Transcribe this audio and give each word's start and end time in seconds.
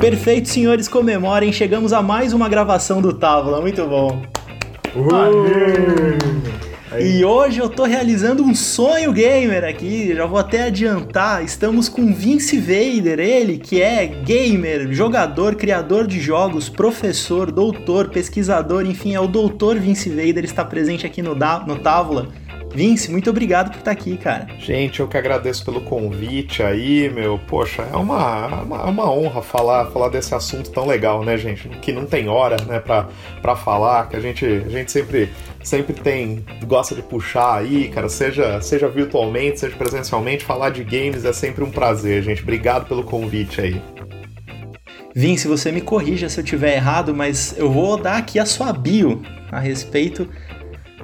Perfeito, 0.00 0.48
senhores, 0.48 0.88
comemorem. 0.88 1.52
Chegamos 1.52 1.92
a 1.92 2.00
mais 2.00 2.32
uma 2.32 2.48
gravação 2.48 3.02
do 3.02 3.12
Távola. 3.12 3.60
Muito 3.60 3.86
bom. 3.86 4.22
E 6.98 7.22
hoje 7.22 7.58
eu 7.60 7.68
tô 7.68 7.84
realizando 7.84 8.42
um 8.42 8.54
sonho 8.54 9.12
gamer 9.12 9.62
aqui, 9.62 10.14
já 10.14 10.24
vou 10.24 10.38
até 10.38 10.62
adiantar. 10.62 11.44
Estamos 11.44 11.86
com 11.86 12.14
Vince 12.14 12.58
Vader, 12.58 13.20
ele 13.20 13.58
que 13.58 13.82
é 13.82 14.06
gamer, 14.06 14.90
jogador, 14.90 15.54
criador 15.54 16.06
de 16.06 16.18
jogos, 16.18 16.70
professor, 16.70 17.52
doutor, 17.52 18.08
pesquisador, 18.08 18.86
enfim, 18.86 19.14
é 19.14 19.20
o 19.20 19.28
doutor 19.28 19.78
Vince 19.78 20.08
Vader, 20.08 20.44
está 20.44 20.64
presente 20.64 21.04
aqui 21.04 21.20
no, 21.20 21.34
no 21.34 21.78
Távola. 21.78 22.28
Vince, 22.72 23.10
muito 23.10 23.28
obrigado 23.30 23.70
por 23.70 23.78
estar 23.78 23.90
aqui, 23.90 24.16
cara. 24.16 24.46
Gente, 24.58 25.00
eu 25.00 25.08
que 25.08 25.16
agradeço 25.16 25.64
pelo 25.64 25.80
convite 25.80 26.62
aí, 26.62 27.10
meu. 27.10 27.38
Poxa, 27.48 27.82
é 27.82 27.96
uma, 27.96 28.62
uma, 28.62 28.84
uma, 28.84 29.12
honra 29.12 29.42
falar, 29.42 29.86
falar 29.86 30.08
desse 30.08 30.34
assunto 30.34 30.70
tão 30.70 30.86
legal, 30.86 31.24
né, 31.24 31.36
gente? 31.36 31.68
Que 31.68 31.92
não 31.92 32.06
tem 32.06 32.28
hora, 32.28 32.56
né, 32.64 32.78
pra, 32.78 33.08
pra 33.42 33.56
falar, 33.56 34.08
que 34.08 34.16
a 34.16 34.20
gente, 34.20 34.46
a 34.46 34.68
gente 34.68 34.92
sempre, 34.92 35.30
sempre 35.64 35.94
tem, 35.94 36.44
gosta 36.64 36.94
de 36.94 37.02
puxar 37.02 37.58
aí, 37.58 37.88
cara, 37.88 38.08
seja, 38.08 38.60
seja 38.60 38.88
virtualmente, 38.88 39.58
seja 39.58 39.76
presencialmente, 39.76 40.44
falar 40.44 40.70
de 40.70 40.84
games 40.84 41.24
é 41.24 41.32
sempre 41.32 41.64
um 41.64 41.70
prazer, 41.70 42.22
gente. 42.22 42.42
Obrigado 42.42 42.86
pelo 42.86 43.02
convite 43.02 43.60
aí. 43.60 43.82
Vince, 45.12 45.48
você 45.48 45.72
me 45.72 45.80
corrija 45.80 46.28
se 46.28 46.38
eu 46.38 46.44
tiver 46.44 46.76
errado, 46.76 47.12
mas 47.12 47.56
eu 47.58 47.70
vou 47.70 47.96
dar 47.96 48.16
aqui 48.16 48.38
a 48.38 48.46
sua 48.46 48.72
bio 48.72 49.20
a 49.50 49.58
respeito 49.58 50.28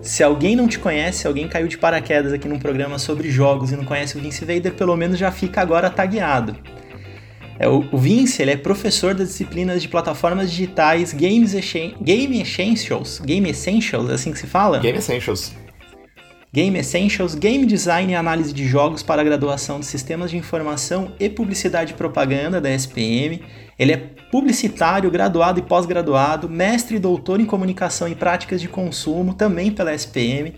se 0.00 0.23
alguém 0.23 0.55
não 0.55 0.68
te 0.68 0.78
conhece, 0.78 1.27
alguém 1.27 1.48
caiu 1.48 1.68
de 1.68 1.78
paraquedas 1.78 2.32
aqui 2.32 2.48
num 2.48 2.59
programa 2.59 2.98
sobre 2.98 3.30
jogos 3.30 3.73
e 3.73 3.77
não 3.77 3.84
conhece 3.84 4.16
o 4.16 4.20
Vince 4.20 4.45
Vader, 4.45 4.74
pelo 4.74 4.96
menos 4.96 5.19
já 5.19 5.30
fica 5.30 5.60
agora 5.60 5.91
tagueado. 5.91 6.56
É, 7.59 7.66
o, 7.66 7.84
o 7.91 7.98
Vince 7.98 8.42
ele 8.42 8.50
é 8.50 8.56
professor 8.56 9.14
das 9.14 9.28
disciplinas 9.28 9.80
de 9.80 9.88
plataformas 9.88 10.50
digitais 10.50 11.12
Games 11.12 11.55
Game 12.00 12.41
Essentials, 12.41 13.20
Game 13.20 13.48
Essentials, 13.48 14.11
é 14.11 14.14
assim 14.14 14.33
que 14.33 14.38
se 14.38 14.47
fala? 14.47 14.78
Game 14.78 14.98
Essentials. 14.98 15.53
Game 16.57 16.79
Essentials, 16.79 17.35
Game 17.35 17.67
Design 17.67 18.11
e 18.11 18.17
Análise 18.17 18.51
de 18.51 18.67
Jogos 18.67 19.03
para 19.03 19.21
a 19.21 19.25
graduação 19.27 19.79
de 19.79 19.85
Sistemas 19.85 20.31
de 20.31 20.39
Informação 20.39 21.12
e 21.21 21.29
Publicidade 21.29 21.93
e 21.93 21.95
Propaganda 21.95 22.62
da 22.62 22.71
SPM. 22.71 23.43
Ele 23.79 23.93
é 23.93 23.99
publicitário, 24.33 25.11
graduado 25.11 25.59
e 25.59 25.62
pós-graduado, 25.62 26.49
mestre 26.49 26.97
e 26.97 26.99
doutor 26.99 27.41
em 27.41 27.45
Comunicação 27.45 28.09
e 28.09 28.15
Práticas 28.15 28.59
de 28.59 28.69
Consumo, 28.69 29.34
também 29.34 29.71
pela 29.71 29.93
SPM. 29.93 30.55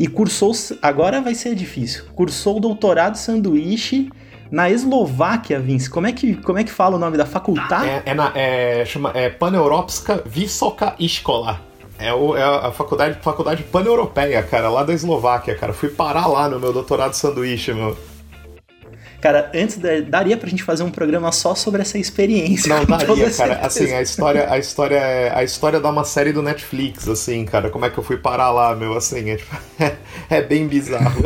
E 0.00 0.08
cursou, 0.08 0.50
agora 0.82 1.20
vai 1.20 1.36
ser 1.36 1.54
difícil, 1.54 2.06
cursou 2.16 2.56
o 2.56 2.60
doutorado 2.60 3.14
sanduíche 3.14 4.10
na 4.50 4.68
Eslováquia, 4.68 5.60
Vince. 5.60 5.88
Como 5.88 6.08
é 6.08 6.12
que, 6.12 6.34
como 6.34 6.58
é 6.58 6.64
que 6.64 6.72
fala 6.72 6.96
o 6.96 6.98
nome 6.98 7.16
da 7.16 7.24
faculdade? 7.24 7.88
É, 7.88 8.02
é, 8.04 8.14
na, 8.14 8.32
é, 8.34 8.84
chama, 8.84 9.12
é 9.14 9.30
Paneuropska 9.30 10.24
Vysoka 10.26 10.96
Iskola. 10.98 11.75
É, 11.98 12.12
o, 12.12 12.36
é 12.36 12.42
a 12.42 12.70
faculdade, 12.70 13.18
faculdade 13.22 13.62
pan-europeia, 13.62 14.42
cara, 14.42 14.68
lá 14.68 14.82
da 14.82 14.92
Eslováquia, 14.92 15.54
cara. 15.54 15.72
Fui 15.72 15.88
parar 15.88 16.26
lá 16.26 16.48
no 16.48 16.60
meu 16.60 16.72
doutorado 16.72 17.14
sanduíche, 17.14 17.72
meu. 17.72 17.96
Cara, 19.20 19.50
antes 19.54 19.78
da, 19.78 20.00
daria 20.00 20.36
pra 20.36 20.48
gente 20.48 20.62
fazer 20.62 20.82
um 20.82 20.90
programa 20.90 21.32
só 21.32 21.54
sobre 21.54 21.80
essa 21.82 21.98
experiência. 21.98 22.68
Não, 22.74 22.84
daria, 22.84 23.30
cara. 23.30 23.60
Assim, 23.62 23.92
a 23.92 24.02
história, 24.02 24.50
a 24.50 24.58
história 24.58 24.96
é, 24.96 25.34
a 25.34 25.42
história 25.42 25.80
dá 25.80 25.88
uma 25.90 26.04
série 26.04 26.32
do 26.32 26.42
Netflix, 26.42 27.08
assim, 27.08 27.44
cara. 27.44 27.70
Como 27.70 27.84
é 27.84 27.90
que 27.90 27.98
eu 27.98 28.04
fui 28.04 28.18
parar 28.18 28.50
lá, 28.50 28.74
meu, 28.74 28.94
assim, 28.94 29.30
é, 29.30 29.36
tipo, 29.36 29.56
é, 29.80 29.96
é 30.30 30.42
bem 30.42 30.68
bizarro. 30.68 31.22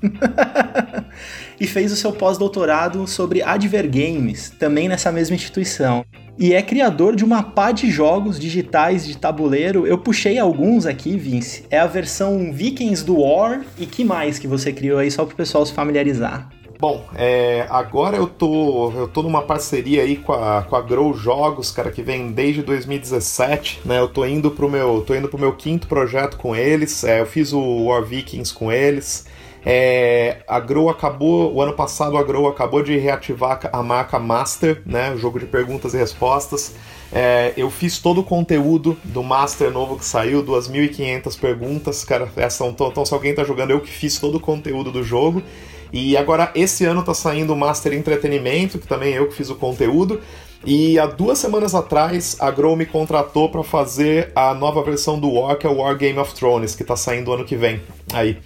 e 1.60 1.66
fez 1.66 1.92
o 1.92 1.96
seu 1.96 2.12
pós-doutorado 2.12 3.06
sobre 3.06 3.42
Advergames, 3.42 4.50
também 4.58 4.88
nessa 4.88 5.12
mesma 5.12 5.36
instituição 5.36 6.04
e 6.40 6.54
é 6.54 6.62
criador 6.62 7.14
de 7.14 7.22
uma 7.22 7.42
pá 7.42 7.70
de 7.70 7.90
jogos 7.90 8.40
digitais 8.40 9.06
de 9.06 9.14
tabuleiro. 9.14 9.86
Eu 9.86 9.98
puxei 9.98 10.38
alguns 10.38 10.86
aqui, 10.86 11.14
Vince. 11.14 11.66
É 11.70 11.78
a 11.78 11.86
versão 11.86 12.50
Vikings 12.50 13.04
do 13.04 13.20
War 13.20 13.60
e 13.78 13.84
que 13.84 14.02
mais 14.02 14.38
que 14.38 14.48
você 14.48 14.72
criou 14.72 14.98
aí 14.98 15.10
só 15.10 15.26
para 15.26 15.34
o 15.34 15.36
pessoal 15.36 15.66
se 15.66 15.74
familiarizar? 15.74 16.48
Bom, 16.78 17.04
é, 17.14 17.66
agora 17.68 18.16
eu 18.16 18.26
tô, 18.26 18.90
eu 18.92 19.06
tô 19.06 19.22
numa 19.22 19.42
parceria 19.42 20.00
aí 20.00 20.16
com 20.16 20.32
a, 20.32 20.62
com 20.62 20.74
a 20.74 20.80
Grow 20.80 21.12
Jogos, 21.12 21.70
cara, 21.70 21.90
que 21.90 22.02
vem 22.02 22.32
desde 22.32 22.62
2017, 22.62 23.82
né? 23.84 23.98
Eu 23.98 24.08
tô 24.08 24.24
indo 24.24 24.50
pro 24.50 24.66
meu, 24.66 25.04
tô 25.06 25.14
indo 25.14 25.28
pro 25.28 25.38
meu 25.38 25.52
quinto 25.52 25.86
projeto 25.86 26.38
com 26.38 26.56
eles. 26.56 27.04
É, 27.04 27.20
eu 27.20 27.26
fiz 27.26 27.52
o 27.52 27.84
War 27.84 28.02
Vikings 28.02 28.54
com 28.54 28.72
eles. 28.72 29.26
É, 29.64 30.38
a 30.48 30.58
Grow 30.58 30.88
acabou, 30.88 31.54
o 31.54 31.60
ano 31.60 31.72
passado 31.74 32.16
a 32.16 32.22
Grow 32.22 32.48
acabou 32.48 32.82
de 32.82 32.96
reativar 32.96 33.60
a 33.72 33.82
marca 33.82 34.18
Master, 34.18 34.82
né, 34.86 35.12
o 35.12 35.18
jogo 35.18 35.38
de 35.38 35.46
perguntas 35.46 35.94
e 35.94 35.98
respostas. 35.98 36.74
É, 37.12 37.52
eu 37.56 37.70
fiz 37.70 37.98
todo 37.98 38.20
o 38.20 38.24
conteúdo 38.24 38.96
do 39.04 39.22
Master 39.22 39.70
novo 39.70 39.98
que 39.98 40.04
saiu, 40.04 40.42
2.500 40.44 41.38
perguntas, 41.38 42.04
cara, 42.04 42.30
essa, 42.36 42.64
então, 42.66 42.88
então 42.88 43.04
se 43.04 43.12
alguém 43.12 43.34
tá 43.34 43.44
jogando, 43.44 43.72
eu 43.72 43.80
que 43.80 43.90
fiz 43.90 44.18
todo 44.18 44.36
o 44.36 44.40
conteúdo 44.40 44.90
do 44.90 45.02
jogo. 45.02 45.42
E 45.92 46.16
agora 46.16 46.52
esse 46.54 46.84
ano 46.84 47.02
tá 47.02 47.12
saindo 47.12 47.52
o 47.52 47.56
Master 47.56 47.92
Entretenimento, 47.92 48.78
que 48.78 48.86
também 48.86 49.12
eu 49.12 49.26
que 49.26 49.34
fiz 49.34 49.50
o 49.50 49.56
conteúdo. 49.56 50.20
E 50.64 50.98
há 50.98 51.06
duas 51.06 51.38
semanas 51.38 51.74
atrás, 51.74 52.36
a 52.38 52.50
Grow 52.50 52.76
me 52.76 52.86
contratou 52.86 53.48
para 53.48 53.64
fazer 53.64 54.30
a 54.36 54.54
nova 54.54 54.82
versão 54.82 55.18
do 55.18 55.32
War, 55.32 55.56
que 55.56 55.66
é 55.66 55.70
o 55.70 55.78
War 55.78 55.96
Game 55.96 56.18
of 56.18 56.34
Thrones, 56.34 56.74
que 56.74 56.84
tá 56.84 56.94
saindo 56.94 57.32
ano 57.32 57.44
que 57.44 57.56
vem. 57.56 57.80
Aí. 58.12 58.38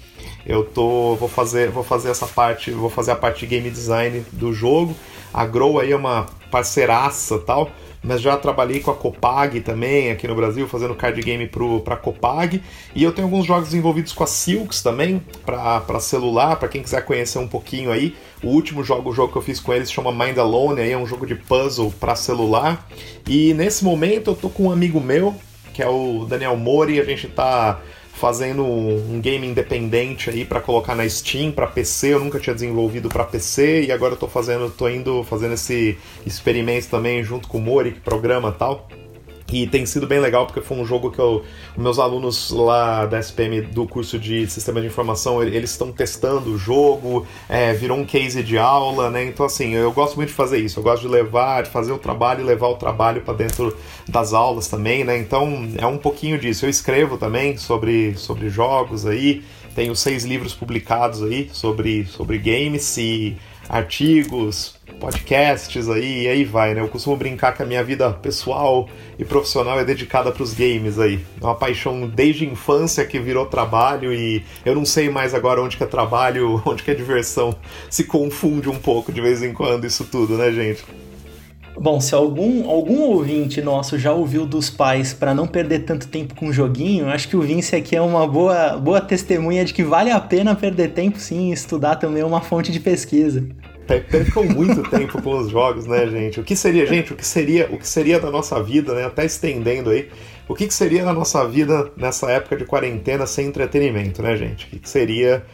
Eu 0.47 0.65
tô 0.65 1.15
vou 1.17 1.29
fazer 1.29 1.71
vou 1.71 1.83
fazer 1.83 2.11
essa 2.11 2.27
parte, 2.27 2.71
vou 2.71 2.91
fazer 2.91 3.13
a 3.13 3.17
parte 3.17 3.41
de 3.41 3.47
game 3.47 3.71
design 3.71 4.25
do 4.33 4.53
jogo. 4.53 4.95
A 5.33 5.45
Grow 5.45 5.81
aí 5.81 5.91
é 5.91 5.97
uma 5.97 6.27
parceiraça, 6.51 7.41
tal, 7.41 7.69
mas 8.01 8.21
já 8.21 8.37
trabalhei 8.37 8.79
com 8.79 8.93
a 8.93 8.95
Copag 8.95 9.61
também 9.63 10.13
aqui 10.13 10.29
no 10.29 10.35
Brasil, 10.37 10.69
fazendo 10.69 10.95
card 10.95 11.21
game 11.21 11.49
pro, 11.49 11.81
pra 11.81 11.97
Copag. 11.97 12.63
E 12.95 13.03
eu 13.03 13.11
tenho 13.11 13.27
alguns 13.27 13.45
jogos 13.45 13.75
envolvidos 13.75 14.13
com 14.13 14.23
a 14.23 14.27
Silks 14.29 14.81
também, 14.81 15.21
para 15.45 15.99
celular, 15.99 16.55
para 16.57 16.69
quem 16.69 16.81
quiser 16.81 17.05
conhecer 17.05 17.39
um 17.39 17.49
pouquinho 17.49 17.91
aí. 17.91 18.15
O 18.43 18.51
último 18.51 18.85
jogo, 18.85 19.11
o 19.11 19.13
jogo 19.13 19.33
que 19.33 19.39
eu 19.39 19.43
fiz 19.43 19.59
com 19.59 19.73
eles 19.75 19.91
chama 19.91 20.13
Mind 20.13 20.39
Alone, 20.39 20.81
aí 20.81 20.93
é 20.93 20.99
um 20.99 21.07
jogo 21.07 21.27
de 21.27 21.35
puzzle 21.35 21.93
para 21.99 22.15
celular. 22.15 22.87
E 23.27 23.53
nesse 23.55 23.83
momento 23.83 24.31
eu 24.31 24.37
tô 24.37 24.49
com 24.49 24.65
um 24.65 24.71
amigo 24.71 25.01
meu, 25.01 25.35
que 25.73 25.83
é 25.83 25.89
o 25.89 26.27
Daniel 26.29 26.57
Mori, 26.57 27.01
a 27.01 27.05
gente 27.05 27.27
tá 27.27 27.81
fazendo 28.15 28.65
um 28.65 29.21
game 29.21 29.47
independente 29.47 30.31
aí 30.31 30.45
para 30.45 30.61
colocar 30.61 30.95
na 30.95 31.07
Steam 31.09 31.53
para 31.53 31.67
PC. 31.67 32.15
Eu 32.15 32.21
nunca 32.21 32.39
tinha 32.39 32.55
desenvolvido 32.55 33.09
para 33.09 33.25
PC 33.25 33.85
e 33.85 33.93
agora 33.93 34.15
eu 34.15 34.19
tô 34.19 34.29
fazendo, 34.29 34.71
tô 34.71 34.89
indo 34.89 35.23
fazendo 35.25 35.55
esse 35.55 35.99
experimento 36.25 36.89
também 36.89 37.23
junto 37.23 37.49
com 37.49 37.59
o 37.59 37.61
Mori, 37.61 37.93
que 37.93 38.01
programa 38.01 38.53
tal. 38.53 38.89
E 39.53 39.67
tem 39.67 39.85
sido 39.85 40.07
bem 40.07 40.19
legal 40.21 40.47
porque 40.47 40.63
foi 40.63 40.77
um 40.79 40.87
jogo 40.87 41.11
que 41.11 41.19
eu, 41.19 41.45
meus 41.77 41.99
alunos 41.99 42.51
lá 42.51 43.05
da 43.05 43.19
SPM 43.19 43.61
do 43.61 43.87
curso 43.87 44.19
de 44.19 44.47
Sistema 44.47 44.81
de 44.81 44.87
Informação, 44.87 45.43
eles 45.43 45.71
estão 45.71 45.93
testando 45.93 46.51
o 46.51 46.59
jogo, 46.59 47.27
é, 47.49 47.73
virou 47.75 47.99
um 47.99 48.07
case 48.07 48.43
de 48.43 48.57
aula, 48.57 49.11
né? 49.11 49.25
Então, 49.25 49.45
assim, 49.45 49.75
eu 49.75 49.93
gosto 49.93 50.17
muito 50.17 50.31
de 50.31 50.35
fazer 50.35 50.59
isso. 50.59 50.79
Eu 50.81 50.83
gosto 50.83 51.03
de 51.03 51.09
levar, 51.09 51.63
de 51.63 51.71
fazer 51.71 51.93
o 51.93 51.99
trabalho 51.99 52.41
e 52.41 52.45
levar 52.45 52.69
o 52.69 52.77
trabalho 52.77 53.21
para 53.21 53.35
dentro 53.35 53.77
das 54.09 54.33
aulas 54.33 54.67
também, 54.67 55.05
né? 55.05 55.19
Então, 55.19 55.69
é 55.77 55.87
um 55.87 55.99
pouquinho 55.99 56.39
disso. 56.39 56.65
Eu 56.65 56.71
escrevo 56.71 57.19
também 57.19 57.57
sobre, 57.59 58.17
sobre 58.17 58.49
jogos 58.49 59.07
aí, 59.07 59.45
tenho 59.75 59.95
seis 59.95 60.25
livros 60.25 60.55
publicados 60.55 61.23
aí 61.23 61.51
sobre, 61.53 62.07
sobre 62.07 62.39
games 62.39 62.97
e 62.97 63.37
artigos, 63.69 64.74
podcasts 65.01 65.89
aí, 65.89 66.23
e 66.23 66.29
aí 66.29 66.45
vai, 66.45 66.75
né? 66.75 66.81
Eu 66.81 66.89
costumo 66.89 67.17
brincar 67.17 67.53
que 67.53 67.63
a 67.63 67.67
minha 67.67 67.83
vida 67.83 68.11
pessoal 68.13 68.89
e 69.19 69.25
profissional 69.25 69.79
é 69.79 69.85
dedicada 69.85 70.31
para 70.33 70.43
os 70.43 70.55
games 70.55 70.99
aí. 70.99 71.25
É 71.41 71.45
uma 71.45 71.55
paixão 71.55 72.09
desde 72.09 72.47
a 72.47 72.51
infância 72.51 73.05
que 73.05 73.19
virou 73.19 73.47
trabalho 73.47 74.13
e 74.13 74.43
eu 74.65 74.75
não 74.75 74.85
sei 74.85 75.09
mais 75.09 75.35
agora 75.35 75.63
onde 75.63 75.77
que 75.77 75.83
é 75.83 75.87
trabalho, 75.87 76.63
onde 76.67 76.83
que 76.83 76.91
é 76.91 76.95
diversão. 76.95 77.55
Se 77.91 78.05
confunde 78.05 78.69
um 78.69 78.79
pouco 78.79 79.13
de 79.13 79.21
vez 79.21 79.43
em 79.43 79.53
quando 79.53 79.87
isso 79.87 80.05
tudo, 80.05 80.37
né, 80.37 80.53
gente? 80.53 80.85
Bom, 81.77 82.01
se 82.01 82.15
algum, 82.15 82.71
algum 82.71 83.01
ouvinte 83.01 83.61
nosso 83.61 83.99
já 83.99 84.13
ouviu 84.13 84.47
dos 84.47 84.71
pais 84.71 85.13
para 85.13 85.35
não 85.35 85.45
perder 85.45 85.81
tanto 85.81 86.07
tempo 86.07 86.35
com 86.37 86.47
o 86.47 86.53
joguinho, 86.53 87.09
acho 87.09 87.29
que 87.29 87.37
o 87.37 87.43
Vince 87.43 87.75
aqui 87.75 87.97
é 87.97 88.01
uma 88.01 88.29
boa, 88.29 88.77
boa 88.77 89.01
testemunha 89.01 89.65
de 89.65 89.75
que 89.75 89.83
vale 89.83 90.11
a 90.11 90.21
pena 90.21 90.55
perder 90.55 90.93
tempo 90.93 91.19
sim 91.19 91.51
estudar 91.51 91.97
também 91.97 92.23
é 92.23 92.25
uma 92.25 92.41
fonte 92.41 92.71
de 92.71 92.79
pesquisa. 92.79 93.45
Percam 93.87 94.45
muito 94.45 94.83
tempo 94.91 95.21
com 95.21 95.39
os 95.39 95.51
jogos, 95.51 95.87
né, 95.87 96.07
gente? 96.07 96.41
O 96.41 96.45
que 96.45 96.57
seria, 96.57 96.87
gente, 96.87 97.13
o 97.13 97.17
que 97.17 97.27
seria, 97.27 97.69
o 97.71 97.79
que 97.79 97.87
seria 97.87 98.19
da 98.19 98.31
nossa 98.31 98.63
vida, 98.63 98.95
né? 98.95 99.05
Até 99.05 99.25
estendendo 99.25 99.91
aí, 99.91 100.09
o 100.49 100.55
que, 100.55 100.67
que 100.67 100.75
seria 100.75 101.05
da 101.05 101.13
nossa 101.13 101.47
vida 101.47 101.91
nessa 101.97 102.31
época 102.31 102.57
de 102.57 102.65
quarentena 102.65 103.27
sem 103.27 103.47
entretenimento, 103.47 104.23
né, 104.23 104.37
gente? 104.37 104.67
O 104.67 104.69
que, 104.71 104.79
que 104.79 104.89
seria 104.89 105.45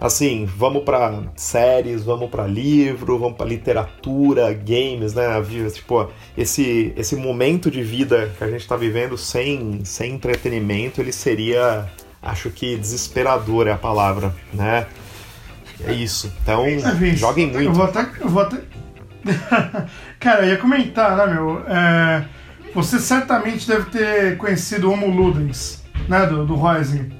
assim, 0.00 0.46
vamos 0.46 0.82
para 0.82 1.22
séries, 1.36 2.02
vamos 2.02 2.28
para 2.28 2.44
livro, 2.44 3.18
vamos 3.18 3.36
para 3.36 3.46
literatura, 3.46 4.52
games, 4.52 5.14
né? 5.14 5.26
Tipo, 5.72 6.10
esse 6.36 6.92
esse 6.96 7.14
momento 7.14 7.70
de 7.70 7.82
vida 7.82 8.32
que 8.36 8.42
a 8.42 8.50
gente 8.50 8.62
está 8.62 8.76
vivendo 8.76 9.16
sem 9.16 9.84
sem 9.84 10.14
entretenimento, 10.14 11.00
ele 11.00 11.12
seria, 11.12 11.88
acho 12.20 12.50
que 12.50 12.76
desesperador 12.76 13.68
é 13.68 13.72
a 13.72 13.78
palavra, 13.78 14.34
né? 14.52 14.86
É 15.86 15.92
isso. 15.92 16.32
Então, 16.42 16.64
joguem 17.16 17.46
muito. 17.46 17.62
Eu 17.62 17.72
vou 17.72 17.84
até, 17.84 18.06
eu 18.20 18.28
vou 18.28 18.42
até, 18.42 18.58
Cara, 20.18 20.44
eu 20.44 20.50
ia 20.50 20.56
comentar, 20.58 21.16
né, 21.16 21.26
meu? 21.34 21.64
É, 21.68 22.24
você 22.74 22.98
certamente 22.98 23.66
deve 23.66 23.90
ter 23.90 24.36
conhecido 24.36 24.88
o 24.88 24.92
Homo 24.92 25.08
Ludens, 25.08 25.82
né, 26.08 26.26
do, 26.26 26.44
do 26.44 26.60
Reising. 26.60 27.12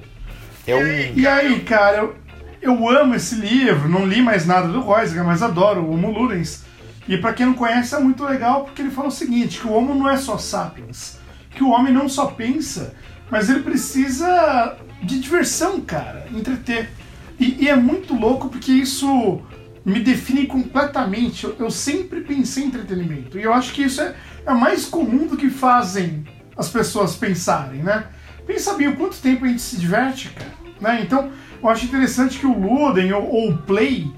É 0.66 0.76
um... 0.76 1.18
E 1.18 1.26
aí, 1.26 1.60
cara, 1.60 1.98
eu, 1.98 2.16
eu 2.60 2.88
amo 2.88 3.14
esse 3.14 3.34
livro, 3.34 3.88
não 3.88 4.06
li 4.06 4.22
mais 4.22 4.46
nada 4.46 4.68
do 4.68 4.80
Reising, 4.80 5.20
mas 5.20 5.42
adoro 5.42 5.82
o 5.82 5.92
Homo 5.92 6.10
Ludens. 6.10 6.64
E 7.08 7.16
para 7.16 7.32
quem 7.32 7.46
não 7.46 7.54
conhece 7.54 7.94
é 7.94 7.98
muito 7.98 8.24
legal 8.24 8.64
porque 8.64 8.82
ele 8.82 8.90
fala 8.90 9.08
o 9.08 9.12
seguinte, 9.12 9.60
que 9.60 9.66
o 9.66 9.72
Homo 9.72 9.94
não 9.94 10.08
é 10.08 10.16
só 10.16 10.38
sapiens, 10.38 11.18
que 11.50 11.64
o 11.64 11.70
homem 11.70 11.92
não 11.92 12.08
só 12.08 12.26
pensa, 12.26 12.94
mas 13.30 13.50
ele 13.50 13.60
precisa 13.60 14.76
de 15.02 15.18
diversão, 15.18 15.80
cara, 15.80 16.26
entreter. 16.32 16.90
E, 17.42 17.64
e 17.64 17.68
é 17.68 17.74
muito 17.74 18.14
louco 18.14 18.48
porque 18.48 18.70
isso 18.70 19.40
me 19.84 19.98
define 19.98 20.46
completamente. 20.46 21.42
Eu, 21.42 21.56
eu, 21.58 21.70
sempre 21.72 22.20
pensei 22.20 22.62
em 22.62 22.66
entretenimento. 22.68 23.36
E 23.36 23.42
eu 23.42 23.52
acho 23.52 23.72
que 23.72 23.82
isso 23.82 24.00
é, 24.00 24.14
é 24.46 24.54
mais 24.54 24.84
comum 24.84 25.26
do 25.26 25.36
que 25.36 25.50
fazem 25.50 26.24
as 26.56 26.68
pessoas 26.68 27.16
pensarem, 27.16 27.82
né? 27.82 28.06
Pensa 28.46 28.74
bem 28.74 28.86
o 28.86 28.96
quanto 28.96 29.16
tempo 29.16 29.44
a 29.44 29.48
gente 29.48 29.60
se 29.60 29.76
diverte, 29.76 30.30
cara. 30.30 30.52
Né? 30.80 31.02
Então, 31.02 31.32
eu 31.60 31.68
acho 31.68 31.84
interessante 31.84 32.38
que 32.38 32.46
o 32.46 32.56
Luden 32.56 33.12
ou, 33.12 33.28
ou 33.28 33.50
o 33.50 33.58
Play. 33.58 34.12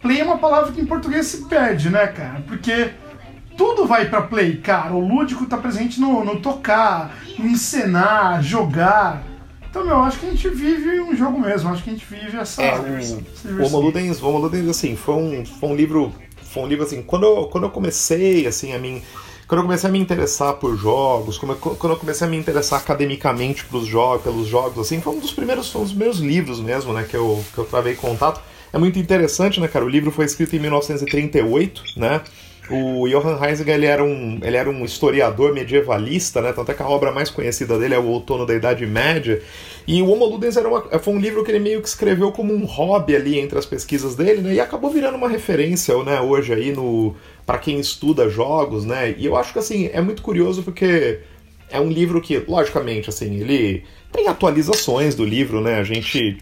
Play 0.00 0.20
é 0.20 0.24
uma 0.24 0.38
palavra 0.38 0.70
que 0.70 0.80
em 0.80 0.86
português 0.86 1.26
se 1.26 1.46
perde, 1.46 1.90
né, 1.90 2.06
cara? 2.06 2.44
Porque 2.46 2.92
tudo 3.56 3.86
vai 3.86 4.04
para 4.04 4.22
play, 4.22 4.58
cara. 4.58 4.94
O 4.94 5.00
lúdico 5.00 5.46
tá 5.46 5.56
presente 5.56 6.00
no, 6.00 6.24
no 6.24 6.38
tocar, 6.38 7.10
encenar, 7.40 8.40
jogar. 8.40 9.24
Então, 9.70 9.84
meu, 9.84 9.96
acho 9.98 10.18
que 10.18 10.26
a 10.26 10.30
gente 10.30 10.48
vive 10.48 11.00
um 11.00 11.14
jogo 11.14 11.38
mesmo, 11.38 11.70
acho 11.70 11.82
que 11.82 11.90
a 11.90 11.92
gente 11.92 12.06
vive 12.06 12.36
essa. 12.36 12.62
É, 12.62 12.78
o 12.78 13.66
Homo 13.66 13.80
Ludens, 13.80 14.22
Homo 14.22 14.38
Ludens, 14.38 14.68
assim, 14.68 14.96
foi 14.96 15.14
um, 15.14 15.44
foi 15.44 15.68
um 15.68 15.74
livro. 15.74 16.12
Foi 16.42 16.62
um 16.62 16.66
livro 16.66 16.84
assim, 16.84 17.02
quando 17.02 17.24
eu, 17.24 17.44
quando 17.46 17.64
eu 17.64 17.70
comecei, 17.70 18.46
assim, 18.46 18.72
a 18.72 18.78
mim. 18.78 19.02
Quando 19.46 19.60
eu 19.60 19.64
comecei 19.64 19.88
a 19.88 19.92
me 19.92 19.98
interessar 19.98 20.54
por 20.54 20.76
jogos, 20.76 21.38
quando 21.38 21.52
eu 21.52 21.96
comecei 21.96 22.26
a 22.26 22.30
me 22.30 22.36
interessar 22.36 22.80
academicamente 22.80 23.64
pelos 23.64 23.86
jogos, 23.86 24.22
pelos 24.22 24.46
jogos, 24.46 24.78
assim, 24.78 25.00
foi 25.00 25.14
um 25.14 25.20
dos 25.20 25.32
primeiros, 25.32 25.74
um 25.74 25.84
dos 25.84 25.94
meus 25.94 26.18
livros 26.18 26.60
mesmo, 26.60 26.92
né, 26.92 27.06
que 27.08 27.16
eu, 27.16 27.42
que 27.54 27.58
eu 27.58 27.64
travei 27.64 27.94
contato. 27.94 28.42
É 28.70 28.76
muito 28.76 28.98
interessante, 28.98 29.58
né, 29.58 29.66
cara? 29.66 29.86
O 29.86 29.88
livro 29.88 30.10
foi 30.10 30.26
escrito 30.26 30.54
em 30.54 30.58
1938, 30.58 31.82
né? 31.96 32.20
O 32.70 33.08
Johann 33.08 33.42
Heisinger 33.42 33.74
ele 33.74 33.86
era, 33.86 34.04
um, 34.04 34.38
ele 34.42 34.56
era 34.56 34.68
um 34.68 34.84
historiador 34.84 35.54
medievalista, 35.54 36.42
né? 36.42 36.52
Tanto 36.52 36.70
é 36.70 36.74
que 36.74 36.82
a 36.82 36.88
obra 36.88 37.10
mais 37.10 37.30
conhecida 37.30 37.78
dele 37.78 37.94
é 37.94 37.98
O 37.98 38.06
Outono 38.06 38.44
da 38.44 38.54
Idade 38.54 38.86
Média. 38.86 39.40
E 39.86 40.02
o 40.02 40.10
Homo 40.10 40.26
Ludens 40.26 40.56
era 40.56 40.68
uma, 40.68 40.82
foi 40.98 41.14
um 41.14 41.18
livro 41.18 41.42
que 41.42 41.50
ele 41.50 41.60
meio 41.60 41.80
que 41.80 41.88
escreveu 41.88 42.30
como 42.30 42.54
um 42.54 42.64
hobby 42.66 43.16
ali 43.16 43.38
entre 43.38 43.58
as 43.58 43.64
pesquisas 43.64 44.14
dele, 44.14 44.42
né? 44.42 44.54
E 44.54 44.60
acabou 44.60 44.90
virando 44.90 45.16
uma 45.16 45.28
referência, 45.28 45.96
né? 46.04 46.20
Hoje 46.20 46.52
aí 46.52 46.72
no 46.72 47.14
para 47.46 47.58
quem 47.58 47.80
estuda 47.80 48.28
jogos, 48.28 48.84
né? 48.84 49.14
E 49.16 49.24
eu 49.24 49.36
acho 49.36 49.52
que 49.54 49.58
assim 49.58 49.88
é 49.92 50.00
muito 50.02 50.20
curioso 50.20 50.62
porque 50.62 51.20
é 51.70 51.80
um 51.80 51.88
livro 51.88 52.20
que, 52.20 52.38
logicamente, 52.48 53.08
assim, 53.08 53.40
ele 53.40 53.84
tem 54.10 54.26
atualizações 54.26 55.14
do 55.14 55.24
livro, 55.24 55.60
né? 55.60 55.78
A 55.78 55.84
gente 55.84 56.38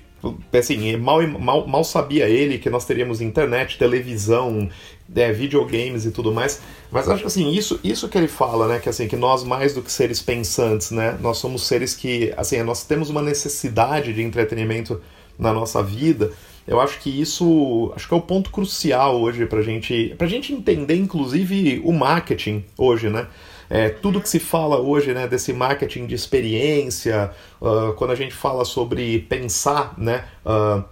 assim, 0.52 0.96
mal, 0.96 1.26
mal, 1.26 1.66
mal 1.66 1.84
sabia 1.84 2.28
ele 2.28 2.58
que 2.58 2.70
nós 2.70 2.84
teríamos 2.84 3.20
internet, 3.20 3.78
televisão, 3.78 4.68
é, 5.14 5.32
videogames 5.32 6.04
e 6.04 6.10
tudo 6.10 6.32
mais. 6.32 6.60
Mas 6.90 7.08
acho 7.08 7.20
que 7.22 7.26
assim, 7.26 7.50
isso, 7.50 7.78
isso 7.82 8.08
que 8.08 8.16
ele 8.16 8.28
fala, 8.28 8.68
né? 8.68 8.78
Que 8.78 8.88
assim, 8.88 9.08
que 9.08 9.16
nós 9.16 9.44
mais 9.44 9.74
do 9.74 9.82
que 9.82 9.90
seres 9.90 10.20
pensantes, 10.22 10.90
né? 10.90 11.16
Nós 11.20 11.38
somos 11.38 11.66
seres 11.66 11.94
que, 11.94 12.32
assim, 12.36 12.62
nós 12.62 12.84
temos 12.84 13.10
uma 13.10 13.22
necessidade 13.22 14.12
de 14.12 14.22
entretenimento 14.22 15.00
na 15.38 15.52
nossa 15.52 15.82
vida. 15.82 16.32
Eu 16.66 16.80
acho 16.80 16.98
que 16.98 17.20
isso, 17.20 17.92
acho 17.94 18.08
que 18.08 18.14
é 18.14 18.16
o 18.16 18.20
ponto 18.20 18.50
crucial 18.50 19.20
hoje 19.20 19.46
pra 19.46 19.62
gente, 19.62 20.14
pra 20.18 20.26
gente 20.26 20.52
entender, 20.52 20.96
inclusive, 20.96 21.80
o 21.84 21.92
marketing 21.92 22.64
hoje, 22.76 23.08
né? 23.08 23.28
É, 23.68 23.88
tudo 23.88 24.20
que 24.20 24.28
se 24.28 24.38
fala 24.38 24.80
hoje 24.80 25.12
né, 25.12 25.26
desse 25.26 25.52
marketing 25.52 26.06
de 26.06 26.14
experiência, 26.14 27.32
uh, 27.60 27.92
quando 27.94 28.12
a 28.12 28.14
gente 28.14 28.32
fala 28.32 28.64
sobre 28.64 29.20
pensar, 29.20 29.94
né, 29.98 30.24
uh, 30.44 30.84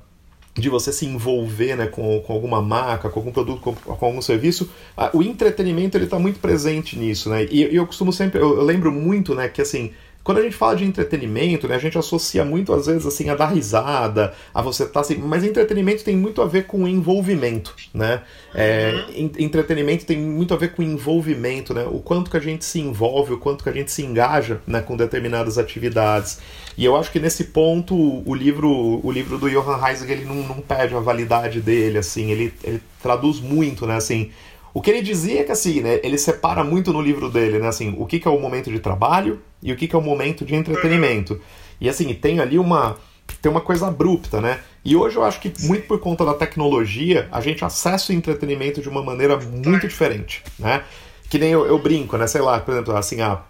de 0.55 0.69
você 0.69 0.93
se 0.93 1.05
envolver 1.05 1.77
né, 1.77 1.87
com, 1.87 2.21
com 2.21 2.33
alguma 2.33 2.63
marca, 2.63 3.09
com 3.09 3.19
algum 3.19 3.33
produto, 3.33 3.61
com, 3.61 3.75
com 3.75 4.07
algum 4.07 4.23
serviço, 4.23 4.71
uh, 4.97 5.17
o 5.17 5.23
entretenimento 5.23 5.97
ele 5.97 6.05
está 6.05 6.19
muito 6.19 6.39
presente 6.39 6.97
nisso, 6.97 7.29
né? 7.29 7.45
E, 7.51 7.65
e 7.65 7.77
eu 7.77 7.87
costumo 7.87 8.13
sempre, 8.13 8.41
eu, 8.41 8.57
eu 8.57 8.63
lembro 8.63 8.93
muito, 8.93 9.35
né, 9.35 9.49
que 9.49 9.61
assim 9.61 9.93
quando 10.25 10.39
a 10.39 10.43
gente 10.43 10.57
fala 10.57 10.75
de 10.75 10.85
entretenimento, 10.85 11.69
né, 11.69 11.75
a 11.75 11.79
gente 11.79 11.99
associa 11.99 12.47
muito 12.47 12.73
às 12.73 12.87
vezes 12.87 13.07
assim 13.07 13.29
a 13.29 13.35
dar 13.35 13.49
risada, 13.49 14.33
a 14.55 14.63
você 14.63 14.85
estar 14.85 14.95
tá, 14.95 15.01
assim, 15.01 15.19
mas 15.19 15.45
entretenimento 15.45 16.03
tem 16.03 16.17
muito 16.17 16.41
a 16.41 16.47
ver 16.47 16.67
com 16.67 16.89
envolvimento, 16.89 17.77
né? 17.93 18.23
É, 18.55 19.05
uhum. 19.11 19.31
entretenimento 19.39 20.07
tem 20.07 20.19
muito 20.19 20.55
a 20.55 20.57
ver 20.57 20.73
com 20.73 20.83
envolvimento, 20.83 21.75
né? 21.75 21.87
O 21.91 21.99
quanto 21.99 22.31
que 22.31 22.39
a 22.39 22.41
gente 22.41 22.65
se 22.65 22.81
envolve, 22.81 23.35
o 23.35 23.39
quanto 23.39 23.63
que 23.63 23.69
a 23.69 23.73
gente 23.73 23.93
se 23.93 24.03
engaja, 24.03 24.63
né, 24.67 24.81
com 24.81 24.97
determinadas 24.97 25.59
atividades. 25.59 26.39
E 26.77 26.85
eu 26.85 26.97
acho 26.97 27.13
que 27.13 27.21
nesse 27.21 27.45
ponto 27.45 27.95
o 27.95 28.35
livro, 28.35 29.01
o 29.05 29.13
livro 29.13 29.37
do 29.37 29.51
Johann 29.51 29.87
Heisinger 29.87 30.17
ele 30.17 30.25
não, 30.25 30.37
não 30.37 30.61
perde 30.63 30.95
a 30.95 31.01
validade 31.01 31.61
dele, 31.61 31.99
assim, 31.99 32.31
ele, 32.31 32.55
ele 32.65 32.81
traduz 33.03 33.41
muito, 33.41 33.87
né, 33.87 33.97
assim 33.97 34.31
o 34.75 34.83
que 34.83 34.91
ele 34.91 35.01
dizia 35.01 35.41
é 35.41 35.45
que 35.45 35.53
assim, 35.53 35.81
né, 35.81 36.01
ele 36.03 36.19
separa 36.19 36.65
muito 36.65 36.93
no 36.93 37.01
livro 37.01 37.31
dele, 37.31 37.61
né, 37.61 37.69
assim, 37.69 37.95
o 37.97 38.05
que, 38.05 38.19
que 38.19 38.27
é 38.27 38.31
o 38.31 38.41
momento 38.41 38.73
de 38.73 38.81
trabalho 38.81 39.41
e 39.63 39.73
o 39.73 39.77
que, 39.77 39.87
que 39.87 39.95
é 39.95 39.99
o 39.99 40.03
momento 40.03 40.45
de 40.45 40.57
entretenimento. 40.57 41.41
E 41.81 41.89
assim, 41.89 42.13
tem 42.13 42.41
ali 42.41 42.59
uma 42.59 42.97
tem 43.41 43.51
uma 43.51 43.61
coisa 43.61 43.87
abrupta, 43.87 44.41
né? 44.41 44.61
E 44.85 44.95
hoje 44.95 45.17
eu 45.17 45.25
acho 45.25 45.41
que 45.41 45.53
muito 45.61 45.87
por 45.87 45.99
conta 45.99 46.25
da 46.25 46.35
tecnologia, 46.35 47.27
a 47.33 47.41
gente 47.41 47.65
acessa 47.65 48.13
o 48.13 48.15
entretenimento 48.15 48.83
de 48.83 48.89
uma 48.89 49.03
maneira 49.03 49.39
muito 49.39 49.89
diferente, 49.89 50.43
né? 50.59 50.83
Que 51.31 51.39
nem 51.39 51.51
eu, 51.51 51.65
eu 51.65 51.79
brinco, 51.79 52.19
né? 52.19 52.27
Sei 52.27 52.43
lá, 52.43 52.61
por 52.61 52.73
exemplo, 52.73 52.95
assim, 52.95 53.23
há 53.23 53.41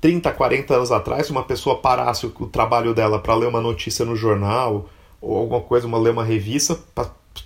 30, 0.00 0.32
40 0.32 0.74
anos 0.74 0.90
atrás, 0.90 1.26
se 1.26 1.32
uma 1.32 1.44
pessoa 1.44 1.78
parasse 1.78 2.26
o, 2.26 2.34
o 2.40 2.46
trabalho 2.46 2.92
dela 2.94 3.18
para 3.20 3.34
ler 3.34 3.46
uma 3.46 3.60
notícia 3.60 4.04
no 4.04 4.16
jornal 4.16 4.88
ou 5.20 5.36
alguma 5.36 5.60
coisa, 5.60 5.86
uma 5.86 5.98
ler 5.98 6.10
uma 6.10 6.24
revista, 6.24 6.78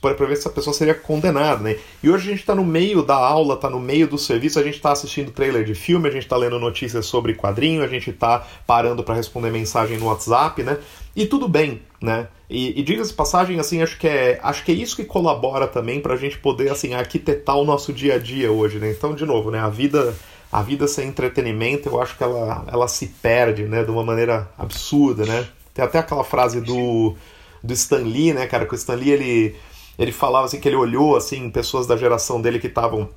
para 0.00 0.26
ver 0.26 0.36
se 0.36 0.48
a 0.48 0.50
pessoa 0.50 0.74
seria 0.74 0.94
condenada, 0.94 1.62
né? 1.62 1.76
E 2.02 2.10
hoje 2.10 2.28
a 2.28 2.30
gente 2.30 2.40
está 2.40 2.54
no 2.54 2.64
meio 2.64 3.02
da 3.02 3.14
aula, 3.14 3.54
está 3.54 3.70
no 3.70 3.80
meio 3.80 4.06
do 4.06 4.18
serviço, 4.18 4.58
a 4.58 4.62
gente 4.62 4.76
está 4.76 4.92
assistindo 4.92 5.30
trailer 5.30 5.64
de 5.64 5.74
filme, 5.74 6.08
a 6.08 6.12
gente 6.12 6.22
está 6.22 6.36
lendo 6.36 6.58
notícias 6.58 7.06
sobre 7.06 7.34
quadrinho, 7.34 7.82
a 7.82 7.86
gente 7.86 8.10
está 8.10 8.46
parando 8.66 9.02
para 9.02 9.14
responder 9.14 9.50
mensagem 9.50 9.98
no 9.98 10.06
WhatsApp, 10.06 10.62
né? 10.62 10.78
E 11.14 11.26
tudo 11.26 11.48
bem, 11.48 11.82
né? 12.00 12.28
E, 12.48 12.78
e 12.78 12.82
diga-se 12.82 13.12
passagem, 13.12 13.58
assim, 13.58 13.82
acho 13.82 13.98
que 13.98 14.06
é 14.06 14.38
acho 14.42 14.64
que 14.64 14.72
é 14.72 14.74
isso 14.74 14.96
que 14.96 15.04
colabora 15.04 15.66
também 15.66 16.00
para 16.00 16.14
a 16.14 16.16
gente 16.16 16.38
poder 16.38 16.70
assim 16.70 16.94
arquitetar 16.94 17.56
o 17.56 17.64
nosso 17.64 17.92
dia 17.92 18.14
a 18.14 18.18
dia 18.18 18.50
hoje, 18.50 18.78
né? 18.78 18.90
Então, 18.90 19.14
de 19.14 19.24
novo, 19.24 19.50
né? 19.50 19.58
A 19.58 19.68
vida 19.68 20.14
a 20.52 20.62
vida 20.62 20.86
sem 20.86 21.08
entretenimento, 21.08 21.88
eu 21.88 22.00
acho 22.00 22.16
que 22.16 22.22
ela, 22.22 22.64
ela 22.70 22.86
se 22.86 23.06
perde, 23.06 23.64
né? 23.64 23.82
De 23.82 23.90
uma 23.90 24.04
maneira 24.04 24.48
absurda, 24.56 25.24
né? 25.26 25.46
Tem 25.72 25.84
até 25.84 25.98
aquela 25.98 26.24
frase 26.24 26.60
do 26.60 27.14
do 27.62 27.72
Stan 27.72 27.98
Lee, 27.98 28.34
né, 28.34 28.46
cara? 28.46 28.66
Que 28.66 28.74
o 28.74 28.76
Stan 28.76 28.94
Lee, 28.94 29.10
ele 29.10 29.56
ele 29.98 30.12
falava 30.12 30.46
assim 30.46 30.60
que 30.60 30.68
ele 30.68 30.76
olhou 30.76 31.16
assim 31.16 31.50
pessoas 31.50 31.86
da 31.86 31.96
geração 31.96 32.40
dele 32.40 32.58
que 32.58 32.66
estavam 32.66 33.08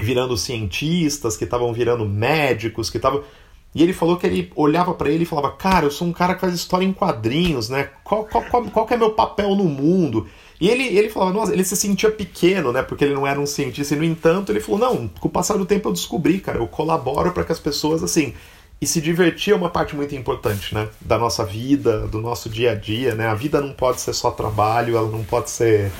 virando 0.00 0.36
cientistas, 0.36 1.36
que 1.36 1.44
estavam 1.44 1.72
virando 1.72 2.04
médicos, 2.04 2.90
que 2.90 2.96
estavam 2.96 3.22
e 3.74 3.82
ele 3.82 3.92
falou 3.92 4.16
que 4.16 4.26
ele 4.26 4.52
olhava 4.54 4.94
para 4.94 5.10
ele 5.10 5.24
e 5.24 5.26
falava: 5.26 5.50
Cara, 5.50 5.86
eu 5.86 5.90
sou 5.90 6.06
um 6.06 6.12
cara 6.12 6.34
que 6.34 6.40
faz 6.40 6.54
história 6.54 6.84
em 6.84 6.92
quadrinhos, 6.92 7.68
né? 7.68 7.90
Qual, 8.04 8.24
qual, 8.24 8.44
qual, 8.44 8.64
qual 8.66 8.86
é 8.88 8.96
meu 8.96 9.10
papel 9.10 9.56
no 9.56 9.64
mundo? 9.64 10.28
E 10.60 10.68
ele, 10.68 10.84
ele 10.96 11.10
falava: 11.10 11.32
Nossa, 11.32 11.52
ele 11.52 11.64
se 11.64 11.76
sentia 11.76 12.10
pequeno, 12.10 12.70
né? 12.70 12.82
Porque 12.82 13.04
ele 13.04 13.14
não 13.14 13.26
era 13.26 13.40
um 13.40 13.46
cientista. 13.46 13.94
E 13.94 13.98
no 13.98 14.04
entanto, 14.04 14.52
ele 14.52 14.60
falou: 14.60 14.78
Não, 14.78 15.08
com 15.08 15.26
o 15.26 15.30
passar 15.30 15.58
do 15.58 15.66
tempo 15.66 15.88
eu 15.88 15.92
descobri, 15.92 16.38
cara, 16.38 16.58
eu 16.58 16.68
colaboro 16.68 17.32
para 17.32 17.42
que 17.42 17.50
as 17.50 17.58
pessoas, 17.58 18.02
assim. 18.02 18.32
E 18.80 18.86
se 18.86 19.00
divertir 19.00 19.52
é 19.52 19.56
uma 19.56 19.70
parte 19.70 19.96
muito 19.96 20.14
importante, 20.14 20.74
né? 20.74 20.88
Da 21.00 21.18
nossa 21.18 21.44
vida, 21.44 22.06
do 22.06 22.20
nosso 22.20 22.48
dia 22.48 22.72
a 22.72 22.74
dia, 22.74 23.14
né? 23.14 23.26
A 23.26 23.34
vida 23.34 23.60
não 23.60 23.72
pode 23.72 24.00
ser 24.00 24.12
só 24.12 24.30
trabalho, 24.30 24.96
ela 24.96 25.08
não 25.08 25.24
pode 25.24 25.50
ser 25.50 25.90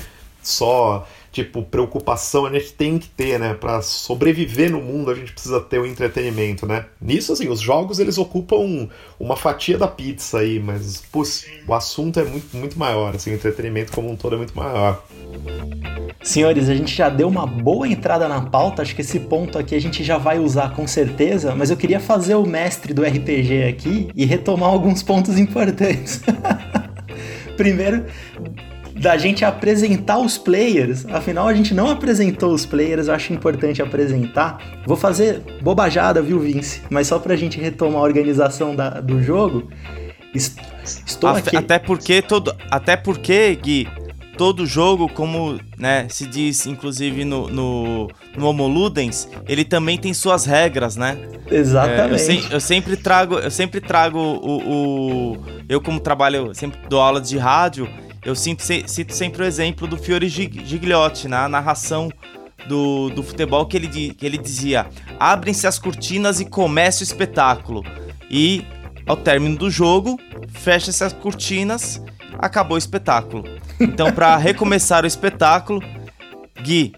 só 0.49 1.07
tipo 1.33 1.65
preocupação 1.65 2.47
a 2.47 2.53
gente 2.53 2.73
tem 2.73 2.97
que 2.97 3.09
ter, 3.09 3.41
né? 3.41 3.55
Para 3.55 3.83
sobreviver 3.83 4.71
no 4.71 4.81
mundo 4.81 5.11
a 5.11 5.15
gente 5.15 5.33
precisa 5.33 5.61
ter 5.61 5.81
o 5.81 5.87
entretenimento, 5.87 6.65
né? 6.65 6.87
Nisso 7.01 7.33
assim, 7.33 7.49
os 7.49 7.61
jogos 7.61 7.99
eles 7.99 8.19
ocupam 8.19 8.89
uma 9.19 9.37
fatia 9.37 9.77
da 9.77 9.89
pizza 9.89 10.39
aí, 10.39 10.61
mas 10.61 11.03
putz, 11.11 11.47
o 11.67 11.75
assunto 11.75 12.21
é 12.21 12.25
muito 12.25 12.57
muito 12.57 12.79
maior, 12.79 13.17
assim, 13.17 13.33
o 13.33 13.35
entretenimento 13.35 13.91
como 13.93 14.11
um 14.11 14.17
todo 14.17 14.37
é 14.37 14.39
muito 14.39 14.57
maior. 14.57 15.03
Senhores, 16.23 16.69
a 16.71 16.75
gente 16.75 16.95
já 16.95 17.09
deu 17.11 17.29
uma 17.29 17.47
boa 17.47 17.87
entrada 17.87 18.27
na 18.29 18.41
pauta, 18.41 18.81
acho 18.81 18.95
que 18.95 19.03
esse 19.03 19.21
ponto 19.21 19.59
aqui 19.59 19.75
a 19.75 19.81
gente 19.81 20.03
já 20.03 20.17
vai 20.17 20.39
usar 20.39 20.73
com 20.75 20.87
certeza, 20.87 21.55
mas 21.55 21.71
eu 21.71 21.77
queria 21.77 22.01
fazer 22.01 22.35
o 22.37 22.47
mestre 22.47 22.95
do 22.95 23.03
RPG 23.03 23.65
aqui 23.65 24.09
e 24.15 24.25
retomar 24.25 24.71
alguns 24.71 25.03
pontos 25.03 25.39
importantes. 25.39 26.23
Primeiro, 27.59 28.07
da 29.05 29.19
gente 29.19 29.45
apresentar 29.45 30.19
os 30.19 30.39
players. 30.39 31.05
Afinal, 31.11 31.47
a 31.47 31.53
gente 31.53 31.75
não 31.75 31.91
apresentou 31.91 32.55
os 32.55 32.65
players, 32.65 33.07
eu 33.07 33.15
acho 33.15 33.35
importante 33.35 33.83
apresentar. 33.83 34.81
Vou 34.87 34.97
fazer 34.97 35.43
bobajada, 35.61 36.23
viu, 36.23 36.41
Vince? 36.41 36.81
Mas 36.89 37.09
só 37.09 37.19
pra 37.19 37.37
gente 37.37 37.61
retomar 37.61 38.01
a 38.01 38.05
organização 38.05 38.75
da, 38.75 38.89
do 39.01 39.23
jogo. 39.23 39.69
Estou 40.35 41.29
aqui. 41.29 41.55
Até 41.55 41.79
porque 41.79 42.23
todo, 42.23 42.57
até 42.71 42.97
porque 42.97 43.55
Gui, 43.57 43.87
todo 44.39 44.65
jogo, 44.65 45.07
como 45.07 45.61
né, 45.79 46.07
se 46.09 46.27
diz 46.27 46.65
inclusive 46.67 47.27
no, 47.27 47.49
no, 47.49 48.09
no 48.35 48.47
Homo 48.47 48.67
Ludens, 48.67 49.29
ele 49.47 49.67
também 49.67 49.99
tem 49.99 50.15
suas 50.15 50.47
regras, 50.47 50.97
né? 50.97 51.19
Exatamente. 51.51 52.11
É, 52.11 52.15
eu, 52.15 52.19
se, 52.19 52.53
eu, 52.55 52.61
sempre 52.61 52.97
trago, 52.97 53.35
eu 53.35 53.51
sempre 53.51 53.83
trago 53.83 54.19
o, 54.19 55.33
o, 55.33 55.45
eu 55.69 55.79
como 55.79 56.01
trabalho, 56.01 56.55
sempre 56.55 56.81
dou 56.89 57.03
aula 57.03 57.21
de 57.21 57.37
rádio, 57.37 57.87
eu 58.25 58.35
sinto, 58.35 58.63
cito 58.63 59.15
sempre 59.15 59.43
o 59.43 59.45
exemplo 59.45 59.87
do 59.87 59.97
Fiore 59.97 60.29
Gigliotti 60.29 61.29
na 61.29 61.49
narração 61.49 62.11
do, 62.67 63.11
do 63.11 63.23
futebol 63.23 63.67
que 63.67 63.77
ele, 63.77 64.15
que 64.15 64.25
ele 64.25 64.39
dizia: 64.39 64.87
abrem-se 65.19 65.67
as 65.67 65.79
cortinas 65.79 66.41
e 66.41 66.45
comece 66.45 67.03
o 67.03 67.05
espetáculo. 67.05 67.85
E 68.31 68.65
ao 69.07 69.17
término 69.17 69.57
do 69.57 69.71
jogo, 69.71 70.19
fecha-se 70.49 71.05
as 71.05 71.13
cortinas, 71.13 72.03
acabou 72.39 72.77
o 72.77 72.79
espetáculo. 72.79 73.45
Então, 73.79 74.11
para 74.13 74.37
recomeçar 74.37 75.05
o 75.05 75.07
espetáculo, 75.07 75.83
Gui, 76.63 76.93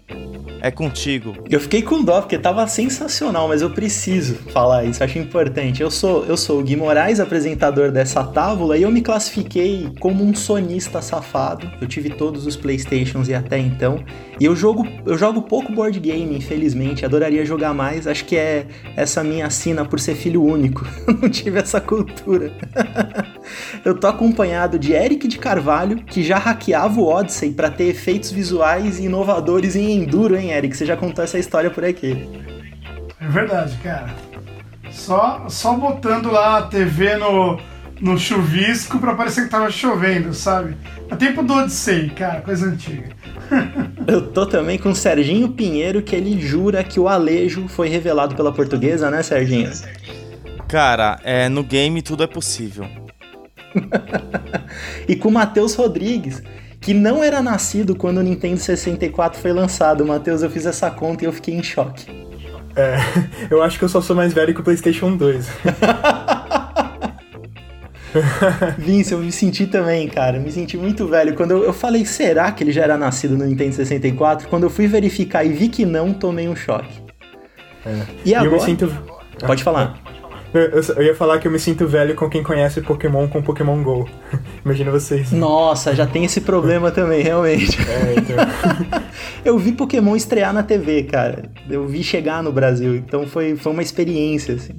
é 0.61 0.71
contigo. 0.71 1.35
Eu 1.49 1.59
fiquei 1.59 1.81
com 1.81 2.03
dó, 2.03 2.21
porque 2.21 2.37
tava 2.37 2.65
sensacional, 2.67 3.47
mas 3.47 3.61
eu 3.61 3.69
preciso 3.69 4.35
falar 4.51 4.85
isso, 4.85 5.03
acho 5.03 5.17
importante. 5.19 5.81
Eu 5.81 5.91
sou, 5.91 6.25
eu 6.25 6.37
sou 6.37 6.59
o 6.59 6.63
Gui 6.63 6.75
Moraes, 6.75 7.19
apresentador 7.19 7.91
dessa 7.91 8.23
tábula, 8.23 8.77
e 8.77 8.83
eu 8.83 8.91
me 8.91 9.01
classifiquei 9.01 9.89
como 9.99 10.23
um 10.23 10.33
sonista 10.33 11.01
safado. 11.01 11.69
Eu 11.81 11.87
tive 11.87 12.09
todos 12.09 12.45
os 12.45 12.55
Playstations 12.55 13.27
e 13.27 13.33
até 13.33 13.57
então. 13.57 14.03
E 14.39 14.45
eu 14.45 14.55
jogo, 14.55 14.87
eu 15.05 15.17
jogo 15.17 15.41
pouco 15.41 15.71
board 15.71 15.99
game, 15.99 16.35
infelizmente. 16.35 17.05
Adoraria 17.05 17.45
jogar 17.45 17.73
mais. 17.73 18.07
Acho 18.07 18.25
que 18.25 18.35
é 18.35 18.67
essa 18.95 19.23
minha 19.23 19.49
sina 19.49 19.85
por 19.85 19.99
ser 19.99 20.15
filho 20.15 20.43
único. 20.43 20.85
não 21.21 21.29
tive 21.29 21.59
essa 21.59 21.81
cultura. 21.81 22.51
eu 23.83 23.95
tô 23.95 24.07
acompanhado 24.07 24.77
de 24.77 24.93
Eric 24.93 25.27
de 25.27 25.37
Carvalho, 25.37 25.97
que 25.97 26.23
já 26.23 26.37
hackeava 26.37 26.99
o 26.99 27.05
Odyssey 27.07 27.51
para 27.51 27.69
ter 27.69 27.85
efeitos 27.85 28.31
visuais 28.31 28.99
inovadores 28.99 29.75
em 29.75 29.91
enduro, 29.91 30.35
hein, 30.35 30.51
Eric? 30.51 30.75
Você 30.75 30.85
já 30.85 30.97
contou 30.97 31.23
essa 31.23 31.39
história 31.39 31.69
por 31.69 31.83
aqui. 31.83 32.27
É 33.19 33.27
verdade, 33.27 33.77
cara. 33.83 34.13
Só, 34.91 35.45
só 35.49 35.73
botando 35.73 36.31
lá 36.31 36.57
a 36.57 36.61
TV 36.63 37.17
no, 37.17 37.59
no 38.01 38.17
chuvisco 38.17 38.99
pra 38.99 39.15
parecer 39.15 39.43
que 39.43 39.49
tava 39.49 39.69
chovendo, 39.69 40.33
sabe? 40.33 40.75
A 41.09 41.15
tempo 41.15 41.43
do 41.43 41.53
Odyssey, 41.53 42.09
cara, 42.09 42.41
coisa 42.41 42.67
antiga. 42.67 43.09
Eu 44.07 44.27
tô 44.31 44.45
também 44.45 44.77
com 44.77 44.89
o 44.89 44.95
Serginho 44.95 45.49
Pinheiro, 45.49 46.01
que 46.01 46.15
ele 46.15 46.39
jura 46.39 46.83
que 46.83 46.99
o 46.99 47.07
Alejo 47.07 47.67
foi 47.67 47.89
revelado 47.89 48.35
pela 48.35 48.51
portuguesa, 48.51 49.09
né, 49.09 49.23
Serginho? 49.23 49.71
Cara, 50.67 51.19
é, 51.23 51.47
no 51.47 51.63
game 51.63 52.01
tudo 52.01 52.23
é 52.23 52.27
possível. 52.27 52.85
E 55.07 55.15
com 55.15 55.29
o 55.29 55.31
Matheus 55.31 55.75
Rodrigues, 55.75 56.41
que 56.79 56.93
não 56.93 57.23
era 57.23 57.41
nascido 57.41 57.95
quando 57.95 58.17
o 58.17 58.23
Nintendo 58.23 58.57
64 58.57 59.39
foi 59.39 59.51
lançado. 59.51 60.05
Matheus, 60.05 60.41
eu 60.41 60.49
fiz 60.49 60.65
essa 60.65 60.91
conta 60.91 61.23
e 61.23 61.27
eu 61.27 61.33
fiquei 61.33 61.55
em 61.55 61.63
choque. 61.63 62.05
É, 62.75 62.97
eu 63.49 63.63
acho 63.63 63.79
que 63.79 63.85
eu 63.85 63.89
só 63.89 64.01
sou 64.01 64.15
mais 64.15 64.33
velho 64.33 64.53
que 64.53 64.61
o 64.61 64.63
PlayStation 64.63 65.15
2. 65.15 65.49
Vince, 68.77 69.11
eu 69.11 69.19
me 69.19 69.31
senti 69.31 69.67
também, 69.67 70.07
cara. 70.07 70.39
Me 70.39 70.51
senti 70.51 70.77
muito 70.77 71.07
velho. 71.07 71.35
Quando 71.35 71.51
eu, 71.51 71.63
eu 71.63 71.73
falei, 71.73 72.05
será 72.05 72.51
que 72.51 72.63
ele 72.63 72.71
já 72.71 72.83
era 72.83 72.97
nascido 72.97 73.37
no 73.37 73.45
Nintendo 73.45 73.75
64? 73.75 74.47
Quando 74.47 74.63
eu 74.63 74.69
fui 74.69 74.87
verificar 74.87 75.43
e 75.43 75.49
vi 75.49 75.67
que 75.67 75.85
não, 75.85 76.13
tomei 76.13 76.47
um 76.47 76.55
choque. 76.55 77.01
É. 77.85 78.01
E 78.25 78.33
agora? 78.33 78.55
Eu 78.55 78.59
me 78.59 78.65
sinto... 78.65 78.91
Pode 79.45 79.63
falar. 79.63 79.99
Eu, 80.53 80.61
eu, 80.95 81.03
ia 81.03 81.15
falar 81.15 81.39
que 81.39 81.47
eu 81.47 81.51
me 81.51 81.59
sinto 81.59 81.85
velho 81.87 82.15
com 82.15 82.29
quem 82.29 82.41
conhece 82.41 82.81
Pokémon 82.81 83.27
com 83.27 83.41
Pokémon 83.41 83.81
GO. 83.83 84.07
Imagina 84.63 84.91
vocês. 84.91 85.31
Nossa, 85.31 85.93
já 85.93 86.07
tem 86.07 86.23
esse 86.25 86.41
problema 86.41 86.91
também, 86.91 87.21
realmente. 87.21 87.77
É, 87.87 88.15
então. 88.17 89.01
eu 89.43 89.57
vi 89.57 89.71
Pokémon 89.71 90.15
estrear 90.15 90.53
na 90.53 90.61
TV, 90.61 91.03
cara. 91.03 91.49
Eu 91.69 91.87
vi 91.87 92.03
chegar 92.03 92.43
no 92.43 92.51
Brasil, 92.51 92.95
então 92.95 93.25
foi, 93.25 93.55
foi 93.55 93.71
uma 93.71 93.81
experiência, 93.81 94.55
assim. 94.55 94.73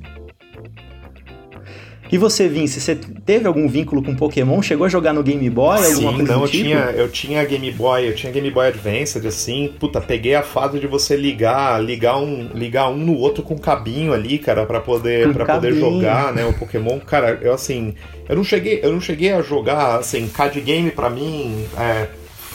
E 2.11 2.17
você, 2.17 2.49
Vince, 2.49 2.81
você 2.81 2.95
teve 2.95 3.47
algum 3.47 3.69
vínculo 3.69 4.03
com 4.03 4.15
Pokémon? 4.15 4.63
Chegou 4.63 4.87
a 4.87 4.89
jogar 4.89 5.13
no 5.13 5.23
Game 5.23 5.49
Boy? 5.51 5.79
Sim, 5.79 6.07
alguma 6.07 6.15
coisa 6.15 6.33
não, 6.33 6.43
eu 6.43 6.49
tipo? 6.49 6.65
tinha, 6.65 6.79
eu 6.79 7.09
tinha 7.09 7.45
Game 7.45 7.71
Boy, 7.73 8.09
eu 8.09 8.15
tinha 8.15 8.33
Game 8.33 8.51
Boy 8.51 8.69
Advance, 8.69 9.27
assim, 9.27 9.73
puta, 9.79 10.01
peguei 10.01 10.35
a 10.35 10.43
fase 10.43 10.79
de 10.79 10.87
você 10.87 11.17
ligar, 11.17 11.83
ligar 11.83 12.17
um, 12.19 12.49
ligar 12.55 12.89
um 12.89 12.97
no 12.97 13.15
outro 13.15 13.43
com 13.43 13.59
cabinho 13.59 14.13
ali, 14.13 14.39
cara, 14.39 14.65
para 14.65 14.81
poder 14.81 15.33
para 15.33 15.45
poder 15.45 15.75
jogar, 15.75 16.33
né, 16.33 16.45
o 16.47 16.53
Pokémon. 16.53 16.99
Cara, 17.01 17.39
eu 17.43 17.53
assim, 17.53 17.95
eu 18.29 18.37
não 18.37 18.45
cheguei, 18.45 18.81
eu 18.83 18.93
não 18.93 19.01
cheguei 19.01 19.33
a 19.33 19.43
jogar 19.43 19.97
assim, 19.97 20.29
card 20.29 20.59
game 20.61 20.91
para 20.91 21.11
mim, 21.11 21.65
é, 21.79 22.09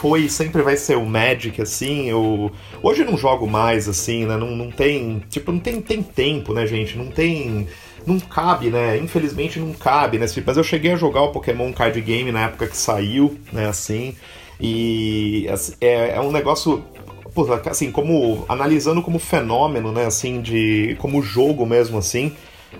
foi 0.04 0.28
sempre 0.28 0.60
vai 0.60 0.76
ser 0.76 0.98
o 0.98 1.06
Magic, 1.06 1.62
assim. 1.62 2.10
Eu... 2.10 2.52
Hoje 2.82 3.02
eu 3.02 3.06
não 3.10 3.16
jogo 3.16 3.46
mais, 3.46 3.88
assim, 3.88 4.26
né? 4.26 4.36
Não, 4.36 4.54
não 4.54 4.70
tem. 4.70 5.22
Tipo, 5.30 5.50
não 5.50 5.58
tem, 5.58 5.80
tem 5.80 6.02
tempo, 6.02 6.52
né, 6.52 6.66
gente? 6.66 6.98
Não 6.98 7.06
tem 7.06 7.66
não 8.06 8.20
cabe, 8.20 8.70
né? 8.70 8.96
Infelizmente 8.98 9.58
não 9.58 9.72
cabe, 9.72 10.18
né? 10.18 10.26
Mas 10.46 10.56
eu 10.56 10.64
cheguei 10.64 10.92
a 10.92 10.96
jogar 10.96 11.22
o 11.22 11.32
Pokémon 11.32 11.72
Card 11.72 12.00
Game 12.00 12.30
na 12.30 12.44
época 12.44 12.66
que 12.66 12.76
saiu, 12.76 13.38
né? 13.52 13.66
Assim, 13.66 14.14
e 14.60 15.48
assim, 15.50 15.74
é, 15.80 16.16
é 16.16 16.20
um 16.20 16.30
negócio 16.30 16.84
assim, 17.68 17.90
como 17.90 18.44
analisando 18.48 19.02
como 19.02 19.18
fenômeno, 19.18 19.90
né, 19.90 20.06
assim, 20.06 20.40
de 20.40 20.96
como 21.00 21.20
jogo 21.20 21.66
mesmo, 21.66 21.98
assim, 21.98 22.32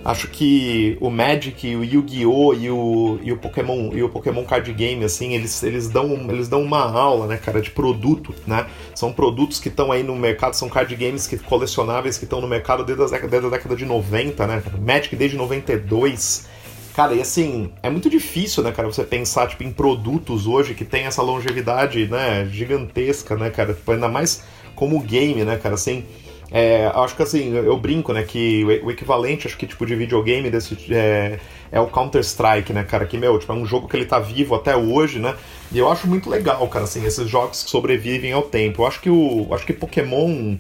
acho 0.05 0.29
que 0.29 0.97
o 1.01 1.11
Magic, 1.11 1.75
o 1.77 1.85
Yu-Gi-Oh 1.85 2.55
e 2.55 2.71
o, 2.71 3.19
e 3.23 3.33
o 3.33 3.37
Pokémon 3.37 3.91
e 3.93 4.03
o 4.03 4.09
Pokémon 4.09 4.45
Card 4.45 4.73
Game 4.73 5.05
assim, 5.05 5.35
eles, 5.35 5.63
eles 5.63 5.89
dão 5.89 6.13
eles 6.31 6.49
dão 6.49 6.63
uma 6.63 6.81
aula, 6.81 7.27
né, 7.27 7.37
cara, 7.37 7.61
de 7.61 7.71
produto, 7.71 8.35
né? 8.47 8.67
São 8.95 9.13
produtos 9.13 9.61
que 9.61 9.69
estão 9.69 9.93
aí 9.93 10.03
no 10.03 10.17
mercado, 10.17 10.55
são 10.55 10.69
card 10.69 10.95
games 10.97 11.27
que 11.27 11.37
colecionáveis 11.39 12.17
que 12.17 12.25
estão 12.25 12.41
no 12.41 12.49
mercado 12.49 12.85
desde 12.85 13.03
a, 13.03 13.07
década, 13.07 13.29
desde 13.29 13.47
a 13.47 13.51
década 13.51 13.77
de 13.77 13.85
90, 13.85 14.47
né? 14.47 14.63
Magic 14.81 15.15
desde 15.17 15.37
92. 15.37 16.47
Cara, 16.95 17.13
e 17.13 17.21
assim, 17.21 17.73
é 17.83 17.91
muito 17.91 18.09
difícil, 18.09 18.63
né, 18.63 18.71
cara, 18.71 18.87
você 18.87 19.03
pensar, 19.03 19.49
tipo, 19.49 19.65
em 19.65 19.73
produtos 19.73 20.47
hoje 20.47 20.75
que 20.75 20.85
tem 20.85 21.07
essa 21.07 21.23
longevidade, 21.23 22.07
né, 22.07 22.47
gigantesca, 22.47 23.35
né, 23.35 23.51
cara, 23.51 23.75
tipo, 23.75 23.91
ainda 23.91 24.09
mais 24.09 24.45
como 24.77 25.01
game, 25.01 25.45
né, 25.45 25.57
cara, 25.57 25.75
assim, 25.75 26.05
é, 26.51 26.87
acho 26.95 27.17
que 27.17 27.23
assim, 27.23 27.55
eu 27.55 27.77
brinco, 27.77 28.13
né, 28.13 28.23
que 28.23 28.65
o 28.65 28.91
equivalente, 28.91 29.47
acho 29.47 29.57
que 29.57 29.67
tipo 29.67 29.85
de 29.85 29.95
videogame 29.95 30.51
desse 30.51 30.77
é, 30.95 31.39
é 31.73 31.81
o 31.81 31.87
Counter-Strike, 31.87 32.73
né, 32.73 32.85
cara, 32.85 33.07
que, 33.07 33.17
meu, 33.17 33.39
tipo, 33.39 33.53
é 33.53 33.55
um 33.57 33.67
jogo 33.67 33.89
que 33.89 33.97
ele 33.97 34.05
tá 34.05 34.19
vivo 34.19 34.55
até 34.55 34.77
hoje, 34.77 35.19
né, 35.19 35.35
e 35.73 35.79
eu 35.79 35.91
acho 35.91 36.07
muito 36.07 36.29
legal, 36.29 36.67
cara, 36.69 36.85
assim, 36.85 37.05
esses 37.05 37.29
jogos 37.29 37.65
que 37.65 37.71
sobrevivem 37.71 38.33
ao 38.33 38.43
tempo. 38.43 38.83
Eu 38.83 38.87
acho 38.87 39.01
que 39.01 39.11
o, 39.11 39.49
acho 39.53 39.67
que 39.67 39.73
Pokémon 39.73 40.57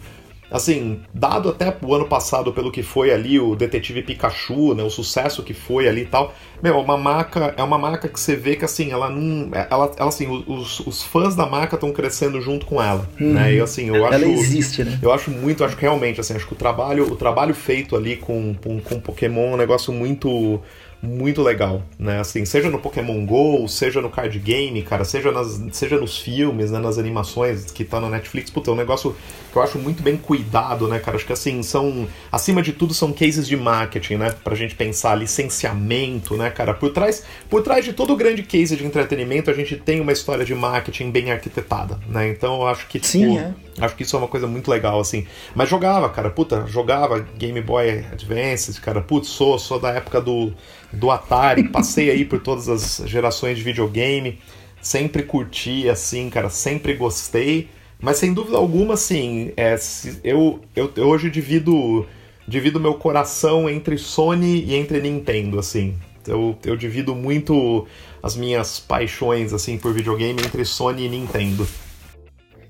assim, 0.55 1.01
dado 1.13 1.49
até 1.49 1.77
o 1.83 1.93
ano 1.93 2.07
passado 2.07 2.53
pelo 2.53 2.71
que 2.71 2.81
foi 2.81 3.13
ali 3.13 3.41
o 3.41 3.57
Detetive 3.57 4.03
Pikachu, 4.03 4.73
né, 4.73 4.85
o 4.85 4.89
sucesso 4.89 5.43
que 5.43 5.53
foi 5.53 5.89
ali 5.89 6.03
e 6.03 6.07
tal, 6.07 6.33
meu, 6.63 6.77
é 6.77 6.79
uma 6.79 6.97
marca, 6.97 7.53
é 7.57 7.63
uma 7.63 7.77
marca 7.77 8.09
que 8.09 8.19
você 8.21 8.37
vê 8.37 8.55
que 8.55 8.65
assim, 8.65 8.93
ela 8.93 9.11
não, 9.11 9.51
ela, 9.53 9.91
ela 9.97 10.09
assim, 10.09 10.45
os, 10.47 10.79
os 10.79 11.03
fãs 11.03 11.35
da 11.35 11.45
marca 11.45 11.75
estão 11.75 11.91
crescendo 11.91 12.41
junto 12.41 12.67
com 12.67 12.81
ela, 12.81 13.11
uhum. 13.21 13.33
né? 13.33 13.55
E 13.55 13.61
assim, 13.61 13.89
eu 13.89 14.07
acho 14.07 14.15
Ela 14.15 14.27
existe, 14.29 14.85
né? 14.85 14.97
Eu 15.03 15.13
acho 15.13 15.29
muito, 15.29 15.65
acho 15.65 15.77
que 15.77 15.83
realmente 15.83 16.21
assim, 16.21 16.35
acho 16.35 16.47
que 16.47 16.53
o 16.53 16.57
trabalho, 16.57 17.11
o 17.11 17.17
trabalho 17.17 17.53
feito 17.53 17.97
ali 17.97 18.17
com 18.17 18.55
com, 18.63 18.81
com 18.81 19.01
Pokémon 19.01 19.51
é 19.51 19.55
um 19.55 19.57
negócio 19.57 19.93
muito 19.93 20.61
muito 21.05 21.43
legal, 21.43 21.83
né? 21.99 22.21
Assim, 22.21 22.45
seja 22.45 22.71
no 22.71 22.79
Pokémon 22.79 23.25
GO, 23.25 23.69
seja 23.69 24.01
no 24.01 24.11
card 24.11 24.39
game, 24.39 24.83
cara, 24.83 25.05
seja, 25.05 25.31
nas, 25.31 25.61
seja 25.73 25.99
nos 25.99 26.19
filmes, 26.19 26.71
né, 26.71 26.79
nas 26.79 26.99
animações 26.99 27.67
que 27.71 27.85
tá 27.85 28.01
na 28.01 28.09
Netflix, 28.09 28.51
puta, 28.51 28.71
é 28.71 28.75
um 28.75 28.77
negócio 28.77 29.15
que 29.53 29.59
eu 29.59 29.63
acho 29.63 29.79
muito 29.79 30.03
bem 30.03 30.17
cuidado, 30.17 30.89
né, 30.89 30.99
cara? 30.99 31.17
Acho 31.17 31.27
que 31.27 31.33
assim, 31.33 31.63
são, 31.63 32.09
acima 32.33 32.61
de 32.61 32.73
tudo, 32.73 32.93
são 32.93 33.13
cases 33.13 33.47
de 33.47 33.57
marketing, 33.57 34.17
né? 34.17 34.35
Pra 34.43 34.55
gente 34.57 34.75
pensar 34.75 35.15
licenciamento, 35.15 36.37
né, 36.37 36.51
cara? 36.51 36.75
Por 36.75 36.91
trás, 36.91 37.25
por 37.49 37.63
trás 37.63 37.85
de 37.85 37.93
todo 37.93 38.17
grande 38.17 38.43
case 38.43 38.77
de 38.77 38.85
entretenimento, 38.85 39.51
a 39.51 39.55
gente 39.55 39.77
tem 39.77 40.01
uma 40.01 40.13
história 40.13 40.45
de 40.45 40.55
marketing 40.55 41.11
bem 41.11 41.31
arquitetada, 41.31 42.01
né? 42.09 42.29
Então 42.29 42.63
eu 42.63 42.67
acho 42.67 42.87
que, 42.89 42.99
tipo, 42.99 43.13
Sim, 43.13 43.39
é. 43.39 43.53
Acho 43.79 43.97
que 43.97 44.03
isso 44.03 44.17
é 44.17 44.19
uma 44.19 44.29
coisa 44.29 44.47
muito 44.47 44.71
legal, 44.71 45.01
assim. 45.01 45.27
Mas 45.55 45.69
jogava, 45.69 46.09
cara, 46.09 46.31
puta, 46.31 46.67
jogava 46.67 47.21
Game 47.37 47.61
Boy 47.61 48.05
Advance, 48.13 48.81
cara, 48.81 49.01
putz, 49.01 49.29
sou, 49.29 49.59
sou 49.59 49.79
da 49.79 49.91
época 49.91 50.21
do 50.21 50.53
do 50.93 51.11
Atari, 51.11 51.65
passei 51.71 52.11
aí 52.11 52.25
por 52.25 52.41
todas 52.41 52.69
as 52.69 53.03
gerações 53.09 53.59
de 53.59 53.65
videogame, 53.65 54.39
sempre 54.81 55.23
curti, 55.23 55.89
assim, 55.89 56.31
cara, 56.31 56.49
sempre 56.49 56.95
gostei. 56.95 57.69
Mas 58.01 58.19
sem 58.19 58.35
dúvida 58.35 58.57
alguma, 58.57 58.95
assim, 58.95 59.53
é, 59.57 59.77
eu, 60.23 60.61
eu, 60.77 60.93
eu 60.97 61.09
hoje 61.09 61.31
divido 61.31 62.07
divido 62.47 62.79
meu 62.79 62.95
coração 62.95 63.71
entre 63.71 63.97
Sony 63.97 64.63
e 64.65 64.75
entre 64.75 65.01
Nintendo, 65.01 65.59
assim. 65.59 65.95
Eu, 66.27 66.57
eu 66.65 66.77
divido 66.77 67.15
muito 67.15 67.87
as 68.23 68.37
minhas 68.37 68.79
paixões, 68.79 69.53
assim, 69.53 69.79
por 69.79 69.93
videogame 69.95 70.43
entre 70.43 70.65
Sony 70.65 71.07
e 71.07 71.09
Nintendo 71.09 71.67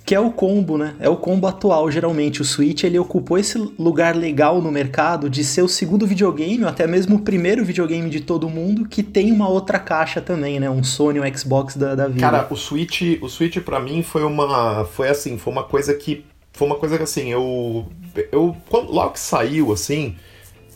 que 0.05 0.15
é 0.15 0.21
o 0.21 0.31
combo, 0.31 0.77
né? 0.77 0.95
É 1.01 1.09
o 1.09 1.17
combo 1.17 1.47
atual, 1.47 1.91
geralmente. 1.91 2.43
O 2.43 2.45
Switch, 2.45 2.85
ele 2.85 2.99
ocupou 2.99 3.39
esse 3.39 3.57
lugar 3.79 4.15
legal 4.15 4.61
no 4.61 4.71
mercado 4.71 5.31
de 5.31 5.43
ser 5.43 5.63
o 5.63 5.69
segundo 5.69 6.07
videogame, 6.07 6.63
ou 6.63 6.69
até 6.69 6.87
mesmo 6.87 7.17
o 7.17 7.21
primeiro 7.21 7.65
videogame 7.65 8.11
de 8.11 8.21
todo 8.21 8.49
mundo, 8.49 8.87
que 8.87 9.03
tem 9.03 9.33
uma 9.33 9.49
outra 9.49 9.79
caixa 9.79 10.21
também, 10.21 10.61
né? 10.61 10.69
Um 10.69 10.85
Sony, 10.85 11.21
um 11.21 11.37
Xbox 11.37 11.77
da, 11.77 11.95
da 11.95 12.07
vida. 12.07 12.21
Cara, 12.21 12.47
o 12.51 12.57
Switch, 12.57 13.19
o 13.23 13.29
Switch 13.29 13.59
para 13.61 13.81
mim 13.81 14.03
foi 14.03 14.25
uma... 14.25 14.85
Foi 14.85 15.09
assim, 15.09 15.39
foi 15.39 15.53
uma 15.53 15.65
coisa 15.65 15.95
que 15.95 16.25
foi 16.55 16.69
uma 16.69 16.77
coisa 16.77 16.97
que 16.97 17.03
assim, 17.03 17.31
eu. 17.31 17.87
eu 18.31 18.57
quando, 18.71 18.93
logo 18.93 19.11
que 19.11 19.21
saiu, 19.21 19.73
assim, 19.73 20.15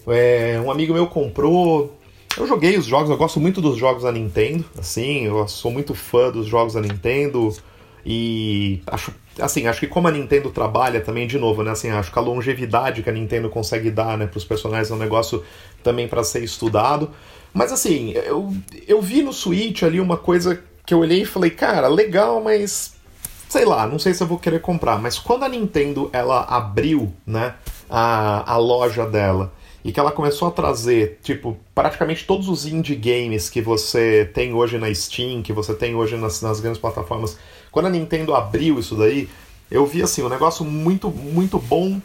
é, 0.08 0.60
um 0.62 0.70
amigo 0.70 0.92
meu 0.92 1.06
comprou. 1.06 1.96
Eu 2.36 2.46
joguei 2.46 2.76
os 2.76 2.84
jogos, 2.84 3.08
eu 3.08 3.16
gosto 3.16 3.38
muito 3.38 3.60
dos 3.60 3.76
jogos 3.76 4.02
da 4.02 4.12
Nintendo, 4.12 4.64
assim, 4.76 5.26
eu 5.26 5.46
sou 5.48 5.70
muito 5.70 5.94
fã 5.94 6.30
dos 6.30 6.46
jogos 6.46 6.74
da 6.74 6.80
Nintendo. 6.80 7.54
E 8.10 8.80
acho, 8.86 9.12
assim, 9.38 9.66
acho 9.66 9.80
que 9.80 9.86
como 9.86 10.08
a 10.08 10.10
Nintendo 10.10 10.48
trabalha 10.48 10.98
também, 10.98 11.26
de 11.26 11.38
novo, 11.38 11.62
né? 11.62 11.72
Assim, 11.72 11.90
acho 11.90 12.10
que 12.10 12.18
a 12.18 12.22
longevidade 12.22 13.02
que 13.02 13.10
a 13.10 13.12
Nintendo 13.12 13.50
consegue 13.50 13.90
dar 13.90 14.16
né, 14.16 14.26
para 14.26 14.38
os 14.38 14.46
personagens 14.46 14.90
é 14.90 14.94
um 14.94 14.98
negócio 14.98 15.44
também 15.82 16.08
para 16.08 16.24
ser 16.24 16.42
estudado. 16.42 17.10
Mas 17.52 17.70
assim, 17.70 18.12
eu, 18.12 18.50
eu 18.86 19.02
vi 19.02 19.20
no 19.20 19.30
Switch 19.30 19.82
ali 19.82 20.00
uma 20.00 20.16
coisa 20.16 20.58
que 20.86 20.94
eu 20.94 21.00
olhei 21.00 21.20
e 21.20 21.26
falei, 21.26 21.50
cara, 21.50 21.86
legal, 21.86 22.42
mas 22.42 22.94
sei 23.46 23.66
lá, 23.66 23.86
não 23.86 23.98
sei 23.98 24.14
se 24.14 24.22
eu 24.22 24.26
vou 24.26 24.38
querer 24.38 24.62
comprar. 24.62 24.98
Mas 24.98 25.18
quando 25.18 25.44
a 25.44 25.48
Nintendo 25.50 26.08
ela 26.10 26.44
abriu, 26.44 27.12
né, 27.26 27.56
a, 27.90 28.54
a 28.54 28.56
loja 28.56 29.04
dela 29.04 29.52
e 29.84 29.92
que 29.92 30.00
ela 30.00 30.12
começou 30.12 30.48
a 30.48 30.50
trazer, 30.50 31.18
tipo, 31.22 31.58
praticamente 31.74 32.24
todos 32.26 32.48
os 32.48 32.64
indie 32.64 32.96
games 32.96 33.50
que 33.50 33.60
você 33.60 34.24
tem 34.32 34.54
hoje 34.54 34.78
na 34.78 34.92
Steam, 34.94 35.42
que 35.42 35.52
você 35.52 35.74
tem 35.74 35.94
hoje 35.94 36.16
nas, 36.16 36.40
nas 36.40 36.58
grandes 36.58 36.80
plataformas, 36.80 37.36
quando 37.78 37.86
a 37.86 37.90
Nintendo 37.90 38.34
abriu 38.34 38.80
isso 38.80 38.96
daí, 38.96 39.28
eu 39.70 39.86
vi 39.86 40.02
assim, 40.02 40.20
um 40.24 40.28
negócio 40.28 40.64
muito, 40.64 41.08
muito 41.10 41.60
bom. 41.60 42.00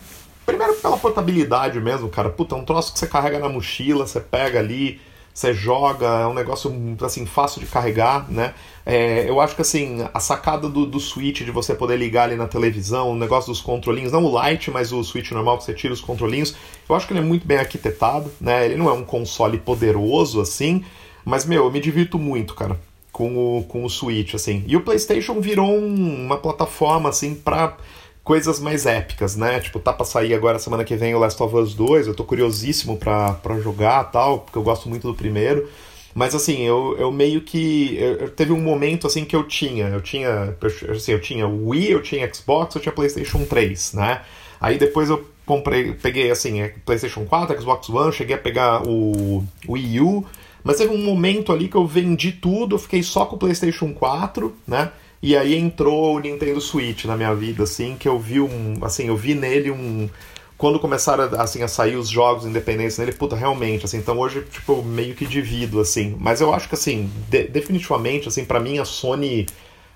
Primeiro 0.46 0.76
pela 0.76 0.98
portabilidade 0.98 1.80
mesmo, 1.80 2.10
cara. 2.10 2.30
Puta, 2.30 2.54
é 2.54 2.58
um 2.60 2.64
troço 2.64 2.94
que 2.94 3.00
você 3.00 3.08
carrega 3.08 3.40
na 3.40 3.50
mochila, 3.50 4.06
você 4.06 4.20
pega 4.20 4.60
ali, 4.60 5.02
você 5.34 5.52
joga, 5.52 6.06
é 6.06 6.28
um 6.28 6.34
negócio 6.36 6.72
assim 7.02 7.26
fácil 7.26 7.60
de 7.60 7.66
carregar, 7.66 8.30
né? 8.30 8.54
É, 8.86 9.28
eu 9.28 9.42
acho 9.42 9.56
que 9.56 9.64
assim, 9.64 10.08
a 10.14 10.20
sacada 10.20 10.70
do, 10.70 10.86
do 10.86 11.00
Switch 11.00 11.42
de 11.42 11.50
você 11.50 11.74
poder 11.74 11.98
ligar 11.98 12.26
ali 12.26 12.36
na 12.36 12.48
televisão, 12.48 13.10
o 13.10 13.16
negócio 13.16 13.52
dos 13.52 13.60
controlinhos, 13.60 14.12
não 14.12 14.24
o 14.24 14.48
Lite, 14.48 14.70
mas 14.70 14.94
o 14.94 15.04
Switch 15.04 15.32
normal 15.32 15.58
que 15.58 15.64
você 15.64 15.74
tira 15.74 15.92
os 15.92 16.02
controlinhos, 16.02 16.56
eu 16.88 16.96
acho 16.96 17.08
que 17.08 17.14
ele 17.14 17.22
é 17.22 17.24
muito 17.24 17.48
bem 17.48 17.58
arquitetado, 17.58 18.32
né? 18.40 18.64
Ele 18.66 18.76
não 18.76 18.88
é 18.90 18.94
um 18.94 19.04
console 19.04 19.58
poderoso 19.58 20.40
assim, 20.40 20.86
mas 21.26 21.46
meu, 21.46 21.66
eu 21.66 21.72
me 21.72 21.80
divirto 21.80 22.20
muito, 22.20 22.54
cara, 22.54 22.80
com 23.14 23.60
o, 23.60 23.64
com 23.64 23.86
o 23.86 23.90
Switch, 23.90 24.34
assim. 24.34 24.64
E 24.68 24.76
o 24.76 24.82
PlayStation 24.82 25.40
virou 25.40 25.70
um, 25.70 26.26
uma 26.26 26.38
plataforma 26.38 27.10
assim 27.10 27.36
para 27.36 27.78
coisas 28.24 28.60
mais 28.60 28.86
épicas, 28.88 29.36
né? 29.36 29.60
Tipo, 29.60 29.80
tá 29.80 29.94
pra 29.94 30.04
sair 30.04 30.34
agora 30.34 30.58
semana 30.58 30.84
que 30.84 30.96
vem 30.96 31.14
o 31.14 31.20
Last 31.20 31.42
of 31.42 31.56
Us 31.56 31.76
2, 31.76 32.08
eu 32.08 32.16
tô 32.16 32.24
curiosíssimo 32.24 32.98
pra, 32.98 33.34
pra 33.34 33.60
jogar 33.60 34.06
tal, 34.06 34.40
porque 34.40 34.58
eu 34.58 34.64
gosto 34.64 34.90
muito 34.90 35.08
do 35.08 35.14
primeiro. 35.14 35.70
Mas 36.16 36.34
assim, 36.34 36.62
eu, 36.62 36.96
eu 36.98 37.12
meio 37.12 37.42
que. 37.42 37.96
Eu, 37.98 38.30
teve 38.30 38.52
um 38.52 38.62
momento 38.62 39.08
assim 39.08 39.26
que 39.26 39.36
eu 39.36 39.44
tinha. 39.44 39.88
Eu 39.88 40.02
tinha. 40.02 40.56
Assim, 40.90 41.12
eu 41.12 41.22
tinha 41.22 41.48
Wii, 41.48 41.92
eu 41.92 42.02
tinha 42.02 42.32
Xbox, 42.34 42.76
eu 42.76 42.82
tinha 42.82 42.92
Playstation 42.92 43.46
3, 43.46 43.94
né? 43.94 44.22
Aí 44.60 44.78
depois 44.78 45.10
eu 45.10 45.24
comprei, 45.46 45.92
peguei 45.94 46.32
assim, 46.32 46.62
é, 46.62 46.74
Playstation 46.86 47.26
4, 47.26 47.60
Xbox 47.60 47.90
One, 47.90 48.14
cheguei 48.14 48.36
a 48.36 48.40
pegar 48.40 48.88
o 48.88 49.44
Wii 49.68 50.00
U. 50.02 50.26
Mas 50.64 50.78
teve 50.78 50.94
um 50.94 51.04
momento 51.04 51.52
ali 51.52 51.68
que 51.68 51.76
eu 51.76 51.86
vendi 51.86 52.32
tudo, 52.32 52.76
eu 52.76 52.80
fiquei 52.80 53.04
só 53.04 53.26
com 53.26 53.36
o 53.36 53.40
PlayStation 53.40 53.94
4, 53.94 54.54
né? 54.68 54.92
E 55.22 55.38
aí 55.38 55.56
entrou 55.56 56.16
o 56.16 56.20
Nintendo 56.20 56.60
Switch 56.60 57.06
na 57.06 57.16
minha 57.16 57.34
vida, 57.34 57.64
assim, 57.64 57.96
que 57.98 58.10
eu 58.10 58.20
vi 58.20 58.42
um. 58.42 58.78
Assim, 58.82 59.08
eu 59.08 59.16
vi 59.16 59.34
nele 59.34 59.72
um. 59.72 60.10
Quando 60.58 60.80
começaram 60.80 61.24
assim, 61.40 61.64
a 61.64 61.68
sair 61.68 61.96
os 61.96 62.10
jogos 62.10 62.46
independentes 62.46 62.98
nele, 62.98 63.14
puta, 63.14 63.36
realmente, 63.36 63.86
assim, 63.86 63.98
então 63.98 64.18
hoje, 64.20 64.46
tipo, 64.52 64.84
meio 64.84 65.16
que 65.16 65.26
divido, 65.26 65.80
assim. 65.80 66.16
Mas 66.20 66.42
eu 66.42 66.54
acho 66.54 66.68
que, 66.70 66.76
assim, 66.76 67.10
de, 67.30 67.46
definitivamente, 67.48 68.28
assim, 68.28 68.46
para 68.46 68.60
mim 68.60 68.80
a 68.80 68.86
Sony. 68.86 69.46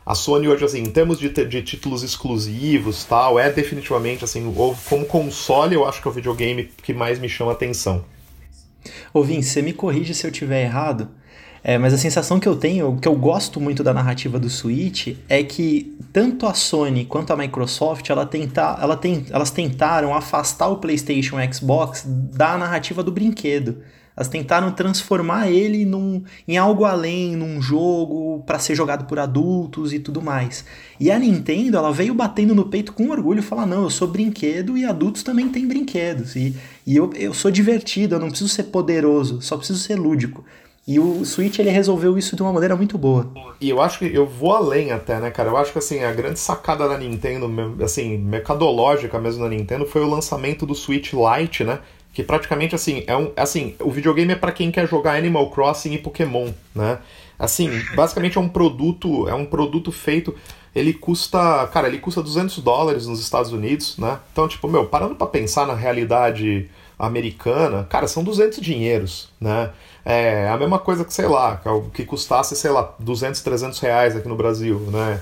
A 0.05 0.15
Sony 0.15 0.47
hoje, 0.47 0.63
assim, 0.63 0.79
em 0.79 0.89
termos 0.89 1.19
de, 1.19 1.29
de 1.29 1.61
títulos 1.61 2.03
exclusivos 2.03 3.03
tal, 3.03 3.37
é 3.37 3.51
definitivamente, 3.51 4.23
assim, 4.23 4.53
como 4.87 5.05
console, 5.05 5.75
eu 5.75 5.85
acho 5.85 6.01
que 6.01 6.07
é 6.07 6.11
o 6.11 6.13
videogame 6.13 6.69
que 6.81 6.93
mais 6.93 7.19
me 7.19 7.27
chama 7.27 7.51
atenção. 7.51 8.05
Ô 9.13 9.23
Vince, 9.23 9.49
você 9.49 9.61
me 9.61 9.73
corrige 9.73 10.13
se 10.13 10.25
eu 10.25 10.31
tiver 10.31 10.63
errado, 10.63 11.09
é, 11.63 11.77
mas 11.77 11.93
a 11.93 11.97
sensação 11.97 12.39
que 12.39 12.47
eu 12.47 12.55
tenho, 12.55 12.97
que 12.97 13.07
eu 13.07 13.15
gosto 13.15 13.59
muito 13.59 13.83
da 13.83 13.93
narrativa 13.93 14.39
do 14.39 14.49
Switch, 14.49 15.17
é 15.27 15.43
que 15.43 15.97
tanto 16.13 16.45
a 16.45 16.53
Sony 16.53 17.05
quanto 17.05 17.33
a 17.33 17.35
Microsoft, 17.35 18.09
ela 18.09 18.25
tenta, 18.25 18.77
ela 18.81 18.95
tem, 18.95 19.25
elas 19.29 19.51
tentaram 19.51 20.15
afastar 20.15 20.67
o 20.67 20.77
PlayStation 20.77 21.39
e 21.39 21.53
Xbox 21.53 22.05
da 22.07 22.57
narrativa 22.57 23.03
do 23.03 23.11
brinquedo. 23.11 23.83
Elas 24.17 24.27
tentaram 24.27 24.71
transformar 24.71 25.51
ele 25.51 25.85
num, 25.85 26.23
em 26.47 26.57
algo 26.57 26.85
além, 26.85 27.35
num 27.35 27.61
jogo 27.61 28.41
para 28.47 28.57
ser 28.57 28.73
jogado 28.73 29.05
por 29.05 29.19
adultos 29.19 29.93
e 29.93 29.99
tudo 29.99 30.23
mais. 30.23 30.65
E 30.99 31.11
a 31.11 31.19
Nintendo, 31.19 31.77
ela 31.77 31.93
veio 31.93 32.15
batendo 32.15 32.55
no 32.55 32.65
peito 32.65 32.93
com 32.93 33.11
orgulho, 33.11 33.43
falar: 33.43 33.67
não, 33.67 33.83
eu 33.83 33.91
sou 33.91 34.07
brinquedo 34.07 34.75
e 34.75 34.83
adultos 34.83 35.21
também 35.21 35.49
têm 35.49 35.67
brinquedos. 35.67 36.35
E, 36.35 36.55
e 36.85 36.95
eu, 36.95 37.13
eu 37.13 37.31
sou 37.31 37.51
divertido, 37.51 38.15
eu 38.15 38.19
não 38.19 38.29
preciso 38.29 38.49
ser 38.49 38.63
poderoso, 38.63 39.39
só 39.39 39.55
preciso 39.55 39.79
ser 39.79 39.95
lúdico. 39.95 40.43
E 40.87 40.99
o 40.99 41.25
Switch 41.25 41.59
ele 41.59 41.69
resolveu 41.69 42.17
isso 42.17 42.33
de 42.33 42.41
uma 42.41 42.53
maneira 42.53 42.73
muito 42.73 42.97
boa. 42.97 43.29
E 43.59 43.69
eu 43.69 43.81
acho 43.81 43.99
que 43.99 44.05
eu 44.05 44.25
vou 44.25 44.55
além 44.55 44.93
até, 44.93 45.19
né, 45.19 45.29
cara? 45.29 45.49
Eu 45.49 45.57
acho 45.57 45.73
que 45.73 45.79
assim, 45.79 46.01
a 46.01 46.13
grande 46.13 46.39
sacada 46.39 46.87
da 46.87 46.97
Nintendo, 46.97 47.51
assim, 47.83 48.17
mercadológica 48.17 49.19
mesmo 49.19 49.43
da 49.43 49.49
Nintendo, 49.49 49.85
foi 49.85 50.01
o 50.01 50.09
lançamento 50.09 50.65
do 50.65 50.73
Switch 50.73 51.11
Lite, 51.11 51.65
né? 51.65 51.79
Que 52.17 52.23
praticamente 52.23 52.73
assim, 52.73 53.03
é 53.05 53.15
um. 53.15 53.31
Assim, 53.37 53.75
o 53.79 53.91
videogame 53.91 54.33
é 54.33 54.35
para 54.35 54.51
quem 54.51 54.71
quer 54.71 54.87
jogar 54.87 55.15
Animal 55.15 55.51
Crossing 55.51 55.93
e 55.93 55.99
Pokémon, 55.99 56.51
né? 56.73 56.97
Assim, 57.37 57.69
basicamente 57.95 58.39
é 58.39 58.41
um 58.41 58.49
produto, 58.49 59.29
é 59.29 59.35
um 59.35 59.45
produto 59.45 59.91
feito 59.91 60.33
ele 60.73 60.93
custa, 60.93 61.67
cara, 61.71 61.87
ele 61.87 61.99
custa 61.99 62.23
200 62.23 62.57
dólares 62.63 63.05
nos 63.05 63.19
Estados 63.19 63.51
Unidos, 63.51 63.99
né? 63.99 64.17
Então, 64.31 64.47
tipo, 64.47 64.67
meu, 64.67 64.87
parando 64.87 65.13
para 65.13 65.27
pensar 65.27 65.67
na 65.67 65.75
realidade 65.75 66.67
americana, 66.97 67.83
cara, 67.83 68.07
são 68.07 68.23
200 68.23 68.59
dinheiros, 68.61 69.29
né? 69.39 69.69
É 70.03 70.49
a 70.49 70.57
mesma 70.57 70.79
coisa 70.79 71.05
que, 71.05 71.13
sei 71.13 71.27
lá, 71.27 71.61
que 71.93 72.03
custasse, 72.03 72.55
sei 72.55 72.71
lá, 72.71 72.95
200, 72.97 73.41
300 73.41 73.79
reais 73.79 74.15
aqui 74.15 74.27
no 74.27 74.35
Brasil, 74.35 74.79
né? 74.91 75.21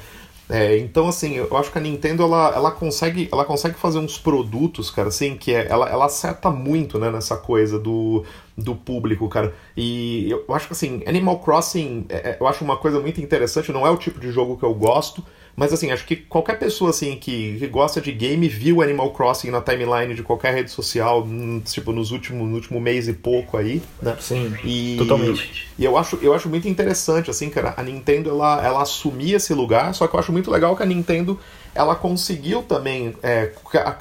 É, 0.49 0.77
então, 0.77 1.08
assim, 1.08 1.34
eu 1.36 1.58
acho 1.58 1.71
que 1.71 1.77
a 1.77 1.81
Nintendo, 1.81 2.21
ela, 2.21 2.53
ela, 2.53 2.71
consegue, 2.71 3.27
ela 3.31 3.43
consegue 3.43 3.75
fazer 3.75 3.97
uns 3.97 4.17
produtos, 4.17 4.91
cara, 4.91 5.08
assim, 5.08 5.36
que 5.36 5.51
é, 5.51 5.67
ela, 5.67 5.89
ela 5.89 6.05
acerta 6.05 6.51
muito, 6.51 6.99
né, 6.99 7.10
nessa 7.10 7.36
coisa 7.36 7.79
do, 7.79 8.23
do 8.55 8.75
público, 8.75 9.27
cara. 9.27 9.55
E 9.75 10.29
eu 10.29 10.45
acho 10.53 10.67
que, 10.67 10.73
assim, 10.73 11.01
Animal 11.08 11.39
Crossing, 11.39 12.05
é, 12.10 12.31
é 12.31 12.38
eu 12.39 12.47
acho 12.47 12.63
uma 12.63 12.77
coisa 12.77 12.99
muito 12.99 13.19
interessante, 13.19 13.71
não 13.71 13.88
é 13.88 13.89
o 13.89 13.97
tipo 13.97 14.19
de 14.19 14.31
jogo 14.31 14.55
que 14.55 14.63
eu 14.63 14.73
gosto, 14.73 15.23
mas 15.56 15.72
assim, 15.72 15.91
acho 15.91 16.06
que 16.06 16.15
qualquer 16.15 16.60
pessoa 16.60 16.89
assim 16.89 17.15
que, 17.15 17.58
que 17.58 17.68
gosta 17.68 18.02
de 18.02 18.12
game 18.12 18.48
viu 18.48 18.82
Animal 18.82 19.12
Crossing 19.12 19.50
na 19.50 19.62
timeline 19.62 20.13
de 20.13 20.22
qualquer 20.22 20.54
rede 20.54 20.70
social, 20.70 21.24
hum, 21.24 21.62
tipo, 21.63 21.91
nos 21.91 22.12
últimos, 22.12 22.48
no 22.48 22.56
último 22.56 22.80
mês 22.82 23.08
e 23.08 23.13
pouco 23.13 23.58
aí, 23.58 23.82
né? 24.02 24.18
Sim, 24.20 24.54
e, 24.63 24.96
totalmente. 24.98 25.68
E 25.78 25.86
eu 25.86 25.98
acho, 25.98 26.20
eu 26.22 26.34
acho 26.34 26.50
muito 26.50 26.68
interessante, 26.68 27.30
assim, 27.30 27.50
cara, 27.50 27.74
a 27.78 27.84
Nintendo, 27.84 28.30
ela, 28.30 28.65
ela 28.65 28.82
assumir 28.82 29.34
esse 29.34 29.54
lugar, 29.54 29.94
só 29.94 30.08
que 30.08 30.15
eu 30.15 30.20
acho 30.20 30.32
muito 30.32 30.52
legal 30.52 30.76
que 30.76 30.84
a 30.84 30.86
Nintendo, 30.86 31.39
ela 31.74 31.96
conseguiu 31.96 32.62
também, 32.62 33.13
é, 33.24 33.52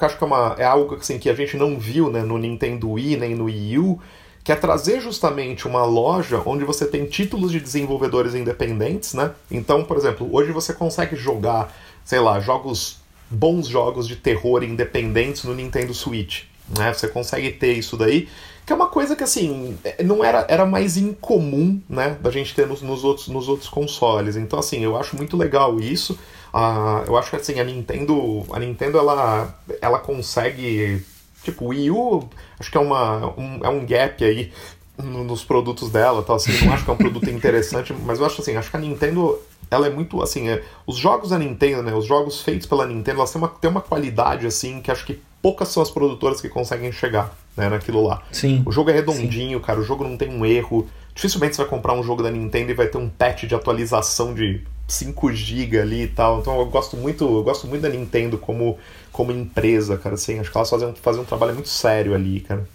acho 0.01 0.17
que 0.17 0.23
é, 0.23 0.27
uma, 0.27 0.55
é 0.57 0.65
algo 0.65 0.95
assim, 0.95 1.17
que 1.17 1.29
a 1.29 1.33
gente 1.33 1.55
não 1.55 1.79
viu, 1.79 2.09
né, 2.09 2.21
no 2.21 2.37
Nintendo 2.37 2.91
Wii, 2.91 3.17
nem 3.17 3.33
no 3.33 3.45
Wii 3.45 3.79
U, 3.79 4.01
que 4.45 4.51
é 4.51 4.55
trazer 4.55 5.01
justamente 5.01 5.67
uma 5.67 5.83
loja 5.83 6.39
onde 6.45 6.63
você 6.63 6.85
tem 6.85 7.07
títulos 7.07 7.51
de 7.51 7.59
desenvolvedores 7.59 8.35
independentes, 8.35 9.15
né? 9.15 9.31
Então, 9.49 9.83
por 9.83 9.97
exemplo, 9.97 10.29
hoje 10.31 10.51
você 10.51 10.71
consegue 10.71 11.15
jogar, 11.15 11.75
sei 12.05 12.19
lá, 12.19 12.39
jogos 12.39 12.97
bons 13.27 13.67
jogos 13.67 14.07
de 14.07 14.15
terror 14.15 14.63
independentes 14.63 15.45
no 15.45 15.55
Nintendo 15.55 15.95
Switch, 15.95 16.43
né? 16.77 16.93
Você 16.93 17.07
consegue 17.07 17.53
ter 17.53 17.73
isso 17.73 17.97
daí, 17.97 18.29
que 18.67 18.71
é 18.71 18.75
uma 18.75 18.85
coisa 18.85 19.15
que 19.15 19.23
assim 19.23 19.79
é, 19.83 20.03
não 20.03 20.23
era, 20.23 20.45
era 20.47 20.63
mais 20.63 20.95
incomum, 20.95 21.81
né, 21.89 22.15
da 22.21 22.29
gente 22.29 22.53
ter 22.53 22.67
nos, 22.67 22.83
nos 22.83 23.03
outros, 23.03 23.27
nos 23.27 23.49
outros 23.49 23.67
consoles. 23.67 24.35
Então, 24.35 24.59
assim, 24.59 24.83
eu 24.83 24.95
acho 24.95 25.17
muito 25.17 25.35
legal 25.35 25.79
isso. 25.79 26.13
Uh, 26.53 27.01
eu 27.07 27.17
acho 27.17 27.31
que 27.31 27.35
assim 27.35 27.59
a 27.59 27.63
Nintendo, 27.63 28.45
a 28.51 28.59
Nintendo 28.59 28.99
ela, 28.99 29.57
ela 29.81 29.97
consegue 29.97 31.03
Tipo, 31.45 31.65
o 31.65 31.67
Wii 31.67 31.91
U, 31.91 32.27
acho 32.59 32.71
que 32.71 32.77
é, 32.77 32.81
uma, 32.81 33.27
um, 33.39 33.59
é 33.63 33.69
um 33.69 33.85
gap 33.85 34.23
aí 34.23 34.51
nos 34.97 35.43
produtos 35.43 35.91
dela, 35.91 36.23
tal, 36.23 36.37
assim, 36.37 36.65
não 36.65 36.73
acho 36.73 36.83
que 36.83 36.89
é 36.89 36.93
um 36.93 36.97
produto 36.97 37.29
interessante, 37.29 37.93
mas 38.05 38.19
eu 38.19 38.25
acho 38.25 38.41
assim, 38.41 38.55
acho 38.55 38.71
que 38.71 38.77
a 38.77 38.79
Nintendo, 38.79 39.39
ela 39.69 39.87
é 39.87 39.89
muito, 39.89 40.21
assim, 40.23 40.49
é, 40.49 40.63
os 40.87 40.97
jogos 40.97 41.29
da 41.29 41.37
Nintendo, 41.37 41.83
né, 41.83 41.93
os 41.93 42.05
jogos 42.05 42.41
feitos 42.41 42.65
pela 42.65 42.87
Nintendo, 42.87 43.19
elas 43.19 43.31
têm 43.31 43.41
uma, 43.41 43.47
têm 43.47 43.69
uma 43.69 43.81
qualidade, 43.81 44.47
assim, 44.47 44.81
que 44.81 44.89
acho 44.89 45.05
que 45.05 45.21
poucas 45.41 45.67
são 45.67 45.83
as 45.83 45.91
produtoras 45.91 46.41
que 46.41 46.49
conseguem 46.49 46.91
chegar, 46.91 47.37
né, 47.55 47.69
naquilo 47.69 48.01
lá. 48.01 48.23
Sim. 48.31 48.63
O 48.65 48.71
jogo 48.71 48.89
é 48.89 48.93
redondinho, 48.93 49.59
sim. 49.59 49.63
cara, 49.65 49.79
o 49.79 49.83
jogo 49.83 50.03
não 50.03 50.17
tem 50.17 50.29
um 50.29 50.43
erro, 50.45 50.87
dificilmente 51.13 51.55
você 51.55 51.61
vai 51.61 51.69
comprar 51.69 51.93
um 51.93 52.01
jogo 52.01 52.23
da 52.23 52.31
Nintendo 52.31 52.71
e 52.71 52.73
vai 52.73 52.87
ter 52.87 52.97
um 52.97 53.07
patch 53.07 53.43
de 53.43 53.53
atualização 53.53 54.33
de 54.33 54.61
5 54.87 55.33
GB 55.33 55.79
ali 55.79 56.03
e 56.03 56.07
tal. 56.07 56.39
Então 56.39 56.59
eu 56.59 56.65
gosto 56.67 56.95
muito, 56.97 57.23
eu 57.23 57.43
gosto 57.43 57.67
muito 57.67 57.81
da 57.81 57.89
Nintendo 57.89 58.37
como, 58.37 58.77
como 59.11 59.31
empresa, 59.31 59.97
cara. 59.97 60.15
Assim, 60.15 60.39
acho 60.39 60.51
que 60.51 60.57
elas 60.57 60.69
fazem, 60.69 60.93
fazem 60.95 61.21
um 61.21 61.25
trabalho 61.25 61.53
muito 61.53 61.69
sério 61.69 62.13
ali, 62.13 62.39
cara. 62.41 62.67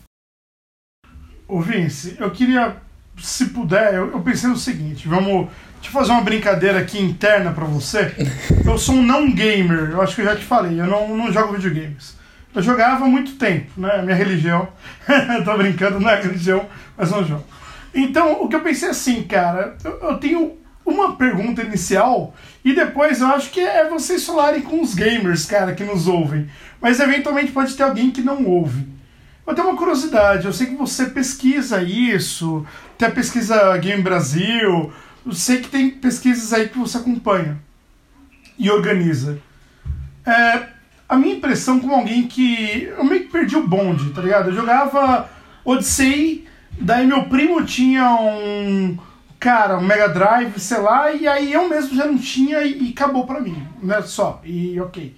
Ô 1.47 1.61
Vince, 1.61 2.17
eu 2.19 2.31
queria, 2.31 2.77
se 3.19 3.47
puder, 3.47 3.95
eu, 3.95 4.13
eu 4.13 4.21
pensei 4.21 4.49
no 4.49 4.57
seguinte, 4.57 5.09
vamos 5.09 5.49
Deixa 5.81 5.89
eu 5.89 5.93
fazer 5.93 6.13
uma 6.13 6.21
brincadeira 6.21 6.79
aqui 6.79 7.01
interna 7.01 7.53
para 7.53 7.65
você. 7.65 8.15
Eu 8.65 8.77
sou 8.77 8.97
um 8.97 9.03
não 9.03 9.33
gamer, 9.33 9.91
eu 9.91 10.03
acho 10.03 10.15
que 10.15 10.21
eu 10.21 10.27
já 10.27 10.37
te 10.37 10.45
falei, 10.45 10.79
eu 10.79 10.87
não, 10.87 11.17
não 11.17 11.33
jogo 11.33 11.55
videogames. 11.55 12.17
Eu 12.55 12.63
jogava 12.63 13.05
há 13.05 13.09
muito 13.09 13.37
tempo, 13.37 13.81
né? 13.81 14.03
Minha 14.03 14.15
religião. 14.15 14.69
Tô 15.45 15.57
brincando, 15.57 15.99
não 15.99 16.11
é 16.11 16.21
religião, 16.21 16.67
mas 16.97 17.11
não 17.11 17.25
jogo. 17.25 17.45
Então, 17.95 18.43
o 18.43 18.49
que 18.49 18.55
eu 18.55 18.61
pensei 18.61 18.91
assim, 18.91 19.23
cara, 19.23 19.77
eu, 19.83 19.99
eu 20.03 20.19
tenho 20.19 20.59
uma 20.91 21.17
pergunta 21.17 21.63
inicial 21.63 22.35
e 22.65 22.75
depois 22.75 23.21
eu 23.21 23.29
acho 23.29 23.51
que 23.51 23.61
é 23.61 23.89
vocês 23.89 24.25
falarem 24.25 24.63
com 24.63 24.83
os 24.83 24.95
gamers, 24.95 25.47
cara, 25.47 25.75
que 25.75 25.85
nos 25.85 26.07
ouvem. 26.07 26.49
Mas 26.81 27.01
eventualmente 27.01 27.53
pode 27.53 27.75
ter 27.75 27.83
alguém 27.83 28.11
que 28.11 28.23
não 28.23 28.45
ouve. 28.45 28.87
Eu 29.47 29.55
tenho 29.55 29.69
uma 29.69 29.77
curiosidade, 29.77 30.47
eu 30.47 30.53
sei 30.53 30.69
que 30.69 30.77
você 30.77 31.07
pesquisa 31.07 31.83
isso, 31.83 32.65
tem 32.97 33.09
a 33.09 33.11
pesquisa 33.11 33.77
Game 33.79 34.03
Brasil, 34.03 34.93
eu 35.27 35.33
sei 35.33 35.59
que 35.59 35.69
tem 35.69 35.91
pesquisas 35.91 36.53
aí 36.53 36.69
que 36.69 36.79
você 36.79 36.99
acompanha 36.99 37.59
e 38.59 38.71
organiza. 38.71 39.39
É, 40.25 40.67
a 41.09 41.17
minha 41.17 41.35
impressão 41.35 41.81
como 41.81 41.95
alguém 41.95 42.29
que. 42.29 42.85
Eu 42.97 43.05
meio 43.05 43.23
que 43.23 43.33
perdi 43.33 43.57
o 43.57 43.67
bonde, 43.67 44.11
tá 44.11 44.23
ligado? 44.23 44.51
Eu 44.51 44.55
jogava 44.55 45.29
Odyssey, 45.65 46.47
daí 46.79 47.07
meu 47.07 47.25
primo 47.25 47.65
tinha 47.65 48.09
um. 48.15 48.97
Cara, 49.41 49.79
um 49.79 49.83
Mega 49.83 50.07
Drive, 50.07 50.59
sei 50.61 50.79
lá, 50.79 51.11
e 51.11 51.27
aí 51.27 51.51
eu 51.51 51.67
mesmo 51.67 51.97
já 51.97 52.05
não 52.05 52.19
tinha 52.19 52.63
e, 52.63 52.89
e 52.89 52.91
acabou 52.91 53.27
pra 53.27 53.41
mim, 53.41 53.67
né? 53.83 54.03
Só, 54.03 54.39
e 54.45 54.79
ok. 54.79 55.17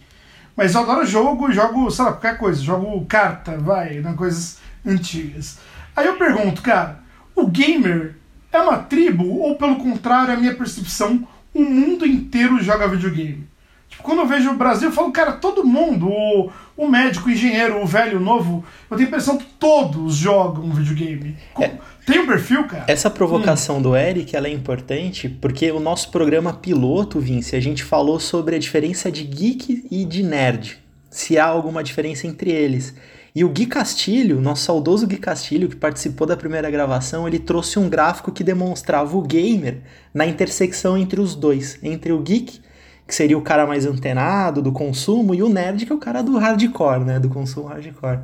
Mas 0.56 0.74
eu 0.74 0.82
adoro 0.82 1.04
jogo, 1.04 1.50
jogo, 1.50 1.90
sei 1.90 2.04
lá, 2.04 2.12
qualquer 2.12 2.38
coisa, 2.38 2.62
jogo 2.62 3.04
carta, 3.06 3.58
vai, 3.58 3.94
né, 3.94 4.14
coisas 4.16 4.58
antigas. 4.86 5.58
Aí 5.96 6.06
eu 6.06 6.16
pergunto, 6.16 6.62
cara, 6.62 7.00
o 7.34 7.48
gamer 7.48 8.14
é 8.52 8.60
uma 8.60 8.78
tribo 8.78 9.26
ou 9.40 9.56
pelo 9.56 9.74
contrário, 9.76 10.32
a 10.34 10.36
minha 10.36 10.54
percepção, 10.54 11.26
o 11.52 11.64
mundo 11.64 12.06
inteiro 12.06 12.62
joga 12.62 12.86
videogame? 12.86 13.48
Tipo, 13.88 14.04
quando 14.04 14.20
eu 14.20 14.26
vejo 14.26 14.50
o 14.50 14.56
Brasil, 14.56 14.88
eu 14.88 14.94
falo, 14.94 15.12
cara, 15.12 15.32
todo 15.32 15.66
mundo, 15.66 16.08
o, 16.08 16.50
o 16.76 16.88
médico, 16.88 17.28
o 17.28 17.32
engenheiro, 17.32 17.82
o 17.82 17.86
velho, 17.86 18.18
o 18.18 18.22
novo, 18.22 18.64
eu 18.90 18.96
tenho 18.96 19.08
a 19.08 19.10
impressão 19.10 19.36
que 19.36 19.44
todos 19.44 20.14
jogam 20.14 20.70
videogame. 20.70 21.36
É, 21.60 21.72
Tem 22.04 22.18
um 22.18 22.26
perfil, 22.26 22.64
cara? 22.64 22.84
Essa 22.88 23.08
provocação 23.08 23.78
hum. 23.78 23.82
do 23.82 23.96
Eric, 23.96 24.34
ela 24.34 24.48
é 24.48 24.50
importante 24.50 25.28
porque 25.28 25.70
o 25.70 25.78
nosso 25.78 26.10
programa 26.10 26.52
piloto, 26.52 27.20
Vince, 27.20 27.54
a 27.54 27.60
gente 27.60 27.84
falou 27.84 28.18
sobre 28.18 28.56
a 28.56 28.58
diferença 28.58 29.10
de 29.10 29.22
geek 29.24 29.86
e 29.90 30.04
de 30.04 30.22
nerd. 30.22 30.78
Se 31.10 31.38
há 31.38 31.44
alguma 31.44 31.82
diferença 31.82 32.26
entre 32.26 32.50
eles. 32.50 32.94
E 33.34 33.44
o 33.44 33.48
Gui 33.48 33.66
Castilho, 33.66 34.40
nosso 34.40 34.64
saudoso 34.64 35.06
Gui 35.06 35.16
Castilho, 35.16 35.68
que 35.68 35.76
participou 35.76 36.26
da 36.26 36.36
primeira 36.36 36.70
gravação, 36.70 37.26
ele 37.26 37.38
trouxe 37.38 37.78
um 37.78 37.88
gráfico 37.88 38.32
que 38.32 38.44
demonstrava 38.44 39.16
o 39.16 39.22
gamer 39.22 39.78
na 40.12 40.26
intersecção 40.26 40.98
entre 40.98 41.20
os 41.20 41.34
dois, 41.34 41.78
entre 41.82 42.12
o 42.12 42.20
geek 42.20 42.60
que 43.06 43.14
seria 43.14 43.36
o 43.36 43.42
cara 43.42 43.66
mais 43.66 43.84
antenado 43.84 44.62
do 44.62 44.72
consumo, 44.72 45.34
e 45.34 45.42
o 45.42 45.48
nerd, 45.48 45.84
que 45.84 45.92
é 45.92 45.94
o 45.94 45.98
cara 45.98 46.22
do 46.22 46.38
hardcore, 46.38 47.04
né? 47.04 47.20
Do 47.20 47.28
consumo 47.28 47.66
hardcore. 47.66 48.20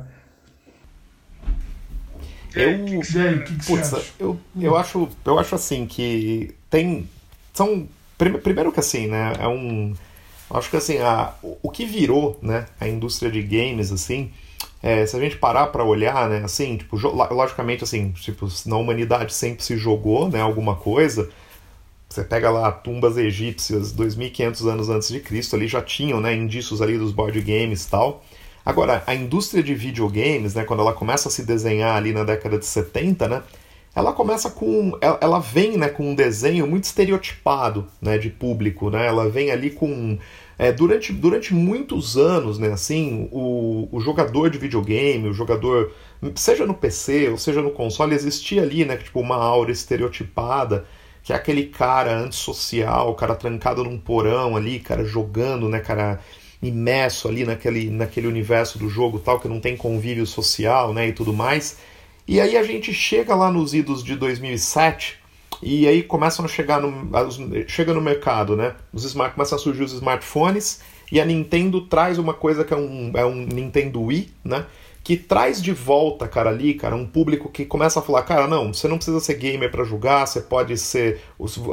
Eu, 2.55 2.99
que 3.43 3.55
que 3.55 3.65
putz, 3.65 3.93
eu, 4.19 4.39
eu 4.59 4.75
acho, 4.75 5.07
eu 5.25 5.37
acho 5.37 5.55
assim 5.55 5.85
que 5.85 6.53
tem 6.69 7.07
são 7.53 7.87
primeiro 8.17 8.71
que 8.71 8.79
assim, 8.79 9.07
né, 9.07 9.33
é 9.39 9.47
um 9.47 9.93
acho 10.49 10.69
que 10.69 10.77
assim, 10.77 10.97
a, 10.97 11.33
o 11.41 11.69
que 11.69 11.85
virou, 11.85 12.37
né, 12.41 12.65
a 12.79 12.87
indústria 12.87 13.31
de 13.31 13.41
games 13.41 13.91
assim, 13.91 14.31
é, 14.81 15.05
se 15.05 15.15
a 15.15 15.19
gente 15.19 15.37
parar 15.37 15.67
para 15.67 15.83
olhar, 15.83 16.29
né, 16.29 16.41
assim, 16.43 16.77
tipo, 16.77 16.97
logicamente 16.97 17.83
assim, 17.83 18.11
tipo, 18.11 18.47
na 18.65 18.77
humanidade 18.77 19.33
sempre 19.33 19.63
se 19.63 19.77
jogou, 19.77 20.29
né, 20.29 20.41
alguma 20.41 20.75
coisa, 20.75 21.29
você 22.09 22.23
pega 22.23 22.49
lá 22.49 22.71
tumbas 22.71 23.17
egípcias 23.17 23.91
2500 23.91 24.65
anos 24.65 24.89
antes 24.89 25.09
de 25.09 25.19
Cristo, 25.19 25.55
ali 25.55 25.67
já 25.67 25.81
tinham 25.81 26.19
né, 26.19 26.33
indícios 26.33 26.81
ali 26.81 26.97
dos 26.97 27.11
board 27.11 27.39
games 27.41 27.85
e 27.85 27.89
tal. 27.89 28.25
Agora, 28.69 29.01
a 29.07 29.15
indústria 29.15 29.63
de 29.63 29.73
videogames, 29.73 30.53
né, 30.53 30.63
quando 30.63 30.81
ela 30.81 30.93
começa 30.93 31.27
a 31.27 31.31
se 31.31 31.43
desenhar 31.43 31.95
ali 31.95 32.13
na 32.13 32.23
década 32.23 32.55
de 32.59 32.67
70, 32.67 33.27
né, 33.27 33.41
ela 33.95 34.13
começa 34.13 34.51
com. 34.51 34.95
Ela, 35.01 35.39
vem 35.39 35.75
né, 35.75 35.89
com 35.89 36.11
um 36.11 36.13
desenho 36.13 36.67
muito 36.67 36.83
estereotipado 36.83 37.87
né, 37.99 38.19
de 38.19 38.29
público. 38.29 38.91
Né, 38.91 39.07
ela 39.07 39.27
vem 39.27 39.49
ali 39.49 39.71
com. 39.71 40.19
É, 40.55 40.71
durante, 40.71 41.11
durante 41.11 41.51
muitos 41.51 42.15
anos, 42.15 42.59
né, 42.59 42.71
assim, 42.71 43.27
o, 43.31 43.89
o 43.91 43.99
jogador 43.99 44.51
de 44.51 44.59
videogame, 44.59 45.29
o 45.29 45.33
jogador, 45.33 45.91
seja 46.35 46.63
no 46.63 46.75
PC 46.75 47.27
ou 47.29 47.39
seja 47.39 47.63
no 47.63 47.71
console, 47.71 48.13
existia 48.13 48.61
ali 48.61 48.85
né, 48.85 48.97
tipo, 48.97 49.19
uma 49.19 49.37
aura 49.37 49.71
estereotipada 49.71 50.85
que 51.23 51.33
é 51.33 51.35
aquele 51.35 51.65
cara 51.65 52.19
antissocial, 52.19 53.15
cara 53.15 53.35
trancado 53.35 53.83
num 53.83 53.97
porão 53.97 54.55
ali, 54.55 54.79
cara 54.79 55.03
jogando, 55.03 55.67
né, 55.67 55.79
cara 55.79 56.19
imerso 56.61 57.27
ali 57.27 57.45
naquele, 57.45 57.89
naquele 57.89 58.27
universo 58.27 58.77
do 58.77 58.89
jogo 58.89 59.19
tal, 59.19 59.39
que 59.39 59.47
não 59.47 59.59
tem 59.59 59.77
convívio 59.77 60.25
social, 60.25 60.93
né, 60.93 61.07
e 61.07 61.13
tudo 61.13 61.33
mais. 61.33 61.77
E 62.27 62.39
aí 62.39 62.57
a 62.57 62.63
gente 62.63 62.93
chega 62.93 63.33
lá 63.33 63.51
nos 63.51 63.73
idos 63.73 64.03
de 64.03 64.15
2007 64.15 65.17
e 65.63 65.87
aí 65.87 66.03
começam 66.03 66.45
a 66.45 66.47
chegar 66.47 66.81
no, 66.81 67.09
chega 67.67 67.93
no 67.93 68.01
mercado, 68.01 68.55
né, 68.55 68.75
os 68.93 69.03
smart, 69.03 69.35
começam 69.35 69.57
a 69.57 69.61
surgir 69.61 69.83
os 69.83 69.93
smartphones 69.93 70.81
e 71.11 71.19
a 71.19 71.25
Nintendo 71.25 71.81
traz 71.81 72.17
uma 72.17 72.33
coisa 72.33 72.63
que 72.63 72.73
é 72.73 72.77
um, 72.77 73.11
é 73.15 73.25
um 73.25 73.35
Nintendo 73.35 74.01
Wii, 74.01 74.31
né, 74.43 74.65
que 75.03 75.17
traz 75.17 75.61
de 75.61 75.71
volta, 75.71 76.27
cara, 76.27 76.49
ali, 76.49 76.73
cara, 76.73 76.95
um 76.95 77.05
público 77.05 77.49
que 77.49 77.65
começa 77.65 77.99
a 77.99 78.03
falar, 78.03 78.21
cara, 78.23 78.47
não, 78.47 78.73
você 78.73 78.87
não 78.87 78.97
precisa 78.97 79.19
ser 79.19 79.35
gamer 79.35 79.71
para 79.71 79.83
jogar, 79.83 80.27
você 80.27 80.41
pode 80.41 80.77
ser 80.77 81.21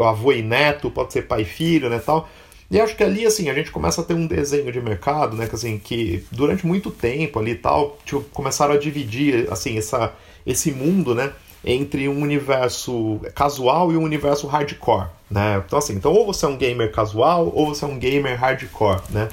avô 0.08 0.32
e 0.32 0.42
neto, 0.42 0.90
pode 0.90 1.12
ser 1.12 1.22
pai 1.22 1.42
e 1.42 1.44
filho, 1.44 1.90
né, 1.90 1.98
tal. 1.98 2.28
E 2.70 2.80
acho 2.80 2.96
que 2.96 3.04
ali, 3.04 3.24
assim, 3.24 3.48
a 3.48 3.54
gente 3.54 3.70
começa 3.70 4.00
a 4.00 4.04
ter 4.04 4.14
um 4.14 4.26
desenho 4.26 4.72
de 4.72 4.80
mercado, 4.80 5.36
né, 5.36 5.46
que, 5.46 5.54
assim, 5.54 5.78
que 5.78 6.24
durante 6.32 6.66
muito 6.66 6.90
tempo 6.90 7.38
ali 7.38 7.52
e 7.52 7.56
tal, 7.56 7.96
tipo, 8.04 8.22
começaram 8.32 8.74
a 8.74 8.78
dividir, 8.78 9.46
assim, 9.52 9.78
essa, 9.78 10.12
esse 10.44 10.72
mundo, 10.72 11.14
né, 11.14 11.32
entre 11.64 12.08
um 12.08 12.20
universo 12.20 13.20
casual 13.34 13.92
e 13.92 13.96
um 13.96 14.02
universo 14.02 14.46
hardcore, 14.48 15.08
né. 15.30 15.62
Então, 15.64 15.78
assim, 15.78 15.94
então 15.94 16.12
ou 16.12 16.26
você 16.26 16.44
é 16.44 16.48
um 16.48 16.56
gamer 16.56 16.90
casual 16.90 17.52
ou 17.54 17.74
você 17.74 17.84
é 17.84 17.88
um 17.88 17.98
gamer 17.98 18.38
hardcore, 18.38 19.00
né. 19.10 19.28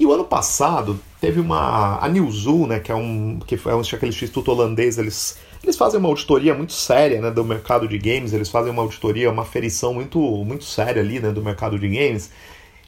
E 0.00 0.06
o 0.06 0.12
ano 0.12 0.24
passado 0.24 0.98
teve 1.20 1.40
uma 1.40 1.98
a 1.98 2.08
Newzoo, 2.08 2.66
né, 2.66 2.78
que 2.80 2.92
é 2.92 2.94
um 2.94 3.40
que 3.44 3.54
é 3.56 3.74
um, 3.74 3.80
aquele 3.80 4.08
instituto 4.08 4.50
holandês, 4.50 4.96
eles 4.96 5.38
eles 5.62 5.76
fazem 5.76 5.98
uma 5.98 6.08
auditoria 6.08 6.54
muito 6.54 6.72
séria, 6.72 7.20
né, 7.20 7.30
do 7.30 7.44
mercado 7.44 7.88
de 7.88 7.98
games, 7.98 8.32
eles 8.32 8.48
fazem 8.48 8.70
uma 8.70 8.82
auditoria, 8.82 9.30
uma 9.30 9.44
ferição 9.44 9.92
muito 9.92 10.18
muito 10.44 10.64
séria 10.64 11.02
ali, 11.02 11.20
né, 11.20 11.30
do 11.30 11.42
mercado 11.42 11.78
de 11.78 11.88
games. 11.88 12.30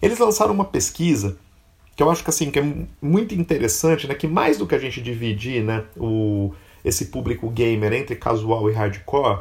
Eles 0.00 0.18
lançaram 0.18 0.52
uma 0.52 0.64
pesquisa 0.64 1.36
que 1.96 2.02
eu 2.02 2.10
acho 2.10 2.24
que 2.24 2.30
assim 2.30 2.50
que 2.50 2.58
é 2.58 2.74
muito 3.02 3.34
interessante, 3.34 4.06
né, 4.06 4.14
que 4.14 4.26
mais 4.26 4.56
do 4.56 4.66
que 4.66 4.74
a 4.74 4.78
gente 4.78 5.02
dividir, 5.02 5.62
né, 5.62 5.84
o 5.96 6.52
esse 6.82 7.06
público 7.06 7.50
gamer 7.50 7.92
entre 7.92 8.16
casual 8.16 8.70
e 8.70 8.72
hardcore, 8.72 9.40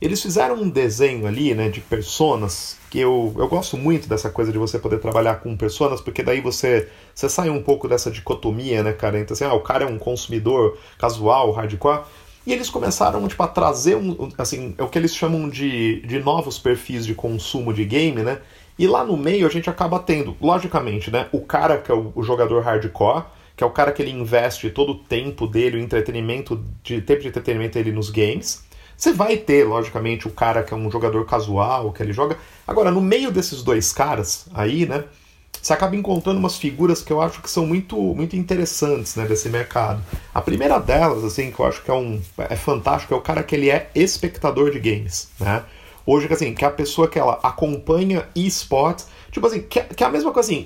eles 0.00 0.20
fizeram 0.22 0.56
um 0.56 0.68
desenho 0.68 1.26
ali, 1.26 1.54
né, 1.54 1.68
de 1.68 1.80
personas, 1.80 2.76
que 2.90 2.98
eu, 2.98 3.32
eu 3.36 3.46
gosto 3.46 3.76
muito 3.76 4.08
dessa 4.08 4.30
coisa 4.30 4.50
de 4.50 4.58
você 4.58 4.78
poder 4.78 4.98
trabalhar 4.98 5.36
com 5.36 5.56
personas, 5.56 6.00
porque 6.00 6.22
daí 6.22 6.40
você, 6.40 6.88
você 7.14 7.28
sai 7.28 7.50
um 7.50 7.62
pouco 7.62 7.86
dessa 7.86 8.10
dicotomia, 8.10 8.82
né, 8.82 8.92
cara, 8.92 9.24
assim, 9.30 9.44
ah, 9.44 9.52
o 9.52 9.60
cara 9.60 9.84
é 9.84 9.86
um 9.86 9.98
consumidor 9.98 10.78
casual, 10.98 11.52
hardcore, 11.52 12.00
e 12.46 12.52
eles 12.52 12.70
começaram, 12.70 13.28
tipo, 13.28 13.42
a 13.42 13.46
trazer, 13.46 13.94
um, 13.94 14.30
assim, 14.38 14.74
é 14.78 14.82
o 14.82 14.88
que 14.88 14.98
eles 14.98 15.14
chamam 15.14 15.48
de, 15.48 16.00
de 16.00 16.18
novos 16.18 16.58
perfis 16.58 17.04
de 17.04 17.14
consumo 17.14 17.72
de 17.72 17.84
game, 17.84 18.22
né, 18.22 18.40
e 18.80 18.86
lá 18.86 19.04
no 19.04 19.14
meio 19.14 19.46
a 19.46 19.50
gente 19.50 19.68
acaba 19.68 19.98
tendo, 19.98 20.34
logicamente, 20.40 21.10
né, 21.10 21.28
o 21.32 21.42
cara 21.42 21.76
que 21.76 21.92
é 21.92 21.94
o, 21.94 22.12
o 22.14 22.22
jogador 22.22 22.62
hardcore, 22.62 23.24
que 23.54 23.62
é 23.62 23.66
o 23.66 23.70
cara 23.70 23.92
que 23.92 24.00
ele 24.00 24.10
investe 24.10 24.70
todo 24.70 24.92
o 24.92 24.94
tempo 24.94 25.46
dele, 25.46 25.76
o 25.76 25.80
entretenimento, 25.80 26.64
de 26.82 26.98
tempo 27.02 27.20
de 27.20 27.28
entretenimento 27.28 27.74
dele 27.74 27.92
nos 27.92 28.08
games, 28.08 28.64
você 28.96 29.12
vai 29.12 29.36
ter, 29.36 29.64
logicamente, 29.64 30.26
o 30.26 30.30
cara 30.30 30.62
que 30.62 30.72
é 30.72 30.76
um 30.76 30.90
jogador 30.90 31.26
casual, 31.26 31.92
que 31.92 32.02
ele 32.02 32.14
joga. 32.14 32.38
Agora, 32.66 32.90
no 32.90 33.02
meio 33.02 33.30
desses 33.30 33.62
dois 33.62 33.92
caras 33.92 34.46
aí, 34.54 34.86
né? 34.86 35.04
Você 35.60 35.74
acaba 35.74 35.94
encontrando 35.94 36.38
umas 36.38 36.56
figuras 36.56 37.02
que 37.02 37.12
eu 37.12 37.20
acho 37.20 37.42
que 37.42 37.50
são 37.50 37.66
muito, 37.66 37.96
muito 37.96 38.34
interessantes 38.34 39.14
né, 39.14 39.26
desse 39.26 39.50
mercado. 39.50 40.02
A 40.32 40.40
primeira 40.40 40.78
delas, 40.78 41.22
assim, 41.22 41.50
que 41.50 41.60
eu 41.60 41.66
acho 41.66 41.82
que 41.82 41.90
é, 41.90 41.94
um, 41.94 42.18
é 42.38 42.56
fantástico, 42.56 43.12
é 43.12 43.16
o 43.18 43.20
cara 43.20 43.42
que 43.42 43.54
ele 43.54 43.68
é 43.68 43.90
espectador 43.94 44.70
de 44.70 44.78
games, 44.78 45.28
né? 45.38 45.64
Hoje, 46.12 46.26
assim, 46.32 46.52
que 46.52 46.64
a 46.64 46.70
pessoa 46.70 47.06
que 47.06 47.20
ela 47.20 47.38
acompanha 47.40 48.28
esportes, 48.34 49.06
tipo 49.30 49.46
assim, 49.46 49.62
que, 49.62 49.80
que 49.80 50.02
é 50.02 50.06
a 50.08 50.10
mesma 50.10 50.32
coisa, 50.32 50.50
assim, 50.50 50.64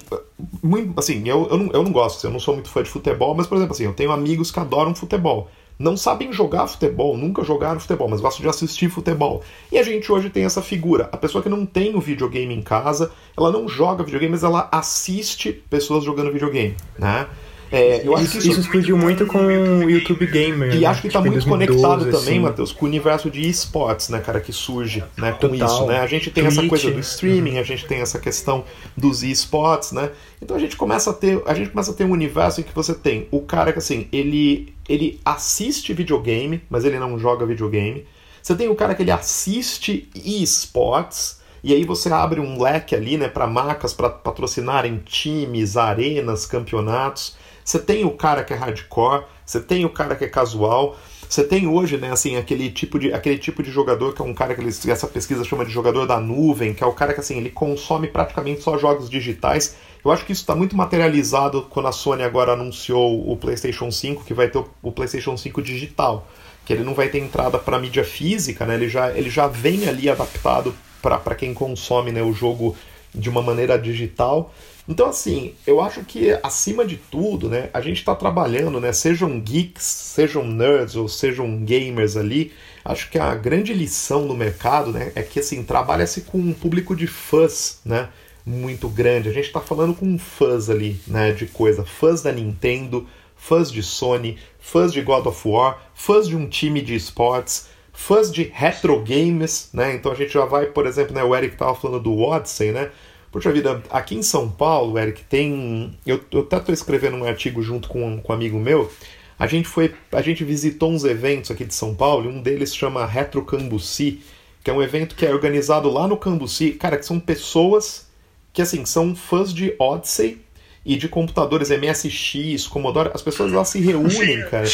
muito, 0.62 0.98
assim 0.98 1.22
eu, 1.28 1.46
eu, 1.50 1.58
não, 1.58 1.70
eu 1.70 1.82
não 1.82 1.92
gosto, 1.92 2.24
eu 2.24 2.30
não 2.30 2.40
sou 2.40 2.54
muito 2.54 2.70
fã 2.70 2.82
de 2.82 2.88
futebol, 2.88 3.34
mas, 3.34 3.46
por 3.46 3.56
exemplo, 3.56 3.74
assim, 3.74 3.84
eu 3.84 3.92
tenho 3.92 4.10
amigos 4.10 4.50
que 4.50 4.58
adoram 4.58 4.94
futebol 4.94 5.50
não 5.78 5.96
sabem 5.96 6.32
jogar 6.32 6.68
futebol, 6.68 7.16
nunca 7.16 7.42
jogaram 7.42 7.80
futebol, 7.80 8.08
mas 8.08 8.20
gostam 8.20 8.42
de 8.42 8.48
assistir 8.48 8.88
futebol. 8.88 9.42
E 9.72 9.78
a 9.78 9.82
gente 9.82 10.10
hoje 10.10 10.30
tem 10.30 10.44
essa 10.44 10.62
figura, 10.62 11.08
a 11.10 11.16
pessoa 11.16 11.42
que 11.42 11.48
não 11.48 11.66
tem 11.66 11.96
o 11.96 12.00
videogame 12.00 12.54
em 12.54 12.62
casa, 12.62 13.10
ela 13.36 13.50
não 13.50 13.68
joga 13.68 14.04
videogame, 14.04 14.32
mas 14.32 14.44
ela 14.44 14.68
assiste 14.70 15.52
pessoas 15.68 16.04
jogando 16.04 16.32
videogame, 16.32 16.76
né? 16.96 17.26
É, 17.74 18.06
eu 18.06 18.14
acho 18.14 18.24
isso, 18.24 18.40
que 18.40 18.48
isso, 18.50 18.60
explodiu 18.60 18.96
muito 18.96 19.26
com 19.26 19.38
o 19.38 19.90
YouTube 19.90 20.24
Gamer. 20.26 20.72
E 20.72 20.80
né? 20.80 20.86
acho 20.86 21.00
que 21.00 21.08
está 21.08 21.20
tipo, 21.20 21.32
muito 21.32 21.44
2012, 21.44 21.48
conectado 21.48 22.04
também, 22.04 22.34
assim. 22.34 22.38
Matheus, 22.38 22.72
com 22.72 22.84
o 22.84 22.88
universo 22.88 23.28
de 23.28 23.48
esportes, 23.48 24.08
né, 24.10 24.20
cara, 24.20 24.40
que 24.40 24.52
surge 24.52 25.02
né, 25.16 25.32
com 25.32 25.48
Total. 25.48 25.66
isso, 25.66 25.86
né? 25.86 26.00
A 26.00 26.06
gente 26.06 26.30
tem 26.30 26.44
Twitch. 26.44 26.58
essa 26.58 26.68
coisa 26.68 26.90
do 26.92 27.00
streaming, 27.00 27.58
a 27.58 27.64
gente 27.64 27.84
tem 27.84 28.00
essa 28.00 28.20
questão 28.20 28.64
dos 28.96 29.24
esportes, 29.24 29.90
né? 29.90 30.10
Então 30.40 30.56
a 30.56 30.60
gente 30.60 30.76
começa 30.76 31.10
a 31.10 31.12
ter, 31.12 31.42
a 31.44 31.52
gente 31.52 31.70
começa 31.70 31.90
a 31.90 31.94
ter 31.94 32.04
um 32.04 32.12
universo 32.12 32.60
em 32.60 32.62
que 32.62 32.72
você 32.72 32.94
tem 32.94 33.26
o 33.32 33.40
cara 33.40 33.72
que 33.72 33.78
assim, 33.78 34.06
ele 34.12 34.72
ele 34.88 35.18
assiste 35.24 35.92
videogame, 35.92 36.62
mas 36.70 36.84
ele 36.84 36.98
não 36.98 37.18
joga 37.18 37.44
videogame. 37.44 38.06
Você 38.40 38.54
tem 38.54 38.68
o 38.68 38.74
cara 38.76 38.94
que 38.94 39.02
ele 39.02 39.10
assiste 39.10 40.08
esportes, 40.14 41.40
e 41.62 41.72
aí 41.72 41.84
você 41.84 42.12
abre 42.12 42.38
um 42.38 42.62
leque 42.62 42.94
ali, 42.94 43.16
né, 43.16 43.26
para 43.26 43.46
marcas 43.46 43.94
para 43.94 44.10
patrocinarem 44.10 45.02
times, 45.04 45.76
arenas, 45.76 46.46
campeonatos. 46.46 47.42
Você 47.64 47.78
tem 47.78 48.04
o 48.04 48.10
cara 48.10 48.44
que 48.44 48.52
é 48.52 48.56
hardcore, 48.56 49.24
você 49.44 49.60
tem 49.60 49.84
o 49.84 49.90
cara 49.90 50.14
que 50.14 50.24
é 50.24 50.28
casual. 50.28 50.96
Você 51.28 51.42
tem 51.42 51.66
hoje, 51.66 51.96
né, 51.96 52.12
assim, 52.12 52.36
aquele 52.36 52.70
tipo 52.70 52.98
de, 52.98 53.12
aquele 53.12 53.38
tipo 53.38 53.62
de 53.62 53.70
jogador 53.70 54.14
que 54.14 54.20
é 54.20 54.24
um 54.24 54.34
cara 54.34 54.54
que 54.54 54.60
eles, 54.60 54.86
essa 54.86 55.06
pesquisa 55.06 55.42
chama 55.42 55.64
de 55.64 55.72
jogador 55.72 56.06
da 56.06 56.20
nuvem, 56.20 56.74
que 56.74 56.84
é 56.84 56.86
o 56.86 56.92
cara 56.92 57.14
que 57.14 57.20
assim, 57.20 57.38
ele 57.38 57.50
consome 57.50 58.06
praticamente 58.06 58.60
só 58.60 58.76
jogos 58.76 59.08
digitais. 59.08 59.74
Eu 60.04 60.10
acho 60.12 60.24
que 60.26 60.32
isso 60.32 60.42
está 60.42 60.54
muito 60.54 60.76
materializado 60.76 61.62
quando 61.70 61.88
a 61.88 61.92
Sony 61.92 62.22
agora 62.22 62.52
anunciou 62.52 63.28
o 63.28 63.36
PlayStation 63.38 63.90
5, 63.90 64.22
que 64.22 64.34
vai 64.34 64.48
ter 64.48 64.62
o, 64.82 64.92
PlayStation 64.92 65.34
5 65.36 65.62
digital, 65.62 66.28
que 66.64 66.72
ele 66.72 66.84
não 66.84 66.94
vai 66.94 67.08
ter 67.08 67.18
entrada 67.18 67.58
para 67.58 67.78
mídia 67.78 68.04
física, 68.04 68.66
né? 68.66 68.74
Ele 68.74 68.88
já, 68.88 69.10
ele 69.10 69.30
já 69.30 69.46
vem 69.46 69.88
ali 69.88 70.10
adaptado 70.10 70.74
para 71.00 71.34
quem 71.34 71.54
consome 71.54 72.12
né, 72.12 72.22
o 72.22 72.32
jogo 72.32 72.76
de 73.14 73.30
uma 73.30 73.42
maneira 73.42 73.78
digital. 73.78 74.52
Então, 74.86 75.08
assim, 75.08 75.54
eu 75.66 75.80
acho 75.80 76.04
que 76.04 76.38
acima 76.42 76.84
de 76.84 76.96
tudo, 76.96 77.48
né, 77.48 77.70
a 77.72 77.80
gente 77.80 77.98
está 77.98 78.14
trabalhando, 78.14 78.78
né, 78.80 78.92
sejam 78.92 79.40
geeks, 79.40 79.82
sejam 79.82 80.46
nerds 80.46 80.94
ou 80.94 81.08
sejam 81.08 81.64
gamers 81.64 82.16
ali, 82.16 82.52
acho 82.84 83.10
que 83.10 83.18
a 83.18 83.34
grande 83.34 83.72
lição 83.72 84.26
no 84.26 84.34
mercado, 84.34 84.92
né, 84.92 85.10
é 85.14 85.22
que 85.22 85.40
assim 85.40 85.62
trabalha-se 85.62 86.20
com 86.22 86.38
um 86.38 86.52
público 86.52 86.94
de 86.94 87.06
fãs, 87.06 87.80
né, 87.82 88.10
muito 88.44 88.88
grande. 88.88 89.30
A 89.30 89.32
gente 89.32 89.46
está 89.46 89.60
falando 89.60 89.94
com 89.94 90.18
fãs 90.18 90.68
ali, 90.68 91.00
né, 91.06 91.32
de 91.32 91.46
coisa, 91.46 91.82
fãs 91.82 92.20
da 92.20 92.30
Nintendo, 92.30 93.06
fãs 93.34 93.72
de 93.72 93.82
Sony, 93.82 94.38
fãs 94.60 94.92
de 94.92 95.00
God 95.00 95.26
of 95.26 95.48
War, 95.48 95.82
fãs 95.94 96.28
de 96.28 96.36
um 96.36 96.46
time 96.46 96.82
de 96.82 96.94
esportes, 96.94 97.68
fãs 97.92 98.30
de 98.30 98.50
retro 98.52 98.98
games, 99.00 99.68
né? 99.72 99.94
Então 99.94 100.10
a 100.10 100.14
gente 100.14 100.32
já 100.32 100.44
vai, 100.44 100.66
por 100.66 100.86
exemplo, 100.86 101.14
né, 101.14 101.22
o 101.22 101.34
Eric 101.34 101.54
estava 101.54 101.74
falando 101.74 102.02
do 102.02 102.18
Odyssey, 102.18 102.72
né? 102.72 102.90
Poxa 103.34 103.50
vida, 103.50 103.82
aqui 103.90 104.14
em 104.14 104.22
São 104.22 104.48
Paulo, 104.48 104.96
Eric, 104.96 105.24
tem. 105.24 105.98
Eu, 106.06 106.20
eu 106.30 106.42
até 106.42 106.58
estou 106.58 106.72
escrevendo 106.72 107.16
um 107.16 107.24
artigo 107.24 107.60
junto 107.62 107.88
com, 107.88 108.20
com 108.20 108.32
um 108.32 108.36
amigo 108.36 108.60
meu. 108.60 108.88
A 109.36 109.48
gente 109.48 109.66
foi. 109.66 109.92
A 110.12 110.22
gente 110.22 110.44
visitou 110.44 110.92
uns 110.92 111.02
eventos 111.02 111.50
aqui 111.50 111.64
de 111.64 111.74
São 111.74 111.96
Paulo, 111.96 112.30
e 112.30 112.32
um 112.32 112.40
deles 112.40 112.72
chama 112.72 113.04
Retro 113.04 113.44
Cambuci, 113.44 114.20
que 114.62 114.70
é 114.70 114.72
um 114.72 114.80
evento 114.80 115.16
que 115.16 115.26
é 115.26 115.32
organizado 115.32 115.90
lá 115.90 116.06
no 116.06 116.16
Cambuci. 116.16 116.70
Cara, 116.74 116.96
que 116.96 117.04
são 117.04 117.18
pessoas 117.18 118.06
que 118.52 118.62
assim, 118.62 118.84
são 118.84 119.16
fãs 119.16 119.52
de 119.52 119.74
Odyssey 119.80 120.40
e 120.86 120.94
de 120.94 121.08
computadores 121.08 121.70
MSX, 121.70 122.68
Commodore, 122.68 123.10
as 123.12 123.22
pessoas 123.22 123.50
lá 123.50 123.64
se 123.64 123.80
reúnem, 123.80 124.48
cara. 124.48 124.68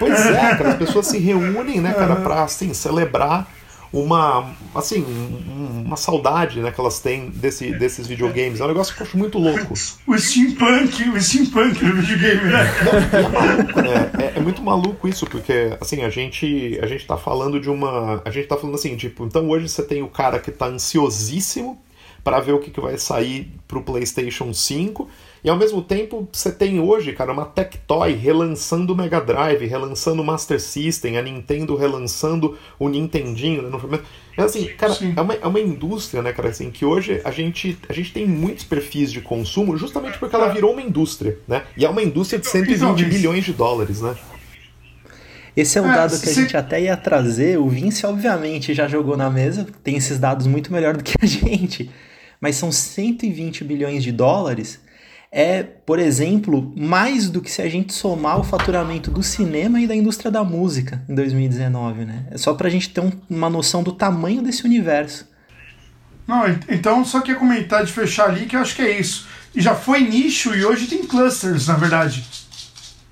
Pois 0.00 0.26
é, 0.26 0.56
cara, 0.56 0.70
as 0.70 0.78
pessoas 0.78 1.06
se 1.06 1.18
reúnem, 1.18 1.80
né, 1.80 1.94
cara, 1.94 2.16
pra 2.16 2.42
assim, 2.42 2.74
celebrar 2.74 3.48
uma 3.94 4.52
assim 4.74 5.04
uma 5.84 5.96
saudade 5.96 6.60
né, 6.60 6.72
que 6.72 6.80
elas 6.80 6.98
têm 6.98 7.30
desse, 7.30 7.70
desses 7.78 8.06
videogames. 8.06 8.60
É 8.60 8.64
um 8.64 8.68
negócio 8.68 8.94
que 8.94 9.00
eu 9.00 9.06
acho 9.06 9.16
muito 9.16 9.38
louco. 9.38 9.74
O 10.06 10.18
steampunk, 10.18 11.08
o 11.08 11.20
steampunk 11.20 11.84
do 11.84 11.94
videogame, 11.94 12.50
né? 12.50 12.66
é, 13.12 13.22
maluco, 13.22 13.82
né? 13.82 14.10
É, 14.18 14.38
é, 14.38 14.40
muito 14.40 14.62
maluco 14.62 15.08
isso, 15.08 15.26
porque 15.26 15.76
assim, 15.80 16.02
a 16.02 16.10
gente, 16.10 16.78
a 16.82 16.86
gente 16.86 17.06
tá 17.06 17.16
falando 17.16 17.60
de 17.60 17.70
uma. 17.70 18.20
A 18.24 18.30
gente 18.30 18.46
tá 18.46 18.56
falando 18.56 18.74
assim, 18.74 18.96
tipo, 18.96 19.24
então 19.24 19.48
hoje 19.48 19.68
você 19.68 19.82
tem 19.82 20.02
o 20.02 20.08
cara 20.08 20.38
que 20.38 20.50
tá 20.50 20.66
ansiosíssimo 20.66 21.80
para 22.22 22.40
ver 22.40 22.52
o 22.52 22.58
que, 22.58 22.70
que 22.70 22.80
vai 22.80 22.98
sair 22.98 23.52
pro 23.68 23.82
PlayStation 23.82 24.52
5 24.52 25.08
e 25.44 25.50
ao 25.50 25.58
mesmo 25.58 25.82
tempo, 25.82 26.26
você 26.32 26.50
tem 26.50 26.80
hoje, 26.80 27.12
cara, 27.12 27.30
uma 27.30 27.44
Tectoy 27.44 28.14
relançando 28.14 28.94
o 28.94 28.96
Mega 28.96 29.20
Drive, 29.20 29.66
relançando 29.66 30.22
o 30.22 30.24
Master 30.24 30.58
System, 30.58 31.18
a 31.18 31.22
Nintendo 31.22 31.76
relançando 31.76 32.56
o 32.78 32.88
Nintendinho, 32.88 33.60
né, 33.60 33.68
no 33.68 34.00
é 34.36 34.42
assim, 34.42 34.66
cara, 34.68 34.96
é 35.14 35.20
uma, 35.20 35.34
é 35.34 35.46
uma 35.46 35.60
indústria, 35.60 36.22
né, 36.22 36.32
cara, 36.32 36.48
assim, 36.48 36.70
que 36.70 36.84
hoje 36.86 37.20
a 37.22 37.30
gente, 37.30 37.78
a 37.86 37.92
gente 37.92 38.10
tem 38.10 38.26
muitos 38.26 38.64
perfis 38.64 39.12
de 39.12 39.20
consumo 39.20 39.76
justamente 39.76 40.18
porque 40.18 40.34
ela 40.34 40.48
virou 40.48 40.72
uma 40.72 40.80
indústria, 40.80 41.38
né? 41.46 41.62
E 41.76 41.84
é 41.84 41.90
uma 41.90 42.02
indústria 42.02 42.40
de 42.40 42.46
120 42.48 43.04
bilhões 43.04 43.44
de 43.44 43.52
dólares, 43.52 44.00
né? 44.00 44.16
Esse 45.54 45.78
é 45.78 45.82
o 45.82 45.86
é, 45.86 45.94
dado 45.94 46.18
que 46.18 46.28
a 46.28 46.32
gente 46.32 46.56
até 46.56 46.80
ia 46.82 46.96
trazer. 46.96 47.58
O 47.58 47.68
Vince, 47.68 48.04
obviamente, 48.06 48.74
já 48.74 48.88
jogou 48.88 49.16
na 49.16 49.30
mesa, 49.30 49.66
tem 49.84 49.94
esses 49.96 50.18
dados 50.18 50.46
muito 50.46 50.72
melhor 50.72 50.96
do 50.96 51.04
que 51.04 51.14
a 51.20 51.24
gente. 51.26 51.90
Mas 52.40 52.56
são 52.56 52.72
120 52.72 53.62
bilhões 53.62 54.02
de 54.02 54.10
dólares 54.10 54.80
é, 55.36 55.64
por 55.64 55.98
exemplo, 55.98 56.72
mais 56.76 57.28
do 57.28 57.40
que 57.40 57.50
se 57.50 57.60
a 57.60 57.68
gente 57.68 57.92
somar 57.92 58.38
o 58.38 58.44
faturamento 58.44 59.10
do 59.10 59.20
cinema 59.20 59.80
e 59.80 59.86
da 59.88 59.92
indústria 59.94 60.30
da 60.30 60.44
música 60.44 61.02
em 61.08 61.14
2019, 61.16 62.04
né? 62.04 62.24
É 62.30 62.38
só 62.38 62.54
pra 62.54 62.70
gente 62.70 62.90
ter 62.90 63.00
um, 63.00 63.10
uma 63.28 63.50
noção 63.50 63.82
do 63.82 63.90
tamanho 63.90 64.40
desse 64.40 64.64
universo. 64.64 65.28
Não, 66.24 66.44
então 66.68 67.04
só 67.04 67.20
queria 67.20 67.34
comentar 67.34 67.84
de 67.84 67.90
fechar 67.90 68.28
ali 68.30 68.46
que 68.46 68.54
eu 68.54 68.60
acho 68.60 68.76
que 68.76 68.82
é 68.82 68.96
isso. 68.96 69.26
E 69.52 69.60
já 69.60 69.74
foi 69.74 70.02
nicho 70.02 70.54
e 70.54 70.64
hoje 70.64 70.86
tem 70.86 71.04
clusters, 71.04 71.66
na 71.66 71.74
verdade. 71.74 72.24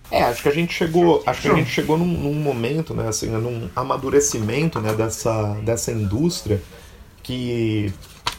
É, 0.09 0.23
acho 0.23 0.45
que 0.45 0.49
a 0.49 0.55
gente 0.55 0.73
chegou, 0.73 1.25
acho 1.27 1.43
que 1.43 1.49
a 1.49 1.55
gente 1.55 1.71
chegou 1.71 1.99
num, 1.99 2.07
num 2.07 2.35
momento, 2.35 2.95
né, 2.95 3.09
assim, 3.09 3.31
num 3.31 3.69
amadurecimento, 3.75 4.79
né, 4.79 4.93
dessa, 4.95 5.55
dessa 5.65 5.91
indústria 5.91 6.63
que, 7.21 7.93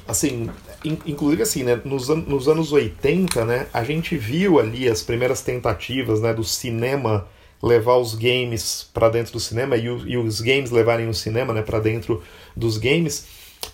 assim, 0.08 0.50
inclusive 0.84 1.44
assim, 1.44 1.64
né, 1.64 1.80
nos, 1.86 2.10
an 2.10 2.18
nos 2.28 2.48
anos 2.48 2.72
80, 2.72 3.46
né, 3.46 3.68
a 3.74 3.84
gente 3.84 4.18
viu 4.18 4.60
ali 4.60 4.88
as 4.88 5.02
primeiras 5.02 5.42
tentativas, 5.42 6.22
né, 6.22 6.34
do 6.34 6.44
cinema 6.44 7.28
levar 7.62 7.96
os 7.96 8.14
games 8.14 8.90
para 8.94 9.08
dentro 9.08 9.32
do 9.34 9.40
cinema 9.40 9.78
e, 9.78 9.86
e, 9.86 10.18
os 10.18 10.42
games 10.42 10.70
levarem 10.70 11.08
o 11.08 11.14
cinema, 11.14 11.54
né, 11.54 11.62
para 11.62 11.80
dentro 11.80 12.22
dos 12.56 12.78
games. 12.78 13.26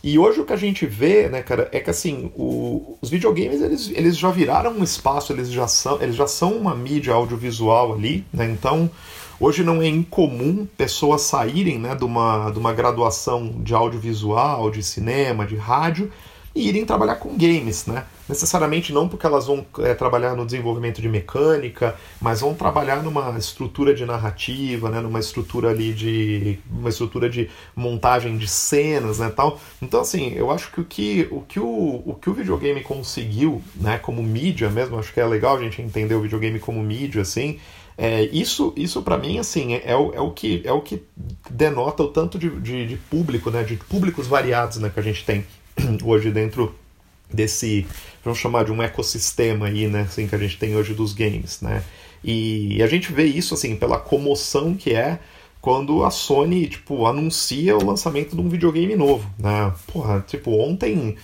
E 0.04 0.20
hoje 0.20 0.40
o 0.40 0.46
que 0.46 0.54
a 0.54 0.58
gente 0.58 0.86
vê, 0.86 1.28
né, 1.28 1.42
cara, 1.42 1.68
é 1.72 1.80
que 1.80 1.90
assim, 1.90 2.32
o, 2.36 2.98
os 3.02 3.10
videogames 3.10 3.60
eles, 3.60 3.90
eles 3.90 4.16
já 4.16 4.30
viraram 4.30 4.72
um 4.72 4.84
espaço, 4.84 5.34
eles 5.34 5.52
já 5.52 5.68
são, 5.68 6.00
eles 6.00 6.16
já 6.16 6.28
são 6.28 6.54
uma 6.54 6.76
mídia 6.76 7.14
audiovisual 7.16 7.94
ali, 7.94 8.24
né? 8.32 8.46
Então, 8.46 8.90
hoje 9.40 9.64
não 9.64 9.82
é 9.82 9.88
incomum 9.88 10.68
pessoas 10.78 11.24
saírem, 11.24 11.80
né, 11.80 11.96
de 11.96 12.06
uma, 12.06 12.52
de 12.52 12.60
uma 12.60 12.72
graduação 12.72 13.56
de 13.64 13.74
audiovisual, 13.74 14.70
de 14.70 14.84
cinema, 14.84 15.48
de 15.48 15.56
rádio 15.56 16.12
e 16.54 16.68
irem 16.68 16.86
trabalhar 16.86 17.16
com 17.16 17.38
games, 17.38 17.86
né? 17.86 18.06
Necessariamente 18.28 18.94
não 18.94 19.08
porque 19.08 19.26
elas 19.26 19.48
vão 19.48 19.66
é, 19.80 19.94
trabalhar 19.94 20.36
no 20.36 20.46
desenvolvimento 20.46 21.02
de 21.02 21.10
mecânica, 21.10 21.96
mas 22.22 22.42
vão 22.42 22.54
trabalhar 22.54 23.02
numa 23.02 23.38
estrutura 23.38 23.94
de 23.94 24.06
narrativa, 24.06 24.90
né? 24.90 25.00
Numa 25.00 25.20
estrutura 25.20 25.70
ali 25.70 25.94
de 25.94 26.60
uma 26.70 26.90
estrutura 26.90 27.30
de 27.30 27.50
montagem 27.76 28.38
de 28.38 28.48
cenas, 28.48 29.20
né? 29.20 29.30
Tal. 29.30 29.60
Então 29.82 30.02
assim, 30.02 30.34
eu 30.34 30.52
acho 30.52 30.72
que 30.72 30.82
o 30.82 30.86
que 30.86 31.28
o 31.32 31.42
que 31.42 31.60
o, 31.60 32.04
o 32.06 32.18
que 32.20 32.30
o 32.30 32.34
videogame 32.34 32.82
conseguiu, 32.82 33.62
né? 33.76 33.98
Como 33.98 34.22
mídia 34.22 34.70
mesmo, 34.70 35.00
acho 35.00 35.14
que 35.14 35.20
é 35.20 35.26
legal 35.26 35.58
a 35.58 35.62
gente 35.62 35.82
entender 35.82 36.16
o 36.16 36.22
videogame 36.22 36.60
como 36.60 36.82
mídia, 36.82 37.22
assim. 37.22 37.60
É, 38.02 38.24
isso, 38.32 38.72
isso 38.78 39.02
para 39.02 39.18
mim, 39.18 39.40
assim, 39.40 39.74
é, 39.74 39.92
é, 39.92 39.96
o, 39.96 40.14
é, 40.14 40.22
o 40.22 40.32
que, 40.32 40.62
é 40.64 40.72
o 40.72 40.80
que 40.80 41.04
denota 41.50 42.02
o 42.02 42.08
tanto 42.08 42.40
de, 42.40 42.50
de, 42.62 42.88
de 42.88 42.96
público, 42.96 43.52
né? 43.52 43.62
De 43.62 43.76
públicos 43.76 44.26
variados 44.26 44.78
né, 44.78 44.90
que 44.90 44.98
a 44.98 45.04
gente 45.04 45.26
tem 45.26 45.46
hoje 46.04 46.32
dentro 46.32 46.74
desse, 47.32 47.86
vamos 48.24 48.40
chamar 48.40 48.66
de 48.66 48.72
um 48.72 48.82
ecossistema 48.82 49.68
aí, 49.68 49.88
né, 49.88 50.02
assim, 50.02 50.28
que 50.28 50.36
a 50.36 50.38
gente 50.38 50.58
tem 50.58 50.76
hoje 50.76 50.94
dos 50.94 51.14
games, 51.14 51.62
né? 51.62 51.84
E 52.24 52.82
a 52.84 52.88
gente 52.88 53.12
vê 53.14 53.24
isso, 53.24 53.54
assim, 53.54 53.76
pela 53.76 53.98
comoção 53.98 54.76
que 54.76 54.94
é 54.94 55.20
quando 55.62 56.04
a 56.04 56.12
Sony, 56.12 56.68
tipo, 56.68 57.06
anuncia 57.06 57.78
o 57.78 57.86
lançamento 57.86 58.36
de 58.36 58.42
um 58.42 58.50
videogame 58.50 58.96
novo, 58.96 59.30
né? 59.38 59.74
Porra, 59.88 60.24
tipo, 60.28 60.52
ontem 60.52 61.16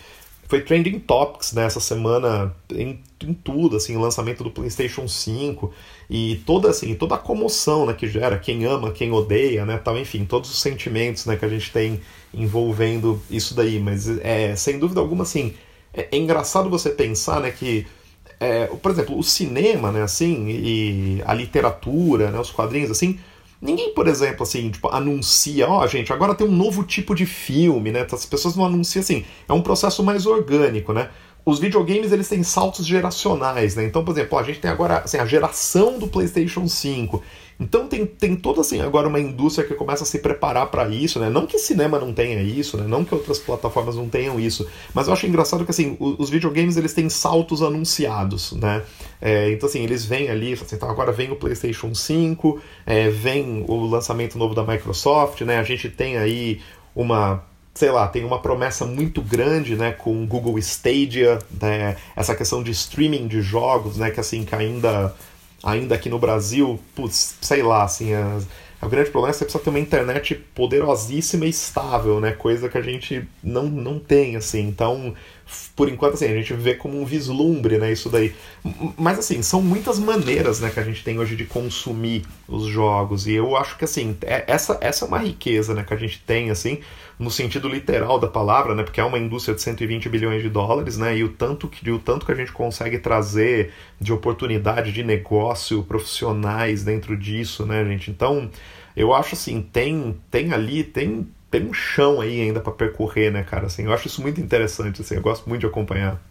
foi 0.47 0.61
trending 0.61 0.99
topics 0.99 1.53
nessa 1.53 1.79
né, 1.79 1.85
semana 1.85 2.55
em, 2.71 2.99
em, 3.23 3.33
tudo, 3.33 3.77
assim, 3.77 3.97
lançamento 3.97 4.43
do 4.43 4.51
PlayStation 4.51 5.07
5 5.07 5.73
e 6.09 6.41
toda 6.45 6.69
assim, 6.69 6.93
toda 6.95 7.15
a 7.15 7.17
comoção, 7.17 7.85
né, 7.85 7.93
que 7.93 8.07
gera, 8.07 8.37
quem 8.37 8.65
ama, 8.65 8.91
quem 8.91 9.11
odeia, 9.11 9.65
né, 9.65 9.77
tal, 9.77 9.97
enfim, 9.97 10.23
todos 10.23 10.51
os 10.51 10.61
sentimentos, 10.61 11.25
né, 11.25 11.35
que 11.35 11.45
a 11.45 11.49
gente 11.49 11.71
tem 11.71 11.99
envolvendo 12.35 13.21
isso 13.29 13.55
daí, 13.55 13.79
mas 13.79 14.07
é, 14.19 14.55
sem 14.55 14.79
dúvida 14.79 14.99
alguma, 14.99 15.23
assim, 15.23 15.53
é, 15.93 16.07
é 16.11 16.17
engraçado 16.17 16.69
você 16.69 16.89
pensar, 16.89 17.39
né, 17.39 17.51
que 17.51 17.87
é, 18.39 18.65
por 18.67 18.91
exemplo, 18.91 19.17
o 19.17 19.23
cinema, 19.23 19.91
né, 19.91 20.01
assim, 20.01 20.47
e 20.49 21.23
a 21.25 21.33
literatura, 21.33 22.31
né, 22.31 22.39
os 22.39 22.51
quadrinhos, 22.51 22.91
assim, 22.91 23.19
ninguém, 23.61 23.93
por 23.93 24.07
exemplo, 24.07 24.43
assim, 24.43 24.69
tipo, 24.69 24.89
anuncia, 24.89 25.67
ó, 25.67 25.83
oh, 25.83 25.87
gente, 25.87 26.11
agora 26.11 26.35
tem 26.35 26.47
um 26.47 26.51
novo 26.51 26.83
tipo 26.83 27.15
de 27.15 27.25
filme, 27.25 27.91
né, 27.91 28.05
as 28.11 28.25
pessoas 28.25 28.55
não 28.55 28.65
anunciam 28.65 29.01
assim, 29.01 29.25
é 29.47 29.53
um 29.53 29.61
processo 29.61 30.03
mais 30.03 30.25
orgânico, 30.25 30.93
né, 30.93 31.09
os 31.45 31.59
videogames 31.59 32.11
eles 32.11 32.27
têm 32.27 32.41
saltos 32.41 32.85
geracionais, 32.85 33.75
né? 33.75 33.85
Então, 33.85 34.03
por 34.03 34.11
exemplo, 34.13 34.39
a 34.39 34.43
gente 34.43 34.59
tem 34.59 34.71
agora 34.71 34.97
assim, 34.97 35.17
a 35.17 35.25
geração 35.27 35.99
do 35.99 36.07
PlayStation 36.07 36.67
5. 36.67 37.21
Então 37.59 37.87
tem, 37.87 38.05
tem 38.05 38.35
toda 38.35 38.61
assim 38.61 38.81
agora 38.81 39.07
uma 39.07 39.19
indústria 39.19 39.65
que 39.65 39.73
começa 39.73 40.03
a 40.03 40.05
se 40.05 40.19
preparar 40.19 40.67
para 40.67 40.87
isso, 40.89 41.19
né? 41.19 41.29
Não 41.29 41.45
que 41.45 41.57
cinema 41.57 41.97
não 41.97 42.13
tenha 42.13 42.41
isso, 42.41 42.77
né? 42.77 42.85
Não 42.85 43.05
que 43.05 43.13
outras 43.13 43.39
plataformas 43.39 43.95
não 43.95 44.09
tenham 44.09 44.39
isso, 44.39 44.67
mas 44.93 45.07
eu 45.07 45.13
acho 45.13 45.25
engraçado 45.25 45.63
que 45.63 45.71
assim 45.71 45.95
os, 45.99 46.19
os 46.19 46.29
videogames 46.29 46.75
eles 46.75 46.93
têm 46.93 47.09
saltos 47.09 47.61
anunciados, 47.61 48.51
né? 48.53 48.83
É, 49.21 49.51
então 49.51 49.69
assim 49.69 49.81
eles 49.81 50.03
vêm 50.03 50.29
ali, 50.29 50.53
assim, 50.53 50.75
então 50.75 50.89
agora 50.89 51.11
vem 51.11 51.31
o 51.31 51.35
PlayStation 51.35 51.93
5, 51.93 52.61
é, 52.85 53.09
vem 53.09 53.63
o 53.67 53.85
lançamento 53.85 54.37
novo 54.37 54.53
da 54.53 54.63
Microsoft, 54.63 55.41
né? 55.41 55.57
A 55.57 55.63
gente 55.63 55.89
tem 55.89 56.17
aí 56.17 56.61
uma 56.93 57.43
sei 57.73 57.91
lá, 57.91 58.07
tem 58.07 58.23
uma 58.23 58.39
promessa 58.39 58.85
muito 58.85 59.21
grande, 59.21 59.75
né, 59.75 59.91
com 59.91 60.23
o 60.23 60.25
Google 60.25 60.57
Stadia, 60.57 61.39
né, 61.61 61.97
essa 62.15 62.33
questão 62.33 62.63
de 62.63 62.71
streaming 62.71 63.27
de 63.27 63.41
jogos, 63.41 63.97
né, 63.97 64.09
que 64.11 64.19
assim, 64.21 64.45
que 64.45 64.55
ainda 64.55 65.13
ainda 65.65 65.95
aqui 65.95 66.09
no 66.09 66.19
Brasil, 66.19 66.79
putz, 66.93 67.35
sei 67.41 67.63
lá, 67.63 67.83
assim, 67.83 68.13
a, 68.13 68.39
o 68.81 68.89
grande 68.89 69.09
problema 69.09 69.29
é 69.29 69.31
que 69.31 69.39
você 69.39 69.45
precisa 69.45 69.63
ter 69.63 69.69
uma 69.71 69.79
internet 69.79 70.35
poderosíssima 70.53 71.45
e 71.45 71.49
estável, 71.49 72.19
né? 72.19 72.33
Coisa 72.33 72.69
que 72.69 72.77
a 72.77 72.81
gente 72.81 73.27
não, 73.43 73.63
não 73.63 73.97
tem, 73.97 74.35
assim. 74.35 74.61
Então, 74.61 75.15
por 75.75 75.89
enquanto, 75.89 76.13
assim, 76.13 76.25
a 76.25 76.35
gente 76.35 76.53
vê 76.53 76.75
como 76.75 77.01
um 77.01 77.05
vislumbre, 77.05 77.79
né? 77.79 77.91
Isso 77.91 78.09
daí. 78.09 78.35
Mas, 78.95 79.17
assim, 79.17 79.41
são 79.41 79.59
muitas 79.59 79.97
maneiras, 79.97 80.59
né, 80.59 80.69
que 80.69 80.79
a 80.79 80.83
gente 80.83 81.03
tem 81.03 81.17
hoje 81.17 81.35
de 81.35 81.45
consumir 81.45 82.25
os 82.47 82.65
jogos. 82.65 83.25
E 83.25 83.33
eu 83.33 83.55
acho 83.55 83.75
que, 83.75 83.85
assim, 83.85 84.15
é, 84.21 84.43
essa, 84.45 84.77
essa 84.79 85.05
é 85.05 85.07
uma 85.07 85.19
riqueza, 85.19 85.73
né, 85.73 85.83
que 85.83 85.93
a 85.93 85.97
gente 85.97 86.21
tem, 86.21 86.51
assim 86.51 86.79
no 87.17 87.31
sentido 87.31 87.67
literal 87.67 88.19
da 88.19 88.27
palavra, 88.27 88.75
né? 88.75 88.83
Porque 88.83 88.99
é 88.99 89.03
uma 89.03 89.17
indústria 89.17 89.55
de 89.55 89.61
120 89.61 90.09
bilhões 90.09 90.43
de 90.43 90.49
dólares, 90.49 90.97
né? 90.97 91.17
E 91.17 91.23
o 91.23 91.29
tanto 91.29 91.67
que, 91.67 91.89
o 91.89 91.99
tanto 91.99 92.25
que 92.25 92.31
a 92.31 92.35
gente 92.35 92.51
consegue 92.51 92.99
trazer 92.99 93.71
de 93.99 94.11
oportunidade 94.11 94.91
de 94.91 95.03
negócio, 95.03 95.83
profissionais 95.83 96.83
dentro 96.83 97.15
disso, 97.15 97.65
né, 97.65 97.83
gente? 97.85 98.11
Então, 98.11 98.49
eu 98.95 99.13
acho 99.13 99.35
assim, 99.35 99.61
tem, 99.61 100.15
tem 100.29 100.51
ali, 100.53 100.83
tem, 100.83 101.27
tem 101.49 101.65
um 101.65 101.73
chão 101.73 102.19
aí 102.19 102.41
ainda 102.41 102.59
para 102.59 102.73
percorrer, 102.73 103.31
né, 103.31 103.43
cara? 103.43 103.67
Assim, 103.67 103.83
eu 103.83 103.93
acho 103.93 104.07
isso 104.07 104.21
muito 104.21 104.41
interessante, 104.41 105.01
assim, 105.01 105.15
eu 105.15 105.21
gosto 105.21 105.47
muito 105.47 105.61
de 105.61 105.67
acompanhar. 105.67 106.21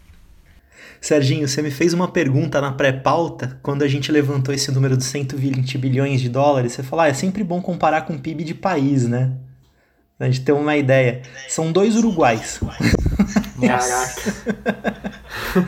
Serginho, 1.01 1.47
você 1.47 1.61
me 1.61 1.69
fez 1.69 1.93
uma 1.93 2.07
pergunta 2.07 2.59
na 2.61 2.71
pré-pauta, 2.71 3.59
quando 3.61 3.83
a 3.83 3.87
gente 3.87 4.11
levantou 4.11 4.53
esse 4.53 4.71
número 4.71 4.97
de 4.97 5.03
120 5.03 5.77
bilhões 5.77 6.21
de 6.21 6.29
dólares, 6.29 6.73
você 6.73 6.83
falou, 6.83 7.05
ah, 7.05 7.07
é 7.07 7.13
sempre 7.13 7.43
bom 7.43 7.61
comparar 7.61 8.03
com 8.03 8.13
o 8.13 8.19
PIB 8.19 8.43
de 8.43 8.53
país, 8.55 9.07
né? 9.07 9.31
Pra 10.17 10.27
gente 10.27 10.45
ter 10.45 10.53
uma 10.53 10.77
ideia. 10.77 11.23
São 11.49 11.71
dois 11.71 11.95
uruguais. 11.97 12.61
Caraca. 13.59 15.11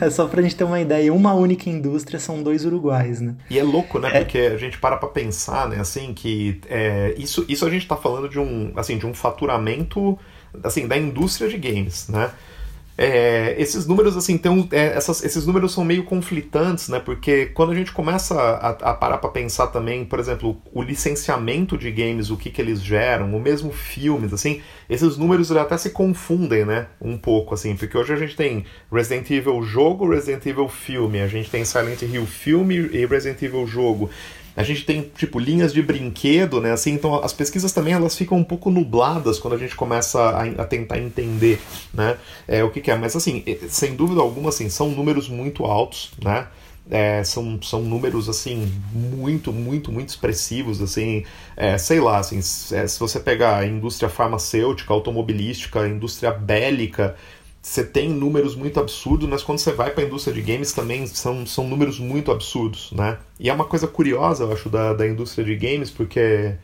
é 0.00 0.10
só 0.10 0.26
pra 0.26 0.40
gente 0.40 0.56
ter 0.56 0.64
uma 0.64 0.80
ideia. 0.80 1.12
Uma 1.12 1.34
única 1.34 1.68
indústria 1.68 2.18
são 2.18 2.42
dois 2.42 2.64
uruguais, 2.64 3.20
né? 3.20 3.34
E 3.50 3.58
é 3.58 3.62
louco, 3.62 3.98
né? 3.98 4.08
É... 4.12 4.20
Porque 4.20 4.38
a 4.38 4.56
gente 4.56 4.78
para 4.78 4.96
pra 4.96 5.08
pensar, 5.08 5.68
né? 5.68 5.78
Assim, 5.80 6.14
que 6.14 6.60
é, 6.66 7.14
isso, 7.18 7.44
isso 7.46 7.66
a 7.66 7.70
gente 7.70 7.86
tá 7.86 7.96
falando 7.96 8.28
de 8.28 8.38
um, 8.38 8.72
assim, 8.74 8.96
de 8.96 9.06
um 9.06 9.12
faturamento 9.12 10.18
assim, 10.62 10.86
da 10.86 10.96
indústria 10.96 11.48
de 11.48 11.58
games, 11.58 12.08
né? 12.08 12.30
É, 13.00 13.54
esses 13.56 13.86
números 13.86 14.16
assim 14.16 14.36
tem 14.36 14.68
é, 14.72 14.98
esses 14.98 15.46
números 15.46 15.72
são 15.72 15.84
meio 15.84 16.02
conflitantes 16.02 16.88
né? 16.88 16.98
Porque 16.98 17.46
quando 17.46 17.70
a 17.70 17.74
gente 17.76 17.92
começa 17.92 18.34
a, 18.34 18.70
a 18.70 18.92
parar 18.92 19.18
para 19.18 19.30
pensar 19.30 19.68
também 19.68 20.04
por 20.04 20.18
exemplo 20.18 20.60
o 20.74 20.82
licenciamento 20.82 21.78
de 21.78 21.92
games 21.92 22.28
o 22.28 22.36
que, 22.36 22.50
que 22.50 22.60
eles 22.60 22.82
geram 22.82 23.36
o 23.36 23.40
mesmo 23.40 23.70
filmes 23.70 24.32
assim 24.32 24.60
esses 24.90 25.16
números 25.16 25.52
até 25.52 25.78
se 25.78 25.90
confundem 25.90 26.64
né? 26.64 26.88
Um 27.00 27.16
pouco 27.16 27.54
assim 27.54 27.76
porque 27.76 27.96
hoje 27.96 28.12
a 28.12 28.16
gente 28.16 28.34
tem 28.34 28.64
Resident 28.90 29.30
Evil 29.30 29.62
jogo 29.62 30.10
Resident 30.10 30.44
Evil 30.44 30.68
filme 30.68 31.20
a 31.20 31.28
gente 31.28 31.48
tem 31.48 31.64
Silent 31.64 32.02
Hill 32.02 32.26
filme 32.26 32.74
e 32.74 33.06
Resident 33.06 33.40
Evil 33.40 33.64
jogo 33.64 34.10
a 34.58 34.64
gente 34.64 34.84
tem, 34.84 35.08
tipo, 35.16 35.38
linhas 35.38 35.72
de 35.72 35.80
brinquedo, 35.80 36.60
né? 36.60 36.72
Assim, 36.72 36.90
então 36.90 37.22
as 37.22 37.32
pesquisas 37.32 37.70
também 37.70 37.94
elas 37.94 38.16
ficam 38.16 38.36
um 38.38 38.42
pouco 38.42 38.72
nubladas 38.72 39.38
quando 39.38 39.54
a 39.54 39.56
gente 39.56 39.76
começa 39.76 40.20
a, 40.20 40.42
a 40.62 40.64
tentar 40.64 40.98
entender, 40.98 41.60
né? 41.94 42.16
É, 42.48 42.64
o 42.64 42.70
que, 42.70 42.80
que, 42.80 42.90
é. 42.90 42.96
Mas, 42.96 43.14
assim, 43.14 43.44
sem 43.68 43.94
dúvida 43.94 44.20
alguma, 44.20 44.48
assim, 44.48 44.68
são 44.68 44.90
números 44.90 45.28
muito 45.28 45.64
altos, 45.64 46.10
né? 46.20 46.48
É, 46.90 47.22
são, 47.22 47.62
são 47.62 47.82
números 47.82 48.30
assim 48.30 48.72
muito 48.90 49.52
muito 49.52 49.92
muito 49.92 50.08
expressivos 50.08 50.80
assim 50.80 51.22
é, 51.54 51.76
sei 51.76 52.00
lá 52.00 52.16
assim 52.16 52.38
é, 52.38 52.40
se 52.88 52.98
você 52.98 53.20
pegar 53.20 53.58
a 53.58 53.66
indústria 53.66 54.08
farmacêutica 54.08 54.94
automobilística 54.94 55.86
indústria 55.86 56.32
bélica 56.32 57.14
você 57.68 57.84
tem 57.84 58.08
números 58.08 58.56
muito 58.56 58.80
absurdos, 58.80 59.28
mas 59.28 59.42
quando 59.42 59.58
você 59.58 59.72
vai 59.72 59.90
para 59.90 60.02
a 60.02 60.06
indústria 60.06 60.34
de 60.34 60.40
games 60.40 60.72
também 60.72 61.06
são, 61.06 61.44
são 61.44 61.68
números 61.68 62.00
muito 62.00 62.32
absurdos, 62.32 62.90
né? 62.92 63.18
E 63.38 63.50
é 63.50 63.52
uma 63.52 63.66
coisa 63.66 63.86
curiosa, 63.86 64.44
eu 64.44 64.52
acho, 64.52 64.70
da, 64.70 64.94
da 64.94 65.06
indústria 65.06 65.44
de 65.44 65.54
games, 65.54 65.90
porque 65.90 66.54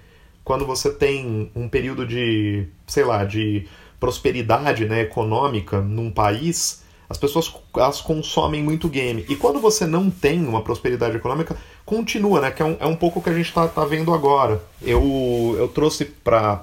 quando 0.43 0.65
você 0.65 0.91
tem 0.91 1.53
um 1.55 1.69
período 1.69 2.07
de, 2.07 2.67
sei 2.87 3.05
lá, 3.05 3.23
de 3.23 3.67
prosperidade 4.01 4.87
né, 4.87 5.03
econômica 5.03 5.79
num 5.79 6.11
país, 6.11 6.83
as 7.07 7.19
pessoas 7.19 7.53
elas 7.77 8.01
consomem 8.01 8.63
muito 8.63 8.89
game. 8.89 9.27
E 9.29 9.37
quando 9.37 9.61
você 9.61 9.87
não 9.87 10.11
tem 10.11 10.43
uma 10.47 10.63
prosperidade 10.63 11.17
econômica, 11.17 11.55
continua, 11.85 12.41
né? 12.41 12.51
Que 12.51 12.63
é 12.63 12.65
um, 12.65 12.77
é 12.81 12.87
um 12.87 12.97
pouco 12.97 13.19
o 13.19 13.23
que 13.23 13.29
a 13.29 13.35
gente 13.35 13.49
está 13.49 13.69
tá 13.69 13.85
vendo 13.85 14.15
agora. 14.15 14.59
Eu, 14.81 15.55
eu 15.59 15.69
trouxe 15.69 16.07
para 16.07 16.59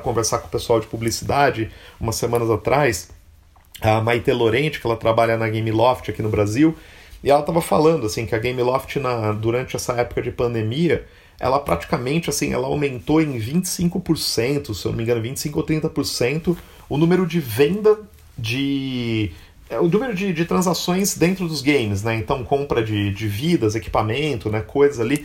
conversar 0.00 0.38
com 0.38 0.46
o 0.46 0.50
pessoal 0.50 0.78
de 0.78 0.86
publicidade 0.86 1.72
umas 2.00 2.14
semanas 2.14 2.48
atrás 2.48 3.18
a 3.80 4.00
Maite 4.00 4.30
Lorente, 4.32 4.80
que 4.80 4.86
ela 4.86 4.96
trabalha 4.96 5.36
na 5.36 5.48
Game 5.48 5.70
Loft 5.70 6.10
aqui 6.10 6.22
no 6.22 6.28
Brasil, 6.28 6.76
e 7.22 7.30
ela 7.30 7.40
estava 7.40 7.60
falando 7.60 8.06
assim 8.06 8.26
que 8.26 8.34
a 8.34 8.38
Game 8.38 8.60
Loft 8.62 8.96
na, 8.96 9.32
durante 9.32 9.76
essa 9.76 9.92
época 9.94 10.22
de 10.22 10.30
pandemia, 10.30 11.06
ela 11.38 11.58
praticamente 11.58 12.28
assim, 12.30 12.52
ela 12.52 12.66
aumentou 12.66 13.20
em 13.20 13.38
25%, 13.38 14.74
se 14.74 14.84
eu 14.84 14.90
não 14.90 14.96
me 14.96 15.04
engano, 15.04 15.20
25 15.20 15.58
ou 15.58 15.66
30% 15.66 16.56
o 16.88 16.98
número 16.98 17.26
de 17.26 17.40
venda 17.40 17.98
de 18.36 19.30
é, 19.70 19.78
o 19.78 19.88
número 19.88 20.14
de, 20.14 20.32
de 20.32 20.44
transações 20.44 21.16
dentro 21.16 21.46
dos 21.46 21.62
games, 21.62 22.02
né? 22.02 22.16
Então 22.16 22.42
compra 22.42 22.82
de, 22.82 23.12
de 23.14 23.28
vidas, 23.28 23.74
equipamento, 23.74 24.50
né? 24.50 24.60
Coisas 24.60 24.98
ali 24.98 25.24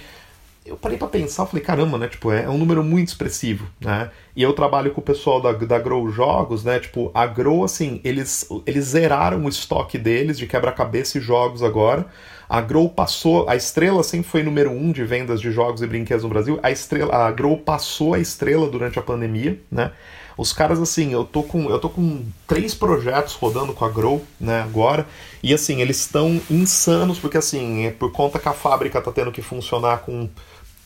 eu 0.66 0.76
parei 0.76 0.98
para 0.98 1.08
pensar, 1.08 1.46
falei, 1.46 1.64
caramba, 1.64 1.96
né? 1.98 2.08
Tipo, 2.08 2.32
é, 2.32 2.44
é, 2.44 2.50
um 2.50 2.58
número 2.58 2.84
muito 2.84 3.10
expressivo, 3.10 3.68
né? 3.80 4.10
E 4.36 4.42
eu 4.42 4.52
trabalho 4.52 4.92
com 4.92 5.00
o 5.00 5.04
pessoal 5.04 5.40
da, 5.40 5.52
da 5.52 5.78
Grow 5.78 6.10
Jogos, 6.10 6.64
né? 6.64 6.80
Tipo, 6.80 7.12
a 7.14 7.28
Grow, 7.28 7.64
assim, 7.64 8.02
eles, 8.04 8.50
eles 8.66 8.86
zeraram 8.86 9.46
o 9.46 9.48
estoque 9.48 10.00
deles 10.00 10.40
de 10.40 10.48
quebra-cabeça 10.48 11.20
e 11.20 11.22
jogos 11.22 11.62
agora. 11.62 12.08
A 12.50 12.62
Grow 12.62 12.90
passou, 12.90 13.48
a 13.48 13.56
Estrela 13.56 14.04
sempre 14.04 14.28
foi 14.28 14.42
número 14.42 14.72
um 14.72 14.92
de 14.92 15.04
vendas 15.04 15.40
de 15.40 15.52
jogos 15.52 15.84
e 15.84 15.88
brinquedos 15.88 16.24
no 16.24 16.30
Brasil. 16.30 16.60
A 16.64 16.72
Estrela, 16.72 17.16
a 17.16 17.32
Grow 17.32 17.58
passou 17.58 18.16
a 18.16 18.20
Estrela 18.20 18.68
durante 18.68 18.98
a 18.98 19.04
pandemia, 19.04 19.60
né? 19.72 19.92
Os 20.38 20.52
caras, 20.52 20.82
assim, 20.82 21.14
eu 21.14 21.24
tô 21.24 21.44
com, 21.44 21.70
eu 21.70 21.80
tô 21.80 21.90
com 21.90 22.24
três 22.46 22.74
projetos 22.74 23.34
rodando 23.34 23.74
com 23.74 23.86
a 23.86 23.90
Grow, 23.90 24.22
né, 24.40 24.62
agora, 24.62 25.08
e 25.42 25.54
assim, 25.54 25.82
eles 25.82 26.00
estão 26.00 26.42
insanos, 26.50 27.20
porque 27.20 27.38
assim, 27.38 27.86
é 27.86 27.92
por 27.92 28.12
conta 28.12 28.40
que 28.40 28.50
a 28.50 28.54
fábrica 28.54 29.02
tá 29.02 29.12
tendo 29.12 29.32
que 29.32 29.42
funcionar 29.42 30.00
com 30.00 30.30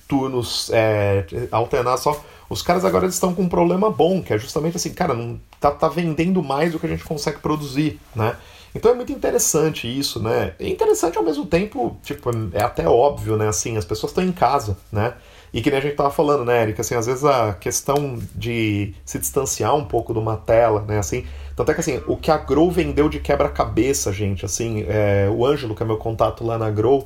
turnos 0.08 0.70
é, 0.74 1.26
alternar 1.52 1.98
só. 1.98 2.20
Os 2.50 2.64
caras 2.64 2.84
agora 2.84 3.06
estão 3.06 3.34
com 3.34 3.44
um 3.44 3.50
problema 3.50 3.92
bom, 3.92 4.24
que 4.24 4.34
é 4.34 4.38
justamente 4.38 4.76
assim, 4.76 4.92
cara, 4.92 5.14
não 5.14 5.40
tá, 5.60 5.70
tá 5.70 5.88
vendendo 5.88 6.42
mais 6.42 6.72
do 6.72 6.80
que 6.80 6.88
a 6.88 6.90
gente 6.90 7.04
consegue 7.04 7.38
produzir, 7.40 8.00
né? 8.16 8.36
Então 8.74 8.92
é 8.92 8.96
muito 8.96 9.12
interessante 9.12 9.88
isso, 9.88 10.22
né? 10.22 10.54
É 10.60 10.68
interessante 10.68 11.18
ao 11.18 11.24
mesmo 11.24 11.46
tempo, 11.46 11.98
tipo, 12.04 12.30
é 12.54 12.62
até 12.62 12.88
óbvio, 12.88 13.38
né? 13.38 13.48
Assim, 13.48 13.78
as 13.78 13.86
pessoas 13.86 14.12
estão 14.12 14.24
em 14.24 14.32
casa, 14.32 14.78
né? 14.92 15.14
E 15.54 15.62
que 15.62 15.70
nem 15.70 15.80
a 15.80 15.82
gente 15.82 15.96
tava 15.96 16.12
falando, 16.12 16.46
né, 16.46 16.62
Erika? 16.62 16.82
Assim, 16.82 16.96
às 16.96 17.06
vezes 17.06 17.24
a 17.26 17.54
questão 17.54 18.20
de 18.36 18.94
se 19.04 19.18
distanciar 19.18 19.76
um 19.76 19.84
pouco 19.84 20.14
de 20.14 20.20
uma 20.20 20.38
tela, 20.38 20.86
né? 20.88 21.00
Assim, 21.00 21.26
tanto 21.56 21.72
é 21.72 21.74
que 21.74 21.82
assim, 21.82 22.02
o 22.08 22.16
que 22.16 22.32
a 22.32 22.38
Grow 22.38 22.70
vendeu 22.70 23.10
de 23.10 23.20
quebra-cabeça, 23.20 24.14
gente, 24.14 24.46
assim, 24.46 24.86
é, 24.88 25.28
o 25.30 25.46
Ângelo, 25.46 25.76
que 25.76 25.84
é 25.84 25.86
meu 25.86 25.98
contato 25.98 26.46
lá 26.46 26.58
na 26.58 26.70
Grow, 26.70 27.06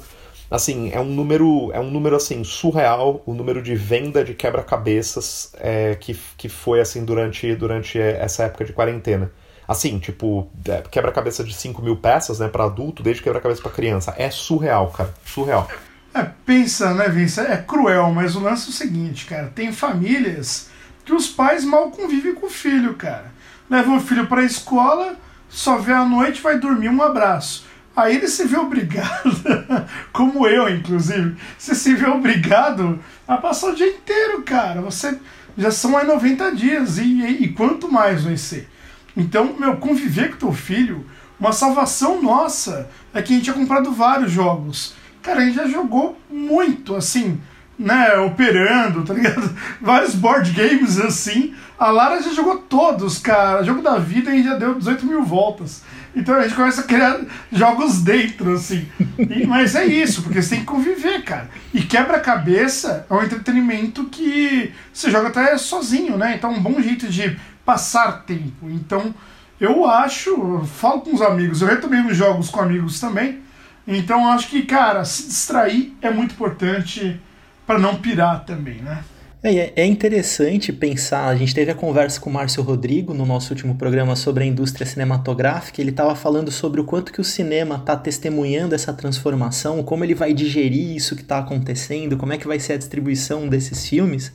assim, 0.51 0.91
é 0.93 0.99
um 0.99 1.05
número, 1.05 1.71
é 1.73 1.79
um 1.79 1.89
número 1.89 2.15
assim 2.15 2.43
surreal, 2.43 3.23
o 3.25 3.33
número 3.33 3.61
de 3.61 3.75
venda 3.75 4.23
de 4.23 4.33
quebra-cabeças 4.33 5.51
é, 5.57 5.95
que, 5.95 6.19
que 6.37 6.49
foi 6.49 6.81
assim 6.81 7.03
durante, 7.03 7.55
durante 7.55 7.99
essa 7.99 8.43
época 8.43 8.65
de 8.65 8.73
quarentena. 8.73 9.31
Assim, 9.67 9.97
tipo, 9.97 10.47
é, 10.67 10.83
quebra-cabeça 10.91 11.43
de 11.43 11.53
5 11.53 11.81
mil 11.81 11.95
peças, 11.95 12.39
né, 12.39 12.47
para 12.47 12.65
adulto, 12.65 13.01
desde 13.01 13.23
quebra-cabeça 13.23 13.61
para 13.61 13.71
criança. 13.71 14.13
É 14.17 14.29
surreal, 14.29 14.91
cara, 14.91 15.13
surreal. 15.25 15.67
É, 16.13 16.23
pensa, 16.45 16.93
né, 16.93 17.09
Vince? 17.09 17.39
É 17.39 17.57
cruel, 17.57 18.11
mas 18.11 18.35
o 18.35 18.39
lance 18.39 18.67
é 18.67 18.69
o 18.69 18.73
seguinte, 18.73 19.25
cara. 19.25 19.51
Tem 19.53 19.71
famílias 19.73 20.69
que 21.03 21.13
os 21.13 21.27
pais 21.27 21.65
mal 21.65 21.89
convivem 21.89 22.35
com 22.35 22.45
o 22.45 22.49
filho, 22.49 22.93
cara. 22.93 23.31
Levam 23.69 23.97
o 23.97 24.01
filho 24.01 24.27
pra 24.27 24.43
escola, 24.43 25.15
só 25.49 25.77
vê 25.77 25.93
à 25.93 26.05
noite, 26.05 26.41
vai 26.41 26.59
dormir, 26.59 26.89
um 26.89 27.01
abraço. 27.01 27.65
Aí 27.95 28.15
ele 28.15 28.27
se 28.27 28.45
vê 28.45 28.57
obrigado, 28.57 29.29
como 30.11 30.47
eu, 30.47 30.67
inclusive, 30.69 31.35
você 31.57 31.75
se 31.75 31.93
vê 31.93 32.07
obrigado 32.07 32.99
a 33.27 33.37
passar 33.37 33.71
o 33.71 33.75
dia 33.75 33.87
inteiro, 33.87 34.41
cara. 34.41 34.81
Você 34.81 35.17
já 35.57 35.71
são 35.71 35.91
mais 35.91 36.07
90 36.07 36.55
dias 36.55 36.97
e, 36.97 37.03
e, 37.03 37.43
e 37.43 37.53
quanto 37.53 37.91
mais 37.91 38.23
vai 38.23 38.37
ser. 38.37 38.67
Então, 39.15 39.55
meu, 39.59 39.77
conviver 39.77 40.31
com 40.31 40.37
teu 40.37 40.53
filho, 40.53 41.05
Uma 41.39 41.51
salvação 41.51 42.21
nossa 42.21 42.89
é 43.13 43.21
que 43.21 43.33
a 43.33 43.35
gente 43.35 43.45
tinha 43.45 43.55
comprado 43.55 43.91
vários 43.91 44.31
jogos. 44.31 44.95
Cara, 45.23 45.39
a 45.39 45.45
gente 45.45 45.55
já 45.55 45.67
jogou 45.67 46.19
muito, 46.29 46.95
assim, 46.95 47.39
né, 47.79 48.17
operando, 48.17 49.03
tá 49.03 49.13
ligado? 49.13 49.49
Vários 49.81 50.13
board 50.13 50.51
games 50.51 50.99
assim. 50.99 51.55
A 51.79 51.89
Lara 51.89 52.21
já 52.21 52.33
jogou 52.33 52.57
todos, 52.57 53.19
cara. 53.19 53.63
Jogo 53.63 53.81
da 53.81 53.97
vida 53.97 54.35
e 54.35 54.43
já 54.43 54.55
deu 54.55 54.75
18 54.75 55.05
mil 55.05 55.23
voltas. 55.23 55.81
Então 56.13 56.35
a 56.35 56.43
gente 56.43 56.55
começa 56.55 56.81
a 56.81 56.83
criar 56.83 57.21
jogos 57.51 58.01
dentro, 58.01 58.53
assim. 58.53 58.85
E, 59.17 59.47
mas 59.47 59.75
é 59.75 59.85
isso, 59.85 60.21
porque 60.21 60.41
você 60.41 60.51
tem 60.51 60.59
que 60.59 60.65
conviver, 60.65 61.23
cara. 61.23 61.49
E 61.73 61.81
quebra-cabeça 61.81 63.05
é 63.09 63.13
um 63.13 63.23
entretenimento 63.23 64.03
que 64.05 64.71
você 64.91 65.09
joga 65.09 65.29
até 65.29 65.57
sozinho, 65.57 66.17
né? 66.17 66.35
Então 66.35 66.51
é 66.51 66.57
um 66.57 66.61
bom 66.61 66.81
jeito 66.81 67.07
de 67.07 67.39
passar 67.65 68.23
tempo. 68.25 68.69
Então 68.69 69.15
eu 69.59 69.85
acho, 69.85 70.63
falo 70.65 70.99
com 71.01 71.15
os 71.15 71.21
amigos, 71.21 71.61
eu 71.61 71.67
retomei 71.67 72.01
os 72.01 72.17
jogos 72.17 72.49
com 72.49 72.59
amigos 72.59 72.99
também. 72.99 73.42
Então 73.87 74.27
acho 74.29 74.49
que, 74.49 74.63
cara, 74.63 75.03
se 75.03 75.27
distrair 75.27 75.93
é 76.01 76.09
muito 76.09 76.33
importante 76.33 77.19
para 77.65 77.79
não 77.79 77.95
pirar 77.95 78.45
também, 78.45 78.75
né? 78.75 79.03
É, 79.45 79.73
é 79.81 79.85
interessante 79.85 80.71
pensar, 80.71 81.27
a 81.27 81.35
gente 81.35 81.53
teve 81.53 81.69
a 81.69 81.75
conversa 81.75 82.17
com 82.17 82.29
o 82.29 82.33
Márcio 82.33 82.63
Rodrigo 82.63 83.13
no 83.13 83.25
nosso 83.25 83.51
último 83.51 83.75
programa 83.75 84.15
sobre 84.15 84.45
a 84.45 84.47
indústria 84.47 84.87
cinematográfica, 84.87 85.81
ele 85.81 85.89
estava 85.89 86.15
falando 86.15 86.49
sobre 86.49 86.79
o 86.79 86.85
quanto 86.85 87.11
que 87.11 87.19
o 87.19 87.25
cinema 87.25 87.75
está 87.75 87.97
testemunhando 87.97 88.73
essa 88.73 88.93
transformação, 88.93 89.83
como 89.83 90.05
ele 90.05 90.15
vai 90.15 90.33
digerir 90.33 90.95
isso 90.95 91.13
que 91.13 91.23
está 91.23 91.39
acontecendo, 91.39 92.15
como 92.15 92.31
é 92.31 92.37
que 92.37 92.47
vai 92.47 92.57
ser 92.57 92.73
a 92.73 92.77
distribuição 92.77 93.49
desses 93.49 93.85
filmes. 93.85 94.31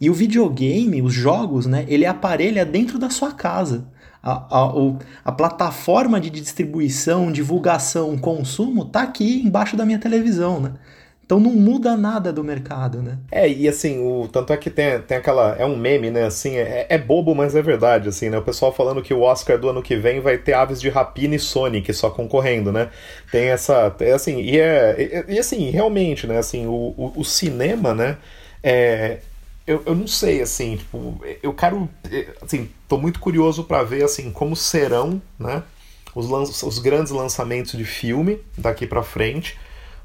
E 0.00 0.08
o 0.08 0.14
videogame, 0.14 1.02
os 1.02 1.12
jogos, 1.12 1.66
né, 1.66 1.84
ele 1.88 2.06
aparelha 2.06 2.64
dentro 2.64 3.00
da 3.00 3.10
sua 3.10 3.32
casa. 3.32 3.84
A, 4.28 4.44
a, 4.50 4.72
a 5.24 5.32
plataforma 5.32 6.20
de 6.20 6.30
distribuição, 6.30 7.30
divulgação, 7.30 8.18
consumo 8.18 8.82
está 8.82 9.02
aqui 9.02 9.42
embaixo 9.46 9.76
da 9.76 9.86
minha 9.86 10.00
televisão, 10.00 10.60
né? 10.60 10.72
Então 11.26 11.40
não 11.40 11.50
muda 11.50 11.96
nada 11.96 12.32
do 12.32 12.44
mercado, 12.44 13.02
né? 13.02 13.18
É, 13.32 13.48
e 13.48 13.68
assim, 13.68 13.98
o, 13.98 14.28
tanto 14.28 14.52
é 14.52 14.56
que 14.56 14.70
tem, 14.70 15.00
tem 15.00 15.16
aquela. 15.18 15.56
É 15.56 15.66
um 15.66 15.76
meme, 15.76 16.08
né? 16.08 16.24
Assim, 16.24 16.56
é, 16.56 16.86
é 16.88 16.96
bobo, 16.96 17.34
mas 17.34 17.56
é 17.56 17.60
verdade, 17.60 18.08
assim, 18.08 18.30
né? 18.30 18.38
O 18.38 18.42
pessoal 18.42 18.72
falando 18.72 19.02
que 19.02 19.12
o 19.12 19.22
Oscar 19.22 19.58
do 19.58 19.68
ano 19.68 19.82
que 19.82 19.96
vem 19.96 20.20
vai 20.20 20.38
ter 20.38 20.52
Aves 20.52 20.80
de 20.80 20.88
Rapina 20.88 21.34
e 21.34 21.38
Sonic 21.40 21.92
só 21.92 22.10
concorrendo, 22.10 22.70
né? 22.70 22.90
Tem 23.32 23.46
essa. 23.46 23.94
É, 23.98 24.12
assim, 24.12 24.40
e 24.40 24.60
é. 24.60 25.24
E, 25.28 25.34
e, 25.34 25.38
assim, 25.40 25.68
realmente, 25.70 26.28
né? 26.28 26.38
Assim, 26.38 26.66
o, 26.66 26.94
o, 26.96 27.12
o 27.16 27.24
cinema, 27.24 27.92
né? 27.92 28.18
É, 28.62 29.18
eu, 29.66 29.82
eu 29.86 29.94
não 29.94 30.06
sei, 30.06 30.40
assim, 30.40 30.76
tipo, 30.76 31.20
eu 31.42 31.52
quero. 31.52 31.88
Assim, 32.40 32.70
tô 32.88 32.98
muito 32.98 33.20
curioso 33.20 33.64
para 33.64 33.82
ver, 33.82 34.04
assim, 34.04 34.30
como 34.30 34.54
serão, 34.54 35.20
né? 35.38 35.62
Os, 36.14 36.62
os 36.62 36.78
grandes 36.78 37.12
lançamentos 37.12 37.72
de 37.72 37.84
filme 37.84 38.40
daqui 38.56 38.86
para 38.86 39.02
frente 39.02 39.58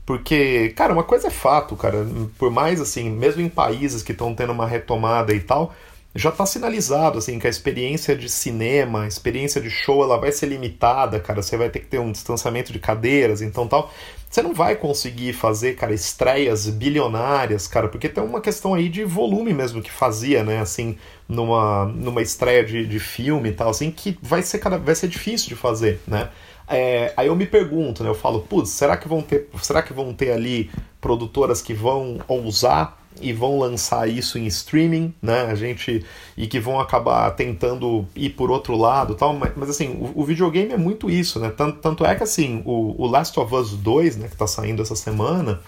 porque, 0.05 0.73
cara, 0.75 0.93
uma 0.93 1.03
coisa 1.03 1.27
é 1.27 1.31
fato, 1.31 1.75
cara. 1.75 2.05
Por 2.37 2.51
mais 2.51 2.81
assim, 2.81 3.09
mesmo 3.09 3.41
em 3.41 3.49
países 3.49 4.03
que 4.03 4.11
estão 4.11 4.33
tendo 4.33 4.51
uma 4.51 4.67
retomada 4.67 5.33
e 5.33 5.39
tal, 5.39 5.73
já 6.13 6.29
está 6.29 6.45
sinalizado 6.45 7.17
assim 7.17 7.39
que 7.39 7.47
a 7.47 7.49
experiência 7.49 8.15
de 8.15 8.27
cinema, 8.27 9.03
a 9.03 9.07
experiência 9.07 9.61
de 9.61 9.69
show, 9.69 10.03
ela 10.03 10.17
vai 10.17 10.31
ser 10.31 10.47
limitada, 10.47 11.19
cara. 11.19 11.41
Você 11.41 11.55
vai 11.55 11.69
ter 11.69 11.79
que 11.79 11.87
ter 11.87 11.99
um 11.99 12.11
distanciamento 12.11 12.73
de 12.73 12.79
cadeiras, 12.79 13.41
então 13.41 13.67
tal. 13.67 13.91
Você 14.29 14.41
não 14.41 14.53
vai 14.53 14.75
conseguir 14.75 15.33
fazer, 15.33 15.75
cara, 15.75 15.93
estreias 15.93 16.67
bilionárias, 16.69 17.67
cara, 17.67 17.89
porque 17.89 18.07
tem 18.07 18.23
uma 18.23 18.39
questão 18.39 18.73
aí 18.73 18.87
de 18.87 19.03
volume 19.03 19.53
mesmo 19.53 19.81
que 19.81 19.91
fazia, 19.91 20.41
né, 20.41 20.61
assim, 20.61 20.97
numa, 21.27 21.85
numa 21.85 22.21
estreia 22.21 22.63
de, 22.63 22.85
de 22.85 22.97
filme 22.97 23.49
e 23.49 23.51
tal, 23.51 23.69
assim, 23.69 23.91
que 23.91 24.17
vai 24.21 24.41
ser, 24.41 24.59
cara, 24.59 24.77
vai 24.77 24.95
ser 24.95 25.09
difícil 25.09 25.49
de 25.49 25.55
fazer, 25.55 25.99
né? 26.07 26.29
É, 26.65 27.13
aí 27.17 27.27
eu 27.27 27.35
me 27.35 27.45
pergunto, 27.45 28.03
né? 28.03 28.09
Eu 28.09 28.15
falo, 28.15 28.39
putz, 28.41 28.69
será 28.69 28.95
que 28.95 29.05
vão 29.05 29.21
ter, 29.21 29.49
será 29.61 29.81
que 29.81 29.91
vão 29.91 30.13
ter 30.13 30.31
ali 30.31 30.71
produtoras 31.01 31.61
que 31.61 31.73
vão 31.73 32.19
ousar 32.29 33.00
e 33.19 33.33
vão 33.33 33.59
lançar 33.59 34.07
isso 34.07 34.37
em 34.37 34.45
streaming, 34.47 35.13
né? 35.21 35.41
A 35.43 35.55
gente 35.55 36.05
e 36.37 36.47
que 36.47 36.59
vão 36.59 36.79
acabar 36.79 37.29
tentando 37.31 38.07
ir 38.15 38.29
por 38.31 38.49
outro 38.49 38.75
lado, 38.75 39.15
tal. 39.15 39.33
Mas, 39.33 39.51
mas 39.55 39.69
assim, 39.69 39.89
o, 39.89 40.21
o, 40.21 40.23
videogame 40.23 40.71
é 40.71 40.77
muito 40.77 41.09
isso, 41.09 41.39
né? 41.39 41.49
Tanto, 41.49 41.79
tanto 41.79 42.05
é 42.05 42.15
que 42.15 42.23
assim, 42.23 42.61
o, 42.65 42.95
o, 43.01 43.07
Last 43.07 43.37
of 43.39 43.53
Us 43.53 43.71
2, 43.71 44.17
né, 44.17 44.27
que 44.27 44.37
tá 44.37 44.47
saindo 44.47 44.81
essa 44.81 44.95
semana, 44.95 45.61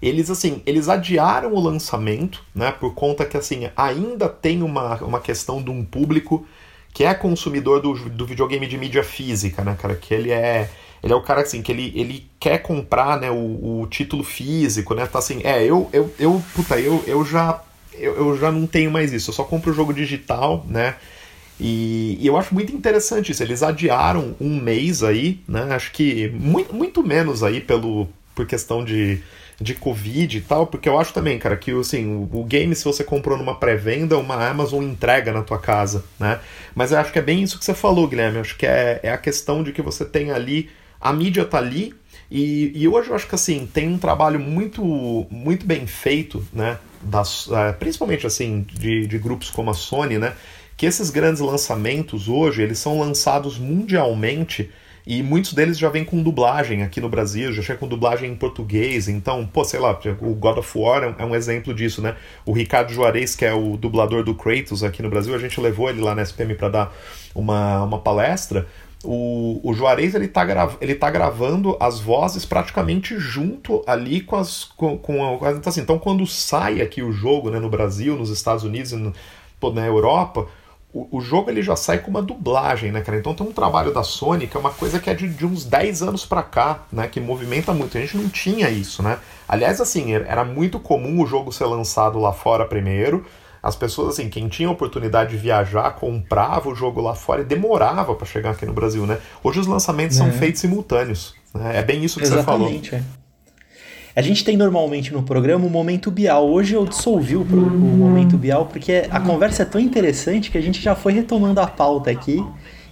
eles 0.00 0.30
assim, 0.30 0.62
eles 0.66 0.88
adiaram 0.88 1.54
o 1.54 1.60
lançamento, 1.60 2.44
né? 2.54 2.70
Por 2.70 2.94
conta 2.94 3.24
que 3.24 3.36
assim 3.36 3.70
ainda 3.76 4.28
tem 4.28 4.62
uma, 4.62 4.96
uma 4.96 5.20
questão 5.20 5.62
de 5.62 5.70
um 5.70 5.84
público 5.84 6.46
que 6.92 7.04
é 7.04 7.12
consumidor 7.12 7.82
do, 7.82 7.92
do 8.08 8.24
videogame 8.24 8.66
de 8.66 8.78
mídia 8.78 9.04
física, 9.04 9.62
né, 9.62 9.76
cara? 9.78 9.94
Que 9.94 10.14
ele 10.14 10.30
é. 10.30 10.70
Ele 11.06 11.12
é 11.12 11.16
o 11.16 11.22
cara 11.22 11.42
assim, 11.42 11.62
que 11.62 11.70
ele, 11.70 11.92
ele 11.94 12.26
quer 12.40 12.58
comprar 12.58 13.20
né, 13.20 13.30
o, 13.30 13.82
o 13.82 13.86
título 13.88 14.24
físico, 14.24 14.92
né? 14.92 15.06
Tá 15.06 15.20
assim, 15.20 15.40
é, 15.44 15.62
eu, 15.62 15.88
eu, 15.92 16.12
eu 16.18 16.42
puta, 16.52 16.80
eu, 16.80 17.02
eu 17.06 17.24
já. 17.24 17.62
Eu, 17.94 18.16
eu 18.16 18.38
já 18.38 18.50
não 18.50 18.66
tenho 18.66 18.90
mais 18.90 19.12
isso, 19.12 19.30
eu 19.30 19.34
só 19.34 19.44
compro 19.44 19.70
o 19.70 19.74
jogo 19.74 19.94
digital, 19.94 20.66
né? 20.68 20.96
E, 21.60 22.18
e, 22.20 22.26
eu 22.26 22.36
acho 22.36 22.52
muito 22.52 22.74
interessante 22.74 23.30
isso. 23.30 23.42
Eles 23.42 23.62
adiaram 23.62 24.34
um 24.40 24.60
mês 24.60 25.02
aí, 25.04 25.40
né? 25.48 25.62
Acho 25.70 25.92
que 25.92 26.28
muito, 26.30 26.74
muito 26.74 27.02
menos 27.02 27.44
aí 27.44 27.60
pelo, 27.60 28.08
por 28.34 28.44
questão 28.44 28.84
de, 28.84 29.22
de 29.60 29.74
Covid 29.74 30.36
e 30.36 30.40
tal, 30.40 30.66
porque 30.66 30.88
eu 30.88 30.98
acho 30.98 31.14
também, 31.14 31.38
cara, 31.38 31.56
que 31.56 31.70
assim, 31.70 32.04
o, 32.04 32.40
o 32.40 32.44
game, 32.44 32.74
se 32.74 32.84
você 32.84 33.04
comprou 33.04 33.38
numa 33.38 33.54
pré-venda, 33.54 34.18
uma 34.18 34.44
Amazon 34.44 34.82
entrega 34.82 35.32
na 35.32 35.42
tua 35.42 35.58
casa, 35.58 36.04
né? 36.18 36.40
Mas 36.74 36.90
eu 36.90 36.98
acho 36.98 37.12
que 37.12 37.18
é 37.20 37.22
bem 37.22 37.44
isso 37.44 37.58
que 37.58 37.64
você 37.64 37.74
falou, 37.74 38.08
Guilherme. 38.08 38.36
Eu 38.36 38.42
acho 38.42 38.56
que 38.56 38.66
é, 38.66 39.00
é 39.04 39.12
a 39.12 39.18
questão 39.18 39.62
de 39.62 39.72
que 39.72 39.80
você 39.80 40.04
tem 40.04 40.32
ali, 40.32 40.68
a 41.00 41.12
mídia 41.12 41.44
tá 41.44 41.58
ali, 41.58 41.94
e, 42.30 42.72
e 42.74 42.88
hoje 42.88 43.10
eu 43.10 43.14
acho 43.14 43.28
que 43.28 43.34
assim, 43.34 43.68
tem 43.72 43.88
um 43.88 43.98
trabalho 43.98 44.40
muito, 44.40 44.82
muito 45.30 45.64
bem 45.64 45.86
feito, 45.86 46.44
né? 46.52 46.78
Das, 47.02 47.48
é, 47.52 47.72
principalmente 47.72 48.26
assim, 48.26 48.66
de, 48.72 49.06
de 49.06 49.18
grupos 49.18 49.50
como 49.50 49.70
a 49.70 49.74
Sony, 49.74 50.18
né? 50.18 50.34
Que 50.76 50.86
esses 50.86 51.10
grandes 51.10 51.40
lançamentos 51.40 52.28
hoje, 52.28 52.62
eles 52.62 52.78
são 52.78 52.98
lançados 52.98 53.58
mundialmente 53.58 54.70
e 55.06 55.22
muitos 55.22 55.52
deles 55.52 55.78
já 55.78 55.88
vêm 55.88 56.04
com 56.04 56.20
dublagem 56.20 56.82
aqui 56.82 57.00
no 57.00 57.08
Brasil, 57.08 57.52
já 57.52 57.62
chega 57.62 57.78
com 57.78 57.86
dublagem 57.86 58.32
em 58.32 58.34
português. 58.34 59.06
Então, 59.06 59.46
pô, 59.46 59.64
sei 59.64 59.78
lá, 59.78 59.96
o 60.20 60.34
God 60.34 60.58
of 60.58 60.76
War 60.76 61.14
é 61.16 61.24
um 61.24 61.32
exemplo 61.32 61.72
disso, 61.72 62.02
né? 62.02 62.16
O 62.44 62.52
Ricardo 62.52 62.92
Juarez, 62.92 63.36
que 63.36 63.44
é 63.44 63.54
o 63.54 63.76
dublador 63.76 64.24
do 64.24 64.34
Kratos 64.34 64.82
aqui 64.82 65.02
no 65.04 65.08
Brasil, 65.08 65.32
a 65.32 65.38
gente 65.38 65.60
levou 65.60 65.88
ele 65.88 66.00
lá 66.00 66.12
na 66.12 66.22
SPM 66.22 66.56
para 66.56 66.68
dar 66.68 66.96
uma, 67.32 67.84
uma 67.84 68.00
palestra. 68.00 68.66
O, 69.04 69.60
o 69.62 69.74
Juarez 69.74 70.14
ele 70.14 70.26
tá, 70.26 70.46
ele 70.80 70.94
tá 70.94 71.10
gravando 71.10 71.76
as 71.78 72.00
vozes 72.00 72.44
praticamente 72.44 73.18
junto 73.18 73.84
ali 73.86 74.20
com 74.20 74.36
as. 74.36 74.64
Com, 74.64 74.98
com 74.98 75.44
a, 75.44 75.52
então, 75.52 75.70
assim, 75.70 75.80
então, 75.80 75.98
quando 75.98 76.26
sai 76.26 76.80
aqui 76.80 77.02
o 77.02 77.12
jogo 77.12 77.50
né, 77.50 77.58
no 77.58 77.68
Brasil, 77.68 78.16
nos 78.16 78.30
Estados 78.30 78.64
Unidos 78.64 78.92
e 78.92 78.96
no, 78.96 79.12
na 79.72 79.86
Europa 79.86 80.46
o, 80.96 81.18
o, 81.18 81.20
jogo 81.20 81.50
ele 81.50 81.62
já 81.62 81.76
sai 81.76 81.98
com 81.98 82.10
uma 82.10 82.22
dublagem, 82.22 82.90
né, 82.90 83.02
cara? 83.02 83.18
Então 83.18 83.34
tem 83.34 83.46
um 83.46 83.52
trabalho 83.52 83.92
da 83.92 84.02
Sony 84.02 84.46
que 84.46 84.56
é 84.56 84.60
uma 84.60 84.70
coisa 84.70 84.98
que 84.98 85.10
é 85.10 85.14
de, 85.14 85.28
de 85.28 85.44
uns 85.44 85.66
10 85.66 86.02
anos 86.02 86.24
para 86.24 86.42
cá, 86.42 86.84
né? 86.90 87.06
Que 87.06 87.20
movimenta 87.20 87.74
muito. 87.74 87.98
A 87.98 88.00
gente 88.00 88.16
não 88.16 88.30
tinha 88.30 88.70
isso, 88.70 89.02
né? 89.02 89.18
Aliás, 89.46 89.78
assim, 89.78 90.14
era 90.14 90.42
muito 90.42 90.80
comum 90.80 91.22
o 91.22 91.26
jogo 91.26 91.52
ser 91.52 91.66
lançado 91.66 92.18
lá 92.18 92.32
fora 92.32 92.64
primeiro. 92.64 93.26
As 93.66 93.74
pessoas, 93.74 94.10
assim, 94.10 94.28
quem 94.28 94.46
tinha 94.46 94.70
oportunidade 94.70 95.30
de 95.30 95.36
viajar, 95.36 95.90
comprava 95.96 96.68
o 96.68 96.74
jogo 96.74 97.00
lá 97.00 97.16
fora 97.16 97.42
e 97.42 97.44
demorava 97.44 98.14
para 98.14 98.24
chegar 98.24 98.50
aqui 98.50 98.64
no 98.64 98.72
Brasil, 98.72 99.04
né? 99.04 99.18
Hoje 99.42 99.58
os 99.58 99.66
lançamentos 99.66 100.16
é. 100.16 100.20
são 100.20 100.30
feitos 100.30 100.60
simultâneos. 100.60 101.34
Né? 101.52 101.78
É 101.78 101.82
bem 101.82 102.04
isso 102.04 102.20
que 102.20 102.24
Exatamente, 102.24 102.90
você 102.90 102.90
falou. 102.90 103.04
É. 103.12 103.26
A 104.14 104.22
gente 104.22 104.44
tem 104.44 104.56
normalmente 104.56 105.12
no 105.12 105.24
programa 105.24 105.66
o 105.66 105.68
Momento 105.68 106.12
Bial. 106.12 106.48
Hoje 106.48 106.74
eu 106.74 106.86
dissolvi 106.86 107.34
o, 107.34 107.42
o 107.42 107.44
Momento 107.44 108.38
Bial 108.38 108.66
porque 108.66 109.04
a 109.10 109.18
conversa 109.18 109.64
é 109.64 109.66
tão 109.66 109.80
interessante 109.80 110.48
que 110.48 110.56
a 110.56 110.60
gente 110.60 110.80
já 110.80 110.94
foi 110.94 111.12
retomando 111.12 111.60
a 111.60 111.66
pauta 111.66 112.08
aqui. 112.08 112.42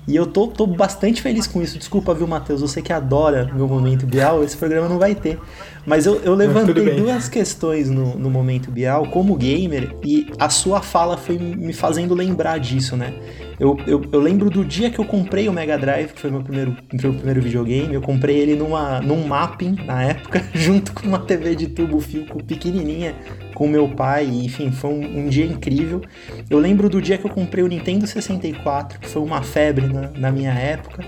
E 0.06 0.14
eu 0.14 0.26
tô, 0.26 0.48
tô 0.48 0.66
bastante 0.66 1.22
feliz 1.22 1.46
com 1.46 1.62
isso. 1.62 1.78
Desculpa, 1.78 2.12
viu, 2.12 2.26
Matheus? 2.26 2.60
Você 2.60 2.82
que 2.82 2.92
adora 2.92 3.50
meu 3.54 3.66
Momento 3.66 4.06
Bial, 4.06 4.44
esse 4.44 4.56
programa 4.56 4.88
não 4.88 4.98
vai 4.98 5.14
ter. 5.14 5.38
Mas 5.86 6.06
eu, 6.06 6.16
eu 6.22 6.34
levantei 6.34 6.94
duas 6.96 7.28
questões 7.28 7.90
no, 7.90 8.16
no 8.18 8.30
Momento 8.30 8.70
Bial 8.70 9.06
como 9.08 9.34
gamer 9.34 9.94
e 10.04 10.30
a 10.38 10.48
sua 10.48 10.82
fala 10.82 11.16
foi 11.16 11.38
me 11.38 11.72
fazendo 11.72 12.14
lembrar 12.14 12.58
disso, 12.58 12.96
né? 12.96 13.14
Eu, 13.58 13.76
eu, 13.86 14.02
eu, 14.12 14.20
lembro 14.20 14.50
do 14.50 14.64
dia 14.64 14.90
que 14.90 14.98
eu 14.98 15.04
comprei 15.04 15.48
o 15.48 15.52
Mega 15.52 15.78
Drive, 15.78 16.12
que 16.12 16.20
foi 16.20 16.30
meu 16.30 16.42
primeiro, 16.42 16.76
meu 16.92 17.14
primeiro 17.14 17.40
videogame. 17.40 17.94
Eu 17.94 18.00
comprei 18.00 18.36
ele 18.38 18.56
numa, 18.56 19.00
num 19.00 19.26
mapping 19.26 19.76
na 19.86 20.02
época, 20.02 20.42
junto 20.52 20.92
com 20.92 21.06
uma 21.06 21.20
TV 21.20 21.54
de 21.54 21.68
tubo 21.68 22.00
fio 22.00 22.26
pequenininha 22.46 23.14
com 23.54 23.66
meu 23.68 23.88
pai. 23.88 24.26
Enfim, 24.26 24.70
foi 24.70 24.90
um, 24.90 25.20
um, 25.20 25.28
dia 25.28 25.46
incrível. 25.46 26.02
Eu 26.50 26.58
lembro 26.58 26.90
do 26.90 27.00
dia 27.00 27.16
que 27.16 27.24
eu 27.24 27.30
comprei 27.30 27.64
o 27.64 27.68
Nintendo 27.68 28.06
64, 28.06 28.98
que 28.98 29.08
foi 29.08 29.22
uma 29.22 29.42
febre 29.42 29.86
na, 29.86 30.10
na 30.10 30.30
minha 30.30 30.52
época. 30.52 31.04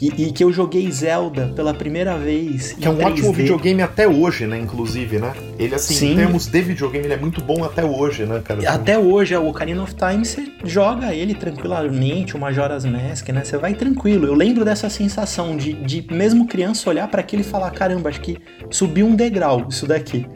E, 0.00 0.08
e, 0.08 0.32
que 0.32 0.44
eu 0.44 0.52
joguei 0.52 0.90
Zelda 0.90 1.50
pela 1.56 1.72
primeira 1.72 2.18
vez. 2.18 2.72
Que 2.72 2.86
é 2.86 2.90
um 2.90 2.98
3D. 2.98 3.06
ótimo 3.06 3.32
videogame 3.32 3.80
até 3.80 4.06
hoje, 4.06 4.46
né? 4.46 4.58
Inclusive, 4.58 5.18
né? 5.18 5.32
Ele, 5.58 5.74
assim, 5.74 5.94
Sim. 5.94 6.12
em 6.12 6.16
termos 6.16 6.46
de 6.46 6.60
videogame, 6.60 7.06
ele 7.06 7.14
é 7.14 7.16
muito 7.16 7.40
bom 7.40 7.64
até 7.64 7.82
hoje, 7.82 8.26
né, 8.26 8.42
cara? 8.44 8.70
Até 8.70 8.98
hoje, 8.98 9.32
é 9.32 9.38
o 9.38 9.48
Ocarina 9.48 9.82
of 9.82 9.94
Time, 9.94 10.22
você 10.22 10.52
joga 10.64 11.14
ele 11.14 11.34
tranquilamente, 11.34 12.36
o 12.36 12.38
Majora's 12.38 12.84
Mask, 12.84 13.30
né? 13.30 13.42
Você 13.42 13.56
vai 13.56 13.72
tranquilo. 13.72 14.26
Eu 14.26 14.34
lembro 14.34 14.66
dessa 14.66 14.90
sensação 14.90 15.56
de, 15.56 15.72
de 15.72 16.06
mesmo 16.12 16.46
criança, 16.46 16.90
olhar 16.90 17.08
para 17.08 17.22
aquilo 17.22 17.40
e 17.40 17.44
falar: 17.44 17.70
caramba, 17.70 18.10
acho 18.10 18.20
que 18.20 18.36
subiu 18.70 19.06
um 19.06 19.14
degrau 19.14 19.66
isso 19.70 19.86
daqui. 19.86 20.26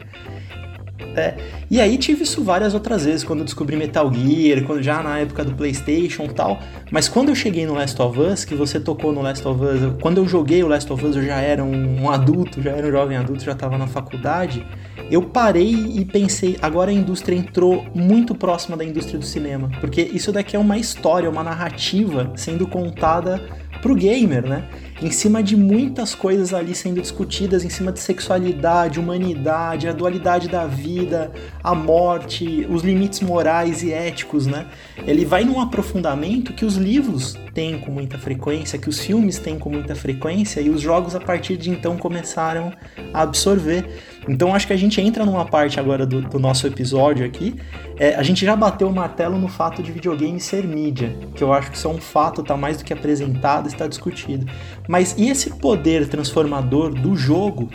É, 1.15 1.35
e 1.69 1.79
aí 1.79 1.97
tive 1.97 2.23
isso 2.23 2.43
várias 2.43 2.73
outras 2.73 3.05
vezes, 3.05 3.23
quando 3.23 3.39
eu 3.39 3.45
descobri 3.45 3.75
Metal 3.75 4.11
Gear, 4.13 4.63
quando 4.63 4.81
já 4.81 5.03
na 5.03 5.19
época 5.19 5.43
do 5.43 5.53
Playstation 5.53 6.23
e 6.23 6.29
tal. 6.29 6.59
Mas 6.89 7.07
quando 7.09 7.29
eu 7.29 7.35
cheguei 7.35 7.65
no 7.65 7.73
Last 7.73 8.01
of 8.01 8.19
Us, 8.19 8.45
que 8.45 8.55
você 8.55 8.79
tocou 8.79 9.11
no 9.11 9.21
Last 9.21 9.45
of 9.47 9.63
Us, 9.63 9.93
quando 10.01 10.17
eu 10.17 10.27
joguei 10.27 10.63
o 10.63 10.67
Last 10.67 10.91
of 10.91 11.05
Us 11.05 11.15
eu 11.15 11.23
já 11.23 11.39
era 11.39 11.63
um, 11.63 12.03
um 12.03 12.09
adulto, 12.09 12.61
já 12.61 12.71
era 12.71 12.87
um 12.87 12.91
jovem 12.91 13.17
adulto, 13.17 13.43
já 13.43 13.51
estava 13.51 13.77
na 13.77 13.87
faculdade. 13.87 14.65
Eu 15.09 15.23
parei 15.23 15.73
e 15.73 16.05
pensei, 16.05 16.57
agora 16.61 16.89
a 16.89 16.93
indústria 16.93 17.35
entrou 17.35 17.85
muito 17.93 18.33
próxima 18.33 18.77
da 18.77 18.85
indústria 18.85 19.19
do 19.19 19.25
cinema, 19.25 19.69
porque 19.81 20.01
isso 20.01 20.31
daqui 20.31 20.55
é 20.55 20.59
uma 20.59 20.77
história, 20.77 21.29
uma 21.29 21.43
narrativa 21.43 22.31
sendo 22.35 22.65
contada 22.65 23.41
pro 23.81 23.95
gamer, 23.95 24.47
né? 24.47 24.69
Em 25.01 25.09
cima 25.09 25.41
de 25.41 25.57
muitas 25.57 26.13
coisas 26.13 26.53
ali 26.53 26.75
sendo 26.75 27.01
discutidas, 27.01 27.65
em 27.65 27.69
cima 27.69 27.91
de 27.91 27.99
sexualidade, 27.99 28.99
humanidade, 28.99 29.87
a 29.87 29.93
dualidade 29.93 30.47
da 30.47 30.67
vida, 30.67 31.31
a 31.63 31.73
morte, 31.73 32.67
os 32.69 32.83
limites 32.83 33.19
morais 33.19 33.81
e 33.81 33.91
éticos, 33.91 34.45
né? 34.45 34.67
Ele 35.07 35.25
vai 35.25 35.43
num 35.43 35.59
aprofundamento 35.59 36.53
que 36.53 36.63
os 36.63 36.75
livros 36.75 37.35
têm 37.53 37.79
com 37.79 37.91
muita 37.91 38.17
frequência, 38.17 38.77
que 38.77 38.87
os 38.87 38.99
filmes 38.99 39.37
têm 39.39 39.57
com 39.57 39.69
muita 39.69 39.95
frequência 39.95 40.61
e 40.61 40.69
os 40.69 40.79
jogos 40.79 41.15
a 41.15 41.19
partir 41.19 41.57
de 41.57 41.69
então 41.69 41.97
começaram 41.97 42.71
a 43.13 43.21
absorver. 43.21 43.85
Então 44.27 44.53
acho 44.53 44.67
que 44.67 44.73
a 44.73 44.77
gente 44.77 45.01
entra 45.01 45.25
numa 45.25 45.45
parte 45.45 45.79
agora 45.79 46.05
do, 46.05 46.21
do 46.21 46.39
nosso 46.39 46.67
episódio 46.67 47.25
aqui. 47.25 47.55
É, 47.97 48.15
a 48.15 48.23
gente 48.23 48.45
já 48.45 48.55
bateu 48.55 48.87
o 48.87 48.93
martelo 48.93 49.37
no 49.37 49.47
fato 49.47 49.81
de 49.81 49.91
videogame 49.91 50.39
ser 50.39 50.65
mídia, 50.65 51.15
que 51.35 51.43
eu 51.43 51.51
acho 51.51 51.71
que 51.71 51.77
isso 51.77 51.87
é 51.87 51.91
um 51.91 51.99
fato, 51.99 52.41
está 52.41 52.55
mais 52.55 52.77
do 52.77 52.83
que 52.83 52.93
apresentado, 52.93 53.67
está 53.67 53.87
discutido. 53.87 54.45
Mas 54.91 55.15
e 55.17 55.29
esse 55.29 55.49
poder 55.51 56.05
transformador 56.09 56.93
do 56.93 57.15
jogo 57.15 57.69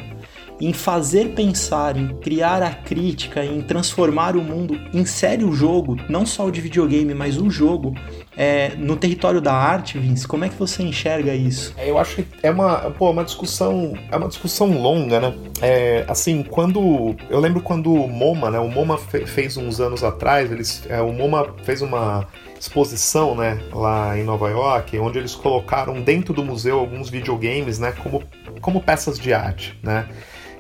em 0.61 0.75
fazer 0.75 1.31
pensar, 1.35 1.97
em 1.97 2.09
criar 2.19 2.62
a 2.62 2.71
crítica, 2.71 3.43
em 3.43 3.62
transformar 3.62 4.37
o 4.37 4.45
mundo, 4.45 4.79
insere 4.93 5.43
o 5.43 5.51
jogo, 5.51 5.97
não 6.11 6.27
só 6.27 6.45
o 6.45 6.51
de 6.51 6.61
videogame, 6.61 7.14
mas 7.14 7.39
o 7.39 7.49
jogo, 7.49 7.95
é, 8.37 8.74
no 8.76 8.97
território 8.97 9.41
da 9.41 9.55
arte, 9.55 9.99
Vince, 9.99 10.28
como 10.28 10.45
é 10.45 10.49
que 10.49 10.57
você 10.57 10.82
enxerga 10.82 11.34
isso? 11.34 11.74
É, 11.78 11.91
eu 11.91 11.99
acho 11.99 12.16
que 12.16 12.26
é 12.43 12.51
uma, 12.51 12.91
pô, 12.91 13.11
uma 13.11 13.24
discussão, 13.24 13.95
é 14.11 14.16
uma 14.16 14.28
discussão 14.28 14.70
longa, 14.80 15.20
né? 15.20 15.34
É, 15.62 16.05
assim, 16.07 16.43
quando 16.43 17.16
eu 17.30 17.41
lembro 17.41 17.62
quando 17.62 17.93
o 17.93 18.07
MoMA, 18.07 18.51
né? 18.51 18.59
O 18.59 18.68
MoMA 18.68 18.99
fe, 18.99 19.24
fez 19.24 19.57
uns 19.57 19.80
anos 19.80 20.05
atrás, 20.05 20.53
eles, 20.53 20.82
é, 20.89 21.01
o 21.01 21.12
MoMA 21.12 21.55
fez 21.64 21.80
uma 21.80 22.26
exposição, 22.59 23.34
né, 23.34 23.61
lá 23.70 24.18
em 24.18 24.24
Nova 24.24 24.49
York, 24.49 24.99
onde 24.99 25.18
eles 25.18 25.34
colocaram 25.34 26.01
dentro 26.01 26.32
do 26.32 26.43
museu 26.43 26.78
alguns 26.78 27.11
videogames, 27.11 27.78
né, 27.78 27.93
como, 28.03 28.22
como 28.61 28.80
peças 28.80 29.18
de 29.18 29.32
arte, 29.32 29.78
né? 29.82 30.09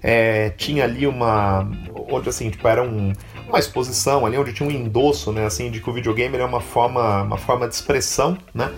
É, 0.08 0.50
tinha 0.50 0.84
ali 0.84 1.04
uma. 1.04 1.68
onde 2.08 2.28
assim, 2.28 2.48
tipo, 2.48 2.68
era 2.68 2.80
um, 2.80 3.12
uma 3.48 3.58
exposição 3.58 4.24
ali 4.24 4.38
onde 4.38 4.52
tinha 4.52 4.68
um 4.68 4.70
endosso, 4.70 5.32
né, 5.32 5.44
assim, 5.44 5.68
de 5.68 5.80
que 5.80 5.90
o 5.90 5.92
videogame 5.92 6.38
é 6.38 6.44
uma 6.44 6.60
forma, 6.60 7.22
uma 7.22 7.36
forma 7.36 7.66
de 7.66 7.74
expressão, 7.74 8.38
né? 8.54 8.72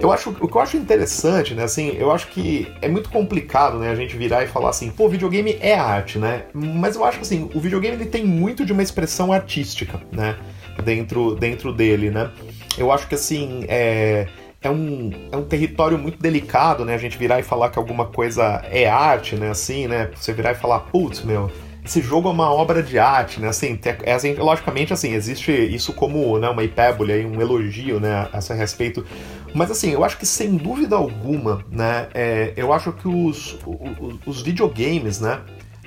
Eu 0.00 0.10
acho, 0.10 0.30
o 0.30 0.48
que 0.48 0.56
eu 0.56 0.60
acho 0.60 0.76
interessante, 0.76 1.54
né, 1.54 1.62
assim, 1.62 1.96
eu 1.96 2.10
acho 2.10 2.26
que 2.26 2.66
é 2.82 2.88
muito 2.88 3.08
complicado, 3.08 3.78
né, 3.78 3.88
a 3.88 3.94
gente 3.94 4.16
virar 4.16 4.42
e 4.42 4.48
falar 4.48 4.70
assim, 4.70 4.90
pô, 4.90 5.08
videogame 5.08 5.56
é 5.60 5.74
arte, 5.74 6.18
né? 6.18 6.46
Mas 6.52 6.96
eu 6.96 7.04
acho 7.04 7.18
que 7.18 7.22
assim, 7.22 7.48
o 7.54 7.60
videogame 7.60 7.94
ele 7.94 8.06
tem 8.06 8.24
muito 8.24 8.66
de 8.66 8.72
uma 8.72 8.82
expressão 8.82 9.32
artística, 9.32 10.00
né, 10.10 10.36
dentro, 10.82 11.36
dentro 11.36 11.72
dele, 11.72 12.10
né? 12.10 12.32
Eu 12.76 12.90
acho 12.90 13.06
que 13.06 13.14
assim, 13.14 13.64
é 13.68 14.26
é 14.60 14.70
um, 14.70 15.10
é 15.30 15.36
um 15.36 15.44
território 15.44 15.96
muito 15.96 16.18
delicado, 16.20 16.84
né? 16.84 16.94
A 16.94 16.98
gente 16.98 17.16
virar 17.16 17.38
e 17.38 17.42
falar 17.42 17.70
que 17.70 17.78
alguma 17.78 18.06
coisa 18.06 18.62
é 18.70 18.88
arte, 18.88 19.36
né? 19.36 19.50
Assim, 19.50 19.86
né? 19.86 20.10
Você 20.14 20.32
virar 20.32 20.52
e 20.52 20.54
falar, 20.54 20.80
putz, 20.80 21.22
meu, 21.22 21.50
esse 21.84 22.02
jogo 22.02 22.28
é 22.28 22.32
uma 22.32 22.52
obra 22.52 22.82
de 22.82 22.98
arte, 22.98 23.40
né? 23.40 23.48
Assim, 23.48 23.78
é, 24.02 24.12
assim, 24.12 24.34
logicamente, 24.34 24.92
assim, 24.92 25.14
existe 25.14 25.52
isso 25.52 25.92
como 25.92 26.38
né, 26.38 26.48
uma 26.48 26.62
hipérbole, 26.62 27.24
um 27.24 27.40
elogio, 27.40 27.98
né, 27.98 28.28
a 28.32 28.38
esse 28.38 28.52
respeito. 28.52 29.06
Mas, 29.54 29.70
assim, 29.70 29.92
eu 29.92 30.04
acho 30.04 30.18
que, 30.18 30.26
sem 30.26 30.56
dúvida 30.56 30.96
alguma, 30.96 31.64
né, 31.70 32.08
é, 32.12 32.52
eu 32.56 32.72
acho 32.72 32.92
que 32.92 33.08
os, 33.08 33.58
os, 33.64 34.18
os 34.26 34.42
videogames, 34.42 35.20
né, 35.20 35.40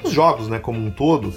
os 0.04 0.12
jogos, 0.12 0.48
né, 0.48 0.58
como 0.58 0.80
um 0.80 0.90
todo, 0.90 1.32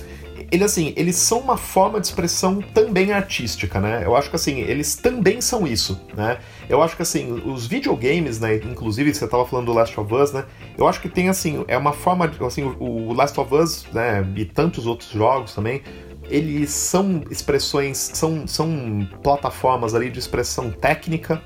ele 0.50 0.64
assim, 0.64 0.92
eles 0.96 1.16
são 1.16 1.38
uma 1.38 1.56
forma 1.56 2.00
de 2.00 2.06
expressão 2.06 2.60
também 2.60 3.12
artística, 3.12 3.80
né? 3.80 4.02
Eu 4.04 4.16
acho 4.16 4.30
que 4.30 4.36
assim, 4.36 4.60
eles 4.60 4.94
também 4.94 5.40
são 5.40 5.66
isso, 5.66 6.00
né? 6.16 6.38
Eu 6.68 6.82
acho 6.82 6.96
que 6.96 7.02
assim, 7.02 7.32
os 7.44 7.66
videogames, 7.66 8.40
né, 8.40 8.56
inclusive 8.56 9.14
você 9.14 9.24
estava 9.24 9.44
falando 9.46 9.66
do 9.66 9.72
Last 9.72 9.98
of 9.98 10.12
Us, 10.12 10.32
né? 10.32 10.44
Eu 10.76 10.88
acho 10.88 11.00
que 11.00 11.08
tem 11.08 11.28
assim, 11.28 11.64
é 11.68 11.76
uma 11.76 11.92
forma 11.92 12.28
de, 12.28 12.42
assim, 12.44 12.62
o 12.78 13.12
Last 13.12 13.38
of 13.38 13.54
Us, 13.54 13.86
né, 13.92 14.26
e 14.36 14.44
tantos 14.44 14.86
outros 14.86 15.10
jogos 15.10 15.54
também, 15.54 15.82
eles 16.28 16.70
são 16.70 17.22
expressões, 17.30 17.98
são, 17.98 18.46
são 18.46 19.08
plataformas 19.22 19.94
ali 19.94 20.10
de 20.10 20.18
expressão 20.18 20.70
técnica, 20.70 21.42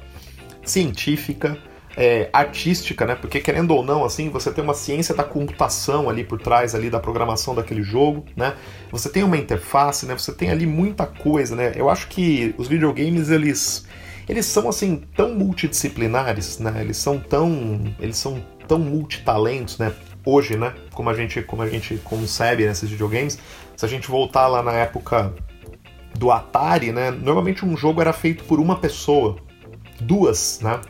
científica, 0.65 1.59
é, 1.99 2.31
artística, 2.33 3.05
né? 3.05 3.17
Porque 3.17 3.41
querendo 3.41 3.73
ou 3.73 3.83
não, 3.83 4.05
assim, 4.05 4.31
você 4.31 4.53
tem 4.53 4.63
uma 4.63 4.73
ciência 4.73 5.13
da 5.13 5.25
computação 5.25 6.09
ali 6.09 6.23
por 6.23 6.41
trás 6.41 6.73
ali 6.73 6.89
da 6.89 7.01
programação 7.01 7.57
daquele 7.57 7.83
jogo, 7.83 8.25
né? 8.37 8.55
Você 8.93 9.09
tem 9.09 9.25
uma 9.25 9.37
interface, 9.37 10.07
né? 10.07 10.17
Você 10.17 10.33
tem 10.33 10.49
ali 10.49 10.65
muita 10.65 11.05
coisa, 11.07 11.57
né? 11.57 11.73
Eu 11.75 11.91
acho 11.91 12.07
que 12.07 12.55
os 12.57 12.69
videogames 12.69 13.31
eles 13.31 13.85
eles 14.29 14.47
são 14.47 14.69
assim 14.69 15.03
tão 15.17 15.35
multidisciplinares, 15.35 16.61
né? 16.61 16.81
Eles 16.81 16.99
são 16.99 17.19
tão 17.19 17.93
eles 17.99 18.17
são 18.17 18.41
tão 18.69 18.79
multitalentos, 18.79 19.77
né? 19.77 19.93
Hoje, 20.25 20.57
né? 20.57 20.75
Como 20.95 21.11
a 21.11 21.15
gente 21.15 21.43
como 21.43 21.63
a 21.63 21.69
gente 21.69 21.97
concebe 22.05 22.65
nesses 22.65 22.89
videogames, 22.89 23.41
se 23.77 23.85
a 23.85 23.89
gente 23.89 24.07
voltar 24.07 24.47
lá 24.47 24.63
na 24.63 24.73
época 24.73 25.35
do 26.17 26.31
Atari, 26.31 26.93
né? 26.93 27.11
Normalmente 27.11 27.67
um 27.67 27.77
jogo 27.77 28.01
era 28.01 28.13
feito 28.13 28.45
por 28.45 28.61
uma 28.61 28.79
pessoa, 28.79 29.35
duas, 30.01 30.61
né? 30.63 30.81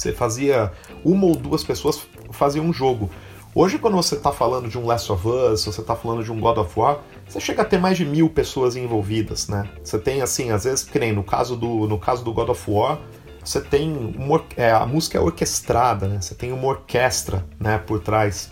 Você 0.00 0.14
fazia 0.14 0.72
uma 1.04 1.26
ou 1.26 1.36
duas 1.36 1.62
pessoas 1.62 2.00
faziam 2.30 2.64
um 2.64 2.72
jogo. 2.72 3.10
Hoje, 3.54 3.78
quando 3.78 3.96
você 3.96 4.14
está 4.14 4.32
falando 4.32 4.66
de 4.66 4.78
um 4.78 4.86
Last 4.86 5.12
of 5.12 5.28
Us, 5.28 5.64
você 5.66 5.82
está 5.82 5.94
falando 5.94 6.24
de 6.24 6.32
um 6.32 6.40
God 6.40 6.56
of 6.56 6.78
War, 6.78 7.00
você 7.28 7.38
chega 7.38 7.60
a 7.60 7.64
ter 7.66 7.78
mais 7.78 7.98
de 7.98 8.06
mil 8.06 8.30
pessoas 8.30 8.76
envolvidas, 8.76 9.46
né? 9.48 9.68
Você 9.84 9.98
tem, 9.98 10.22
assim, 10.22 10.52
às 10.52 10.64
vezes, 10.64 10.84
que 10.84 10.98
nem 10.98 11.12
no 11.12 11.22
caso 11.22 11.54
do, 11.54 11.86
no 11.86 11.98
caso 11.98 12.24
do 12.24 12.32
God 12.32 12.48
of 12.48 12.70
War, 12.70 12.98
você 13.44 13.60
tem 13.60 14.14
uma, 14.16 14.42
é, 14.56 14.70
a 14.70 14.86
música 14.86 15.18
é 15.18 15.20
orquestrada, 15.20 16.08
né? 16.08 16.18
Você 16.18 16.34
tem 16.34 16.50
uma 16.50 16.68
orquestra, 16.68 17.44
né, 17.58 17.76
por 17.76 18.00
trás. 18.00 18.50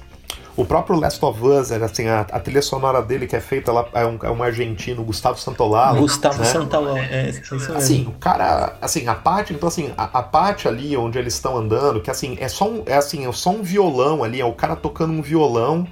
O 0.58 0.64
próprio 0.64 0.98
Last 0.98 1.24
of 1.24 1.40
Us, 1.40 1.70
assim, 1.70 2.08
a, 2.08 2.22
a 2.22 2.40
trilha 2.40 2.60
sonora 2.60 3.00
dele 3.00 3.28
que 3.28 3.36
é 3.36 3.40
feita 3.40 3.70
lá 3.70 3.86
é 3.92 4.04
um, 4.04 4.18
é 4.20 4.28
um 4.28 4.42
argentino, 4.42 5.04
Gustavo 5.04 5.38
Santolalo. 5.38 6.00
Gustavo 6.00 6.40
né? 6.40 6.44
Santolalo, 6.46 6.98
é, 6.98 7.20
é 7.20 7.22
mesmo. 7.26 7.76
Assim, 7.76 8.08
o 8.08 8.18
cara, 8.18 8.76
assim, 8.82 9.06
a 9.06 9.14
parte, 9.14 9.54
então 9.54 9.68
assim, 9.68 9.92
a, 9.96 10.18
a 10.18 10.20
parte 10.20 10.66
ali 10.66 10.96
onde 10.96 11.16
eles 11.16 11.34
estão 11.34 11.56
andando, 11.56 12.00
que 12.00 12.10
assim, 12.10 12.36
é 12.40 12.48
só 12.48 12.68
um, 12.68 12.82
é 12.86 12.96
assim, 12.96 13.24
é 13.24 13.30
só 13.30 13.50
um 13.50 13.62
violão 13.62 14.24
ali, 14.24 14.40
é 14.40 14.44
o 14.44 14.52
cara 14.52 14.74
tocando 14.74 15.12
um 15.12 15.22
violão. 15.22 15.86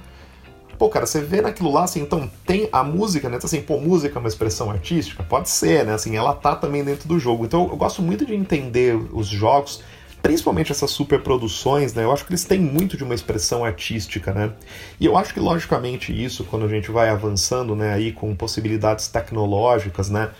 Pô, 0.77 0.89
cara, 0.89 1.05
você 1.05 1.21
vê 1.21 1.41
naquilo 1.41 1.71
lá, 1.71 1.85
assim, 1.85 2.01
então 2.01 2.29
tem 2.45 2.67
a 2.69 2.83
música, 2.83 3.29
né? 3.29 3.37
Então, 3.37 3.47
assim, 3.47 3.61
pô, 3.61 3.79
música 3.79 4.17
é 4.17 4.19
uma 4.19 4.27
expressão 4.27 4.69
artística? 4.69 5.23
Pode 5.23 5.47
ser, 5.47 5.85
né? 5.85 5.93
Assim, 5.93 6.17
ela 6.17 6.33
tá 6.33 6.57
também 6.57 6.83
dentro 6.83 7.07
do 7.07 7.17
jogo. 7.17 7.45
Então 7.45 7.69
eu 7.69 7.77
gosto 7.77 8.01
muito 8.01 8.25
de 8.25 8.35
entender 8.35 8.95
os 9.13 9.27
jogos 9.27 9.81
principalmente 10.27 10.73
essas 10.73 10.91
superproduções, 10.91 11.93
né? 11.93 12.03
Eu 12.03 12.11
acho 12.11 12.25
que 12.25 12.31
eles 12.31 12.43
têm 12.43 12.59
muito 12.59 12.97
de 12.97 13.03
uma 13.05 13.15
expressão 13.15 13.63
artística, 13.63 14.33
né? 14.33 14.51
E 14.99 15.05
eu 15.05 15.15
acho 15.15 15.33
que 15.33 15.39
logicamente 15.39 16.11
isso, 16.11 16.43
quando 16.43 16.65
a 16.65 16.67
gente 16.67 16.91
vai 16.91 17.07
avançando, 17.07 17.73
né, 17.77 17.93
aí 17.93 18.11
com 18.11 18.35
possibilidades 18.35 19.07
tecnológicas, 19.07 20.09
né? 20.09 20.31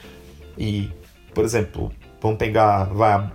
E, 0.57 0.91
por 1.33 1.45
exemplo, 1.45 1.89
vamos 2.21 2.37
pegar, 2.37 2.83
vai 2.93 3.31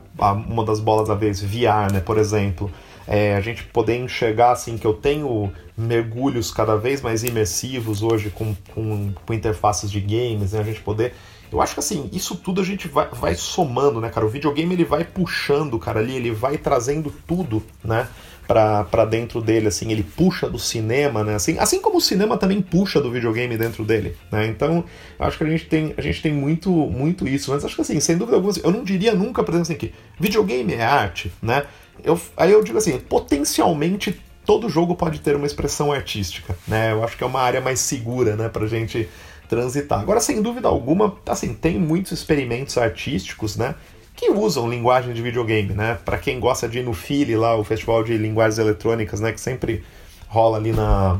uma 0.47 0.63
das 0.63 0.79
bolas 0.79 1.09
da 1.09 1.15
vez, 1.15 1.41
VR, 1.41 1.91
né, 1.91 2.01
por 2.05 2.19
exemplo. 2.19 2.71
É, 3.09 3.35
a 3.35 3.41
gente 3.41 3.65
poder 3.65 3.97
enxergar 3.97 4.53
assim 4.53 4.77
que 4.77 4.87
eu 4.87 4.93
tenho 4.93 5.51
mergulhos 5.75 6.51
cada 6.51 6.77
vez 6.77 7.01
mais 7.01 7.25
imersivos 7.25 8.03
hoje 8.03 8.29
com, 8.29 8.55
com, 8.75 9.15
com 9.25 9.33
interfaces 9.33 9.91
de 9.91 10.03
games, 10.03 10.53
né? 10.53 10.61
A 10.61 10.65
gente 10.65 10.83
poder 10.83 11.15
eu 11.53 11.61
acho 11.61 11.75
que 11.75 11.81
assim, 11.81 12.09
isso 12.13 12.37
tudo 12.37 12.61
a 12.61 12.65
gente 12.65 12.89
vai, 12.89 13.09
vai 13.09 13.35
somando, 13.35 14.01
né, 14.01 14.09
cara? 14.09 14.27
O 14.27 14.29
videogame 14.29 14.75
ele 14.75 14.85
vai 14.85 15.05
puxando, 15.05 15.79
cara, 15.79 16.01
ali, 16.01 16.17
ele 16.17 16.31
vai 16.31 16.57
trazendo 16.59 17.13
tudo, 17.27 17.63
né? 17.85 18.09
para 18.47 19.05
dentro 19.05 19.41
dele, 19.41 19.69
assim, 19.69 19.91
ele 19.91 20.03
puxa 20.03 20.49
do 20.49 20.59
cinema, 20.59 21.25
né? 21.25 21.35
Assim, 21.35 21.59
assim 21.59 21.81
como 21.81 21.99
o 21.99 22.01
cinema 22.01 22.37
também 22.37 22.61
puxa 22.61 23.01
do 23.01 23.11
videogame 23.11 23.57
dentro 23.57 23.85
dele, 23.85 24.17
né? 24.31 24.47
Então, 24.47 24.85
acho 25.19 25.39
que 25.39 25.45
a 25.45 25.49
gente 25.49 25.67
tem, 25.67 25.95
a 25.97 26.03
gente 26.03 26.21
tem 26.21 26.33
muito, 26.33 26.71
muito 26.71 27.27
isso, 27.27 27.51
mas 27.51 27.65
acho 27.65 27.75
que 27.75 27.81
assim, 27.81 27.99
sem 28.01 28.17
dúvida 28.17 28.37
alguma, 28.37 28.53
eu 28.63 28.71
não 28.71 28.85
diria 28.85 29.15
nunca, 29.15 29.43
por 29.43 29.55
exemplo, 29.55 29.73
assim, 29.73 29.77
que 29.77 29.95
videogame 30.19 30.75
é 30.75 30.83
arte, 30.83 31.33
né? 31.41 31.65
Eu, 32.05 32.21
aí 32.37 32.53
eu 32.53 32.63
digo 32.63 32.79
assim, 32.79 32.99
potencialmente 32.99 34.21
todo 34.45 34.69
jogo 34.69 34.97
pode 34.97 35.21
ter 35.21 35.37
uma 35.37 35.47
expressão 35.47 35.93
artística, 35.93 36.57
né? 36.67 36.93
Eu 36.93 37.05
acho 37.05 37.17
que 37.17 37.25
é 37.25 37.27
uma 37.27 37.41
área 37.41 37.61
mais 37.61 37.81
segura, 37.81 38.35
né, 38.37 38.49
pra 38.49 38.67
gente 38.67 39.09
transitar. 39.53 40.01
Agora, 40.01 40.19
sem 40.19 40.41
dúvida 40.41 40.67
alguma, 40.67 41.15
assim, 41.27 41.53
tem 41.53 41.79
muitos 41.79 42.11
experimentos 42.13 42.79
artísticos, 42.79 43.55
né? 43.55 43.75
que 44.15 44.31
usam 44.31 44.69
linguagem 44.69 45.13
de 45.13 45.21
videogame, 45.21 45.75
né? 45.75 45.99
Para 46.05 46.17
quem 46.17 46.39
gosta 46.39 46.69
de 46.69 46.79
ir 46.79 46.83
no 46.83 46.93
FILE 46.93 47.35
lá, 47.35 47.57
o 47.57 47.65
Festival 47.65 48.05
de 48.05 48.17
Linguagens 48.17 48.59
Eletrônicas, 48.59 49.21
né? 49.21 49.33
Que 49.33 49.41
sempre 49.41 49.83
rola 50.29 50.59
ali 50.59 50.71
na, 50.71 51.19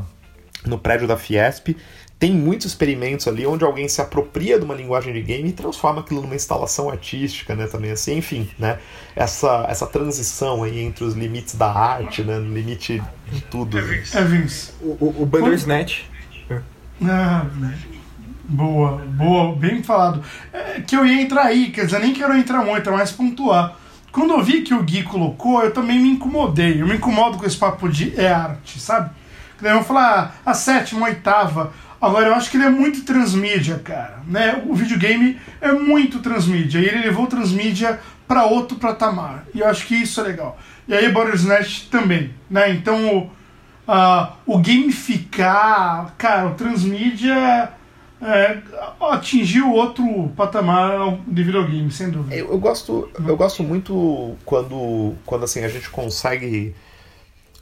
no 0.65 0.77
prédio 0.77 1.07
da 1.07 1.17
Fiesp. 1.17 1.75
Tem 2.17 2.31
muitos 2.31 2.67
experimentos 2.67 3.27
ali 3.27 3.45
onde 3.45 3.65
alguém 3.65 3.89
se 3.89 3.99
apropria 3.99 4.57
de 4.57 4.63
uma 4.63 4.73
linguagem 4.73 5.11
de 5.11 5.21
game 5.21 5.49
e 5.49 5.51
transforma 5.51 6.01
aquilo 6.01 6.21
numa 6.21 6.35
instalação 6.35 6.89
artística, 6.89 7.55
né? 7.55 7.67
Também 7.67 7.91
assim, 7.91 8.17
enfim, 8.17 8.49
né? 8.57 8.79
Essa, 9.15 9.65
essa 9.67 9.85
transição 9.85 10.63
aí 10.63 10.79
entre 10.79 11.03
os 11.03 11.13
limites 11.13 11.55
da 11.55 11.71
arte, 11.71 12.23
né? 12.23 12.37
No 12.37 12.53
limite 12.53 13.03
de 13.31 13.41
tudo. 13.41 13.77
É 13.77 13.81
Vince. 14.23 14.71
O, 14.79 14.97
o, 15.01 15.23
o 15.23 15.25
Bandersnatch. 15.25 16.03
Ah, 17.05 17.45
Boa, 18.53 18.97
boa, 19.07 19.55
bem 19.55 19.81
falado. 19.81 20.23
É, 20.53 20.79
que 20.81 20.95
eu 20.95 21.03
ia 21.03 21.23
entrar 21.23 21.45
aí, 21.45 21.71
quer 21.71 21.85
dizer, 21.85 21.99
nem 21.99 22.13
quero 22.13 22.37
entrar 22.37 22.63
muito, 22.63 22.87
é 22.87 22.93
mais 22.93 23.11
pontuar. 23.11 23.75
Quando 24.11 24.31
eu 24.31 24.43
vi 24.43 24.61
que 24.61 24.75
o 24.75 24.83
Gui 24.83 25.01
colocou, 25.01 25.63
eu 25.63 25.73
também 25.73 25.99
me 25.99 26.11
incomodei. 26.11 26.79
Eu 26.79 26.85
me 26.85 26.97
incomodo 26.97 27.39
com 27.39 27.45
esse 27.47 27.57
papo 27.57 27.89
de 27.89 28.13
é 28.15 28.31
arte, 28.31 28.79
sabe? 28.79 29.09
Daí 29.59 29.75
eu 29.75 29.83
falar 29.83 30.35
a 30.45 30.53
sétima, 30.53 31.07
a 31.07 31.09
oitava. 31.09 31.73
Agora, 31.99 32.27
eu 32.27 32.35
acho 32.35 32.51
que 32.51 32.57
ele 32.57 32.65
é 32.65 32.69
muito 32.69 33.03
transmídia, 33.03 33.79
cara. 33.79 34.19
Né? 34.27 34.61
O 34.67 34.75
videogame 34.75 35.39
é 35.59 35.71
muito 35.71 36.19
transmídia. 36.19 36.77
E 36.77 36.85
ele 36.85 37.07
levou 37.07 37.25
transmídia 37.25 37.99
para 38.27 38.45
outro 38.45 38.77
patamar. 38.77 39.45
E 39.55 39.61
eu 39.61 39.67
acho 39.67 39.87
que 39.87 39.95
isso 39.95 40.21
é 40.21 40.25
legal. 40.25 40.59
E 40.87 40.93
aí, 40.93 41.11
Bordersnatch 41.11 41.87
também. 41.89 42.35
Né? 42.47 42.69
Então, 42.69 43.17
o, 43.17 43.19
uh, 43.91 44.31
o 44.45 44.59
gamificar, 44.59 46.13
cara, 46.19 46.49
o 46.49 46.53
transmídia 46.53 47.73
é, 48.25 48.61
atingiu 49.01 49.71
outro 49.71 50.29
patamar 50.35 51.19
de 51.27 51.43
videogame, 51.43 51.91
sem 51.91 52.09
dúvida. 52.09 52.35
Eu, 52.35 52.51
eu, 52.51 52.57
gosto, 52.57 53.09
eu 53.27 53.35
gosto 53.35 53.63
muito 53.63 54.35
quando, 54.45 55.13
quando 55.25 55.43
assim, 55.43 55.63
a 55.63 55.67
gente 55.67 55.89
consegue. 55.89 56.73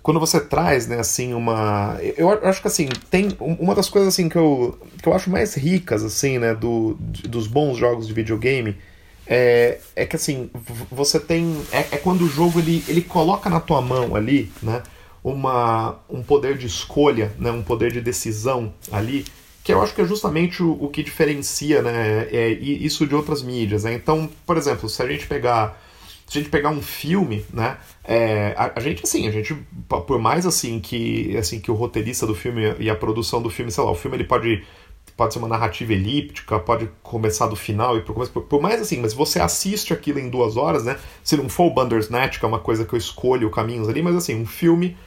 Quando 0.03 0.19
você 0.19 0.39
traz, 0.39 0.87
né, 0.87 0.99
assim, 0.99 1.33
uma. 1.33 1.97
Eu, 2.17 2.29
acho 2.47 2.61
que 2.61 2.67
assim, 2.67 2.87
tem. 3.09 3.35
Uma 3.39 3.75
das 3.75 3.89
coisas 3.89 4.13
assim 4.13 4.29
que 4.29 4.37
eu, 4.37 4.79
que 5.01 5.07
eu 5.07 5.13
acho 5.13 5.29
mais 5.29 5.55
ricas, 5.55 6.03
assim, 6.03 6.37
né, 6.37 6.53
do, 6.53 6.95
dos 6.99 7.47
bons 7.47 7.77
jogos 7.77 8.07
de 8.07 8.13
videogame. 8.13 8.77
É, 9.27 9.79
é 9.95 10.05
que 10.05 10.15
assim, 10.15 10.49
você 10.91 11.19
tem. 11.19 11.61
É, 11.71 11.79
é 11.95 11.97
quando 11.97 12.23
o 12.23 12.27
jogo 12.27 12.59
ele, 12.59 12.83
ele 12.87 13.01
coloca 13.01 13.49
na 13.49 13.59
tua 13.59 13.81
mão 13.81 14.15
ali, 14.15 14.51
né? 14.61 14.83
Uma, 15.23 15.99
um 16.09 16.23
poder 16.23 16.57
de 16.57 16.65
escolha, 16.65 17.31
né, 17.37 17.51
um 17.51 17.61
poder 17.61 17.91
de 17.91 18.01
decisão 18.01 18.73
ali, 18.91 19.23
que 19.63 19.73
eu 19.73 19.81
acho 19.81 19.93
que 19.93 20.01
é 20.01 20.05
justamente 20.05 20.63
o, 20.63 20.71
o 20.83 20.89
que 20.89 21.03
diferencia 21.03 21.81
né, 21.81 22.27
é, 22.31 22.49
isso 22.49 23.05
de 23.05 23.15
outras 23.15 23.41
mídias. 23.41 23.83
Né? 23.83 23.93
Então, 23.93 24.29
por 24.45 24.57
exemplo, 24.57 24.89
se 24.89 25.01
a 25.01 25.07
gente 25.07 25.27
pegar 25.27 25.79
se 26.27 26.37
a 26.37 26.41
gente 26.41 26.49
pegar 26.49 26.69
um 26.69 26.81
filme, 26.81 27.45
né, 27.51 27.77
é, 28.05 28.55
a, 28.57 28.71
a, 28.77 28.79
gente 28.79 29.03
assim, 29.03 29.27
a 29.27 29.31
gente 29.31 29.53
por 29.89 30.17
mais 30.17 30.45
assim 30.45 30.79
que 30.79 31.35
assim 31.35 31.59
que 31.59 31.69
o 31.69 31.73
roteirista 31.73 32.25
do 32.25 32.33
filme 32.33 32.73
e 32.79 32.89
a 32.89 32.95
produção 32.95 33.41
do 33.41 33.49
filme, 33.49 33.69
sei 33.69 33.83
lá, 33.83 33.91
o 33.91 33.95
filme 33.95 34.15
ele 34.15 34.23
pode 34.23 34.63
pode 35.17 35.33
ser 35.33 35.39
uma 35.39 35.47
narrativa 35.47 35.91
elíptica, 35.91 36.57
pode 36.57 36.89
começar 37.03 37.47
do 37.47 37.55
final 37.55 37.97
e 37.97 38.01
por, 38.01 38.27
por, 38.27 38.61
mais 38.61 38.81
assim, 38.81 38.99
mas 39.01 39.13
você 39.13 39.39
assiste 39.39 39.93
aquilo 39.93 40.19
em 40.19 40.29
duas 40.29 40.55
horas, 40.55 40.85
né? 40.85 40.97
Se 41.21 41.35
não 41.35 41.49
for 41.49 41.65
o 41.65 41.73
Bandersnatch, 41.73 42.39
que 42.39 42.45
é 42.45 42.47
uma 42.47 42.59
coisa 42.59 42.85
que 42.85 42.93
eu 42.93 42.97
escolho 42.97 43.49
caminhos 43.51 43.89
ali, 43.89 44.01
mas 44.01 44.15
assim, 44.15 44.35
um 44.35 44.45
filme 44.45 44.97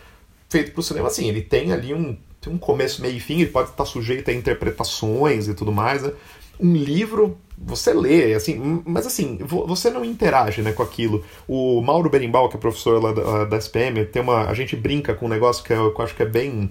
feito 0.48 0.72
para 0.72 0.80
o 0.80 0.82
cinema, 0.82 1.08
assim, 1.08 1.26
ele 1.26 1.42
tem 1.42 1.72
ali 1.72 1.92
um 1.94 2.16
tem 2.44 2.52
um 2.52 2.58
começo, 2.58 3.00
meio 3.00 3.16
e 3.16 3.20
fim, 3.20 3.40
ele 3.40 3.50
pode 3.50 3.70
estar 3.70 3.84
sujeito 3.84 4.30
a 4.30 4.34
interpretações 4.34 5.48
e 5.48 5.54
tudo 5.54 5.72
mais. 5.72 6.02
Né? 6.02 6.12
Um 6.60 6.74
livro, 6.74 7.38
você 7.56 7.92
lê, 7.92 8.34
assim, 8.34 8.82
mas 8.84 9.06
assim, 9.06 9.38
você 9.42 9.90
não 9.90 10.04
interage 10.04 10.62
né, 10.62 10.72
com 10.72 10.82
aquilo. 10.82 11.24
O 11.48 11.80
Mauro 11.80 12.10
Berimbau, 12.10 12.48
que 12.48 12.56
é 12.56 12.60
professor 12.60 13.02
lá 13.02 13.12
da, 13.12 13.44
da 13.44 13.56
SPM, 13.56 14.04
tem 14.06 14.22
uma. 14.22 14.44
A 14.48 14.54
gente 14.54 14.76
brinca 14.76 15.14
com 15.14 15.26
um 15.26 15.28
negócio 15.28 15.64
que 15.64 15.72
eu, 15.72 15.92
que 15.92 16.00
eu 16.00 16.04
acho 16.04 16.14
que 16.14 16.22
é 16.22 16.26
bem. 16.26 16.70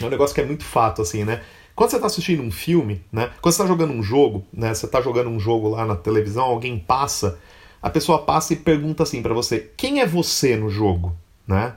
É 0.00 0.04
um 0.04 0.08
negócio 0.08 0.34
que 0.34 0.40
é 0.40 0.44
muito 0.44 0.64
fato, 0.64 1.02
assim, 1.02 1.24
né? 1.24 1.42
Quando 1.74 1.90
você 1.90 1.96
está 1.96 2.06
assistindo 2.06 2.42
um 2.42 2.50
filme, 2.50 3.02
né? 3.10 3.30
Quando 3.40 3.54
você 3.54 3.62
está 3.62 3.66
jogando 3.66 3.92
um 3.92 4.02
jogo, 4.02 4.44
né? 4.52 4.74
Você 4.74 4.86
está 4.86 5.00
jogando 5.00 5.30
um 5.30 5.40
jogo 5.40 5.68
lá 5.68 5.84
na 5.84 5.96
televisão, 5.96 6.44
alguém 6.44 6.78
passa, 6.78 7.38
a 7.80 7.90
pessoa 7.90 8.22
passa 8.22 8.52
e 8.52 8.56
pergunta 8.56 9.02
assim 9.02 9.22
para 9.22 9.34
você: 9.34 9.70
quem 9.76 10.00
é 10.00 10.06
você 10.06 10.56
no 10.56 10.70
jogo, 10.70 11.14
né? 11.46 11.74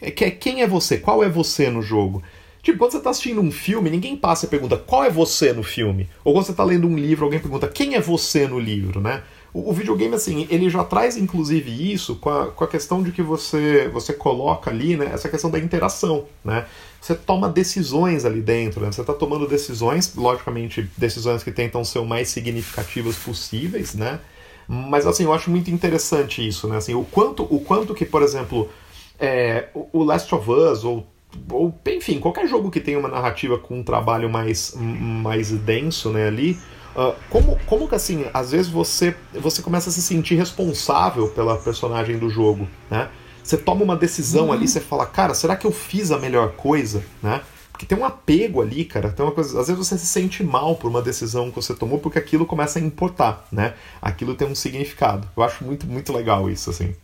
É 0.00 0.10
quem 0.10 0.62
é 0.62 0.66
você? 0.66 0.98
Qual 0.98 1.22
é 1.22 1.28
você 1.28 1.70
no 1.70 1.80
jogo? 1.80 2.22
Tipo, 2.62 2.78
quando 2.78 2.92
você 2.92 2.98
está 2.98 3.10
assistindo 3.10 3.40
um 3.40 3.50
filme, 3.50 3.90
ninguém 3.90 4.16
passa 4.16 4.46
e 4.46 4.48
pergunta 4.48 4.76
qual 4.76 5.02
é 5.02 5.10
você 5.10 5.52
no 5.52 5.64
filme. 5.64 6.08
Ou 6.24 6.32
quando 6.32 6.46
você 6.46 6.52
está 6.52 6.62
lendo 6.62 6.86
um 6.86 6.96
livro, 6.96 7.24
alguém 7.24 7.40
pergunta 7.40 7.66
quem 7.66 7.96
é 7.96 8.00
você 8.00 8.46
no 8.46 8.58
livro, 8.58 9.00
né? 9.00 9.24
O, 9.52 9.70
o, 9.70 9.72
videogame, 9.72 10.14
assim, 10.14 10.46
ele 10.48 10.70
já 10.70 10.84
traz 10.84 11.16
inclusive 11.16 11.92
isso 11.92 12.14
com 12.16 12.30
a, 12.30 12.52
com 12.52 12.62
a 12.62 12.68
questão 12.68 13.02
de 13.02 13.10
que 13.10 13.20
você, 13.20 13.88
você 13.92 14.12
coloca 14.12 14.70
ali, 14.70 14.96
né? 14.96 15.10
Essa 15.12 15.28
questão 15.28 15.50
da 15.50 15.58
interação, 15.58 16.24
né? 16.44 16.64
Você 17.00 17.16
toma 17.16 17.48
decisões 17.48 18.24
ali 18.24 18.40
dentro, 18.40 18.80
né? 18.80 18.92
Você 18.92 19.00
está 19.00 19.12
tomando 19.12 19.48
decisões, 19.48 20.14
logicamente, 20.14 20.88
decisões 20.96 21.42
que 21.42 21.50
tentam 21.50 21.84
ser 21.84 21.98
o 21.98 22.06
mais 22.06 22.28
significativas 22.28 23.16
possíveis, 23.16 23.92
né? 23.94 24.20
Mas, 24.68 25.04
assim, 25.04 25.24
eu 25.24 25.32
acho 25.32 25.50
muito 25.50 25.68
interessante 25.68 26.46
isso, 26.46 26.68
né? 26.68 26.76
Assim, 26.76 26.94
o 26.94 27.04
quanto, 27.04 27.42
o 27.42 27.58
quanto 27.58 27.92
que, 27.92 28.06
por 28.06 28.22
exemplo, 28.22 28.70
é, 29.18 29.68
o 29.74 30.04
Last 30.04 30.32
of 30.32 30.48
Us 30.48 30.84
ou 30.84 31.11
ou 31.50 31.74
enfim, 31.86 32.18
qualquer 32.18 32.46
jogo 32.46 32.70
que 32.70 32.80
tenha 32.80 32.98
uma 32.98 33.08
narrativa 33.08 33.58
com 33.58 33.80
um 33.80 33.82
trabalho 33.82 34.28
mais, 34.28 34.74
mais 34.76 35.50
denso 35.50 36.10
né, 36.10 36.26
ali, 36.26 36.58
uh, 36.96 37.14
como, 37.30 37.58
como 37.66 37.88
que 37.88 37.94
assim, 37.94 38.26
às 38.32 38.50
vezes 38.50 38.68
você, 38.68 39.14
você 39.34 39.62
começa 39.62 39.90
a 39.90 39.92
se 39.92 40.02
sentir 40.02 40.34
responsável 40.34 41.28
pela 41.28 41.56
personagem 41.56 42.18
do 42.18 42.28
jogo, 42.30 42.68
né? 42.90 43.08
Você 43.42 43.56
toma 43.56 43.82
uma 43.82 43.96
decisão 43.96 44.46
uhum. 44.46 44.52
ali, 44.52 44.68
você 44.68 44.80
fala, 44.80 45.04
cara, 45.04 45.34
será 45.34 45.56
que 45.56 45.66
eu 45.66 45.72
fiz 45.72 46.12
a 46.12 46.18
melhor 46.18 46.52
coisa, 46.52 47.02
né? 47.20 47.40
Porque 47.72 47.86
tem 47.86 47.98
um 47.98 48.04
apego 48.04 48.62
ali, 48.62 48.84
cara. 48.84 49.10
Tem 49.10 49.24
uma 49.24 49.32
coisa, 49.32 49.60
às 49.60 49.66
vezes 49.66 49.88
você 49.88 49.98
se 49.98 50.06
sente 50.06 50.44
mal 50.44 50.76
por 50.76 50.88
uma 50.88 51.02
decisão 51.02 51.50
que 51.50 51.56
você 51.56 51.74
tomou 51.74 51.98
porque 51.98 52.18
aquilo 52.18 52.46
começa 52.46 52.78
a 52.78 52.82
importar, 52.82 53.44
né? 53.50 53.74
Aquilo 54.00 54.36
tem 54.36 54.46
um 54.46 54.54
significado. 54.54 55.28
Eu 55.36 55.42
acho 55.42 55.64
muito, 55.64 55.86
muito 55.86 56.12
legal 56.12 56.48
isso, 56.48 56.70
assim. 56.70 56.94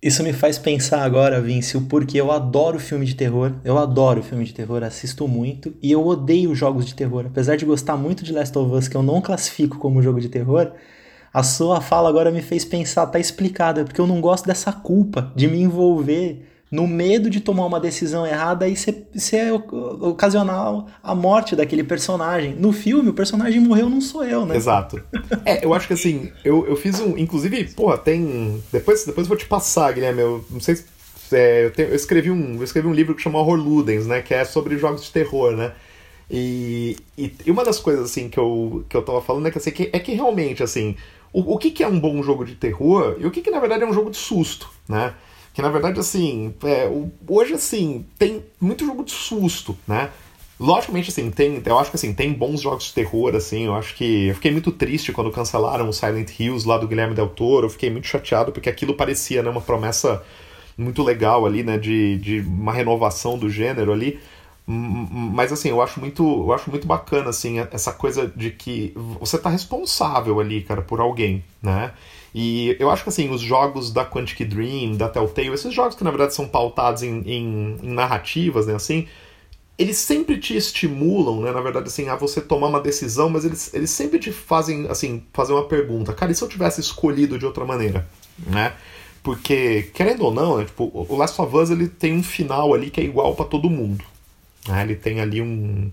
Isso 0.00 0.22
me 0.22 0.32
faz 0.32 0.56
pensar 0.58 1.02
agora, 1.02 1.40
Vinci, 1.40 1.76
o 1.76 1.80
porquê 1.80 2.20
eu 2.20 2.30
adoro 2.30 2.78
filme 2.78 3.04
de 3.04 3.16
terror. 3.16 3.54
Eu 3.64 3.76
adoro 3.76 4.22
filme 4.22 4.44
de 4.44 4.54
terror, 4.54 4.84
assisto 4.84 5.26
muito. 5.26 5.74
E 5.82 5.90
eu 5.90 6.06
odeio 6.06 6.54
jogos 6.54 6.86
de 6.86 6.94
terror. 6.94 7.26
Apesar 7.26 7.56
de 7.56 7.64
gostar 7.64 7.96
muito 7.96 8.22
de 8.22 8.32
Last 8.32 8.56
of 8.56 8.72
Us, 8.72 8.86
que 8.86 8.96
eu 8.96 9.02
não 9.02 9.20
classifico 9.20 9.76
como 9.76 10.00
jogo 10.00 10.20
de 10.20 10.28
terror, 10.28 10.72
a 11.34 11.42
sua 11.42 11.80
fala 11.80 12.08
agora 12.08 12.30
me 12.30 12.40
fez 12.40 12.64
pensar, 12.64 13.08
tá 13.08 13.18
explicado. 13.18 13.80
É 13.80 13.84
porque 13.84 14.00
eu 14.00 14.06
não 14.06 14.20
gosto 14.20 14.46
dessa 14.46 14.72
culpa 14.72 15.32
de 15.34 15.48
me 15.48 15.60
envolver 15.60 16.46
no 16.70 16.86
medo 16.86 17.30
de 17.30 17.40
tomar 17.40 17.66
uma 17.66 17.80
decisão 17.80 18.26
errada 18.26 18.68
e 18.68 18.76
ser, 18.76 19.08
ser 19.14 19.52
ocasionar 19.52 20.84
a 21.02 21.14
morte 21.14 21.56
daquele 21.56 21.82
personagem. 21.82 22.54
No 22.54 22.72
filme, 22.72 23.08
o 23.08 23.14
personagem 23.14 23.60
morreu, 23.60 23.88
não 23.88 24.00
sou 24.00 24.24
eu, 24.24 24.44
né? 24.44 24.56
Exato. 24.56 25.02
É, 25.44 25.64
eu 25.64 25.72
acho 25.72 25.86
que 25.86 25.94
assim, 25.94 26.30
eu, 26.44 26.66
eu 26.66 26.76
fiz 26.76 27.00
um. 27.00 27.16
Inclusive, 27.16 27.64
porra, 27.74 27.96
tem. 27.96 28.62
Depois, 28.70 29.04
depois 29.04 29.26
eu 29.26 29.28
vou 29.28 29.36
te 29.36 29.46
passar, 29.46 29.92
Guilherme. 29.92 30.20
Eu 30.20 30.44
não 30.50 30.60
sei 30.60 30.76
se. 30.76 30.84
É, 31.32 31.66
eu, 31.66 31.70
tenho, 31.70 31.88
eu, 31.88 31.94
escrevi 31.94 32.30
um, 32.30 32.56
eu 32.56 32.64
escrevi 32.64 32.88
um 32.88 32.94
livro 32.94 33.14
que 33.14 33.22
chama 33.22 33.38
Horror 33.38 33.56
Ludens, 33.56 34.06
né? 34.06 34.20
Que 34.22 34.34
é 34.34 34.44
sobre 34.44 34.76
jogos 34.78 35.04
de 35.04 35.10
terror, 35.10 35.56
né? 35.56 35.72
E, 36.30 36.96
e, 37.16 37.32
e, 37.46 37.50
uma 37.50 37.64
das 37.64 37.78
coisas 37.78 38.04
assim 38.04 38.28
que 38.28 38.38
eu, 38.38 38.84
que 38.88 38.94
eu 38.94 39.02
tava 39.02 39.22
falando 39.22 39.48
é 39.48 39.50
que, 39.50 39.56
assim, 39.56 39.70
que, 39.70 39.88
é 39.90 39.98
que 39.98 40.12
realmente 40.12 40.62
assim 40.62 40.94
o, 41.32 41.54
o 41.54 41.58
que, 41.58 41.70
que 41.70 41.82
é 41.82 41.88
um 41.88 41.98
bom 41.98 42.22
jogo 42.22 42.44
de 42.44 42.54
terror 42.54 43.16
e 43.18 43.26
o 43.26 43.30
que, 43.30 43.40
que 43.40 43.50
na 43.50 43.60
verdade 43.60 43.82
é 43.82 43.86
um 43.86 43.92
jogo 43.92 44.10
de 44.10 44.16
susto, 44.16 44.70
né? 44.88 45.14
Que 45.58 45.62
na 45.62 45.70
verdade, 45.70 45.98
assim, 45.98 46.54
é, 46.62 46.88
hoje 47.26 47.54
assim, 47.54 48.06
tem 48.16 48.44
muito 48.60 48.86
jogo 48.86 49.02
de 49.02 49.10
susto, 49.10 49.76
né? 49.88 50.08
Logicamente, 50.60 51.10
assim, 51.10 51.32
tem. 51.32 51.60
Eu 51.66 51.78
acho 51.80 51.90
que 51.90 51.96
assim, 51.96 52.14
tem 52.14 52.32
bons 52.32 52.60
jogos 52.60 52.84
de 52.84 52.94
terror, 52.94 53.34
assim. 53.34 53.64
Eu 53.64 53.74
acho 53.74 53.96
que. 53.96 54.28
Eu 54.28 54.36
fiquei 54.36 54.52
muito 54.52 54.70
triste 54.70 55.10
quando 55.10 55.32
cancelaram 55.32 55.88
o 55.88 55.92
Silent 55.92 56.30
Hills 56.38 56.64
lá 56.64 56.78
do 56.78 56.86
Guilherme 56.86 57.12
Del 57.12 57.28
Toro. 57.28 57.66
Eu 57.66 57.70
fiquei 57.70 57.90
muito 57.90 58.06
chateado 58.06 58.52
porque 58.52 58.68
aquilo 58.68 58.94
parecia, 58.94 59.42
né, 59.42 59.50
uma 59.50 59.60
promessa 59.60 60.22
muito 60.76 61.02
legal 61.02 61.44
ali, 61.44 61.64
né? 61.64 61.76
De, 61.76 62.18
de 62.18 62.38
uma 62.38 62.72
renovação 62.72 63.36
do 63.36 63.50
gênero 63.50 63.92
ali. 63.92 64.20
Mas 64.64 65.52
assim, 65.52 65.70
eu 65.70 65.82
acho 65.82 65.98
muito, 65.98 66.22
eu 66.22 66.52
acho 66.52 66.70
muito 66.70 66.86
bacana 66.86 67.30
assim 67.30 67.58
essa 67.72 67.92
coisa 67.92 68.28
de 68.28 68.52
que 68.52 68.92
você 69.18 69.36
tá 69.36 69.50
responsável 69.50 70.38
ali, 70.38 70.62
cara, 70.62 70.82
por 70.82 71.00
alguém, 71.00 71.42
né? 71.60 71.90
E 72.34 72.76
eu 72.78 72.90
acho 72.90 73.02
que 73.02 73.08
assim, 73.08 73.30
os 73.30 73.40
jogos 73.40 73.90
da 73.90 74.04
Quantic 74.04 74.44
Dream, 74.44 74.96
da 74.96 75.08
Telltale, 75.08 75.54
esses 75.54 75.72
jogos 75.72 75.94
que 75.94 76.04
na 76.04 76.10
verdade 76.10 76.34
são 76.34 76.46
pautados 76.46 77.02
em, 77.02 77.20
em, 77.20 77.76
em 77.82 77.92
narrativas, 77.92 78.66
né, 78.66 78.74
assim, 78.74 79.06
eles 79.78 79.96
sempre 79.96 80.38
te 80.38 80.56
estimulam, 80.56 81.40
né, 81.40 81.52
na 81.52 81.60
verdade, 81.60 81.86
assim, 81.86 82.08
a 82.08 82.16
você 82.16 82.40
tomar 82.40 82.66
uma 82.66 82.80
decisão, 82.80 83.30
mas 83.30 83.44
eles, 83.44 83.72
eles 83.72 83.90
sempre 83.90 84.18
te 84.18 84.32
fazem, 84.32 84.88
assim, 84.88 85.22
fazer 85.32 85.52
uma 85.52 85.64
pergunta. 85.64 86.12
Cara, 86.12 86.32
e 86.32 86.34
se 86.34 86.42
eu 86.42 86.48
tivesse 86.48 86.80
escolhido 86.80 87.38
de 87.38 87.46
outra 87.46 87.64
maneira, 87.64 88.06
né? 88.44 88.74
Porque, 89.22 89.90
querendo 89.94 90.24
ou 90.24 90.34
não, 90.34 90.58
né, 90.58 90.64
tipo, 90.64 90.90
o 90.92 91.16
Last 91.16 91.40
of 91.40 91.56
Us 91.56 91.70
ele 91.70 91.88
tem 91.88 92.12
um 92.12 92.22
final 92.22 92.74
ali 92.74 92.90
que 92.90 93.00
é 93.00 93.04
igual 93.04 93.34
para 93.36 93.44
todo 93.44 93.70
mundo. 93.70 94.04
Né? 94.66 94.82
Ele 94.82 94.96
tem 94.96 95.20
ali 95.20 95.40
um 95.40 95.90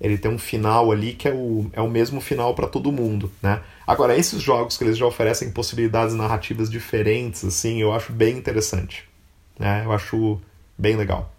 ele 0.00 0.16
tem 0.16 0.30
um 0.30 0.38
final 0.38 0.92
ali 0.92 1.12
que 1.12 1.26
é 1.26 1.32
o, 1.32 1.66
é 1.72 1.80
o 1.80 1.90
mesmo 1.90 2.20
final 2.20 2.54
para 2.54 2.68
todo 2.68 2.92
mundo, 2.92 3.32
né? 3.42 3.60
Agora, 3.88 4.14
esses 4.14 4.42
jogos 4.42 4.76
que 4.76 4.84
eles 4.84 4.98
já 4.98 5.06
oferecem 5.06 5.50
possibilidades 5.50 6.14
narrativas 6.14 6.68
diferentes, 6.68 7.42
assim, 7.42 7.80
eu 7.80 7.90
acho 7.90 8.12
bem 8.12 8.36
interessante. 8.36 9.08
Né? 9.58 9.82
Eu 9.82 9.92
acho 9.92 10.38
bem 10.76 10.94
legal. 10.94 11.32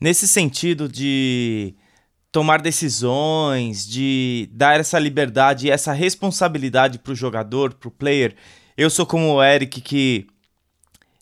Nesse 0.00 0.26
sentido 0.26 0.88
de 0.88 1.74
tomar 2.32 2.62
decisões, 2.62 3.86
de 3.86 4.48
dar 4.50 4.80
essa 4.80 4.98
liberdade 4.98 5.66
e 5.66 5.70
essa 5.70 5.92
responsabilidade 5.92 6.98
para 6.98 7.12
o 7.12 7.14
jogador, 7.14 7.74
para 7.74 7.88
o 7.88 7.92
player, 7.92 8.34
eu 8.74 8.88
sou 8.88 9.04
como 9.04 9.34
o 9.34 9.44
Eric 9.44 9.82
que 9.82 10.26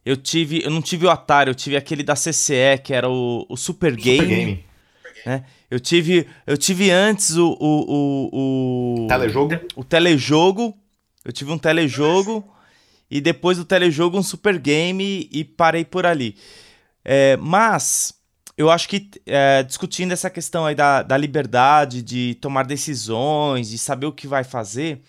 eu 0.07 0.17
tive, 0.17 0.63
eu 0.65 0.71
não 0.71 0.81
tive 0.81 1.07
o 1.07 1.11
Atari, 1.11 1.51
eu 1.51 1.57
tive 1.57 1.77
aquele 1.77 2.05
da 2.05 2.15
CCE 2.15 2.79
que 2.85 2.95
era 2.95 3.11
o, 3.11 3.45
o 3.49 3.57
Super, 3.57 3.91
Super 3.91 3.97
Game. 3.97 4.27
Game. 4.27 4.65
Né? 5.27 5.45
Eu 5.73 5.81
tive, 5.81 6.29
eu 6.47 6.59
tive 6.59 6.91
antes 6.91 7.35
o, 7.39 7.57
o, 7.59 8.29
o, 8.31 9.05
o 9.05 9.09
telejogo. 9.09 9.59
O 9.75 9.83
telejogo. 9.83 10.79
Eu 11.25 11.33
tive 11.33 11.51
um 11.51 11.57
telejogo 11.57 12.45
e 13.11 13.23
depois 13.23 13.57
do 13.57 13.65
telejogo 13.65 14.19
um 14.19 14.23
super 14.23 14.59
game 14.59 15.31
e 15.33 15.43
parei 15.43 15.83
por 15.83 16.05
ali. 16.05 16.37
É, 17.03 17.39
mas 17.39 18.13
eu 18.55 18.71
acho 18.71 18.87
que 18.87 19.09
é, 19.25 19.63
discutindo 19.63 20.13
essa 20.13 20.29
questão 20.29 20.67
aí 20.67 20.75
da, 20.75 21.03
da 21.03 21.17
liberdade 21.17 22.03
de 22.03 22.35
tomar 22.35 22.65
decisões, 22.65 23.71
de 23.71 23.79
saber 23.79 24.05
o 24.05 24.13
que 24.13 24.27
vai 24.27 24.45
fazer, 24.45 25.01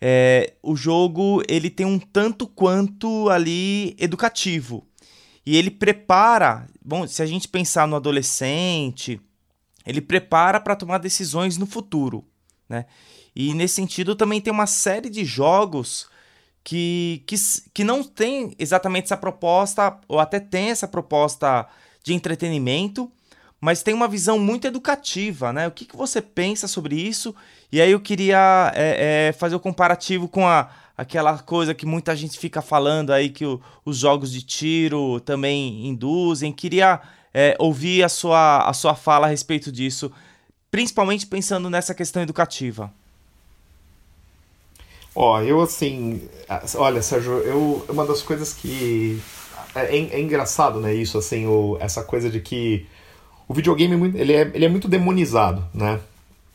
é, 0.00 0.54
o 0.64 0.74
jogo 0.74 1.44
ele 1.48 1.70
tem 1.70 1.86
um 1.86 2.00
tanto 2.00 2.48
quanto 2.48 3.30
ali 3.30 3.94
educativo. 4.00 4.84
E 5.46 5.56
ele 5.56 5.70
prepara, 5.70 6.66
bom, 6.84 7.06
se 7.06 7.22
a 7.22 7.26
gente 7.26 7.46
pensar 7.46 7.86
no 7.86 7.94
adolescente, 7.94 9.20
ele 9.86 10.00
prepara 10.00 10.60
para 10.60 10.76
tomar 10.76 10.98
decisões 10.98 11.58
no 11.58 11.66
futuro, 11.66 12.24
né? 12.68 12.86
E 13.34 13.54
nesse 13.54 13.74
sentido 13.74 14.14
também 14.14 14.40
tem 14.40 14.52
uma 14.52 14.66
série 14.66 15.08
de 15.08 15.24
jogos 15.24 16.06
que, 16.62 17.22
que, 17.26 17.34
que 17.72 17.84
não 17.84 18.04
tem 18.04 18.54
exatamente 18.58 19.06
essa 19.06 19.16
proposta, 19.16 19.98
ou 20.06 20.20
até 20.20 20.38
tem 20.38 20.70
essa 20.70 20.86
proposta 20.86 21.66
de 22.04 22.14
entretenimento, 22.14 23.10
mas 23.60 23.82
tem 23.82 23.94
uma 23.94 24.08
visão 24.08 24.38
muito 24.38 24.66
educativa, 24.66 25.52
né? 25.52 25.68
O 25.68 25.70
que, 25.70 25.84
que 25.84 25.96
você 25.96 26.20
pensa 26.20 26.66
sobre 26.66 26.96
isso? 26.96 27.34
E 27.70 27.80
aí 27.80 27.92
eu 27.92 28.00
queria 28.00 28.72
é, 28.74 29.28
é, 29.28 29.32
fazer 29.32 29.54
o 29.54 29.58
um 29.58 29.60
comparativo 29.60 30.28
com 30.28 30.46
a, 30.46 30.68
aquela 30.96 31.38
coisa 31.38 31.72
que 31.72 31.86
muita 31.86 32.14
gente 32.16 32.38
fica 32.38 32.60
falando 32.60 33.12
aí 33.12 33.30
que 33.30 33.46
o, 33.46 33.60
os 33.84 33.98
jogos 33.98 34.32
de 34.32 34.42
tiro 34.42 35.20
também 35.20 35.86
induzem. 35.86 36.52
Queria 36.52 37.00
é, 37.34 37.56
ouvir 37.58 38.02
a 38.02 38.08
sua, 38.08 38.68
a 38.68 38.72
sua 38.72 38.94
fala 38.94 39.26
a 39.26 39.30
respeito 39.30 39.72
disso, 39.72 40.12
principalmente 40.70 41.26
pensando 41.26 41.70
nessa 41.70 41.94
questão 41.94 42.22
educativa. 42.22 42.92
Ó, 45.14 45.40
eu 45.42 45.60
assim, 45.60 46.26
olha, 46.76 47.02
Sérgio, 47.02 47.32
eu 47.40 47.84
uma 47.88 48.06
das 48.06 48.22
coisas 48.22 48.54
que 48.54 49.20
é, 49.74 49.96
é, 49.96 50.14
é 50.14 50.20
engraçado, 50.20 50.80
né, 50.80 50.94
isso 50.94 51.18
assim, 51.18 51.46
o, 51.46 51.76
essa 51.80 52.02
coisa 52.02 52.30
de 52.30 52.40
que 52.40 52.86
o 53.46 53.54
videogame 53.54 53.94
é 53.94 54.20
ele 54.20 54.32
é, 54.32 54.40
ele 54.54 54.64
é 54.64 54.68
muito 54.68 54.88
demonizado, 54.88 55.66
né? 55.74 56.00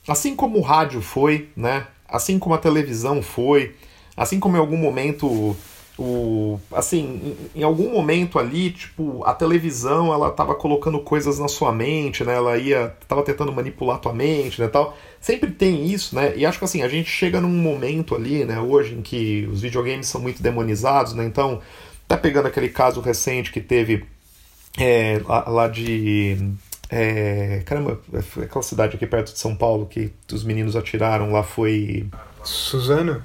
Assim 0.07 0.35
como 0.35 0.57
o 0.57 0.61
rádio 0.61 1.01
foi, 1.01 1.49
né? 1.55 1.85
Assim 2.07 2.39
como 2.39 2.55
a 2.55 2.57
televisão 2.57 3.21
foi, 3.21 3.75
assim 4.15 4.39
como 4.39 4.55
em 4.55 4.59
algum 4.59 4.77
momento 4.77 5.55
o 5.97 6.59
assim 6.71 7.35
em, 7.55 7.61
em, 7.61 7.63
algum 7.63 7.91
momento 7.91 8.37
ali 8.37 8.69
tipo 8.69 9.23
a 9.25 9.33
televisão 9.33 10.13
ela 10.13 10.29
tava 10.29 10.53
colocando 10.53 10.99
coisas 10.99 11.39
na 11.39 11.47
sua 11.47 11.71
mente 11.71 12.23
né? 12.23 12.35
Ela 12.35 12.57
ia 12.57 12.95
tava 13.07 13.23
tentando 13.23 13.51
manipular 13.51 13.99
tua 13.99 14.13
mente 14.13 14.61
né 14.61 14.67
tal. 14.67 14.95
Sempre 15.19 15.49
tem 15.51 15.85
isso 15.85 16.15
né? 16.15 16.33
E 16.37 16.45
acho 16.45 16.59
que 16.59 16.65
assim 16.65 16.83
a 16.83 16.87
gente 16.87 17.09
chega 17.09 17.41
num 17.41 17.49
momento 17.49 18.13
ali 18.13 18.45
né 18.45 18.59
hoje 18.59 18.93
em 18.93 19.01
que 19.01 19.49
os 19.51 19.61
videogames 19.61 20.07
são 20.07 20.21
muito 20.21 20.41
demonizados 20.41 21.13
né? 21.13 21.25
Então 21.25 21.61
tá 22.07 22.15
pegando 22.15 22.47
aquele 22.47 22.69
caso 22.69 23.01
recente 23.01 23.51
que 23.51 23.59
teve 23.59 24.05
é, 24.77 25.19
lá, 25.25 25.67
de 25.67 26.37
é, 26.91 27.63
caramba 27.65 27.99
aquela 28.43 28.61
cidade 28.61 28.95
aqui 28.95 29.07
perto 29.07 29.33
de 29.33 29.39
São 29.39 29.55
Paulo 29.55 29.87
que 29.87 30.11
os 30.31 30.43
meninos 30.43 30.75
atiraram 30.75 31.31
lá 31.31 31.41
foi 31.41 32.07
Suzano 32.43 33.23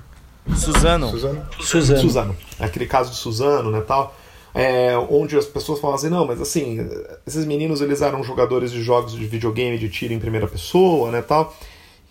Suzano. 0.54 1.08
Suzano. 1.08 1.46
Suzano. 1.60 2.00
Suzano. 2.00 2.36
Aquele 2.58 2.86
caso 2.86 3.10
de 3.10 3.16
Suzano, 3.16 3.70
né, 3.70 3.80
tal. 3.80 4.14
É, 4.54 4.96
onde 5.08 5.36
as 5.36 5.46
pessoas 5.46 5.80
falam 5.80 5.96
assim, 5.96 6.10
não, 6.10 6.26
mas 6.26 6.40
assim, 6.40 6.78
esses 7.26 7.46
meninos 7.46 7.80
eles 7.80 8.02
eram 8.02 8.22
jogadores 8.22 8.70
de 8.70 8.82
jogos 8.82 9.12
de 9.12 9.24
videogame 9.24 9.78
de 9.78 9.88
tiro 9.88 10.12
em 10.12 10.18
primeira 10.18 10.46
pessoa, 10.46 11.10
né, 11.10 11.22
tal. 11.22 11.56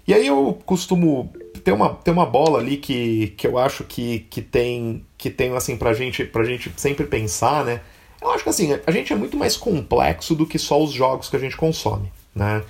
E 0.07 0.13
aí 0.13 0.25
eu 0.25 0.59
costumo 0.65 1.31
ter 1.63 1.71
uma, 1.71 1.93
ter 1.93 2.11
uma 2.11 2.25
bola 2.25 2.59
ali 2.59 2.77
que, 2.77 3.27
que 3.37 3.45
eu 3.45 3.57
acho 3.57 3.83
que, 3.83 4.19
que 4.29 4.41
tem 4.41 5.05
que 5.17 5.29
tem 5.29 5.55
assim 5.55 5.77
pra 5.77 5.93
gente 5.93 6.23
pra 6.25 6.43
gente 6.43 6.71
sempre 6.75 7.05
pensar, 7.05 7.63
né? 7.63 7.81
Eu 8.19 8.31
acho 8.31 8.43
que 8.43 8.49
assim, 8.49 8.69
a 8.85 8.91
gente 8.91 9.13
é 9.13 9.15
muito 9.15 9.37
mais 9.37 9.55
complexo 9.55 10.33
do 10.33 10.45
que 10.45 10.57
só 10.57 10.81
os 10.81 10.91
jogos 10.91 11.29
que 11.29 11.35
a 11.35 11.39
gente 11.39 11.55
consome, 11.55 12.11
né? 12.35 12.63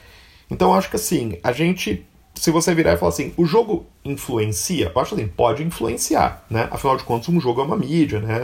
Então 0.49 0.71
eu 0.71 0.75
acho 0.75 0.89
que 0.89 0.97
assim, 0.97 1.37
a 1.41 1.53
gente 1.53 2.05
se 2.41 2.49
você 2.49 2.73
virar 2.73 2.93
e 2.93 2.97
falar 2.97 3.09
assim, 3.09 3.35
o 3.37 3.45
jogo 3.45 3.85
influencia, 4.03 4.91
eu 4.95 4.99
acho 4.99 5.13
assim, 5.13 5.27
pode 5.27 5.61
influenciar, 5.61 6.43
né? 6.49 6.67
Afinal 6.71 6.97
de 6.97 7.03
contas, 7.03 7.29
um 7.29 7.39
jogo 7.39 7.61
é 7.61 7.63
uma 7.63 7.77
mídia, 7.77 8.19
né? 8.19 8.41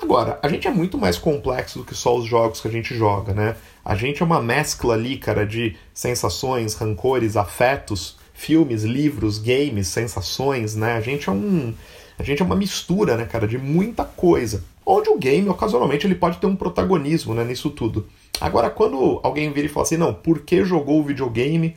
Agora, 0.00 0.38
a 0.42 0.48
gente 0.48 0.66
é 0.66 0.70
muito 0.70 0.96
mais 0.96 1.18
complexo 1.18 1.80
do 1.80 1.84
que 1.84 1.94
só 1.94 2.16
os 2.16 2.24
jogos 2.24 2.58
que 2.58 2.68
a 2.68 2.70
gente 2.70 2.96
joga, 2.96 3.34
né? 3.34 3.54
A 3.84 3.94
gente 3.94 4.22
é 4.22 4.24
uma 4.24 4.40
mescla 4.40 4.94
ali, 4.94 5.18
cara, 5.18 5.44
de 5.44 5.76
sensações, 5.92 6.72
rancores, 6.72 7.36
afetos, 7.36 8.16
filmes, 8.32 8.82
livros, 8.82 9.36
games, 9.36 9.88
sensações, 9.88 10.74
né? 10.74 10.94
A 10.94 11.02
gente 11.02 11.28
é 11.28 11.32
um. 11.32 11.74
A 12.18 12.22
gente 12.22 12.40
é 12.40 12.44
uma 12.46 12.56
mistura, 12.56 13.14
né, 13.14 13.26
cara, 13.26 13.46
de 13.46 13.58
muita 13.58 14.06
coisa. 14.06 14.64
Onde 14.86 15.10
o 15.10 15.18
game, 15.18 15.46
ocasionalmente, 15.50 16.06
ele 16.06 16.14
pode 16.14 16.38
ter 16.38 16.46
um 16.46 16.56
protagonismo, 16.56 17.34
né, 17.34 17.44
nisso 17.44 17.68
tudo. 17.68 18.06
Agora, 18.40 18.70
quando 18.70 19.20
alguém 19.22 19.52
vira 19.52 19.66
e 19.66 19.70
fala 19.70 19.84
assim, 19.84 19.98
não, 19.98 20.14
por 20.14 20.40
que 20.40 20.64
jogou 20.64 21.00
o 21.00 21.04
videogame? 21.04 21.76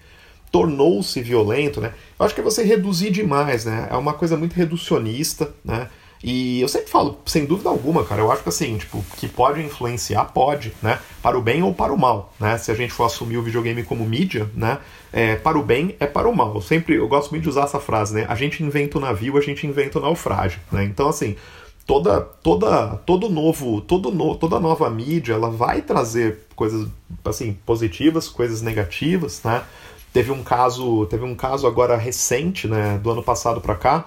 Tornou-se 0.52 1.22
violento, 1.22 1.80
né? 1.80 1.94
Eu 2.20 2.26
acho 2.26 2.36
que 2.36 2.42
é 2.42 2.44
você 2.44 2.64
reduzir 2.64 3.10
demais, 3.10 3.66
né? 3.66 3.88
É 3.90 3.96
uma 3.96 4.14
coisa 4.14 4.36
muito 4.36 4.54
reducionista, 4.54 5.54
né? 5.64 5.88
E 6.24 6.62
eu 6.62 6.68
sempre 6.68 6.92
falo, 6.92 7.18
sem 7.26 7.46
dúvida 7.46 7.70
alguma, 7.70 8.04
cara, 8.04 8.22
eu 8.22 8.32
acho 8.32 8.44
que 8.44 8.50
assim, 8.50 8.78
tipo, 8.78 9.04
que 9.18 9.28
pode 9.28 9.60
influenciar, 9.60 10.26
pode, 10.26 10.72
né? 10.82 11.00
Para 11.22 11.38
o 11.38 11.42
bem 11.42 11.64
ou 11.64 11.74
para 11.74 11.92
o 11.92 11.98
mal, 11.98 12.32
né? 12.40 12.58
Se 12.58 12.70
a 12.70 12.76
gente 12.76 12.94
for 12.94 13.06
assumir 13.06 13.38
o 13.38 13.42
videogame 13.42 13.82
como 13.84 14.06
mídia, 14.06 14.48
né? 14.54 14.78
É, 15.12 15.36
para 15.36 15.58
o 15.58 15.64
bem 15.64 15.96
é 16.00 16.06
para 16.06 16.30
o 16.30 16.36
mal. 16.36 16.54
Eu 16.54 16.62
sempre, 16.62 16.96
eu 16.96 17.08
gosto 17.08 17.32
muito 17.32 17.44
de 17.44 17.50
usar 17.50 17.64
essa 17.64 17.80
frase, 17.80 18.14
né? 18.14 18.26
A 18.30 18.36
gente 18.36 18.62
inventa 18.62 18.98
o 18.98 19.02
navio, 19.02 19.38
a 19.38 19.42
gente 19.42 19.66
inventa 19.66 19.98
o 19.98 20.02
naufrágio, 20.02 20.60
né? 20.72 20.84
Então, 20.84 21.10
assim, 21.10 21.36
toda, 21.88 22.22
toda, 22.22 22.98
todo 23.06 23.28
novo, 23.28 23.82
todo 23.82 24.12
no, 24.12 24.36
toda 24.36 24.60
nova 24.60 24.90
mídia, 24.90 25.34
ela 25.34 25.50
vai 25.50 25.82
trazer 25.82 26.46
coisas, 26.56 26.88
assim, 27.26 27.58
positivas, 27.66 28.30
coisas 28.30 28.62
negativas, 28.62 29.42
né? 29.44 29.64
Teve 30.14 30.32
um 30.32 30.44
caso, 30.44 31.06
teve 31.06 31.24
um 31.24 31.36
caso 31.36 31.66
agora 31.66 31.96
recente, 31.96 32.68
né, 32.68 32.98
do 32.98 33.12
ano 33.12 33.24
passado 33.24 33.62
para 33.62 33.76
cá, 33.76 34.06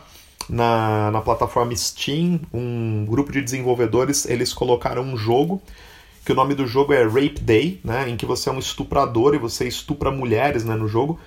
na, 0.49 1.11
na 1.11 1.21
plataforma 1.23 1.75
Steam, 1.75 2.41
um 2.53 3.07
grupo 3.07 3.33
de 3.33 3.41
desenvolvedores, 3.41 4.27
eles 4.27 4.53
colocaram 4.53 5.03
um 5.03 5.17
jogo 5.17 5.63
que 6.25 6.33
o 6.33 6.35
nome 6.35 6.55
do 6.55 6.67
jogo 6.67 6.93
é 6.93 7.05
Rape 7.05 7.41
Day, 7.41 7.81
né, 7.85 8.09
em 8.09 8.17
que 8.17 8.25
você 8.25 8.49
é 8.49 8.53
um 8.53 8.59
estuprador 8.59 9.35
e 9.35 9.39
você 9.39 9.69
estupra 9.69 10.11
mulheres, 10.11 10.65
né, 10.65 10.75
no 10.75 10.89
jogo. 10.89 11.19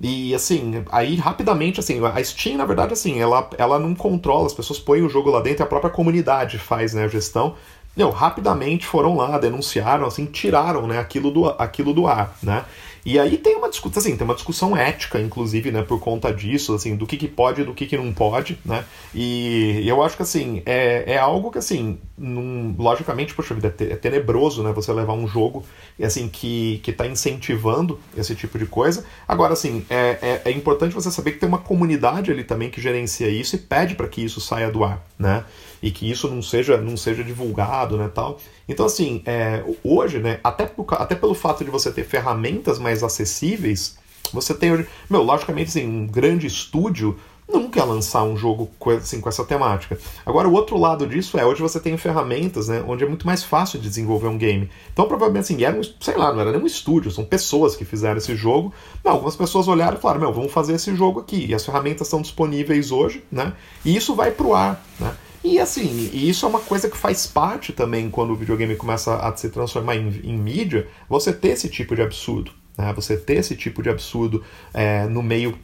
E 0.00 0.34
assim, 0.34 0.84
aí 0.90 1.14
rapidamente, 1.14 1.80
assim, 1.80 2.04
a 2.04 2.22
Steam, 2.22 2.56
na 2.56 2.66
verdade, 2.66 2.92
assim, 2.92 3.20
ela, 3.20 3.48
ela 3.56 3.78
não 3.78 3.94
controla, 3.94 4.46
as 4.46 4.52
pessoas 4.52 4.78
põem 4.78 5.02
o 5.02 5.08
jogo 5.08 5.30
lá 5.30 5.40
dentro 5.40 5.62
a 5.62 5.66
própria 5.66 5.90
comunidade 5.90 6.58
faz 6.58 6.92
né, 6.92 7.04
a 7.04 7.08
gestão. 7.08 7.54
Não, 7.96 8.10
rapidamente 8.10 8.86
foram 8.86 9.16
lá, 9.16 9.38
denunciaram, 9.38 10.06
assim, 10.06 10.26
tiraram 10.26 10.86
né, 10.86 10.98
aquilo, 10.98 11.30
do, 11.30 11.48
aquilo 11.50 11.94
do 11.94 12.06
ar, 12.06 12.36
né? 12.42 12.64
E 13.04 13.18
aí 13.18 13.36
tem 13.36 13.56
uma 13.56 13.68
discussão, 13.68 14.00
assim, 14.00 14.16
tem 14.16 14.24
uma 14.24 14.34
discussão 14.34 14.76
ética, 14.76 15.20
inclusive, 15.20 15.72
né, 15.72 15.82
por 15.82 15.98
conta 15.98 16.32
disso, 16.32 16.74
assim, 16.74 16.94
do 16.94 17.06
que, 17.06 17.16
que 17.16 17.26
pode 17.26 17.62
e 17.62 17.64
do 17.64 17.74
que, 17.74 17.86
que 17.86 17.96
não 17.96 18.12
pode, 18.12 18.58
né? 18.64 18.84
E 19.12 19.82
eu 19.86 20.02
acho 20.02 20.16
que, 20.16 20.22
assim, 20.22 20.62
é, 20.64 21.14
é 21.14 21.18
algo 21.18 21.50
que, 21.50 21.58
assim, 21.58 21.98
num, 22.16 22.74
logicamente, 22.78 23.34
poxa 23.34 23.54
vida, 23.54 23.74
é, 23.80 23.84
é 23.84 23.96
tenebroso, 23.96 24.62
né, 24.62 24.72
você 24.72 24.92
levar 24.92 25.14
um 25.14 25.26
jogo, 25.26 25.64
assim, 26.00 26.28
que, 26.28 26.80
que 26.84 26.92
tá 26.92 27.06
incentivando 27.06 27.98
esse 28.16 28.36
tipo 28.36 28.56
de 28.56 28.66
coisa. 28.66 29.04
Agora, 29.26 29.52
assim, 29.54 29.84
é, 29.90 30.18
é, 30.22 30.42
é 30.44 30.50
importante 30.52 30.94
você 30.94 31.10
saber 31.10 31.32
que 31.32 31.38
tem 31.38 31.48
uma 31.48 31.58
comunidade 31.58 32.30
ali 32.30 32.44
também 32.44 32.70
que 32.70 32.80
gerencia 32.80 33.28
isso 33.28 33.56
e 33.56 33.58
pede 33.58 33.96
para 33.96 34.06
que 34.06 34.22
isso 34.24 34.40
saia 34.40 34.70
do 34.70 34.84
ar, 34.84 35.04
né? 35.18 35.44
E 35.82 35.90
que 35.90 36.08
isso 36.08 36.28
não 36.28 36.40
seja, 36.40 36.76
não 36.76 36.96
seja 36.96 37.24
divulgado, 37.24 37.96
né, 37.96 38.08
tal. 38.14 38.38
Então, 38.72 38.86
assim, 38.86 39.22
é, 39.24 39.62
hoje, 39.84 40.18
né, 40.18 40.40
até, 40.42 40.66
por, 40.66 40.86
até 40.94 41.14
pelo 41.14 41.34
fato 41.34 41.64
de 41.64 41.70
você 41.70 41.92
ter 41.92 42.04
ferramentas 42.04 42.78
mais 42.78 43.02
acessíveis, 43.02 43.96
você 44.32 44.54
tem 44.54 44.72
hoje. 44.72 44.86
Meu, 45.08 45.22
logicamente, 45.22 45.68
assim, 45.68 45.86
um 45.86 46.06
grande 46.06 46.46
estúdio 46.46 47.16
nunca 47.48 47.80
ia 47.80 47.84
lançar 47.84 48.22
um 48.24 48.36
jogo 48.36 48.70
com, 48.78 48.90
assim, 48.90 49.20
com 49.20 49.28
essa 49.28 49.44
temática. 49.44 49.98
Agora, 50.24 50.48
o 50.48 50.52
outro 50.52 50.78
lado 50.78 51.06
disso 51.06 51.38
é, 51.38 51.44
hoje 51.44 51.60
você 51.60 51.78
tem 51.78 51.96
ferramentas, 51.98 52.68
né, 52.68 52.82
onde 52.86 53.04
é 53.04 53.06
muito 53.06 53.26
mais 53.26 53.44
fácil 53.44 53.78
de 53.78 53.88
desenvolver 53.88 54.28
um 54.28 54.38
game. 54.38 54.70
Então, 54.92 55.06
provavelmente, 55.06 55.52
assim, 55.52 55.62
era 55.62 55.76
um, 55.76 55.82
sei 56.00 56.16
lá, 56.16 56.32
não 56.32 56.40
era 56.40 56.52
nem 56.52 56.62
um 56.62 56.66
estúdio, 56.66 57.10
são 57.10 57.24
pessoas 57.24 57.76
que 57.76 57.84
fizeram 57.84 58.16
esse 58.16 58.34
jogo. 58.34 58.72
Não, 59.04 59.12
algumas 59.12 59.36
pessoas 59.36 59.68
olharam 59.68 59.98
e 59.98 60.00
falaram, 60.00 60.20
meu, 60.20 60.32
vamos 60.32 60.52
fazer 60.52 60.74
esse 60.74 60.94
jogo 60.96 61.20
aqui. 61.20 61.46
E 61.46 61.54
as 61.54 61.64
ferramentas 61.64 62.06
estão 62.06 62.22
disponíveis 62.22 62.90
hoje, 62.90 63.22
né, 63.30 63.52
e 63.84 63.94
isso 63.94 64.14
vai 64.14 64.30
pro 64.30 64.54
ar, 64.54 64.82
né. 64.98 65.14
E 65.44 65.58
assim, 65.58 66.10
e 66.12 66.28
isso 66.28 66.46
é 66.46 66.48
uma 66.48 66.60
coisa 66.60 66.88
que 66.88 66.96
faz 66.96 67.26
parte 67.26 67.72
também 67.72 68.08
quando 68.08 68.30
o 68.30 68.36
videogame 68.36 68.76
começa 68.76 69.16
a 69.16 69.36
se 69.36 69.50
transformar 69.50 69.96
em, 69.96 70.08
em 70.22 70.38
mídia, 70.38 70.86
você 71.08 71.32
ter 71.32 71.48
esse 71.48 71.68
tipo 71.68 71.96
de 71.96 72.02
absurdo. 72.02 72.52
Né? 72.78 72.92
Você 72.94 73.16
ter 73.16 73.34
esse 73.34 73.56
tipo 73.56 73.82
de 73.82 73.90
absurdo 73.90 74.44
é, 74.72 75.04
no 75.06 75.22
meio 75.22 75.58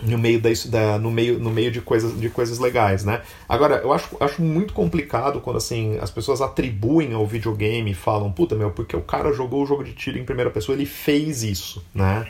no 0.00 0.16
meio 0.16 0.40
da, 0.40 0.50
da, 0.66 0.98
no 0.98 1.10
meio 1.10 1.40
no 1.40 1.50
meio 1.50 1.72
de 1.72 1.80
coisas 1.80 2.18
de 2.20 2.30
coisas 2.30 2.60
legais 2.60 3.04
né 3.04 3.20
agora 3.48 3.78
eu 3.78 3.92
acho, 3.92 4.16
acho 4.20 4.40
muito 4.40 4.72
complicado 4.72 5.40
quando 5.40 5.56
assim 5.56 5.98
as 6.00 6.08
pessoas 6.08 6.40
atribuem 6.40 7.14
ao 7.14 7.26
videogame 7.26 7.90
e 7.90 7.94
falam 7.94 8.30
puta 8.30 8.54
meu 8.54 8.70
porque 8.70 8.96
o 8.96 9.00
cara 9.00 9.32
jogou 9.32 9.60
o 9.60 9.66
jogo 9.66 9.82
de 9.82 9.92
tiro 9.94 10.16
em 10.16 10.24
primeira 10.24 10.52
pessoa 10.52 10.76
ele 10.76 10.86
fez 10.86 11.42
isso 11.42 11.84
né 11.92 12.28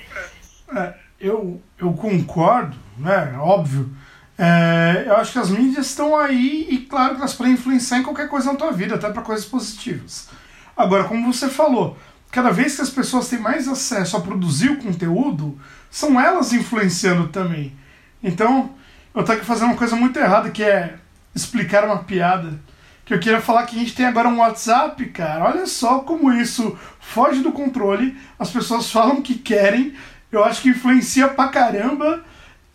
é, 0.75 0.95
eu 1.21 1.61
eu 1.79 1.93
concordo 1.93 2.75
né 2.97 3.37
óbvio 3.39 3.91
é, 4.39 5.03
eu 5.05 5.17
acho 5.17 5.33
que 5.33 5.39
as 5.41 5.51
mídias 5.51 5.87
estão 5.87 6.17
aí 6.17 6.69
e 6.71 6.79
claro 6.79 7.17
elas 7.17 7.35
podem 7.35 7.55
influenciar 7.55 7.99
em 7.99 8.05
qualquer 8.05 8.29
coisa 8.29 8.53
na 8.53 8.59
tua 8.59 8.71
vida, 8.71 8.95
até 8.95 9.11
para 9.11 9.23
coisas 9.23 9.45
positivas. 9.45 10.29
Agora, 10.77 11.05
como 11.05 11.33
você 11.33 11.49
falou, 11.49 11.99
cada 12.31 12.51
vez 12.51 12.77
que 12.77 12.83
as 12.83 12.91
pessoas 12.91 13.29
têm 13.29 13.41
mais 13.41 13.67
acesso 13.67 14.17
a 14.17 14.21
produzir 14.21 14.71
o 14.71 14.77
conteúdo, 14.77 15.59
são 15.91 16.21
elas 16.21 16.53
influenciando 16.53 17.29
também. 17.29 17.77
Então, 18.23 18.71
eu 19.13 19.25
tô 19.25 19.33
aqui 19.33 19.45
fazendo 19.45 19.71
uma 19.71 19.77
coisa 19.77 19.97
muito 19.97 20.17
errada, 20.21 20.51
que 20.51 20.63
é 20.63 20.95
explicar 21.35 21.85
uma 21.85 22.05
piada. 22.05 22.61
Que 23.05 23.15
eu 23.15 23.19
queria 23.19 23.41
falar 23.41 23.65
que 23.65 23.75
a 23.75 23.79
gente 23.81 23.95
tem 23.95 24.07
agora 24.07 24.29
um 24.29 24.39
WhatsApp, 24.39 25.05
cara. 25.07 25.47
Olha 25.47 25.67
só 25.67 26.01
como 26.01 26.33
isso 26.33 26.79
foge 27.01 27.41
do 27.41 27.51
controle. 27.51 28.17
As 28.39 28.51
pessoas 28.51 28.91
falam 28.91 29.23
que 29.23 29.35
querem. 29.35 29.95
Eu 30.31 30.45
acho 30.45 30.63
que 30.63 30.69
influencia 30.69 31.27
pra 31.27 31.49
caramba 31.49 32.23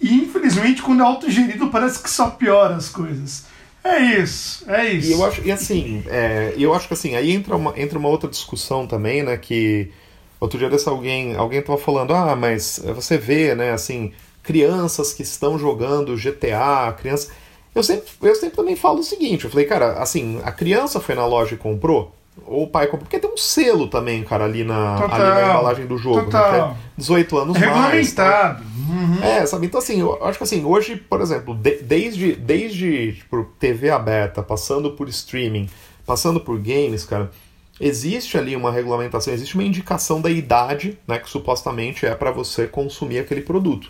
e 0.03 0.15
infelizmente, 0.15 0.81
quando 0.81 1.01
é 1.01 1.05
autogerido, 1.05 1.69
parece 1.69 2.01
que 2.01 2.09
só 2.09 2.29
piora 2.29 2.75
as 2.75 2.89
coisas. 2.89 3.45
É 3.83 3.99
isso, 3.99 4.69
é 4.69 4.91
isso. 4.91 5.09
E 5.09 5.11
eu 5.11 5.25
acho, 5.25 5.41
e 5.43 5.51
assim, 5.51 6.03
é, 6.07 6.53
eu 6.57 6.73
acho 6.73 6.87
que 6.87 6.93
assim, 6.93 7.15
aí 7.15 7.31
entra 7.31 7.55
uma, 7.55 7.73
entra 7.77 7.99
uma 7.99 8.09
outra 8.09 8.29
discussão 8.29 8.87
também, 8.87 9.23
né? 9.23 9.37
Que 9.37 9.91
outro 10.39 10.59
dia 10.59 10.69
desse 10.69 10.87
alguém, 10.87 11.35
alguém 11.35 11.61
tava 11.61 11.77
falando, 11.77 12.13
ah, 12.13 12.35
mas 12.35 12.81
você 12.95 13.17
vê, 13.17 13.55
né, 13.55 13.71
assim, 13.71 14.11
crianças 14.41 15.13
que 15.13 15.23
estão 15.23 15.57
jogando 15.57 16.17
GTA, 16.17 16.93
crianças. 16.97 17.31
Eu 17.73 17.81
sempre, 17.81 18.07
eu 18.21 18.35
sempre 18.35 18.55
também 18.55 18.75
falo 18.75 18.99
o 18.99 19.03
seguinte, 19.03 19.45
eu 19.45 19.49
falei, 19.49 19.65
cara, 19.65 19.93
assim, 19.93 20.39
a 20.43 20.51
criança 20.51 20.99
foi 20.99 21.15
na 21.15 21.25
loja 21.25 21.55
e 21.55 21.57
comprou, 21.57 22.13
ou 22.45 22.63
o 22.63 22.67
pai 22.67 22.85
comprou, 22.85 23.01
porque 23.01 23.19
tem 23.19 23.29
um 23.29 23.37
selo 23.37 23.87
também, 23.87 24.23
cara, 24.23 24.45
ali 24.45 24.63
na, 24.63 24.95
ali 25.03 25.17
na 25.17 25.49
embalagem 25.49 25.85
do 25.85 25.97
jogo, 25.97 26.25
Total. 26.25 26.69
né? 26.69 26.77
18 26.97 27.37
anos 27.37 27.57
mais. 27.59 28.13
Tá? 28.13 28.61
Uhum. 28.75 29.23
É, 29.23 29.45
sabe? 29.45 29.67
Então, 29.67 29.79
assim, 29.79 29.99
eu 29.99 30.23
acho 30.25 30.37
que 30.37 30.43
assim, 30.43 30.63
hoje, 30.65 30.95
por 30.95 31.21
exemplo, 31.21 31.55
de, 31.55 31.81
desde, 31.81 32.35
desde 32.35 33.13
tipo, 33.13 33.43
TV 33.59 33.89
aberta, 33.89 34.41
passando 34.41 34.91
por 34.91 35.07
streaming, 35.09 35.69
passando 36.05 36.39
por 36.39 36.57
games, 36.57 37.05
cara, 37.05 37.31
existe 37.79 38.37
ali 38.37 38.55
uma 38.55 38.71
regulamentação, 38.71 39.33
existe 39.33 39.55
uma 39.55 39.63
indicação 39.63 40.19
da 40.19 40.29
idade, 40.29 40.97
né, 41.07 41.19
que 41.19 41.29
supostamente 41.29 42.05
é 42.05 42.15
para 42.15 42.31
você 42.31 42.67
consumir 42.67 43.19
aquele 43.19 43.41
produto. 43.41 43.89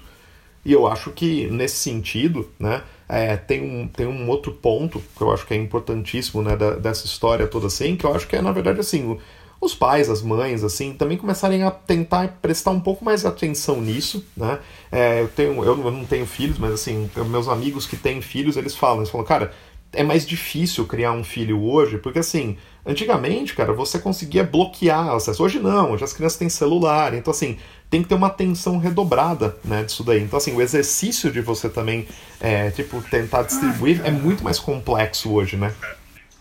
E 0.65 0.71
eu 0.71 0.87
acho 0.87 1.11
que, 1.11 1.47
nesse 1.47 1.75
sentido, 1.75 2.49
né, 2.57 2.81
é, 3.13 3.37
tem, 3.37 3.61
um, 3.61 3.87
tem 3.87 4.07
um 4.07 4.27
outro 4.27 4.51
ponto 4.51 5.01
que 5.15 5.21
eu 5.21 5.31
acho 5.31 5.45
que 5.45 5.53
é 5.53 5.57
importantíssimo 5.57 6.41
né, 6.41 6.55
da, 6.55 6.71
dessa 6.71 7.05
história 7.05 7.47
toda 7.47 7.67
assim, 7.67 7.95
que 7.95 8.05
eu 8.05 8.15
acho 8.15 8.27
que 8.27 8.35
é, 8.35 8.41
na 8.41 8.51
verdade, 8.51 8.79
assim, 8.79 9.19
os 9.61 9.75
pais, 9.75 10.09
as 10.09 10.21
mães, 10.21 10.63
assim, 10.63 10.93
também 10.93 11.17
começarem 11.17 11.63
a 11.63 11.71
tentar 11.71 12.39
prestar 12.41 12.71
um 12.71 12.79
pouco 12.79 13.05
mais 13.05 13.25
atenção 13.25 13.79
nisso, 13.79 14.25
né? 14.35 14.59
É, 14.91 15.21
eu, 15.21 15.27
tenho, 15.29 15.63
eu 15.63 15.75
não 15.77 16.05
tenho 16.05 16.25
filhos, 16.25 16.57
mas 16.57 16.73
assim, 16.73 17.09
meus 17.27 17.47
amigos 17.47 17.85
que 17.85 17.95
têm 17.95 18.21
filhos, 18.21 18.57
eles 18.57 18.75
falam, 18.75 18.97
eles 18.97 19.09
falam, 19.09 19.25
cara, 19.25 19.53
é 19.93 20.03
mais 20.03 20.25
difícil 20.25 20.85
criar 20.85 21.11
um 21.11 21.23
filho 21.23 21.61
hoje, 21.61 21.97
porque 21.97 22.19
assim, 22.19 22.57
antigamente, 22.85 23.55
cara, 23.55 23.71
você 23.73 23.99
conseguia 23.99 24.43
bloquear 24.43 25.09
acesso. 25.09 25.43
Hoje 25.43 25.59
não, 25.59 25.91
hoje 25.91 26.03
as 26.03 26.13
crianças 26.13 26.37
têm 26.37 26.49
celular, 26.49 27.13
então 27.13 27.31
assim, 27.31 27.57
tem 27.89 28.01
que 28.01 28.09
ter 28.09 28.15
uma 28.15 28.27
atenção 28.27 28.77
redobrada, 28.77 29.55
né, 29.63 29.83
disso 29.83 30.03
daí. 30.03 30.21
Então 30.21 30.37
assim, 30.37 30.53
o 30.53 30.61
exercício 30.61 31.31
de 31.31 31.41
você 31.41 31.69
também, 31.69 32.07
é, 32.41 32.71
tipo, 32.71 33.01
tentar 33.03 33.43
distribuir 33.43 34.01
é 34.03 34.11
muito 34.11 34.43
mais 34.43 34.59
complexo 34.59 35.31
hoje, 35.31 35.55
né? 35.55 35.73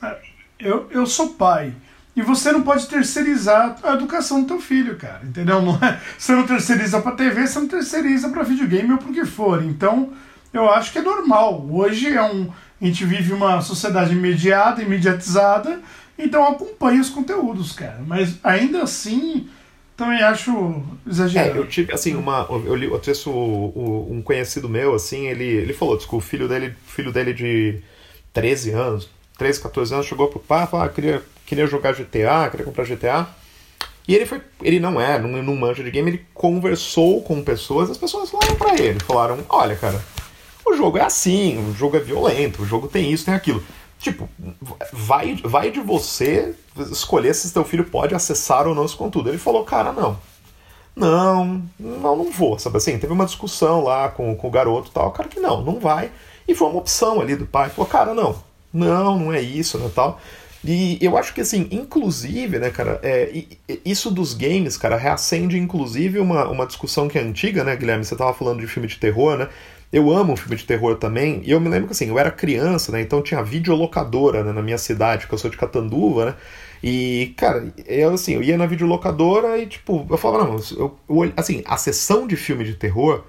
É, 0.03 0.17
eu, 0.59 0.89
eu 0.91 1.07
sou 1.07 1.35
pai. 1.35 1.73
E 2.15 2.21
você 2.21 2.53
não 2.53 2.61
pode 2.61 2.87
terceirizar 2.89 3.79
a 3.83 3.95
educação 3.95 4.43
do 4.43 4.47
teu 4.47 4.61
filho, 4.61 4.97
cara, 4.97 5.23
entendeu? 5.25 5.63
Não 5.63 5.77
é, 5.77 5.99
você 6.19 6.33
não 6.33 6.47
terceiriza 6.47 7.01
para 7.01 7.13
TV, 7.13 7.47
você 7.47 7.59
não 7.59 7.69
terceiriza 7.69 8.29
para 8.29 8.43
videogame 8.43 8.93
ou 8.93 8.99
pro 8.99 9.13
que 9.13 9.25
for. 9.25 9.65
Então, 9.65 10.13
eu 10.53 10.71
acho 10.71 10.93
que 10.93 10.99
é 10.99 11.03
normal. 11.03 11.67
Hoje 11.71 12.13
é 12.13 12.23
um, 12.23 12.51
a 12.83 12.87
gente 12.87 13.05
vive 13.05 13.33
uma 13.33 13.61
sociedade 13.61 14.13
imediata, 14.13 14.83
imediatizada, 14.83 15.81
então 16.19 16.47
acompanha 16.47 17.01
os 17.01 17.09
conteúdos, 17.09 17.73
cara. 17.73 18.03
Mas 18.07 18.39
ainda 18.43 18.83
assim, 18.83 19.49
também 19.97 20.21
acho 20.21 20.83
exagerado. 21.07 21.57
É, 21.57 21.59
eu 21.59 21.69
tive, 21.69 21.93
assim, 21.93 22.15
uma. 22.17 22.47
Eu, 22.51 22.75
li, 22.75 22.87
eu 22.87 23.01
o, 23.27 24.09
um 24.11 24.21
conhecido 24.21 24.69
meu, 24.69 24.95
assim, 24.95 25.29
ele, 25.29 25.45
ele 25.45 25.73
falou, 25.73 25.97
diz 25.97 26.07
que 26.07 26.15
o 26.15 26.21
filho 26.21 26.49
dele, 26.49 26.75
filho 26.87 27.13
dele 27.13 27.33
de 27.33 27.79
13 28.33 28.71
anos, 28.73 29.09
13, 29.39 29.63
14 29.63 29.95
anos, 29.95 30.07
chegou 30.07 30.29
pro 30.29 30.41
pai 30.41 30.65
e 30.65 30.67
falou, 30.67 30.87
ah, 30.87 30.89
queria 30.89 31.23
queria 31.53 31.67
jogar 31.67 31.93
GTA, 31.93 32.49
queria 32.51 32.65
comprar 32.65 32.87
GTA. 32.87 33.27
E 34.09 34.15
ele 34.15 34.27
foi, 34.27 34.41
ele 34.63 34.81
não 34.81 35.01
é, 35.01 35.19
não, 35.19 35.43
não 35.43 35.55
manja 35.55 35.85
de 35.85 35.91
game, 35.91 36.11
ele 36.11 36.27
conversou 36.35 37.23
com 37.23 37.43
pessoas, 37.43 37.91
as 37.91 37.99
pessoas 37.99 38.31
falaram 38.31 38.57
para 38.57 38.75
ele, 38.83 38.99
falaram, 39.01 39.39
olha, 39.49 39.77
cara, 39.77 40.03
o 40.65 40.75
jogo 40.75 40.99
é 40.99 41.03
assim, 41.03 41.59
o 41.71 41.75
jogo 41.75 41.97
é 41.97 42.01
violento, 42.01 42.63
o 42.63 42.67
jogo 42.67 42.89
tem 42.89 43.11
isso, 43.13 43.25
tem 43.25 43.35
aquilo. 43.35 43.63
Tipo, 43.99 44.29
vai, 44.93 45.37
vai 45.45 45.71
de 45.71 45.81
você 45.81 46.55
escolher 46.91 47.35
se 47.35 47.49
seu 47.49 47.65
filho 47.65 47.85
pode 47.85 48.15
acessar 48.15 48.67
ou 48.67 48.75
não 48.75 48.85
esse 48.85 48.97
conteúdo. 48.97 49.29
Ele 49.29 49.39
falou, 49.39 49.65
cara, 49.65 49.93
não. 49.93 50.19
Não, 50.95 51.63
não, 51.79 52.17
não 52.17 52.31
vou, 52.31 52.59
sabe 52.59 52.77
assim? 52.77 52.99
Teve 52.99 53.13
uma 53.13 53.25
discussão 53.25 53.85
lá 53.85 54.09
com, 54.09 54.35
com 54.37 54.49
o 54.49 54.51
garoto 54.51 54.91
e 54.91 54.93
tal, 54.93 55.11
cara 55.13 55.29
que 55.29 55.41
não, 55.41 55.63
não 55.63 55.79
vai. 55.81 56.11
E 56.47 56.55
foi 56.55 56.69
uma 56.69 56.79
opção 56.79 57.21
ali 57.21 57.37
do 57.37 57.47
pai, 57.47 57.71
falou, 57.71 57.89
cara, 57.89 58.13
não, 58.13 58.37
não, 58.73 59.19
não 59.19 59.33
é 59.33 59.41
isso, 59.41 59.79
né, 59.79 59.91
tal. 59.95 60.21
E 60.65 60.97
eu 61.01 61.17
acho 61.17 61.35
que, 61.35 61.41
assim, 61.41 61.67
inclusive, 61.71 62.59
né, 62.59 62.71
cara, 62.71 63.01
é, 63.03 63.45
isso 63.85 64.11
dos 64.11 64.33
games, 64.33 64.77
cara, 64.77 64.97
reacende, 64.97 65.59
inclusive, 65.59 66.21
uma, 66.21 66.47
uma 66.49 66.67
discussão 66.67 67.09
que 67.09 67.19
é 67.19 67.23
antiga, 67.23 67.65
né, 67.65 67.75
Guilherme? 67.75 68.05
Você 68.05 68.15
tava 68.15 68.33
falando 68.33 68.61
de 68.61 68.67
filme 68.67 68.87
de 68.87 68.99
terror, 68.99 69.37
né? 69.37 69.49
Eu 69.93 70.11
amo 70.11 70.37
filme 70.37 70.57
de 70.57 70.65
terror 70.65 70.97
também, 70.97 71.43
e 71.45 71.51
eu 71.51 71.61
me 71.61 71.69
lembro 71.69 71.89
que, 71.89 71.93
assim, 71.93 72.09
eu 72.09 72.19
era 72.19 72.31
criança, 72.31 72.91
né, 72.91 73.03
então 73.03 73.21
tinha 73.21 73.43
videolocadora 73.43 74.43
né, 74.43 74.51
na 74.51 74.63
minha 74.63 74.79
cidade, 74.79 75.27
que 75.27 75.35
eu 75.35 75.39
sou 75.39 75.51
de 75.51 75.57
Catanduva, 75.57 76.25
né? 76.25 76.35
E, 76.83 77.35
cara, 77.37 77.73
eu, 77.87 78.15
assim, 78.15 78.35
eu 78.35 78.43
ia 78.43 78.57
na 78.57 78.67
videolocadora 78.67 79.59
e, 79.59 79.67
tipo, 79.67 80.07
eu 80.11 80.17
falava, 80.17 80.45
não, 80.45 80.57
eu, 80.77 80.99
eu, 81.09 81.33
assim, 81.37 81.63
a 81.67 81.77
sessão 81.77 82.27
de 82.27 82.37
filme 82.37 82.65
de 82.65 82.75
terror 82.75 83.23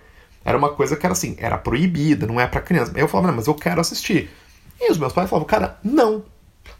era 0.43 0.57
uma 0.57 0.69
coisa 0.69 0.95
que 0.95 1.05
era, 1.05 1.13
assim, 1.13 1.35
era 1.37 1.57
proibida, 1.57 2.25
não 2.25 2.39
é 2.39 2.47
para 2.47 2.61
criança. 2.61 2.91
Eu 2.95 3.07
falava, 3.07 3.27
não, 3.27 3.35
mas 3.35 3.47
eu 3.47 3.53
quero 3.53 3.79
assistir. 3.79 4.29
E 4.79 4.91
os 4.91 4.97
meus 4.97 5.13
pais 5.13 5.29
falavam, 5.29 5.47
cara, 5.47 5.77
não, 5.83 6.23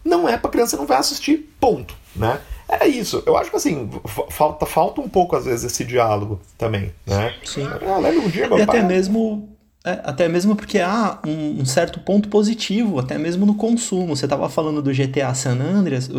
não 0.03 0.27
é 0.27 0.37
para 0.37 0.49
criança, 0.49 0.75
não 0.75 0.85
vai 0.87 0.97
assistir, 0.97 1.53
ponto, 1.59 1.95
né? 2.15 2.39
É 2.67 2.87
isso. 2.87 3.21
Eu 3.25 3.37
acho 3.37 3.49
que 3.49 3.55
assim, 3.55 3.89
falta, 4.29 4.65
falta 4.65 4.99
um 4.99 5.07
pouco 5.07 5.35
às 5.35 5.45
vezes 5.45 5.65
esse 5.71 5.83
diálogo 5.83 6.39
também, 6.57 6.91
né? 7.05 7.35
Sim. 7.43 7.67
Ah, 7.67 7.97
lembra 7.99 8.21
um 8.21 8.29
dia, 8.29 8.47
meu 8.47 8.57
e 8.57 8.65
pai... 8.65 8.77
até 8.77 8.87
mesmo 8.87 9.52
É, 9.85 9.99
até 10.05 10.29
mesmo 10.29 10.55
porque 10.55 10.79
há 10.79 11.19
um, 11.27 11.61
um, 11.61 11.65
certo 11.65 11.99
ponto 11.99 12.29
positivo, 12.29 12.99
até 12.99 13.17
mesmo 13.17 13.45
no 13.45 13.55
consumo. 13.55 14.15
Você 14.15 14.25
estava 14.25 14.47
falando 14.47 14.81
do 14.81 14.93
GTA 14.93 15.33
San 15.33 15.59
Andreas, 15.59 16.09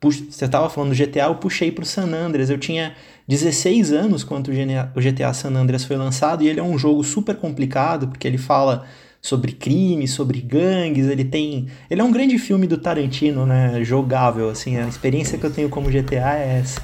você 0.00 0.44
estava 0.44 0.68
falando 0.68 0.90
do 0.90 0.96
GTA, 0.96 1.26
eu 1.26 1.36
puxei 1.36 1.70
para 1.70 1.84
o 1.84 1.86
San 1.86 2.12
Andreas. 2.12 2.50
Eu 2.50 2.58
tinha 2.58 2.96
16 3.28 3.92
anos 3.92 4.24
quando 4.24 4.48
o 4.48 5.00
GTA 5.00 5.32
San 5.32 5.50
Andreas 5.50 5.84
foi 5.84 5.96
lançado 5.96 6.42
e 6.42 6.48
ele 6.48 6.58
é 6.58 6.62
um 6.62 6.76
jogo 6.76 7.04
super 7.04 7.36
complicado, 7.36 8.08
porque 8.08 8.26
ele 8.26 8.38
fala 8.38 8.84
sobre 9.20 9.52
crime, 9.52 10.06
sobre 10.06 10.40
gangues, 10.40 11.06
ele 11.06 11.24
tem... 11.24 11.66
Ele 11.90 12.00
é 12.00 12.04
um 12.04 12.12
grande 12.12 12.38
filme 12.38 12.66
do 12.66 12.78
Tarantino, 12.78 13.44
né? 13.44 13.82
Jogável, 13.82 14.48
assim, 14.48 14.76
a 14.76 14.86
experiência 14.86 15.36
que 15.36 15.44
eu 15.44 15.50
tenho 15.50 15.68
como 15.68 15.90
GTA 15.90 16.36
é 16.36 16.60
essa. 16.60 16.80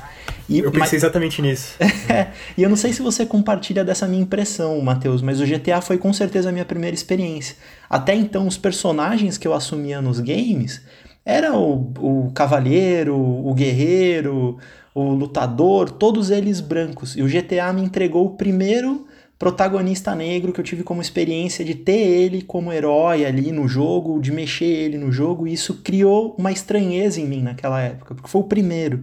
E, 0.49 0.59
eu 0.59 0.70
pensei 0.70 0.80
mas... 0.80 0.93
exatamente 0.95 1.41
nisso. 1.41 1.76
é, 2.09 2.28
e 2.57 2.62
eu 2.62 2.68
não 2.68 2.76
sei 2.76 2.93
se 2.93 3.01
você 3.01 3.24
compartilha 3.24 3.85
dessa 3.85 4.07
minha 4.07 4.22
impressão, 4.22 4.80
Matheus, 4.80 5.22
mas 5.22 5.41
o 5.41 5.47
GTA 5.47 5.80
foi 5.80 5.97
com 5.97 6.12
certeza 6.12 6.49
a 6.49 6.53
minha 6.53 6.64
primeira 6.64 6.95
experiência. 6.95 7.57
Até 7.89 8.14
então, 8.14 8.47
os 8.47 8.59
personagens 8.59 9.39
que 9.39 9.49
eu 9.49 9.55
assumia 9.55 10.03
nos 10.03 10.20
games 10.20 10.82
era 11.24 11.57
o, 11.57 11.93
o 11.99 12.32
cavalheiro, 12.35 13.16
o 13.16 13.55
guerreiro, 13.55 14.59
o 14.95 15.14
lutador, 15.14 15.91
todos 15.91 16.30
eles 16.30 16.61
brancos. 16.61 17.16
E 17.16 17.22
o 17.22 17.26
GTA 17.26 17.72
me 17.72 17.82
entregou 17.82 18.26
o 18.26 18.30
primeiro 18.30 19.07
protagonista 19.45 20.14
negro 20.14 20.55
que 20.55 20.61
eu 20.61 20.64
tive 20.64 20.82
como 20.82 21.03
experiência 21.03 21.62
de 21.62 21.74
ter 21.74 21.99
ele 21.99 22.40
como 22.40 22.72
herói 22.72 23.26
ali 23.26 23.53
no 23.53 23.68
jogo, 23.68 24.18
de 24.18 24.32
mexer 24.32 24.64
ele 24.64 24.97
no 24.97 25.12
jogo, 25.12 25.47
e 25.47 25.53
isso 25.53 25.82
criou 25.84 26.34
uma 26.38 26.51
estranheza 26.51 27.20
em 27.20 27.26
mim 27.26 27.42
naquela 27.42 27.78
época, 27.78 28.14
porque 28.14 28.30
foi 28.30 28.40
o 28.40 28.45
primeiro. 28.45 29.03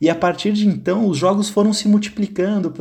E 0.00 0.08
a 0.08 0.14
partir 0.14 0.52
de 0.52 0.68
então, 0.68 1.08
os 1.08 1.18
jogos 1.18 1.48
foram 1.48 1.72
se 1.72 1.88
multiplicando. 1.88 2.72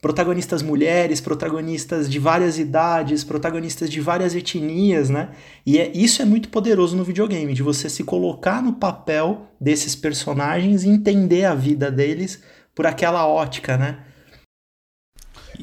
Protagonistas 0.00 0.62
mulheres, 0.62 1.20
protagonistas 1.20 2.08
de 2.08 2.20
várias 2.20 2.60
idades, 2.60 3.24
protagonistas 3.24 3.90
de 3.90 4.00
várias 4.00 4.32
etnias, 4.32 5.10
né? 5.10 5.30
E 5.66 5.78
é, 5.78 5.90
isso 5.92 6.22
é 6.22 6.24
muito 6.24 6.48
poderoso 6.48 6.96
no 6.96 7.02
videogame, 7.02 7.54
de 7.54 7.62
você 7.64 7.90
se 7.90 8.04
colocar 8.04 8.62
no 8.62 8.74
papel 8.74 9.48
desses 9.60 9.96
personagens 9.96 10.84
e 10.84 10.90
entender 10.90 11.44
a 11.44 11.56
vida 11.56 11.90
deles 11.90 12.40
por 12.72 12.86
aquela 12.86 13.26
ótica, 13.26 13.76
né? 13.76 13.98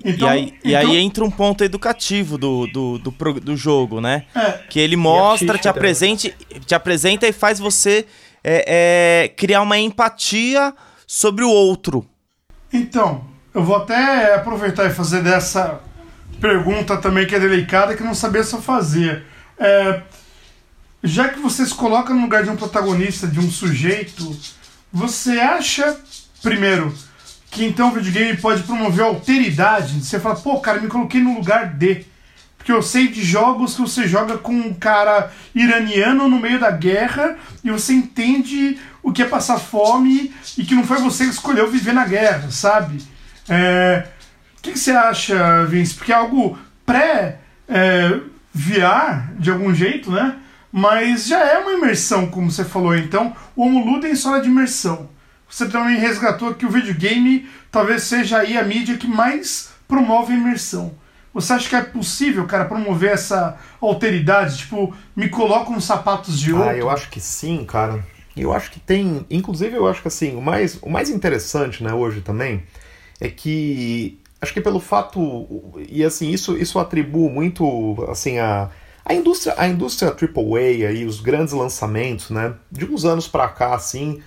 Então, 0.04 0.28
e, 0.28 0.32
aí, 0.32 0.42
então... 0.42 0.72
e 0.72 0.76
aí 0.76 0.98
entra 0.98 1.24
um 1.24 1.32
ponto 1.32 1.64
educativo 1.64 2.38
do, 2.38 2.68
do, 2.68 2.98
do, 2.98 3.12
do 3.40 3.58
jogo, 3.58 4.00
né? 4.00 4.26
É. 4.36 4.52
Que 4.70 4.80
ele 4.80 4.96
mostra, 4.96 5.58
te, 5.58 5.68
apresente, 5.68 6.34
te 6.66 6.76
apresenta 6.76 7.28
e 7.28 7.32
faz 7.32 7.60
você 7.60 8.06
é, 8.44 9.24
é, 9.24 9.28
criar 9.30 9.62
uma 9.62 9.78
empatia 9.78 10.74
sobre 11.08 11.44
o 11.44 11.50
outro. 11.50 12.06
Então, 12.72 13.26
eu 13.54 13.64
vou 13.64 13.76
até 13.76 14.36
aproveitar 14.36 14.86
e 14.86 14.90
fazer 14.90 15.22
dessa 15.22 15.80
pergunta 16.42 16.98
também 16.98 17.26
que 17.26 17.36
é 17.36 17.40
delicada, 17.40 17.96
que 17.96 18.04
não 18.04 18.16
sabia 18.16 18.44
se 18.44 18.54
eu 18.54 18.62
fazia. 18.62 19.24
É, 19.58 20.02
já 21.04 21.30
que 21.30 21.40
você 21.40 21.66
se 21.66 21.74
coloca 21.74 22.14
no 22.14 22.22
lugar 22.22 22.44
de 22.44 22.50
um 22.50 22.56
protagonista, 22.56 23.28
de 23.28 23.40
um 23.40 23.52
sujeito, 23.52 24.36
você 24.92 25.40
acha, 25.40 25.98
primeiro, 26.42 26.94
que 27.54 27.64
então 27.64 27.90
o 27.90 27.92
videogame 27.92 28.36
pode 28.38 28.64
promover 28.64 29.06
alteridade? 29.06 30.04
Você 30.04 30.20
fala, 30.20 30.36
pô, 30.36 30.60
cara, 30.60 30.82
me 30.82 30.88
coloquei 30.88 31.22
no 31.22 31.36
lugar 31.36 31.68
de. 31.76 32.06
Porque 32.58 32.72
eu 32.72 32.82
sei 32.82 33.10
de 33.10 33.22
jogos 33.22 33.76
que 33.76 33.82
você 33.82 34.08
joga 34.08 34.38
com 34.38 34.54
um 34.54 34.74
cara 34.74 35.32
iraniano 35.54 36.28
no 36.30 36.40
meio 36.40 36.60
da 36.60 36.72
guerra 36.72 37.38
e 37.64 37.70
você 37.70 37.94
entende 37.94 38.80
o 39.04 39.12
que 39.12 39.22
é 39.22 39.26
passar 39.26 39.60
fome 39.60 40.34
e 40.58 40.64
que 40.64 40.74
não 40.74 40.86
foi 40.86 40.98
você 41.00 41.26
que 41.26 41.32
escolheu 41.32 41.70
viver 41.70 41.94
na 41.94 42.06
guerra, 42.06 42.50
sabe? 42.50 43.04
É, 43.50 44.08
o 44.58 44.62
que, 44.62 44.80
você 44.80 44.92
acha, 44.92 45.66
Vince? 45.66 45.94
Porque 45.94 46.14
é 46.14 46.16
algo 46.16 46.58
pré 46.86 47.40
é, 47.68 48.18
de 49.38 49.52
algum 49.52 49.76
jeito, 49.76 50.10
né? 50.10 50.38
Mas 50.72 51.28
já 51.28 51.40
é 51.40 51.58
uma 51.58 51.74
imersão, 51.74 52.28
como 52.28 52.50
você 52.50 52.64
falou. 52.64 52.96
Então, 52.96 53.36
o 53.58 53.64
Homo 53.64 53.86
Ludens 53.86 54.22
só 54.22 54.38
é 54.38 54.40
de 54.40 54.48
imersão. 54.48 55.10
Você 55.54 55.70
também 55.70 56.00
resgatou 56.00 56.56
que 56.56 56.66
o 56.66 56.70
videogame 56.70 57.48
talvez 57.72 58.02
seja 58.02 58.40
aí 58.40 58.58
a 58.58 58.64
mídia 58.64 58.98
que 58.98 59.06
mais 59.06 59.70
promove 59.88 60.34
a 60.34 60.36
imersão. 60.36 60.96
Você 61.32 61.54
acha 61.54 61.70
que 61.70 61.76
é 61.76 61.82
possível, 61.84 62.48
cara, 62.48 62.66
promover 62.66 63.12
essa 63.12 63.56
alteridade? 63.80 64.58
Tipo, 64.58 64.96
me 65.16 65.30
coloca 65.30 65.70
nos 65.70 65.86
sapatos 65.86 66.40
de 66.40 66.52
outro? 66.52 66.70
Ah, 66.70 66.76
eu 66.76 66.90
acho 66.90 67.08
que 67.08 67.22
sim, 67.22 67.64
cara. 67.66 68.04
Eu 68.36 68.52
acho 68.52 68.72
que 68.72 68.80
tem. 68.80 69.28
Inclusive, 69.30 69.76
eu 69.76 69.88
acho 69.88 70.02
que 70.02 70.08
assim, 70.08 70.36
o 70.36 70.42
mais, 70.42 70.80
o 70.82 70.90
mais 70.90 71.12
interessante, 71.12 71.84
né, 71.84 71.94
hoje 71.94 72.22
também, 72.22 72.64
é 73.22 73.30
que. 73.30 74.20
Acho 74.42 74.56
que 74.56 74.62
pelo 74.62 74.80
fato. 74.80 75.72
E 75.88 76.04
assim, 76.04 76.32
isso, 76.32 76.58
isso 76.58 76.80
atribui 76.80 77.30
muito, 77.30 78.04
assim, 78.10 78.40
a. 78.40 78.72
A 79.06 79.14
indústria, 79.14 79.54
a 79.58 79.68
indústria 79.68 80.10
AAA 80.10 80.88
aí, 80.88 81.06
os 81.06 81.20
grandes 81.20 81.54
lançamentos, 81.54 82.30
né, 82.30 82.54
de 82.72 82.86
uns 82.86 83.04
anos 83.06 83.28
para 83.28 83.50
cá, 83.50 83.76
assim, 83.76 84.22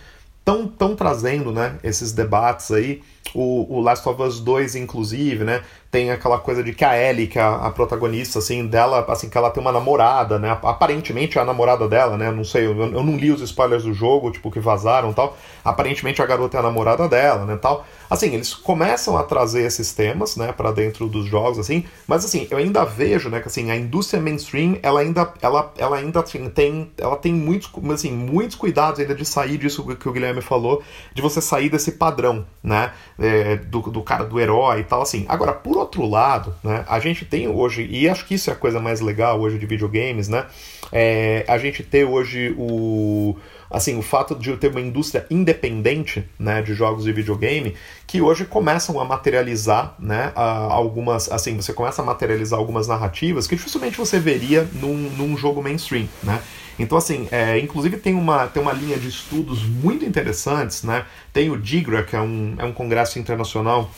estão 0.47 0.69
tão 0.69 0.95
trazendo, 0.95 1.51
né, 1.51 1.77
esses 1.83 2.13
debates 2.13 2.71
aí. 2.71 3.03
O, 3.35 3.79
o 3.79 3.81
Last 3.81 4.09
of 4.09 4.23
Us 4.23 4.41
2, 4.41 4.77
inclusive, 4.77 5.45
né, 5.45 5.63
tem 5.91 6.11
aquela 6.11 6.39
coisa 6.39 6.63
de 6.63 6.75
que 6.75 6.85
a 6.85 6.95
Ellie, 6.95 7.27
que 7.27 7.39
é 7.39 7.43
a, 7.43 7.71
protagonista, 7.71 8.39
assim, 8.39 8.67
dela, 8.67 9.05
assim, 9.09 9.31
que 9.31 9.39
ela 9.39 9.51
tem 9.51 9.63
uma 9.63 9.73
namorada, 9.73 10.39
né? 10.39 10.51
Aparentemente 10.63 11.39
é 11.39 11.41
a 11.41 11.45
namorada 11.45 11.89
dela, 11.89 12.19
né? 12.19 12.31
Não 12.31 12.45
sei, 12.45 12.67
eu, 12.67 12.77
eu 12.77 13.03
não 13.03 13.17
li 13.17 13.31
os 13.31 13.41
spoilers 13.41 13.85
do 13.85 13.95
jogo, 13.95 14.31
tipo, 14.31 14.51
que 14.51 14.61
vazaram 14.61 15.13
tal. 15.13 15.37
Aparentemente 15.65 16.21
a 16.21 16.27
garota 16.27 16.59
é 16.59 16.61
a 16.61 16.63
namorada 16.63 17.09
dela, 17.09 17.45
né, 17.47 17.57
tal. 17.57 17.87
Assim, 18.11 18.35
eles 18.35 18.55
começam 18.55 19.17
a 19.17 19.23
trazer 19.23 19.63
esses 19.63 19.93
temas, 19.93 20.37
né, 20.37 20.53
para 20.53 20.71
dentro 20.71 21.09
dos 21.09 21.27
jogos, 21.27 21.59
assim, 21.59 21.85
mas 22.07 22.25
assim, 22.25 22.47
eu 22.51 22.59
ainda 22.59 22.85
vejo, 22.85 23.29
né, 23.29 23.41
que 23.41 23.49
assim, 23.49 23.71
a 23.71 23.77
indústria 23.77 24.21
mainstream, 24.21 24.79
ela 24.83 25.01
ainda, 25.01 25.33
ela, 25.41 25.73
ela 25.77 25.97
ainda 25.97 26.21
assim, 26.21 26.49
tem, 26.51 26.91
ela 26.99 27.17
tem 27.17 27.33
muitos, 27.33 27.71
assim, 27.93 28.13
muitos 28.13 28.55
cuidados 28.57 29.01
ainda 29.01 29.15
de 29.15 29.25
sair 29.25 29.59
disso 29.59 29.85
que 29.97 30.09
o 30.09 30.13
Guilherme 30.13 30.41
falou, 30.41 30.83
de 31.15 31.23
você 31.23 31.41
sair 31.41 31.69
desse 31.69 31.93
padrão, 31.93 32.47
né, 32.63 32.93
é, 33.19 33.57
do, 33.57 33.81
do 33.81 34.03
cara, 34.03 34.25
do 34.25 34.39
herói 34.39 34.81
e 34.81 34.85
tal, 34.85 35.03
assim. 35.03 35.25
Agora, 35.29 35.53
por 35.53 35.77
outro 35.77 36.07
lado, 36.07 36.55
né, 36.63 36.85
a 36.89 36.99
gente 36.99 37.25
tem 37.25 37.49
hoje, 37.49 37.87
e 37.91 38.09
acho 38.09 38.27
que 38.27 38.35
isso 38.35 38.51
é 38.51 38.53
a 38.53 38.57
coisa 38.57 38.81
mais 38.81 39.01
legal 39.01 39.41
hoje 39.41 39.59
de 39.59 39.67
videogames, 39.67 40.29
né, 40.29 40.47
é, 40.93 41.45
a 41.49 41.59
gente 41.59 41.83
ter 41.83 42.05
hoje 42.05 42.55
o 42.59 43.37
assim, 43.71 43.99
o 43.99 44.03
fato 44.03 44.35
de 44.35 44.57
ter 44.57 44.69
uma 44.69 44.81
indústria 44.81 45.27
independente 45.31 46.25
né, 46.39 46.63
de 46.63 46.75
jogos 46.75 47.05
de 47.05 47.13
videogame 47.13 47.75
que 48.07 48.21
hoje 48.21 48.45
começam 48.45 49.01
a 49.01 49.05
materializar 49.05 49.95
né, 49.99 50.33
algumas, 50.35 51.31
assim, 51.31 51.57
você 51.57 51.73
começa 51.73 52.03
a 52.03 52.05
materializar 52.05 52.59
algumas 52.59 52.87
narrativas 52.87 53.47
que 53.47 53.57
dificilmente 53.57 53.97
você 53.97 54.19
veria 54.19 54.69
num, 54.75 55.11
num 55.11 55.37
jogo 55.37 55.63
mainstream, 55.63 56.09
né? 56.23 56.41
Então, 56.79 56.99
assim, 56.99 57.27
é, 57.31 57.59
inclusive 57.59 57.97
tem 57.97 58.15
uma, 58.15 58.47
tem 58.49 58.63
uma 58.63 58.73
linha 58.73 58.99
de 58.99 59.09
estudos 59.09 59.63
muito 59.65 60.05
interessantes, 60.05 60.83
né? 60.83 61.07
Tem 61.33 61.51
o 61.51 61.57
DIGRA, 61.57 62.03
que 62.03 62.15
é 62.15 62.21
um, 62.21 62.55
é 62.59 62.65
um 62.65 62.73
congresso 62.73 63.19
internacional 63.19 63.91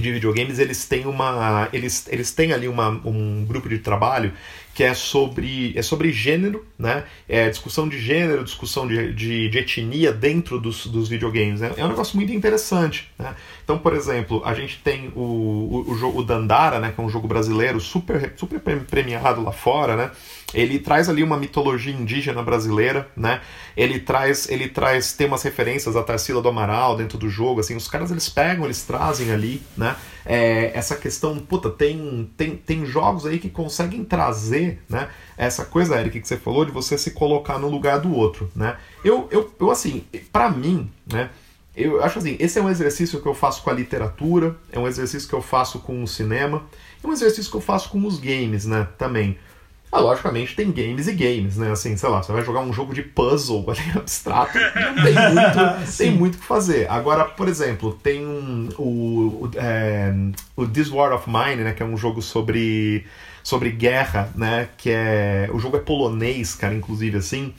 de 0.00 0.10
videogames, 0.10 0.58
eles 0.58 0.86
têm 0.86 1.06
uma. 1.06 1.68
Eles, 1.72 2.06
eles 2.08 2.32
têm 2.32 2.52
ali 2.52 2.66
uma, 2.66 2.88
um 3.04 3.44
grupo 3.46 3.68
de 3.68 3.78
trabalho 3.78 4.32
que 4.74 4.82
é 4.82 4.92
sobre, 4.92 5.72
é 5.76 5.82
sobre 5.82 6.10
gênero, 6.10 6.66
né? 6.76 7.04
É 7.28 7.48
discussão 7.48 7.88
de 7.88 7.96
gênero, 7.96 8.42
discussão 8.42 8.88
de, 8.88 9.12
de, 9.12 9.48
de 9.48 9.58
etnia 9.58 10.12
dentro 10.12 10.58
dos, 10.58 10.86
dos 10.86 11.08
videogames. 11.08 11.60
Né? 11.60 11.72
É 11.76 11.84
um 11.84 11.88
negócio 11.88 12.16
muito 12.16 12.32
interessante. 12.32 13.08
Né? 13.16 13.36
Então, 13.62 13.78
por 13.78 13.94
exemplo, 13.94 14.42
a 14.44 14.52
gente 14.52 14.80
tem 14.82 15.12
o, 15.14 15.20
o, 15.20 15.92
o, 15.92 15.94
jogo, 15.94 16.24
Dandara, 16.24 16.80
né? 16.80 16.92
que 16.92 17.00
é 17.00 17.04
um 17.04 17.08
jogo 17.08 17.28
brasileiro 17.28 17.80
super, 17.80 18.32
super 18.36 18.60
premiado 18.60 19.42
lá 19.42 19.52
fora, 19.52 19.96
né? 19.96 20.10
Ele 20.52 20.78
traz 20.78 21.08
ali 21.08 21.22
uma 21.22 21.36
mitologia 21.36 21.92
indígena 21.92 22.42
brasileira, 22.42 23.08
né? 23.16 23.40
Ele 23.76 23.98
traz, 23.98 24.48
ele 24.48 24.68
traz 24.68 25.12
tem 25.12 25.26
umas 25.26 25.42
referências 25.42 25.96
à 25.96 26.02
Tarsila 26.02 26.40
do 26.40 26.48
Amaral 26.48 26.96
dentro 26.96 27.18
do 27.18 27.28
jogo, 27.28 27.60
assim, 27.60 27.74
os 27.74 27.88
caras 27.88 28.12
eles 28.12 28.28
pegam, 28.28 28.64
eles 28.64 28.82
trazem 28.84 29.32
ali, 29.32 29.60
né? 29.76 29.96
É, 30.26 30.70
essa 30.74 30.96
questão, 30.96 31.38
puta, 31.38 31.70
tem, 31.70 32.30
tem, 32.36 32.56
tem 32.56 32.86
jogos 32.86 33.26
aí 33.26 33.38
que 33.38 33.50
conseguem 33.50 34.04
trazer, 34.04 34.82
né? 34.88 35.08
Essa 35.36 35.64
coisa, 35.64 36.00
Eric, 36.00 36.20
que 36.20 36.26
você 36.28 36.36
falou 36.36 36.64
de 36.64 36.72
você 36.72 36.96
se 36.96 37.10
colocar 37.10 37.58
no 37.58 37.68
lugar 37.68 38.00
do 38.00 38.14
outro, 38.14 38.50
né? 38.54 38.76
Eu, 39.04 39.28
eu, 39.30 39.52
eu 39.60 39.70
assim, 39.70 40.04
para 40.32 40.50
mim, 40.50 40.90
né? 41.06 41.30
Eu 41.76 42.02
acho 42.02 42.18
assim, 42.20 42.36
esse 42.38 42.58
é 42.58 42.62
um 42.62 42.70
exercício 42.70 43.20
que 43.20 43.26
eu 43.26 43.34
faço 43.34 43.62
com 43.62 43.70
a 43.70 43.72
literatura, 43.72 44.56
é 44.70 44.78
um 44.78 44.86
exercício 44.86 45.28
que 45.28 45.34
eu 45.34 45.42
faço 45.42 45.80
com 45.80 46.02
o 46.02 46.06
cinema, 46.06 46.64
é 47.02 47.06
um 47.06 47.12
exercício 47.12 47.50
que 47.50 47.56
eu 47.56 47.60
faço 47.60 47.90
com 47.90 48.06
os 48.06 48.18
games, 48.18 48.64
né? 48.64 48.86
Também. 48.96 49.36
Ah, 49.94 50.00
logicamente 50.00 50.56
tem 50.56 50.72
games 50.72 51.06
e 51.06 51.12
games, 51.12 51.56
né? 51.56 51.70
Assim, 51.70 51.96
sei 51.96 52.08
lá, 52.08 52.20
você 52.20 52.32
vai 52.32 52.44
jogar 52.44 52.58
um 52.58 52.72
jogo 52.72 52.92
de 52.92 53.00
puzzle 53.00 53.64
ali, 53.70 53.96
abstrato, 53.96 54.58
não 54.58 55.04
tem 55.04 55.14
muito, 55.14 55.86
tem 55.96 56.10
muito 56.10 56.38
que 56.38 56.44
fazer. 56.44 56.90
Agora, 56.90 57.24
por 57.24 57.46
exemplo, 57.46 57.96
tem 58.02 58.26
um, 58.26 58.68
o, 58.76 59.44
o, 59.44 59.50
é, 59.54 60.12
o 60.56 60.66
This 60.66 60.90
War 60.90 61.12
of 61.12 61.30
Mine, 61.30 61.62
né? 61.62 61.72
Que 61.72 61.84
é 61.84 61.86
um 61.86 61.96
jogo 61.96 62.20
sobre, 62.20 63.06
sobre 63.40 63.70
guerra, 63.70 64.32
né? 64.34 64.68
Que 64.76 64.90
é. 64.90 65.48
O 65.52 65.60
jogo 65.60 65.76
é 65.76 65.80
polonês, 65.80 66.56
cara, 66.56 66.74
inclusive, 66.74 67.16
assim. 67.16 67.54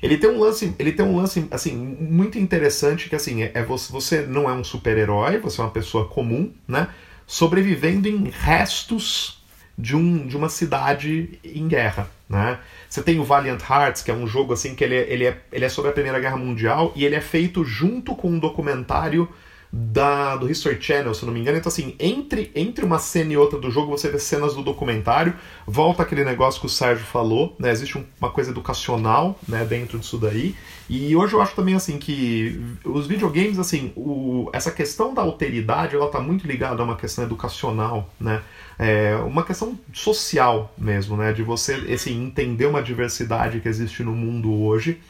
Ele 0.00 0.16
tem 0.16 0.30
um 0.30 0.38
lance, 0.38 0.72
ele 0.78 0.92
tem 0.92 1.04
um 1.04 1.16
lance 1.16 1.48
assim 1.50 1.74
muito 1.74 2.38
interessante 2.38 3.08
que 3.08 3.16
assim 3.16 3.42
é, 3.42 3.50
é 3.54 3.62
você, 3.64 3.90
você 3.90 4.20
não 4.20 4.48
é 4.48 4.52
um 4.52 4.62
super-herói, 4.62 5.38
você 5.38 5.60
é 5.60 5.64
uma 5.64 5.70
pessoa 5.70 6.06
comum, 6.06 6.52
né? 6.68 6.86
Sobrevivendo 7.26 8.06
em 8.06 8.30
restos 8.30 9.42
de, 9.76 9.96
um, 9.96 10.26
de 10.26 10.36
uma 10.36 10.48
cidade 10.48 11.38
em 11.44 11.66
guerra, 11.66 12.08
né? 12.28 12.58
Você 12.88 13.02
tem 13.02 13.18
o 13.18 13.24
Valiant 13.24 13.60
Hearts, 13.60 14.02
que 14.02 14.10
é 14.10 14.14
um 14.14 14.26
jogo 14.26 14.52
assim 14.52 14.74
que 14.74 14.84
ele 14.84 14.94
é, 14.94 15.12
ele 15.12 15.24
é, 15.26 15.38
ele 15.52 15.64
é 15.64 15.68
sobre 15.68 15.90
a 15.90 15.94
Primeira 15.94 16.20
Guerra 16.20 16.36
Mundial 16.36 16.92
e 16.94 17.04
ele 17.04 17.14
é 17.14 17.20
feito 17.20 17.64
junto 17.64 18.14
com 18.14 18.28
um 18.28 18.38
documentário 18.38 19.28
da, 19.76 20.36
do 20.36 20.48
History 20.48 20.80
Channel, 20.80 21.12
se 21.12 21.26
não 21.26 21.32
me 21.32 21.40
engano. 21.40 21.58
Então, 21.58 21.68
assim, 21.68 21.96
entre, 21.98 22.52
entre 22.54 22.84
uma 22.84 23.00
cena 23.00 23.32
e 23.32 23.36
outra 23.36 23.58
do 23.58 23.72
jogo, 23.72 23.90
você 23.90 24.08
vê 24.08 24.20
cenas 24.20 24.54
do 24.54 24.62
documentário, 24.62 25.34
volta 25.66 26.04
aquele 26.04 26.22
negócio 26.22 26.60
que 26.60 26.66
o 26.66 26.70
Sérgio 26.70 27.04
falou, 27.04 27.56
né? 27.58 27.72
Existe 27.72 27.98
um, 27.98 28.04
uma 28.20 28.30
coisa 28.30 28.52
educacional, 28.52 29.36
né, 29.48 29.64
dentro 29.64 29.98
disso 29.98 30.16
daí. 30.16 30.54
E 30.88 31.16
hoje 31.16 31.32
eu 31.32 31.42
acho 31.42 31.56
também, 31.56 31.74
assim, 31.74 31.98
que 31.98 32.60
os 32.84 33.08
videogames, 33.08 33.58
assim, 33.58 33.92
o, 33.96 34.48
essa 34.52 34.70
questão 34.70 35.12
da 35.12 35.22
alteridade, 35.22 35.96
ela 35.96 36.08
tá 36.08 36.20
muito 36.20 36.46
ligada 36.46 36.80
a 36.80 36.84
uma 36.84 36.96
questão 36.96 37.24
educacional, 37.24 38.08
né? 38.20 38.42
É 38.78 39.16
uma 39.16 39.44
questão 39.44 39.78
social 39.92 40.72
mesmo, 40.76 41.16
né? 41.16 41.32
De 41.32 41.42
você, 41.42 41.74
assim, 41.92 42.24
entender 42.24 42.66
uma 42.66 42.82
diversidade 42.82 43.60
que 43.60 43.68
existe 43.68 44.02
no 44.02 44.12
mundo 44.12 44.52
hoje. 44.52 45.00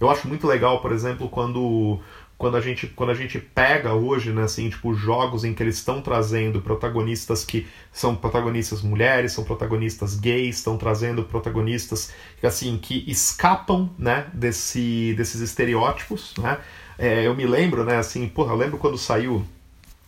Eu 0.00 0.08
acho 0.08 0.26
muito 0.28 0.46
legal, 0.46 0.80
por 0.80 0.92
exemplo, 0.92 1.28
quando 1.28 2.00
quando 2.40 2.56
a 2.56 2.60
gente, 2.62 2.86
quando 2.86 3.10
a 3.10 3.14
gente 3.14 3.38
pega 3.38 3.92
hoje, 3.92 4.32
né, 4.32 4.44
assim, 4.44 4.70
tipo, 4.70 4.94
jogos 4.94 5.44
em 5.44 5.52
que 5.52 5.62
eles 5.62 5.76
estão 5.76 6.00
trazendo 6.00 6.62
protagonistas 6.62 7.44
que 7.44 7.66
são 7.92 8.16
protagonistas 8.16 8.80
mulheres, 8.80 9.32
são 9.32 9.44
protagonistas 9.44 10.18
gays, 10.18 10.56
estão 10.56 10.78
trazendo 10.78 11.22
protagonistas 11.24 12.14
assim 12.42 12.78
que 12.78 13.04
escapam, 13.06 13.90
né, 13.98 14.26
desse, 14.32 15.12
desses 15.18 15.42
estereótipos, 15.42 16.32
né? 16.38 16.56
É, 16.96 17.26
eu 17.26 17.34
me 17.36 17.44
lembro, 17.44 17.84
né, 17.84 17.98
assim, 17.98 18.26
porra, 18.26 18.54
eu 18.54 18.56
lembro 18.56 18.78
quando 18.78 18.96
saiu 18.96 19.44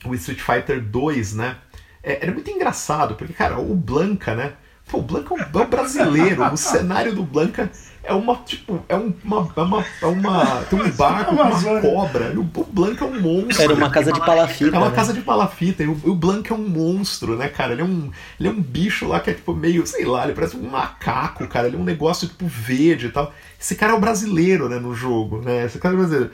o 0.03 0.15
Street 0.15 0.41
Fighter 0.41 0.81
2, 0.81 1.35
né? 1.35 1.59
É, 2.03 2.23
era 2.23 2.33
muito 2.33 2.51
engraçado, 2.51 3.15
porque, 3.15 3.33
cara, 3.33 3.59
o 3.59 3.75
Blanca, 3.75 4.35
né? 4.35 4.55
Pô, 4.91 4.99
o 4.99 5.03
Blanca 5.03 5.35
é 5.35 5.39
um, 5.39 5.61
é 5.61 5.67
brasileiro, 5.67 6.45
o 6.53 6.57
cenário 6.57 7.15
do 7.15 7.23
Blanca 7.23 7.71
é 8.05 8.13
uma, 8.13 8.35
tipo, 8.37 8.85
é 8.89 8.97
uma. 8.97 9.53
É 9.57 9.61
uma, 9.61 9.87
é 10.03 10.07
uma 10.07 10.57
tem 10.69 10.81
um 10.81 10.91
barco 10.91 11.37
com 11.37 11.43
uma 11.43 11.81
cobra. 11.81 12.35
O, 12.37 12.41
o 12.41 12.65
Blanca 12.65 13.05
é 13.05 13.09
um 13.09 13.21
monstro. 13.21 13.63
Era 13.63 13.75
uma 13.75 13.91
casa 13.91 14.13
de 14.13 14.19
palafita. 14.19 14.77
É 14.77 14.79
uma 14.79 14.89
né? 14.89 14.95
casa 14.95 15.13
de 15.13 15.21
palafita. 15.21 15.83
E 15.85 15.87
o, 15.87 15.93
o 15.93 16.15
Blanca 16.15 16.53
é 16.53 16.57
um 16.57 16.69
monstro, 16.69 17.37
né, 17.37 17.49
cara? 17.49 17.73
Ele 17.73 17.83
é 17.83 17.85
um, 17.85 18.11
ele 18.41 18.49
é 18.49 18.53
um 18.53 18.61
bicho 18.61 19.07
lá 19.07 19.21
que 19.21 19.31
é, 19.31 19.35
tipo, 19.35 19.55
meio, 19.55 19.87
sei 19.87 20.05
lá, 20.05 20.25
ele 20.25 20.35
parece 20.35 20.57
um 20.57 20.69
macaco, 20.69 21.47
cara. 21.47 21.69
Ele 21.69 21.77
é 21.77 21.79
um 21.79 21.85
negócio, 21.85 22.27
tipo, 22.27 22.47
verde 22.47 23.07
e 23.07 23.11
tal. 23.11 23.33
Esse 23.59 23.77
cara 23.77 23.93
é 23.93 23.97
o 23.97 24.01
brasileiro, 24.01 24.69
né, 24.69 24.81
no 24.81 24.95
jogo, 24.95 25.41
né? 25.41 25.65
Esse 25.65 25.79
cara 25.79 25.95
é 25.95 25.97
o 25.97 26.01
brasileiro. 26.01 26.33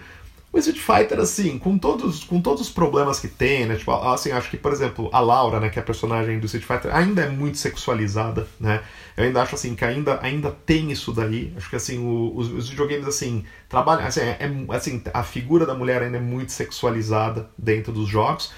O 0.50 0.58
Street 0.58 0.78
Fighter, 0.78 1.20
assim, 1.20 1.58
com 1.58 1.76
todos, 1.76 2.24
com 2.24 2.40
todos 2.40 2.62
os 2.62 2.70
problemas 2.70 3.20
que 3.20 3.28
tem, 3.28 3.66
né? 3.66 3.76
Tipo, 3.76 3.92
assim, 3.92 4.32
acho 4.32 4.48
que, 4.48 4.56
por 4.56 4.72
exemplo, 4.72 5.10
a 5.12 5.20
Laura, 5.20 5.60
né, 5.60 5.68
que 5.68 5.78
é 5.78 5.82
a 5.82 5.84
personagem 5.84 6.38
do 6.38 6.46
Street 6.46 6.64
Fighter, 6.64 6.94
ainda 6.94 7.22
é 7.22 7.28
muito 7.28 7.58
sexualizada, 7.58 8.46
né? 8.58 8.80
Eu 9.14 9.24
ainda 9.24 9.42
acho, 9.42 9.54
assim, 9.54 9.74
que 9.74 9.84
ainda, 9.84 10.18
ainda 10.22 10.50
tem 10.50 10.90
isso 10.90 11.12
daí. 11.12 11.52
Acho 11.54 11.68
que, 11.68 11.76
assim, 11.76 11.98
o, 11.98 12.32
os, 12.34 12.50
os, 12.50 12.68
videogames, 12.70 13.06
assim, 13.06 13.44
trabalham... 13.68 14.06
Assim, 14.06 14.20
é, 14.20 14.38
é, 14.40 14.76
assim, 14.76 15.02
a 15.12 15.22
figura 15.22 15.66
da 15.66 15.74
mulher 15.74 16.02
ainda 16.02 16.16
é 16.16 16.20
muito 16.20 16.50
sexualizada 16.50 17.50
dentro 17.58 17.92
dos 17.92 18.08
jogos. 18.08 18.50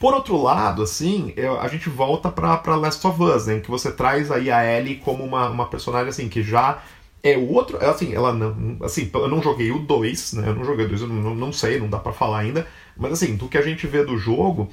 Por 0.00 0.14
outro 0.14 0.40
lado, 0.40 0.82
assim, 0.82 1.34
eu, 1.36 1.60
a 1.60 1.68
gente 1.68 1.90
volta 1.90 2.30
para 2.30 2.76
Last 2.76 3.06
of 3.06 3.22
Us, 3.22 3.46
né? 3.46 3.60
Que 3.60 3.70
você 3.70 3.92
traz 3.92 4.30
aí 4.30 4.50
a 4.50 4.64
Ellie 4.64 4.96
como 4.96 5.24
uma, 5.24 5.50
uma 5.50 5.66
personagem, 5.66 6.08
assim, 6.08 6.28
que 6.28 6.42
já 6.42 6.80
é 7.22 7.36
outro, 7.36 7.78
é 7.78 7.86
assim, 7.86 8.14
ela 8.14 8.32
não, 8.32 8.76
assim, 8.82 9.10
eu 9.12 9.28
não 9.28 9.42
joguei 9.42 9.70
o 9.70 9.80
2, 9.80 10.34
né? 10.34 10.48
Eu 10.48 10.54
não 10.54 10.64
joguei 10.64 10.86
o 10.86 10.88
2, 10.88 11.00
eu 11.02 11.08
não, 11.08 11.34
não 11.34 11.52
sei, 11.52 11.78
não 11.78 11.88
dá 11.88 11.98
para 11.98 12.12
falar 12.12 12.38
ainda, 12.38 12.66
mas 12.96 13.12
assim, 13.12 13.36
do 13.36 13.48
que 13.48 13.58
a 13.58 13.62
gente 13.62 13.86
vê 13.86 14.04
do 14.04 14.16
jogo, 14.16 14.68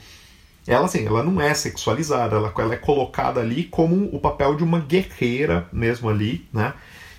ela 0.67 0.85
assim, 0.85 1.05
ela 1.05 1.23
não 1.23 1.41
é 1.41 1.53
sexualizada, 1.53 2.35
ela, 2.35 2.53
ela 2.57 2.73
é 2.73 2.77
colocada 2.77 3.39
ali 3.41 3.63
como 3.63 4.09
o 4.15 4.19
papel 4.19 4.55
de 4.55 4.63
uma 4.63 4.79
guerreira 4.79 5.67
mesmo 5.71 6.09
ali, 6.09 6.47
né? 6.53 6.73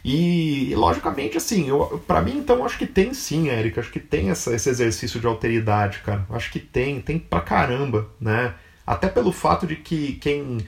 E, 0.08 0.72
logicamente, 0.76 1.36
assim, 1.36 1.68
eu, 1.68 2.00
pra 2.06 2.22
mim, 2.22 2.38
então, 2.38 2.64
acho 2.64 2.78
que 2.78 2.86
tem 2.86 3.12
sim, 3.12 3.48
Érica. 3.48 3.80
Acho 3.80 3.90
que 3.90 3.98
tem 3.98 4.30
essa, 4.30 4.54
esse 4.54 4.68
exercício 4.68 5.18
de 5.18 5.26
alteridade, 5.26 5.98
cara. 5.98 6.24
Acho 6.30 6.52
que 6.52 6.60
tem, 6.60 7.00
tem 7.00 7.18
pra 7.18 7.40
caramba, 7.40 8.08
né? 8.20 8.54
Até 8.86 9.08
pelo 9.08 9.32
fato 9.32 9.66
de 9.66 9.74
que 9.74 10.12
quem, 10.20 10.58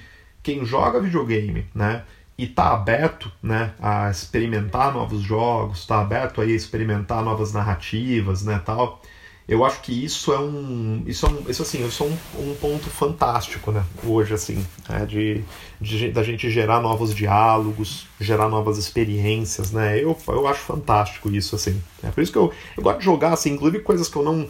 quem 0.43 0.65
joga 0.65 1.01
videogame, 1.01 1.67
né? 1.73 2.03
E 2.39 2.45
está 2.45 2.73
aberto 2.73 3.31
né, 3.43 3.73
a 3.81 4.11
experimentar 4.11 4.95
novos 4.95 5.21
jogos, 5.21 5.81
está 5.81 6.01
aberto 6.01 6.41
a 6.41 6.47
experimentar 6.47 7.23
novas 7.23 7.53
narrativas, 7.53 8.45
né, 8.45 8.63
tal. 8.65 9.03
Eu 9.49 9.65
acho 9.65 9.81
que 9.81 10.05
isso 10.05 10.33
é 10.33 10.39
um, 10.39 11.03
isso 11.07 11.25
é 11.27 11.29
um, 11.31 11.43
isso 11.49 11.63
assim, 11.63 11.85
isso 11.85 12.05
é 12.05 12.07
um, 12.07 12.51
um 12.51 12.55
ponto 12.55 12.89
fantástico, 12.91 13.73
né, 13.73 13.83
hoje 14.05 14.35
assim, 14.35 14.65
né, 14.89 15.05
de, 15.05 15.43
de 15.81 16.13
da 16.13 16.23
gente 16.23 16.49
gerar 16.49 16.81
novos 16.81 17.13
diálogos, 17.13 18.07
gerar 18.21 18.49
novas 18.49 18.79
experiências, 18.79 19.73
né. 19.73 19.99
Eu, 20.01 20.17
eu 20.29 20.47
acho 20.47 20.61
fantástico 20.61 21.31
isso 21.31 21.57
assim. 21.57 21.83
É 22.05 22.11
por 22.11 22.23
isso 22.23 22.31
que 22.31 22.39
eu, 22.39 22.53
eu 22.77 22.83
gosto 22.85 23.01
de 23.01 23.05
jogar 23.05 23.33
assim, 23.33 23.55
inclusive 23.55 23.83
coisas 23.83 24.09
que 24.09 24.17
eu 24.17 24.23
não 24.23 24.47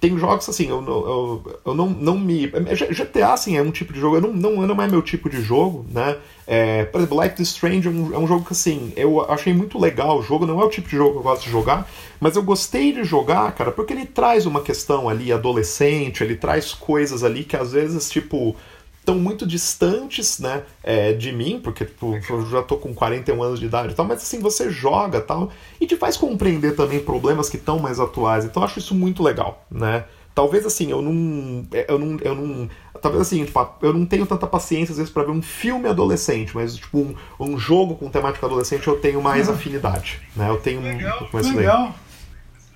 tem 0.00 0.16
jogos 0.16 0.48
assim, 0.48 0.68
eu, 0.68 0.84
eu, 0.86 1.60
eu 1.64 1.74
não, 1.74 1.90
não 1.90 2.18
me. 2.18 2.46
GTA, 2.46 3.32
assim, 3.32 3.56
é 3.56 3.62
um 3.62 3.72
tipo 3.72 3.92
de 3.92 3.98
jogo, 3.98 4.16
eu 4.16 4.20
não, 4.20 4.32
não, 4.32 4.66
não 4.66 4.82
é 4.82 4.86
meu 4.86 5.02
tipo 5.02 5.28
de 5.28 5.42
jogo, 5.42 5.84
né? 5.90 6.16
É, 6.50 6.86
por 6.86 6.98
exemplo, 6.98 7.22
Life 7.22 7.42
is 7.42 7.48
Strange 7.48 7.88
é 7.88 7.90
um, 7.90 8.14
é 8.14 8.18
um, 8.18 8.26
jogo 8.26 8.42
que, 8.42 8.54
assim, 8.54 8.90
eu 8.96 9.20
achei 9.30 9.52
muito 9.52 9.78
legal 9.78 10.18
o 10.18 10.22
jogo, 10.22 10.46
não 10.46 10.58
é 10.62 10.64
o 10.64 10.70
tipo 10.70 10.88
de 10.88 10.96
jogo 10.96 11.12
que 11.12 11.18
eu 11.18 11.22
gosto 11.22 11.44
de 11.44 11.50
jogar, 11.50 11.86
mas 12.18 12.36
eu 12.36 12.42
gostei 12.42 12.90
de 12.90 13.04
jogar, 13.04 13.52
cara, 13.52 13.70
porque 13.70 13.92
ele 13.92 14.06
traz 14.06 14.46
uma 14.46 14.62
questão 14.62 15.10
ali 15.10 15.30
adolescente, 15.30 16.24
ele 16.24 16.36
traz 16.36 16.72
coisas 16.72 17.22
ali 17.22 17.44
que 17.44 17.54
às 17.54 17.72
vezes, 17.72 18.08
tipo 18.08 18.56
estão 18.98 19.18
muito 19.18 19.46
distantes, 19.46 20.38
né, 20.38 20.64
é, 20.82 21.14
de 21.14 21.32
mim, 21.32 21.60
porque 21.62 21.84
tipo, 21.86 22.18
eu 22.28 22.46
já 22.46 22.62
tô 22.62 22.76
com 22.76 22.94
41 22.94 23.42
anos 23.42 23.58
de 23.58 23.64
idade 23.64 23.92
e 23.92 23.96
tal, 23.96 24.04
mas 24.04 24.18
assim, 24.18 24.38
você 24.38 24.70
joga 24.70 25.20
tal, 25.20 25.50
e 25.80 25.86
te 25.86 25.96
faz 25.96 26.16
compreender 26.16 26.76
também 26.76 27.00
problemas 27.00 27.48
que 27.48 27.56
estão 27.56 27.78
mais 27.78 27.98
atuais. 27.98 28.44
Então 28.44 28.62
eu 28.62 28.66
acho 28.66 28.78
isso 28.78 28.94
muito 28.94 29.22
legal, 29.22 29.64
né? 29.70 30.04
Talvez 30.38 30.64
assim, 30.64 30.88
eu 30.88 31.02
não. 31.02 31.66
Eu 31.88 31.98
não. 31.98 32.16
Eu 32.20 32.34
não 32.36 32.68
talvez 33.02 33.22
assim, 33.22 33.44
tipo, 33.44 33.68
eu 33.82 33.92
não 33.92 34.06
tenho 34.06 34.24
tanta 34.24 34.46
paciência 34.46 34.92
às 34.92 34.98
vezes 34.98 35.12
para 35.12 35.24
ver 35.24 35.32
um 35.32 35.42
filme 35.42 35.88
adolescente, 35.88 36.54
mas 36.54 36.76
tipo, 36.76 36.96
um, 36.96 37.14
um 37.40 37.58
jogo 37.58 37.96
com 37.96 38.08
temática 38.08 38.46
adolescente 38.46 38.86
eu 38.86 39.00
tenho 39.00 39.20
mais 39.20 39.48
afinidade, 39.48 40.20
né? 40.36 40.48
Eu 40.48 40.56
tenho 40.58 40.80
legal, 40.80 41.16
um 41.16 41.18
pouco 41.18 41.34
mais 41.34 41.52
legal. 41.52 41.92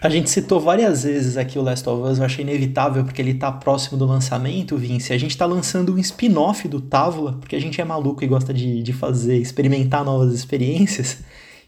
A 0.00 0.08
gente 0.08 0.28
citou 0.28 0.58
várias 0.58 1.04
vezes 1.04 1.36
aqui 1.36 1.56
o 1.56 1.62
Last 1.62 1.88
of 1.88 2.02
Us, 2.10 2.18
eu 2.18 2.24
achei 2.24 2.44
inevitável 2.44 3.04
porque 3.04 3.22
ele 3.22 3.34
tá 3.34 3.52
próximo 3.52 3.96
do 3.96 4.06
lançamento, 4.06 4.76
Vince. 4.76 5.12
A 5.12 5.18
gente 5.18 5.38
tá 5.38 5.46
lançando 5.46 5.94
um 5.94 5.98
spin-off 5.98 6.66
do 6.66 6.80
Távola, 6.80 7.34
porque 7.34 7.54
a 7.54 7.60
gente 7.60 7.80
é 7.80 7.84
maluco 7.84 8.24
e 8.24 8.26
gosta 8.26 8.52
de, 8.52 8.82
de 8.82 8.92
fazer, 8.92 9.36
experimentar 9.36 10.04
novas 10.04 10.34
experiências, 10.34 11.18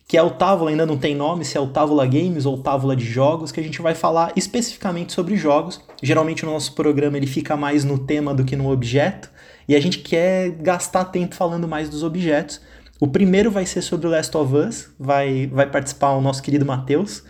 que 0.07 0.16
é 0.16 0.22
o 0.22 0.30
Távola, 0.30 0.70
ainda 0.70 0.84
não 0.84 0.98
tem 0.98 1.14
nome, 1.14 1.44
se 1.44 1.57
é 1.57 1.61
o 1.61 1.66
Távola 1.66 2.07
Games 2.07 2.44
ou 2.44 2.59
Távola 2.59 2.94
de 2.94 3.05
Jogos, 3.05 3.50
que 3.50 3.61
a 3.61 3.62
gente 3.62 3.80
vai 3.80 3.94
falar 3.94 4.32
especificamente 4.36 5.12
sobre 5.12 5.36
jogos. 5.36 5.80
Geralmente 6.02 6.44
o 6.44 6.50
nosso 6.50 6.74
programa 6.74 7.16
ele 7.16 7.26
fica 7.26 7.57
mais 7.57 7.84
no 7.84 7.98
tema 7.98 8.34
do 8.34 8.44
que 8.44 8.55
no 8.55 8.70
objeto, 8.70 9.30
e 9.66 9.74
a 9.74 9.80
gente 9.80 9.98
quer 10.00 10.50
gastar 10.50 11.07
tempo 11.07 11.34
falando 11.34 11.66
mais 11.66 11.88
dos 11.88 12.02
objetos. 12.02 12.61
O 13.00 13.09
primeiro 13.09 13.50
vai 13.50 13.64
ser 13.64 13.80
sobre 13.82 14.07
o 14.07 14.11
Last 14.11 14.36
of 14.36 14.55
Us, 14.55 14.90
vai, 14.98 15.46
vai 15.46 15.70
participar 15.70 16.11
o 16.12 16.20
nosso 16.20 16.42
querido 16.42 16.66
Matheus, 16.66 17.24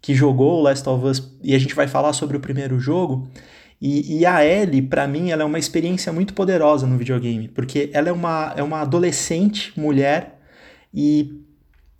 que 0.00 0.14
jogou 0.14 0.58
o 0.58 0.62
Last 0.62 0.88
of 0.88 1.04
Us 1.04 1.36
e 1.42 1.54
a 1.54 1.58
gente 1.58 1.74
vai 1.74 1.86
falar 1.86 2.12
sobre 2.14 2.36
o 2.36 2.40
primeiro 2.40 2.80
jogo. 2.80 3.28
E, 3.80 4.20
e 4.20 4.26
a 4.26 4.44
Ellie, 4.44 4.80
para 4.80 5.06
mim, 5.06 5.30
ela 5.30 5.42
é 5.42 5.44
uma 5.44 5.58
experiência 5.58 6.12
muito 6.12 6.32
poderosa 6.32 6.86
no 6.86 6.96
videogame, 6.96 7.48
porque 7.48 7.90
ela 7.92 8.08
é 8.08 8.12
uma, 8.12 8.54
é 8.56 8.62
uma 8.62 8.80
adolescente 8.80 9.78
mulher 9.78 10.40
e 10.92 11.43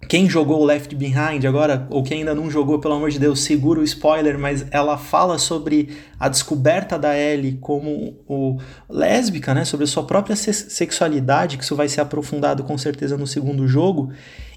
quem 0.09 0.29
jogou 0.29 0.65
Left 0.65 0.95
Behind 0.95 1.45
agora, 1.47 1.87
ou 1.91 2.03
quem 2.03 2.19
ainda 2.19 2.35
não 2.35 2.51
jogou, 2.51 2.79
pelo 2.79 2.95
amor 2.95 3.11
de 3.11 3.19
Deus, 3.19 3.43
segura 3.43 3.81
o 3.81 3.85
spoiler, 3.85 4.39
mas 4.39 4.67
ela 4.71 4.97
fala 4.97 5.39
sobre 5.39 5.91
a 6.19 6.29
descoberta 6.29 6.99
da 6.99 7.17
Ellie 7.17 7.59
como 7.61 8.17
o 8.27 8.59
lésbica, 8.89 9.55
né? 9.55 9.65
Sobre 9.65 9.85
a 9.85 9.87
sua 9.87 10.05
própria 10.05 10.37
sexualidade, 10.37 11.57
que 11.57 11.65
isso 11.65 11.77
vai 11.77 11.89
ser 11.89 12.01
aprofundado 12.01 12.65
com 12.65 12.77
certeza 12.77 13.17
no 13.17 13.27
segundo 13.27 13.67
jogo. 13.67 14.13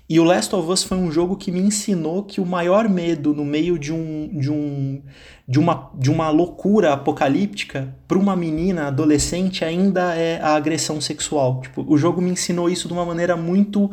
E 0.09 0.21
o 0.21 0.23
Last 0.23 0.55
of 0.55 0.71
Us 0.71 0.83
foi 0.83 0.97
um 0.97 1.11
jogo 1.11 1.35
que 1.35 1.51
me 1.51 1.59
ensinou 1.59 2.23
que 2.23 2.39
o 2.39 2.45
maior 2.45 2.87
medo 2.87 3.33
no 3.33 3.43
meio 3.43 3.77
de 3.77 3.91
um 3.91 4.29
de 4.39 4.49
um 4.49 5.01
de 5.45 5.59
uma, 5.59 5.91
de 5.97 6.09
uma 6.09 6.29
loucura 6.29 6.93
apocalíptica 6.93 7.93
para 8.07 8.17
uma 8.17 8.35
menina 8.35 8.87
adolescente 8.87 9.65
ainda 9.65 10.15
é 10.15 10.41
a 10.41 10.55
agressão 10.55 11.01
sexual. 11.01 11.61
Tipo, 11.61 11.85
o 11.87 11.97
jogo 11.97 12.21
me 12.21 12.29
ensinou 12.29 12.69
isso 12.69 12.87
de 12.87 12.93
uma 12.93 13.05
maneira 13.05 13.35
muito 13.35 13.89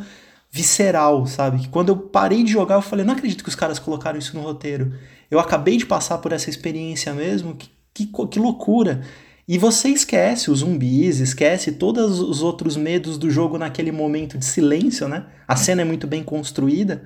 visceral, 0.54 1.26
sabe? 1.26 1.62
Que 1.62 1.68
quando 1.68 1.88
eu 1.88 1.96
parei 1.96 2.44
de 2.44 2.52
jogar, 2.52 2.76
eu 2.76 2.82
falei, 2.82 3.04
não 3.04 3.14
acredito 3.14 3.42
que 3.42 3.48
os 3.48 3.56
caras 3.56 3.80
colocaram 3.80 4.16
isso 4.16 4.36
no 4.36 4.40
roteiro. 4.40 4.94
Eu 5.28 5.40
acabei 5.40 5.76
de 5.76 5.84
passar 5.84 6.18
por 6.18 6.30
essa 6.30 6.48
experiência 6.48 7.12
mesmo, 7.12 7.56
que, 7.56 7.68
que, 7.92 8.06
que 8.06 8.38
loucura. 8.38 9.00
E 9.48 9.58
você 9.58 9.88
esquece 9.88 10.52
os 10.52 10.60
zumbis, 10.60 11.18
esquece 11.18 11.72
todos 11.72 12.20
os 12.20 12.40
outros 12.40 12.76
medos 12.76 13.18
do 13.18 13.28
jogo 13.32 13.58
naquele 13.58 13.90
momento 13.90 14.38
de 14.38 14.44
silêncio, 14.44 15.08
né? 15.08 15.26
A 15.48 15.56
cena 15.56 15.82
é 15.82 15.84
muito 15.84 16.06
bem 16.06 16.22
construída. 16.22 17.02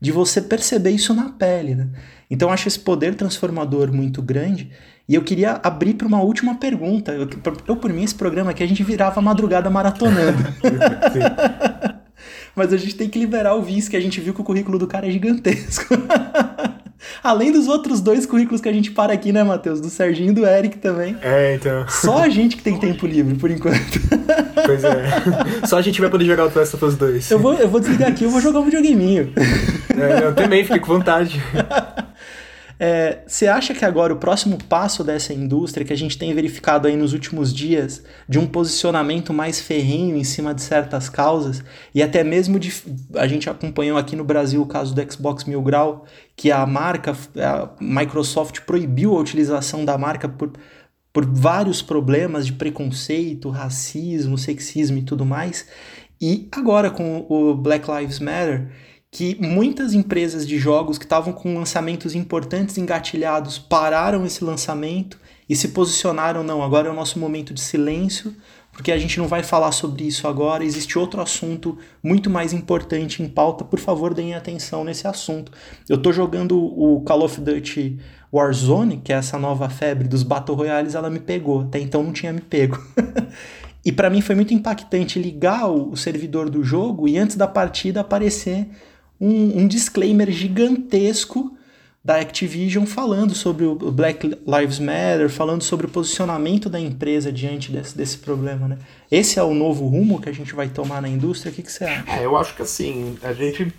de 0.00 0.10
você 0.12 0.40
perceber 0.40 0.90
isso 0.90 1.14
na 1.14 1.30
pele, 1.30 1.76
né? 1.76 1.88
Então 2.28 2.48
eu 2.48 2.52
acho 2.52 2.66
esse 2.66 2.80
poder 2.80 3.14
transformador 3.14 3.92
muito 3.92 4.20
grande. 4.20 4.72
E 5.08 5.14
eu 5.14 5.22
queria 5.22 5.60
abrir 5.62 5.94
para 5.94 6.06
uma 6.06 6.20
última 6.20 6.56
pergunta. 6.56 7.12
Eu, 7.12 7.28
eu, 7.66 7.76
por 7.76 7.92
mim, 7.92 8.02
esse 8.02 8.14
programa 8.14 8.50
aqui 8.50 8.62
a 8.62 8.66
gente 8.66 8.82
virava 8.82 9.20
madrugada 9.20 9.70
maratonando. 9.70 10.38
Mas 12.58 12.72
a 12.72 12.76
gente 12.76 12.96
tem 12.96 13.08
que 13.08 13.18
liberar 13.20 13.54
o 13.54 13.62
vice, 13.62 13.88
que 13.88 13.96
a 13.96 14.00
gente 14.00 14.20
viu 14.20 14.34
que 14.34 14.40
o 14.40 14.44
currículo 14.44 14.80
do 14.80 14.86
cara 14.88 15.06
é 15.06 15.10
gigantesco. 15.12 15.94
Além 17.22 17.52
dos 17.52 17.68
outros 17.68 18.00
dois 18.00 18.26
currículos 18.26 18.60
que 18.60 18.68
a 18.68 18.72
gente 18.72 18.90
para 18.90 19.12
aqui, 19.12 19.32
né, 19.32 19.44
Matheus? 19.44 19.80
Do 19.80 19.88
Serginho 19.88 20.30
e 20.30 20.34
do 20.34 20.44
Eric 20.44 20.78
também. 20.78 21.16
É, 21.22 21.54
então. 21.54 21.88
Só 21.88 22.18
a 22.18 22.28
gente 22.28 22.56
que 22.56 22.62
tem 22.62 22.76
tempo 22.76 23.06
livre, 23.06 23.36
por 23.36 23.50
enquanto. 23.50 23.78
Pois 24.66 24.84
é. 24.84 25.06
Só 25.66 25.78
a 25.78 25.82
gente 25.82 25.98
vai 25.98 26.10
poder 26.10 26.26
jogar 26.26 26.44
o 26.44 26.52
Last 26.54 26.76
of 26.76 26.96
dois. 26.96 27.30
Eu 27.30 27.38
vou, 27.38 27.54
eu 27.54 27.68
vou 27.68 27.80
desligar 27.80 28.10
aqui, 28.10 28.24
eu 28.24 28.30
vou 28.30 28.40
jogar 28.40 28.58
um 28.60 28.64
videogameinho. 28.64 29.32
É, 29.96 30.24
eu 30.24 30.34
também, 30.34 30.62
fique 30.62 30.80
com 30.80 30.94
vontade. 30.94 31.40
É, 32.80 33.22
você 33.26 33.48
acha 33.48 33.74
que 33.74 33.84
agora 33.84 34.12
o 34.12 34.18
próximo 34.18 34.56
passo 34.68 35.02
dessa 35.02 35.34
indústria, 35.34 35.84
que 35.84 35.92
a 35.92 35.96
gente 35.96 36.16
tem 36.16 36.32
verificado 36.32 36.86
aí 36.86 36.96
nos 36.96 37.12
últimos 37.12 37.52
dias, 37.52 38.04
de 38.28 38.38
um 38.38 38.46
posicionamento 38.46 39.32
mais 39.32 39.60
ferrenho 39.60 40.16
em 40.16 40.22
cima 40.22 40.54
de 40.54 40.62
certas 40.62 41.08
causas, 41.08 41.62
e 41.92 42.02
até 42.02 42.22
mesmo 42.22 42.58
de. 42.58 42.72
A 43.16 43.26
gente 43.26 43.50
acompanhou 43.50 43.98
aqui 43.98 44.14
no 44.14 44.24
Brasil 44.24 44.62
o 44.62 44.66
caso 44.66 44.94
do 44.94 45.12
Xbox 45.12 45.44
Mil 45.44 45.60
Grau, 45.60 46.06
que 46.36 46.52
a 46.52 46.64
marca, 46.64 47.16
a 47.36 47.70
Microsoft 47.80 48.60
proibiu 48.60 49.16
a 49.16 49.20
utilização 49.20 49.84
da 49.84 49.98
marca 49.98 50.28
por, 50.28 50.52
por 51.12 51.26
vários 51.26 51.82
problemas 51.82 52.46
de 52.46 52.52
preconceito, 52.52 53.50
racismo, 53.50 54.38
sexismo 54.38 54.98
e 54.98 55.02
tudo 55.02 55.26
mais. 55.26 55.66
E 56.20 56.48
agora 56.52 56.90
com 56.90 57.26
o 57.28 57.54
Black 57.54 57.88
Lives 57.90 58.18
Matter 58.18 58.70
que 59.10 59.36
muitas 59.40 59.94
empresas 59.94 60.46
de 60.46 60.58
jogos 60.58 60.98
que 60.98 61.04
estavam 61.04 61.32
com 61.32 61.56
lançamentos 61.56 62.14
importantes 62.14 62.76
engatilhados 62.76 63.58
pararam 63.58 64.26
esse 64.26 64.44
lançamento 64.44 65.18
e 65.48 65.56
se 65.56 65.68
posicionaram, 65.68 66.42
não, 66.44 66.62
agora 66.62 66.88
é 66.88 66.90
o 66.90 66.94
nosso 66.94 67.18
momento 67.18 67.54
de 67.54 67.60
silêncio, 67.60 68.34
porque 68.70 68.92
a 68.92 68.98
gente 68.98 69.18
não 69.18 69.26
vai 69.26 69.42
falar 69.42 69.72
sobre 69.72 70.04
isso 70.04 70.28
agora, 70.28 70.62
existe 70.62 70.98
outro 70.98 71.22
assunto 71.22 71.78
muito 72.02 72.28
mais 72.28 72.52
importante 72.52 73.22
em 73.22 73.28
pauta, 73.28 73.64
por 73.64 73.80
favor, 73.80 74.12
deem 74.12 74.34
atenção 74.34 74.84
nesse 74.84 75.06
assunto. 75.06 75.50
Eu 75.88 75.96
estou 75.96 76.12
jogando 76.12 76.58
o 76.58 77.00
Call 77.00 77.24
of 77.24 77.40
Duty 77.40 77.98
Warzone, 78.32 78.98
que 78.98 79.12
é 79.12 79.16
essa 79.16 79.38
nova 79.38 79.70
febre 79.70 80.06
dos 80.06 80.22
Battle 80.22 80.56
Royales, 80.56 80.94
ela 80.94 81.08
me 81.08 81.18
pegou, 81.18 81.62
até 81.62 81.80
então 81.80 82.02
não 82.02 82.12
tinha 82.12 82.32
me 82.32 82.42
pego. 82.42 82.78
e 83.82 83.90
para 83.90 84.10
mim 84.10 84.20
foi 84.20 84.34
muito 84.34 84.52
impactante 84.52 85.18
ligar 85.18 85.66
o 85.66 85.96
servidor 85.96 86.50
do 86.50 86.62
jogo 86.62 87.08
e 87.08 87.16
antes 87.16 87.36
da 87.36 87.48
partida 87.48 88.02
aparecer 88.02 88.68
um, 89.20 89.60
um 89.60 89.68
disclaimer 89.68 90.30
gigantesco 90.30 91.56
da 92.04 92.16
Activision 92.16 92.86
falando 92.86 93.34
sobre 93.34 93.64
o 93.64 93.74
Black 93.74 94.26
Lives 94.26 94.78
Matter, 94.78 95.28
falando 95.28 95.62
sobre 95.62 95.86
o 95.86 95.88
posicionamento 95.90 96.68
da 96.70 96.80
empresa 96.80 97.30
diante 97.30 97.70
desse, 97.70 97.96
desse 97.96 98.18
problema, 98.18 98.68
né? 98.68 98.78
Esse 99.10 99.38
é 99.38 99.42
o 99.42 99.52
novo 99.52 99.86
rumo 99.86 100.20
que 100.20 100.28
a 100.28 100.32
gente 100.32 100.54
vai 100.54 100.68
tomar 100.68 101.02
na 101.02 101.08
indústria? 101.08 101.52
O 101.52 101.54
que, 101.54 101.62
que 101.62 101.70
você 101.70 101.84
acha? 101.84 102.10
É, 102.10 102.24
eu 102.24 102.36
acho 102.36 102.54
que 102.54 102.62
assim, 102.62 103.18
a 103.22 103.32
gente 103.32 103.70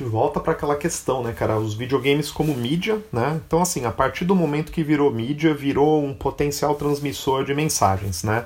volta 0.00 0.40
para 0.40 0.52
aquela 0.52 0.76
questão, 0.76 1.22
né, 1.22 1.32
cara? 1.32 1.58
Os 1.58 1.74
videogames 1.74 2.30
como 2.30 2.54
mídia, 2.54 2.98
né? 3.12 3.40
Então, 3.46 3.62
assim, 3.62 3.84
a 3.84 3.92
partir 3.92 4.24
do 4.24 4.34
momento 4.34 4.72
que 4.72 4.82
virou 4.82 5.12
mídia, 5.12 5.54
virou 5.54 6.04
um 6.04 6.14
potencial 6.14 6.74
transmissor 6.74 7.44
de 7.44 7.54
mensagens, 7.54 8.24
né? 8.24 8.44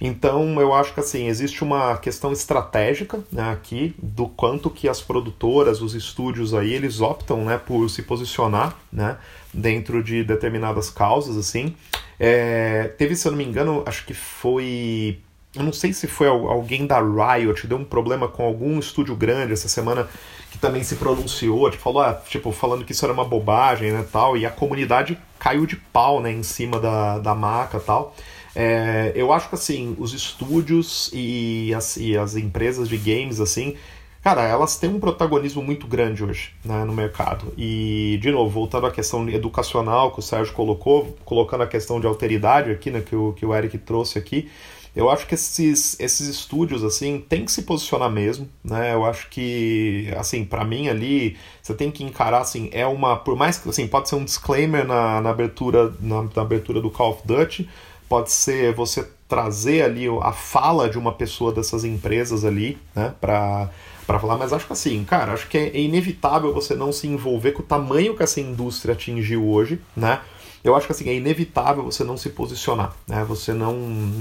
Então 0.00 0.60
eu 0.60 0.74
acho 0.74 0.92
que 0.92 1.00
assim 1.00 1.28
existe 1.28 1.62
uma 1.62 1.96
questão 1.98 2.32
estratégica 2.32 3.20
né, 3.30 3.52
aqui 3.52 3.94
do 4.02 4.26
quanto 4.26 4.68
que 4.68 4.88
as 4.88 5.00
produtoras, 5.00 5.80
os 5.80 5.94
estúdios 5.94 6.52
aí 6.52 6.72
eles 6.72 7.00
optam 7.00 7.44
né, 7.44 7.58
por 7.58 7.88
se 7.88 8.02
posicionar 8.02 8.76
né, 8.92 9.16
dentro 9.52 10.02
de 10.02 10.24
determinadas 10.24 10.90
causas 10.90 11.36
assim. 11.36 11.74
É, 12.18 12.92
teve 12.98 13.14
se 13.14 13.26
eu 13.26 13.32
não 13.32 13.38
me 13.38 13.44
engano 13.44 13.82
acho 13.86 14.04
que 14.04 14.14
foi 14.14 15.20
eu 15.54 15.62
não 15.62 15.72
sei 15.72 15.92
se 15.92 16.08
foi 16.08 16.26
alguém 16.26 16.86
da 16.86 17.00
Riot 17.00 17.66
deu 17.66 17.78
um 17.78 17.84
problema 17.84 18.26
com 18.26 18.44
algum 18.44 18.78
estúdio 18.78 19.14
grande 19.14 19.52
essa 19.52 19.68
semana 19.68 20.08
que 20.54 20.58
também 20.58 20.84
se 20.84 20.94
pronunciou, 20.94 21.68
tipo, 21.68 21.82
falou, 21.82 22.00
ah, 22.00 22.14
tipo, 22.28 22.52
falando 22.52 22.84
que 22.84 22.92
isso 22.92 23.04
era 23.04 23.12
uma 23.12 23.24
bobagem, 23.24 23.90
né, 23.90 24.06
tal, 24.12 24.36
e 24.36 24.46
a 24.46 24.50
comunidade 24.50 25.18
caiu 25.36 25.66
de 25.66 25.74
pau, 25.74 26.20
né, 26.20 26.30
em 26.30 26.44
cima 26.44 26.78
da, 26.78 27.18
da 27.18 27.34
maca, 27.34 27.80
tal. 27.80 28.14
É, 28.54 29.12
eu 29.14 29.32
acho 29.32 29.48
que 29.48 29.54
assim, 29.54 29.96
os 29.98 30.12
estúdios 30.12 31.10
e 31.12 31.72
as, 31.74 31.96
e 31.96 32.16
as 32.16 32.36
empresas 32.36 32.88
de 32.88 32.96
games, 32.96 33.40
assim, 33.40 33.74
cara, 34.22 34.42
elas 34.42 34.78
têm 34.78 34.90
um 34.90 35.00
protagonismo 35.00 35.62
muito 35.62 35.86
grande 35.86 36.22
hoje 36.22 36.52
né, 36.64 36.84
no 36.84 36.92
mercado. 36.92 37.52
E, 37.58 38.18
de 38.22 38.30
novo, 38.30 38.50
voltando 38.50 38.86
à 38.86 38.90
questão 38.90 39.28
educacional 39.28 40.12
que 40.12 40.20
o 40.20 40.22
Sérgio 40.22 40.54
colocou, 40.54 41.16
colocando 41.24 41.62
a 41.62 41.66
questão 41.66 42.00
de 42.00 42.06
alteridade 42.06 42.70
aqui, 42.70 42.90
né, 42.90 43.00
que 43.00 43.16
o, 43.16 43.32
que 43.32 43.44
o 43.44 43.54
Eric 43.54 43.76
trouxe 43.78 44.18
aqui, 44.18 44.48
eu 44.94 45.10
acho 45.10 45.26
que 45.26 45.34
esses, 45.34 45.98
esses 45.98 46.28
estúdios, 46.28 46.84
assim, 46.84 47.18
tem 47.28 47.44
que 47.44 47.50
se 47.50 47.62
posicionar 47.62 48.08
mesmo, 48.08 48.48
né? 48.62 48.94
Eu 48.94 49.04
acho 49.04 49.28
que, 49.28 50.08
assim, 50.16 50.44
para 50.44 50.64
mim 50.64 50.88
ali, 50.88 51.36
você 51.60 51.74
tem 51.74 51.90
que 51.90 52.04
encarar, 52.04 52.42
assim, 52.42 52.70
é 52.72 52.86
uma... 52.86 53.16
Por 53.16 53.34
mais 53.34 53.58
que, 53.58 53.68
assim, 53.68 53.88
pode 53.88 54.08
ser 54.08 54.14
um 54.14 54.24
disclaimer 54.24 54.86
na, 54.86 55.20
na 55.20 55.30
abertura, 55.30 55.92
na, 56.00 56.22
na 56.22 56.42
abertura 56.42 56.80
do 56.80 56.90
Call 56.90 57.10
of 57.10 57.22
Duty, 57.26 57.68
pode 58.08 58.32
ser 58.32 58.72
você 58.74 59.08
trazer 59.28 59.82
ali 59.82 60.06
a 60.22 60.32
fala 60.32 60.88
de 60.88 60.98
uma 60.98 61.12
pessoa 61.12 61.52
dessas 61.52 61.84
empresas 61.84 62.44
ali, 62.44 62.78
né, 62.94 63.14
para 63.20 63.70
para 64.06 64.18
falar, 64.18 64.36
mas 64.36 64.52
acho 64.52 64.66
que 64.66 64.72
assim, 64.74 65.02
cara, 65.02 65.32
acho 65.32 65.48
que 65.48 65.56
é 65.56 65.80
inevitável 65.80 66.52
você 66.52 66.74
não 66.74 66.92
se 66.92 67.06
envolver 67.06 67.52
com 67.52 67.62
o 67.62 67.64
tamanho 67.64 68.14
que 68.14 68.22
essa 68.22 68.38
indústria 68.38 68.92
atingiu 68.92 69.48
hoje, 69.48 69.80
né? 69.96 70.20
Eu 70.62 70.74
acho 70.74 70.86
que 70.86 70.92
assim, 70.92 71.08
é 71.08 71.14
inevitável 71.14 71.82
você 71.82 72.04
não 72.04 72.16
se 72.16 72.28
posicionar, 72.30 72.94
né? 73.08 73.24
Você 73.24 73.52
não 73.52 73.74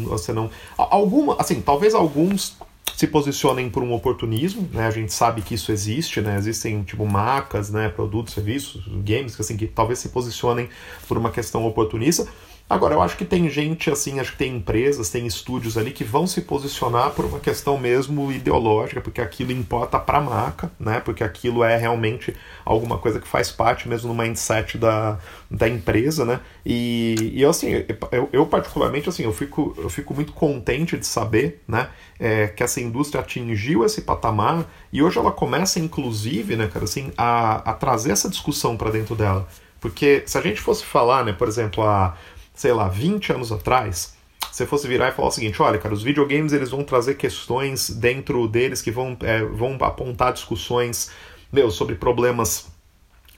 você 0.05 0.31
não 0.31 0.49
alguma, 0.77 1.35
assim, 1.39 1.59
talvez 1.59 1.93
alguns 1.93 2.57
se 2.95 3.07
posicionem 3.07 3.69
por 3.69 3.81
um 3.81 3.91
oportunismo, 3.93 4.69
né? 4.71 4.87
A 4.87 4.91
gente 4.91 5.11
sabe 5.11 5.41
que 5.41 5.55
isso 5.55 5.71
existe, 5.71 6.21
né? 6.21 6.37
Existem 6.37 6.83
tipo 6.83 7.05
marcas, 7.05 7.69
né, 7.69 7.89
produtos, 7.89 8.33
serviços, 8.33 8.83
games 8.87 9.35
que 9.35 9.41
assim 9.41 9.57
que 9.57 9.67
talvez 9.67 9.99
se 9.99 10.09
posicionem 10.09 10.69
por 11.07 11.17
uma 11.17 11.31
questão 11.31 11.65
oportunista. 11.65 12.27
Agora, 12.69 12.95
eu 12.95 13.01
acho 13.01 13.17
que 13.17 13.25
tem 13.25 13.47
gente, 13.49 13.91
assim, 13.91 14.19
acho 14.19 14.31
que 14.31 14.37
tem 14.37 14.55
empresas, 14.55 15.09
tem 15.09 15.27
estúdios 15.27 15.77
ali 15.77 15.91
que 15.91 16.03
vão 16.03 16.25
se 16.25 16.41
posicionar 16.41 17.11
por 17.11 17.25
uma 17.25 17.39
questão 17.39 17.77
mesmo 17.77 18.31
ideológica, 18.31 19.01
porque 19.01 19.21
aquilo 19.21 19.51
importa 19.51 19.99
para 19.99 20.17
a 20.17 20.21
marca, 20.21 20.71
né? 20.79 20.99
Porque 21.01 21.23
aquilo 21.23 21.63
é 21.63 21.77
realmente 21.77 22.33
alguma 22.65 22.97
coisa 22.97 23.19
que 23.19 23.27
faz 23.27 23.51
parte 23.51 23.87
mesmo 23.87 24.11
do 24.11 24.19
mindset 24.19 24.77
da, 24.77 25.19
da 25.51 25.67
empresa, 25.67 26.25
né? 26.25 26.39
E, 26.65 27.33
e 27.35 27.45
assim, 27.45 27.85
eu, 28.11 28.29
eu, 28.31 28.45
particularmente, 28.47 29.07
assim, 29.07 29.23
eu 29.23 29.33
fico, 29.33 29.75
eu 29.77 29.89
fico 29.89 30.13
muito 30.15 30.31
contente 30.31 30.97
de 30.97 31.05
saber, 31.05 31.61
né? 31.67 31.89
É, 32.19 32.47
que 32.47 32.63
essa 32.63 32.79
indústria 32.79 33.21
atingiu 33.21 33.85
esse 33.85 34.01
patamar 34.01 34.65
e 34.91 35.03
hoje 35.03 35.19
ela 35.19 35.31
começa, 35.31 35.79
inclusive, 35.79 36.55
né, 36.55 36.67
cara, 36.67 36.85
assim, 36.85 37.11
a, 37.17 37.71
a 37.71 37.73
trazer 37.73 38.11
essa 38.11 38.29
discussão 38.29 38.77
para 38.77 38.89
dentro 38.89 39.15
dela. 39.15 39.47
Porque 39.83 40.23
se 40.25 40.37
a 40.37 40.41
gente 40.41 40.61
fosse 40.61 40.85
falar, 40.85 41.25
né, 41.25 41.33
por 41.33 41.45
exemplo, 41.45 41.83
a 41.83 42.15
sei 42.53 42.71
lá, 42.73 42.87
20 42.87 43.33
anos 43.33 43.51
atrás, 43.51 44.15
você 44.51 44.65
fosse 44.65 44.87
virar 44.87 45.09
e 45.09 45.11
falar 45.11 45.29
o 45.29 45.31
seguinte, 45.31 45.61
olha, 45.61 45.79
cara, 45.79 45.93
os 45.93 46.03
videogames 46.03 46.53
eles 46.53 46.69
vão 46.69 46.83
trazer 46.83 47.15
questões 47.15 47.89
dentro 47.89 48.47
deles 48.47 48.81
que 48.81 48.91
vão, 48.91 49.17
é, 49.21 49.43
vão 49.43 49.77
apontar 49.81 50.31
discussões, 50.31 51.09
meu, 51.51 51.71
sobre 51.71 51.95
problemas 51.95 52.71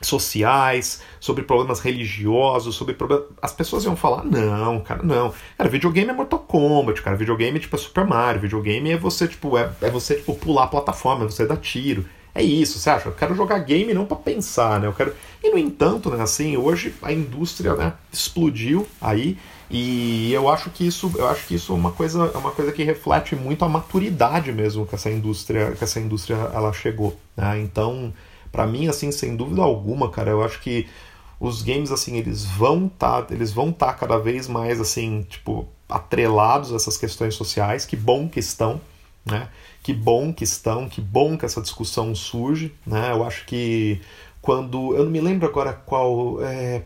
sociais, 0.02 1.02
sobre 1.20 1.44
problemas 1.44 1.80
religiosos, 1.80 2.76
sobre 2.76 2.94
problemas... 2.94 3.28
As 3.42 3.54
pessoas 3.54 3.86
iam 3.86 3.96
falar, 3.96 4.26
não, 4.26 4.82
cara, 4.82 5.02
não. 5.04 5.34
Cara, 5.58 5.70
videogame 5.70 6.10
é 6.10 6.14
Mortal 6.14 6.40
Kombat, 6.40 7.02
cara, 7.02 7.16
videogame 7.16 7.60
tipo, 7.60 7.76
é 7.76 7.80
Super 7.80 8.06
Mario, 8.06 8.42
videogame 8.42 8.92
é 8.92 8.98
você, 8.98 9.28
tipo, 9.28 9.58
é, 9.58 9.72
é 9.82 9.90
você, 9.90 10.16
tipo, 10.16 10.36
pular 10.36 10.66
a 10.66 10.68
plataforma, 10.68 11.24
é 11.24 11.28
você 11.28 11.46
dar 11.46 11.58
tiro. 11.58 12.06
É 12.36 12.44
isso, 12.44 12.78
você 12.78 12.90
acha? 12.90 13.08
Eu 13.08 13.14
quero 13.14 13.34
jogar 13.34 13.60
game 13.60 13.94
não 13.94 14.06
para 14.06 14.18
pensar, 14.18 14.78
né? 14.82 14.88
Eu 14.88 14.94
quero. 14.94 15.16
E 15.42 15.50
no 15.50 15.58
entanto, 15.58 16.10
né, 16.10 16.22
assim, 16.22 16.58
hoje 16.58 16.94
a 17.02 17.14
indústria, 17.14 17.74
né, 17.76 17.94
explodiu 18.12 18.86
aí 19.00 19.38
e 19.72 20.34
eu 20.34 20.50
acho 20.50 20.70
que 20.70 20.86
isso, 20.86 21.12
eu 21.16 21.30
acho 21.30 21.48
que 21.48 21.56
isso 21.56 21.72
é 21.72 21.76
uma 21.76 21.94
coisa, 21.94 22.32
é 22.34 22.38
uma 22.38 22.52
coisa 22.52 22.74
que 22.74 22.84
reflete 22.84 23.38
muito 23.38 23.64
a 23.64 23.70
maturidade 23.70 24.52
mesmo 24.52 24.86
que 24.86 24.94
essa 24.96 25.10
indústria, 25.10 25.72
que 25.72 25.84
essa 25.84 26.00
indústria 26.00 26.36
ela 26.54 26.74
chegou, 26.74 27.18
né? 27.38 27.58
Então, 27.62 28.14
para 28.52 28.68
mim 28.68 28.90
assim, 28.90 29.12
sem 29.14 29.36
dúvida 29.36 29.62
alguma, 29.62 30.10
cara, 30.10 30.32
eu 30.32 30.44
acho 30.44 30.60
que 30.62 30.88
os 31.40 31.62
games 31.62 31.90
assim, 31.90 32.18
eles 32.18 32.44
vão 32.44 32.90
tá, 32.90 33.26
eles 33.32 33.54
vão 33.54 33.70
estar 33.70 33.88
tá 33.88 33.94
cada 33.94 34.18
vez 34.18 34.48
mais 34.48 34.82
assim, 34.82 35.26
tipo, 35.30 35.68
atrelados 35.88 36.74
a 36.74 36.76
essas 36.76 36.98
questões 36.98 37.34
sociais, 37.36 37.86
que 37.86 37.96
bom 37.96 38.28
que 38.28 38.42
estão, 38.42 38.82
né? 39.26 39.48
Que 39.86 39.94
bom 39.94 40.34
que 40.34 40.44
estão, 40.44 40.90
que 40.90 41.00
bom 41.00 41.38
que 41.38 41.46
essa 41.46 41.62
discussão 41.62 42.16
surge, 42.16 42.74
né? 42.88 43.12
Eu 43.12 43.24
acho 43.24 43.46
que 43.46 44.02
quando. 44.42 44.96
Eu 44.96 45.04
não 45.04 45.12
me 45.12 45.22
lembro 45.22 45.48
agora 45.48 45.74
qual. 45.74 46.42
É, 46.42 46.82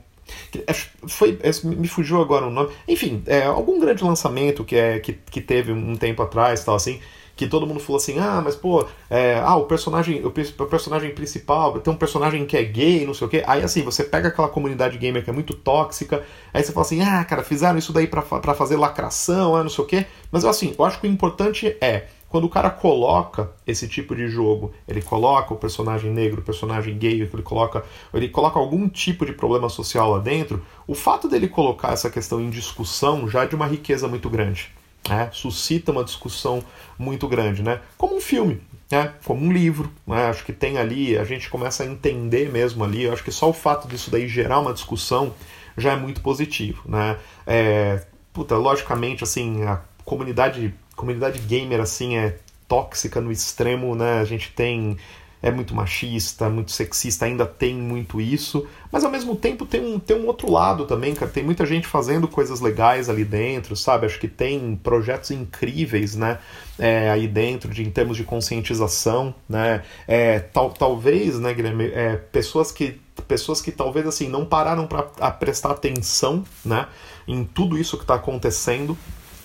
foi, 1.08 1.40
me 1.64 1.88
fugiu 1.88 2.22
agora 2.22 2.48
o 2.48 2.50
nome. 2.52 2.72
Enfim, 2.86 3.24
é, 3.26 3.46
algum 3.46 3.80
grande 3.80 4.04
lançamento 4.04 4.66
que, 4.66 4.76
é, 4.76 5.00
que, 5.00 5.14
que 5.14 5.40
teve 5.40 5.72
um 5.72 5.96
tempo 5.96 6.22
atrás, 6.22 6.62
tal 6.66 6.76
assim, 6.76 7.00
que 7.38 7.48
todo 7.48 7.66
mundo 7.66 7.80
falou 7.80 7.96
assim, 7.96 8.20
ah, 8.20 8.42
mas 8.44 8.58
pô, 8.58 8.86
é, 9.10 9.40
ah, 9.42 9.56
o 9.56 9.64
personagem, 9.64 10.22
o, 10.22 10.28
o, 10.28 10.66
personagem 10.66 11.12
principal 11.12 11.80
tem 11.80 11.94
um 11.94 11.96
personagem 11.96 12.46
que 12.46 12.58
é 12.58 12.64
gay, 12.64 13.06
não 13.06 13.14
sei 13.14 13.28
o 13.28 13.30
quê. 13.30 13.46
Aí 13.48 13.64
assim, 13.64 13.82
você 13.82 14.04
pega 14.04 14.28
aquela 14.28 14.50
comunidade 14.50 14.98
gamer 14.98 15.24
que 15.24 15.30
é 15.30 15.34
muito 15.34 15.54
tóxica, 15.54 16.22
aí 16.54 16.62
você 16.62 16.74
fala 16.74 16.86
assim, 16.86 17.02
ah, 17.02 17.24
cara, 17.24 17.44
fizeram 17.44 17.80
isso 17.80 17.94
daí 17.94 18.08
para 18.08 18.54
fazer 18.54 18.76
lacração, 18.76 19.56
ah, 19.56 19.64
não 19.64 19.70
sei 19.70 19.86
o 19.86 19.88
quê. 19.88 20.06
Mas 20.30 20.44
assim, 20.44 20.76
eu 20.78 20.84
acho 20.84 21.00
que 21.00 21.08
o 21.08 21.10
importante 21.10 21.78
é 21.80 22.08
quando 22.30 22.44
o 22.44 22.50
cara 22.50 22.70
coloca 22.70 23.50
esse 23.66 23.88
tipo 23.88 24.16
de 24.16 24.28
jogo, 24.28 24.72
ele 24.88 25.02
coloca 25.02 25.54
o 25.54 25.58
personagem 25.58 26.12
negro, 26.12 26.42
o 26.42 26.44
personagem 26.44 26.98
gay, 26.98 27.22
ele 27.22 27.44
coloca, 27.44 27.84
ele 28.14 28.30
coloca 28.30 28.60
algum 28.60 28.88
tipo 28.88 29.26
de 29.26 29.34
problema 29.34 29.68
social 29.68 30.12
lá 30.12 30.20
dentro, 30.20 30.64
o 30.88 30.94
fato 30.94 31.28
dele 31.28 31.48
colocar 31.48 31.92
essa 31.92 32.10
questão 32.10 32.40
em 32.40 32.50
discussão 32.50 33.28
já 33.28 33.44
é 33.44 33.48
de 33.48 33.56
uma 33.56 33.66
riqueza 33.66 34.08
muito 34.08 34.30
grande. 34.30 34.72
Né? 35.08 35.30
Suscita 35.32 35.92
uma 35.92 36.04
discussão 36.04 36.64
muito 36.98 37.28
grande, 37.28 37.64
né? 37.64 37.82
Como 37.98 38.16
um 38.16 38.22
filme, 38.22 38.62
né? 38.92 39.14
como 39.26 39.44
um 39.44 39.52
livro. 39.52 39.92
Né? 40.06 40.28
Acho 40.28 40.46
que 40.46 40.54
tem 40.54 40.78
ali, 40.78 41.18
a 41.18 41.24
gente 41.24 41.50
começa 41.50 41.84
a 41.84 41.86
entender 41.86 42.52
mesmo 42.52 42.84
ali. 42.84 43.04
Eu 43.04 43.14
acho 43.14 43.24
que 43.24 43.32
só 43.32 43.50
o 43.50 43.54
fato 43.54 43.88
disso 43.88 44.12
daí 44.12 44.28
gerar 44.28 44.60
uma 44.60 44.74
discussão 44.74 45.34
já 45.76 45.94
é 45.94 45.96
muito 45.96 46.22
positivo. 46.22 46.84
Né? 46.86 47.18
É, 47.48 48.06
puta, 48.32 48.56
logicamente, 48.56 49.24
assim, 49.24 49.64
a 49.64 49.82
comunidade 50.06 50.76
comunidade 51.00 51.40
gamer 51.40 51.80
assim 51.80 52.18
é 52.18 52.36
tóxica 52.68 53.22
no 53.22 53.32
extremo, 53.32 53.96
né? 53.96 54.20
A 54.20 54.26
gente 54.26 54.52
tem 54.52 54.98
é 55.42 55.50
muito 55.50 55.74
machista, 55.74 56.50
muito 56.50 56.72
sexista, 56.74 57.24
ainda 57.24 57.46
tem 57.46 57.74
muito 57.74 58.20
isso, 58.20 58.68
mas 58.92 59.06
ao 59.06 59.10
mesmo 59.10 59.38
tempo 59.38 59.66
tem 59.66 59.80
um, 59.80 59.98
tem 59.98 60.18
um 60.18 60.28
outro 60.28 60.52
lado 60.52 60.86
também, 60.86 61.16
cara. 61.16 61.32
Tem 61.32 61.42
muita 61.42 61.66
gente 61.66 61.88
fazendo 61.88 62.28
coisas 62.28 62.60
legais 62.60 63.10
ali 63.10 63.24
dentro, 63.24 63.74
sabe? 63.74 64.06
Acho 64.06 64.20
que 64.20 64.28
tem 64.28 64.78
projetos 64.84 65.32
incríveis, 65.32 66.14
né? 66.14 66.40
É, 66.78 67.10
aí 67.10 67.26
dentro, 67.26 67.74
de, 67.74 67.84
em 67.84 67.90
termos 67.90 68.18
de 68.18 68.26
conscientização, 68.26 69.34
né? 69.48 69.84
É, 70.06 70.40
tal, 70.40 70.72
talvez, 70.72 71.40
né, 71.40 71.54
Guilherme, 71.54 71.86
é, 71.94 72.18
pessoas 72.18 72.72
que 72.72 73.00
pessoas 73.28 73.62
que 73.62 73.72
talvez 73.72 74.08
assim 74.08 74.30
não 74.30 74.46
pararam 74.46 74.88
para 74.88 75.04
prestar 75.32 75.72
atenção, 75.72 76.44
né, 76.64 76.88
em 77.28 77.44
tudo 77.44 77.78
isso 77.78 77.98
que 77.98 78.04
está 78.04 78.16
acontecendo, 78.16 78.98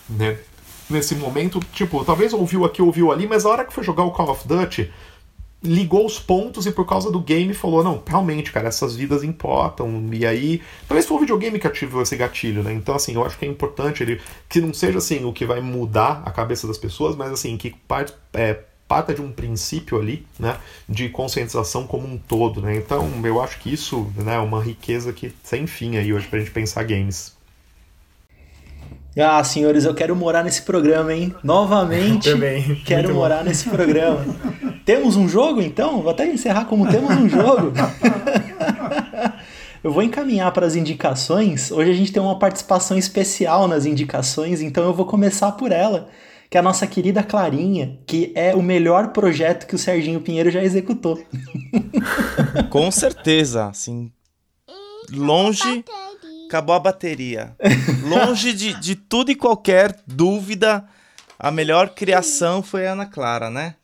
né? 0.08 0.38
Nesse 0.94 1.14
momento, 1.14 1.60
tipo, 1.72 2.04
talvez 2.04 2.32
ouviu 2.32 2.64
aqui, 2.64 2.80
ouviu 2.80 3.12
ali, 3.12 3.26
mas 3.26 3.44
a 3.44 3.50
hora 3.50 3.64
que 3.64 3.72
foi 3.72 3.84
jogar 3.84 4.04
o 4.04 4.10
Call 4.10 4.30
of 4.30 4.48
Duty, 4.48 4.90
ligou 5.64 6.04
os 6.04 6.18
pontos 6.18 6.66
e 6.66 6.70
por 6.70 6.86
causa 6.86 7.10
do 7.10 7.18
game 7.18 7.54
falou, 7.54 7.82
não, 7.82 8.02
realmente, 8.06 8.52
cara, 8.52 8.68
essas 8.68 8.94
vidas 8.94 9.24
importam. 9.24 10.10
E 10.12 10.26
aí, 10.26 10.60
talvez 10.86 11.06
foi 11.06 11.16
o 11.16 11.20
videogame 11.20 11.58
que 11.58 11.66
ativou 11.66 12.02
esse 12.02 12.14
gatilho, 12.16 12.62
né? 12.62 12.72
Então, 12.72 12.94
assim, 12.94 13.14
eu 13.14 13.24
acho 13.24 13.38
que 13.38 13.46
é 13.46 13.48
importante 13.48 14.02
ele 14.02 14.20
que 14.48 14.60
não 14.60 14.74
seja 14.74 14.98
assim 14.98 15.24
o 15.24 15.32
que 15.32 15.46
vai 15.46 15.60
mudar 15.60 16.22
a 16.24 16.30
cabeça 16.30 16.66
das 16.66 16.76
pessoas, 16.76 17.16
mas 17.16 17.32
assim, 17.32 17.56
que 17.56 17.70
parte, 17.88 18.12
é, 18.34 18.60
parta 18.86 19.14
de 19.14 19.22
um 19.22 19.32
princípio 19.32 19.98
ali, 19.98 20.26
né, 20.38 20.58
de 20.86 21.08
conscientização 21.08 21.86
como 21.86 22.06
um 22.06 22.18
todo, 22.18 22.60
né? 22.60 22.76
Então, 22.76 23.10
eu 23.24 23.40
acho 23.40 23.58
que 23.58 23.72
isso, 23.72 24.12
né, 24.16 24.34
é 24.34 24.38
uma 24.38 24.62
riqueza 24.62 25.12
que 25.12 25.32
sem 25.42 25.66
fim 25.66 25.96
aí 25.96 26.12
hoje 26.12 26.28
pra 26.28 26.38
gente 26.38 26.50
pensar 26.50 26.84
games. 26.84 27.33
Ah, 29.16 29.42
senhores, 29.44 29.84
eu 29.84 29.94
quero 29.94 30.14
morar 30.16 30.42
nesse 30.42 30.62
programa, 30.62 31.14
hein? 31.14 31.32
Novamente, 31.42 32.32
Também. 32.32 32.74
quero 32.84 33.08
Muito 33.08 33.18
morar 33.18 33.38
bom. 33.38 33.44
nesse 33.44 33.68
programa. 33.68 34.24
temos 34.84 35.14
um 35.14 35.28
jogo, 35.28 35.62
então? 35.62 36.02
Vou 36.02 36.10
até 36.10 36.26
encerrar 36.26 36.64
como 36.64 36.90
temos 36.90 37.10
um 37.10 37.28
jogo. 37.28 37.72
eu 39.84 39.92
vou 39.92 40.02
encaminhar 40.02 40.50
para 40.52 40.66
as 40.66 40.74
indicações. 40.74 41.70
Hoje 41.70 41.92
a 41.92 41.94
gente 41.94 42.12
tem 42.12 42.20
uma 42.20 42.38
participação 42.40 42.98
especial 42.98 43.68
nas 43.68 43.86
indicações, 43.86 44.60
então 44.60 44.82
eu 44.82 44.92
vou 44.92 45.06
começar 45.06 45.52
por 45.52 45.70
ela, 45.70 46.08
que 46.50 46.56
é 46.56 46.60
a 46.60 46.62
nossa 46.62 46.84
querida 46.84 47.22
Clarinha, 47.22 48.00
que 48.06 48.32
é 48.34 48.52
o 48.52 48.62
melhor 48.62 49.12
projeto 49.12 49.68
que 49.68 49.76
o 49.76 49.78
Serginho 49.78 50.20
Pinheiro 50.20 50.50
já 50.50 50.64
executou. 50.64 51.22
Com 52.68 52.90
certeza, 52.90 53.66
assim, 53.66 54.10
longe 55.12 55.84
acabou 56.54 56.76
a 56.76 56.80
bateria. 56.80 57.56
Longe 58.06 58.52
de, 58.52 58.74
de 58.74 58.94
tudo 58.94 59.32
e 59.32 59.34
qualquer 59.34 60.00
dúvida, 60.06 60.84
a 61.36 61.50
melhor 61.50 61.90
criação 61.90 62.62
foi 62.62 62.86
a 62.86 62.92
Ana 62.92 63.06
Clara, 63.06 63.50
né? 63.50 63.74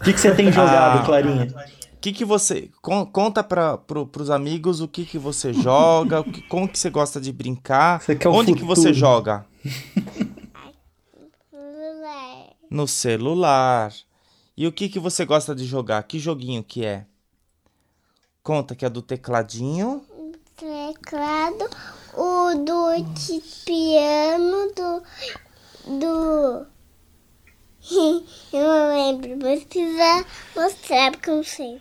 O 0.00 0.04
que, 0.04 0.12
que 0.12 0.20
você 0.20 0.32
tem 0.34 0.52
jogado, 0.52 1.00
ah, 1.00 1.04
Clarinha? 1.04 1.46
O 1.94 1.98
que, 1.98 2.12
que 2.12 2.24
você. 2.24 2.70
conta 2.80 3.42
para 3.42 3.76
pro, 3.76 4.08
os 4.16 4.30
amigos 4.30 4.80
o 4.80 4.86
que, 4.86 5.04
que 5.04 5.18
você 5.18 5.52
joga, 5.52 6.20
o 6.20 6.24
que, 6.24 6.42
como 6.42 6.68
que 6.68 6.78
você 6.78 6.90
gosta 6.90 7.20
de 7.20 7.32
brincar. 7.32 8.00
Onde 8.26 8.54
que 8.54 8.64
você 8.64 8.92
joga? 8.92 9.44
no 12.70 12.86
celular. 12.86 13.92
E 14.56 14.66
o 14.66 14.72
que, 14.72 14.88
que 14.88 15.00
você 15.00 15.24
gosta 15.24 15.54
de 15.54 15.64
jogar? 15.64 16.02
Que 16.04 16.18
joguinho 16.18 16.62
que 16.62 16.84
é? 16.84 17.06
Conta 18.42 18.76
que 18.76 18.84
é 18.84 18.90
do 18.90 19.02
tecladinho 19.02 20.04
teclado, 20.56 21.68
o 22.14 22.54
do 22.64 23.02
de 23.12 23.42
piano, 23.64 24.72
do. 24.74 25.02
do. 25.98 26.66
eu 28.52 28.62
não 28.62 28.88
lembro, 28.88 29.36
mas 29.42 29.64
precisa 29.64 30.24
mostrar 30.56 31.12
porque 31.12 31.30
eu 31.30 31.36
não 31.36 31.44
sei. 31.44 31.80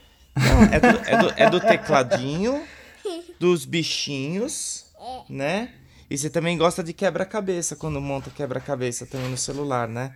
é, 0.71 0.79
do, 0.79 0.87
é, 0.87 1.17
do, 1.17 1.33
é 1.37 1.49
do 1.49 1.59
tecladinho, 1.61 2.61
dos 3.39 3.63
bichinhos, 3.63 4.85
é. 4.99 5.21
né? 5.29 5.73
E 6.09 6.17
você 6.17 6.29
também 6.29 6.57
gosta 6.57 6.83
de 6.83 6.93
quebra-cabeça 6.93 7.75
quando 7.75 7.99
monta 8.01 8.29
quebra-cabeça 8.29 9.05
também 9.05 9.29
no 9.29 9.37
celular, 9.37 9.87
né? 9.87 10.15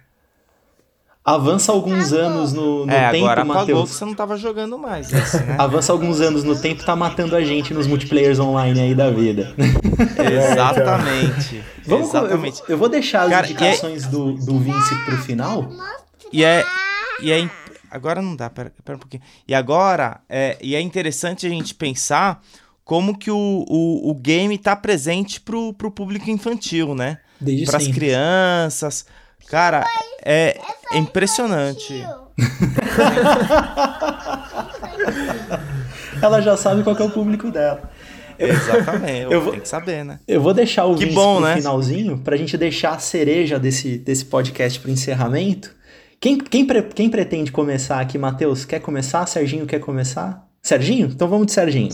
Avança 1.30 1.72
alguns 1.72 2.12
anos 2.12 2.54
no, 2.54 2.88
no 2.88 2.92
é, 2.92 3.12
tempo, 3.12 3.28
agora 3.28 3.66
você 3.76 4.04
não 4.04 4.16
tava 4.16 4.36
jogando 4.36 4.80
mais 4.80 5.14
esse, 5.14 5.38
né? 5.44 5.58
Avança 5.60 5.92
alguns 5.92 6.20
anos 6.22 6.44
no 6.44 6.60
tempo, 6.60 6.84
tá 6.84 6.96
matando 6.96 7.36
a 7.36 7.42
gente 7.42 7.72
nos 7.72 7.86
multiplayers 7.86 8.40
online 8.40 8.80
aí 8.80 8.96
da 8.96 9.12
vida. 9.12 9.54
Exatamente. 10.52 11.64
Vamos, 11.86 12.10
Exatamente. 12.10 12.62
Eu, 12.62 12.70
eu, 12.70 12.78
vou 12.80 12.90
deixar 12.90 13.26
as 13.26 13.30
Cara, 13.30 13.46
é 13.46 13.52
indicações 13.52 14.06
é... 14.06 14.08
do, 14.08 14.34
do 14.34 14.58
Vince 14.58 14.96
pro 15.06 15.18
final. 15.18 15.70
E 16.34 16.44
é... 16.44 16.66
E 17.22 17.32
é 17.32 17.48
agora 17.92 18.24
não 18.24 18.36
dá, 18.36 18.50
pera, 18.50 18.74
pera 18.84 18.96
um 18.96 19.00
pouquinho. 19.00 19.22
E 19.48 19.54
agora, 19.54 20.22
é, 20.28 20.58
e 20.60 20.74
é 20.74 20.82
interessante 20.82 21.46
a 21.46 21.50
gente 21.50 21.76
pensar 21.76 22.42
como 22.84 23.16
que 23.16 23.30
o, 23.30 23.66
o, 23.70 24.10
o 24.10 24.16
game 24.16 24.58
tá 24.58 24.76
presente 24.76 25.40
pro, 25.40 25.76
pro 25.76 25.92
público 25.92 26.28
infantil, 26.28 26.96
né? 26.96 27.20
Para 27.68 27.78
as 27.78 27.88
crianças 27.88 29.06
Cara, 29.48 29.86
é, 30.24 30.60
é 30.92 30.98
impressionante. 30.98 32.06
Ela 36.22 36.42
já 36.42 36.58
sabe 36.58 36.84
qual 36.84 36.98
é 36.98 37.04
o 37.04 37.10
público 37.10 37.50
dela. 37.50 37.90
Exatamente, 38.38 39.32
eu 39.32 39.42
vou, 39.42 39.52
tem 39.52 39.62
que 39.62 39.68
saber, 39.68 40.06
né? 40.06 40.20
Eu 40.26 40.42
vou 40.42 40.54
deixar 40.54 40.86
o 40.86 40.96
que 40.96 41.08
bom, 41.08 41.42
né? 41.42 41.56
finalzinho 41.56 42.20
pra 42.20 42.38
gente 42.38 42.58
deixar 42.58 42.92
a 42.92 43.00
cereja 43.00 43.60
desse, 43.60 43.98
desse 43.98 44.24
podcast 44.24 44.80
pro 44.80 44.90
encerramento. 44.90 45.76
Quem, 46.22 46.38
quem, 46.38 46.66
pre, 46.66 46.84
quem 46.84 47.10
pretende 47.10 47.52
começar 47.52 48.00
aqui, 48.00 48.18
Matheus? 48.18 48.64
Quer 48.64 48.80
começar? 48.80 49.26
Serginho 49.26 49.66
quer 49.66 49.80
começar? 49.80 50.48
Serginho? 50.62 51.08
Então 51.08 51.28
vamos 51.28 51.48
de 51.48 51.54
Serginho. 51.54 51.90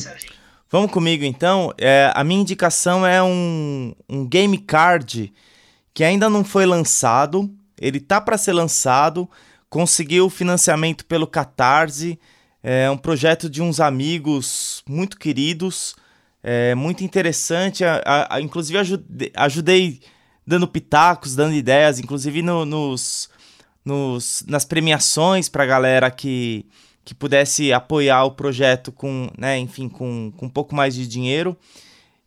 Vamos 0.69 0.91
comigo 0.91 1.23
então. 1.23 1.73
É, 1.77 2.11
a 2.13 2.23
minha 2.23 2.41
indicação 2.41 3.05
é 3.05 3.23
um, 3.23 3.93
um 4.09 4.27
game 4.27 4.57
card 4.57 5.31
que 5.95 6.03
ainda 6.03 6.29
não 6.29 6.43
foi 6.43 6.65
lançado, 6.65 7.49
ele 7.79 8.01
tá 8.01 8.19
para 8.19 8.37
ser 8.37 8.51
lançado, 8.51 9.29
conseguiu 9.69 10.29
financiamento 10.29 11.05
pelo 11.05 11.25
Catarse, 11.25 12.19
é 12.61 12.91
um 12.91 12.97
projeto 12.97 13.49
de 13.49 13.61
uns 13.61 13.79
amigos 13.79 14.83
muito 14.85 15.17
queridos, 15.17 15.95
é 16.43 16.75
muito 16.75 17.01
interessante, 17.01 17.85
a, 17.85 18.27
a, 18.29 18.41
inclusive 18.41 18.77
ajudei, 18.77 19.31
ajudei, 19.35 20.01
dando 20.45 20.67
pitacos, 20.67 21.33
dando 21.33 21.55
ideias, 21.55 21.97
inclusive 21.97 22.41
no, 22.41 22.65
nos, 22.65 23.29
nos, 23.85 24.43
nas 24.47 24.65
premiações 24.65 25.47
para 25.47 25.63
a 25.63 25.67
galera 25.67 26.11
que, 26.11 26.65
que 27.05 27.15
pudesse 27.15 27.71
apoiar 27.71 28.25
o 28.25 28.31
projeto 28.31 28.91
com, 28.91 29.29
né, 29.37 29.57
enfim, 29.57 29.87
com, 29.87 30.33
com 30.35 30.47
um 30.47 30.49
pouco 30.49 30.75
mais 30.75 30.93
de 30.93 31.07
dinheiro. 31.07 31.55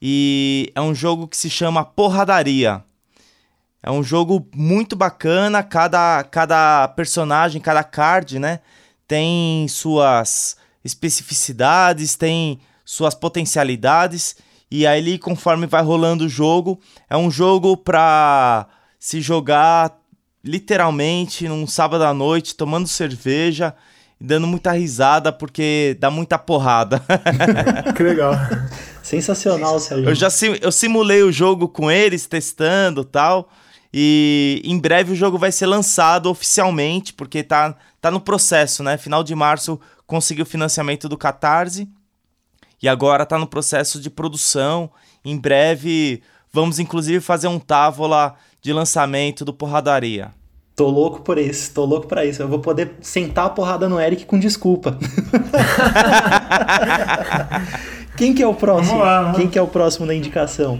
E 0.00 0.72
é 0.74 0.80
um 0.80 0.94
jogo 0.94 1.28
que 1.28 1.36
se 1.36 1.50
chama 1.50 1.84
Porradaria. 1.84 2.82
É 3.82 3.90
um 3.90 4.02
jogo 4.02 4.48
muito 4.54 4.96
bacana, 4.96 5.62
cada, 5.62 6.24
cada 6.24 6.88
personagem, 6.88 7.60
cada 7.60 7.84
card, 7.84 8.38
né, 8.38 8.60
tem 9.06 9.66
suas 9.68 10.56
especificidades, 10.84 12.16
tem 12.16 12.60
suas 12.84 13.14
potencialidades, 13.14 14.36
e 14.70 14.86
aí 14.86 15.18
conforme 15.18 15.66
vai 15.66 15.82
rolando 15.82 16.24
o 16.24 16.28
jogo, 16.28 16.80
é 17.08 17.16
um 17.16 17.30
jogo 17.30 17.76
para 17.76 18.66
se 18.98 19.20
jogar 19.20 19.96
literalmente 20.44 21.48
num 21.48 21.66
sábado 21.66 22.04
à 22.04 22.14
noite, 22.14 22.54
tomando 22.54 22.88
cerveja 22.88 23.74
e 24.20 24.24
dando 24.24 24.46
muita 24.46 24.72
risada 24.72 25.32
porque 25.32 25.96
dá 26.00 26.10
muita 26.10 26.38
porrada. 26.38 27.02
que 27.96 28.02
legal. 28.02 28.32
Sensacional, 29.02 29.78
Sérgio. 29.78 30.08
Eu 30.08 30.14
já 30.14 30.30
sim, 30.30 30.56
eu 30.60 30.72
simulei 30.72 31.22
o 31.22 31.32
jogo 31.32 31.68
com 31.68 31.90
eles, 31.90 32.26
testando 32.26 33.04
tal. 33.04 33.48
E 33.92 34.60
em 34.64 34.78
breve 34.78 35.12
o 35.12 35.16
jogo 35.16 35.38
vai 35.38 35.50
ser 35.50 35.66
lançado 35.66 36.30
oficialmente, 36.30 37.12
porque 37.12 37.42
tá, 37.42 37.74
tá 38.00 38.10
no 38.10 38.20
processo, 38.20 38.82
né? 38.82 38.96
Final 38.96 39.24
de 39.24 39.34
março 39.34 39.80
conseguiu 40.06 40.44
o 40.44 40.48
financiamento 40.48 41.08
do 41.08 41.16
Catarse 41.16 41.88
e 42.82 42.88
agora 42.88 43.26
tá 43.26 43.38
no 43.38 43.46
processo 43.46 44.00
de 44.00 44.10
produção. 44.10 44.90
Em 45.24 45.36
breve 45.36 46.22
vamos 46.52 46.78
inclusive 46.78 47.20
fazer 47.20 47.48
um 47.48 47.58
távola 47.58 48.34
de 48.60 48.72
lançamento 48.72 49.44
do 49.44 49.52
Porradaria. 49.52 50.30
Tô 50.76 50.88
louco 50.88 51.22
por 51.22 51.38
isso, 51.38 51.74
tô 51.74 51.84
louco 51.84 52.06
pra 52.06 52.24
isso. 52.24 52.40
Eu 52.40 52.46
vou 52.46 52.60
poder 52.60 52.94
sentar 53.00 53.46
a 53.46 53.50
porrada 53.50 53.88
no 53.88 54.00
Eric 54.00 54.24
com 54.26 54.38
desculpa. 54.38 54.96
Quem 58.16 58.32
que 58.32 58.42
é 58.42 58.46
o 58.46 58.54
próximo? 58.54 58.98
Lá, 58.98 59.32
Quem 59.34 59.48
que 59.48 59.58
é 59.58 59.62
o 59.62 59.66
próximo 59.66 60.06
da 60.06 60.14
indicação? 60.14 60.78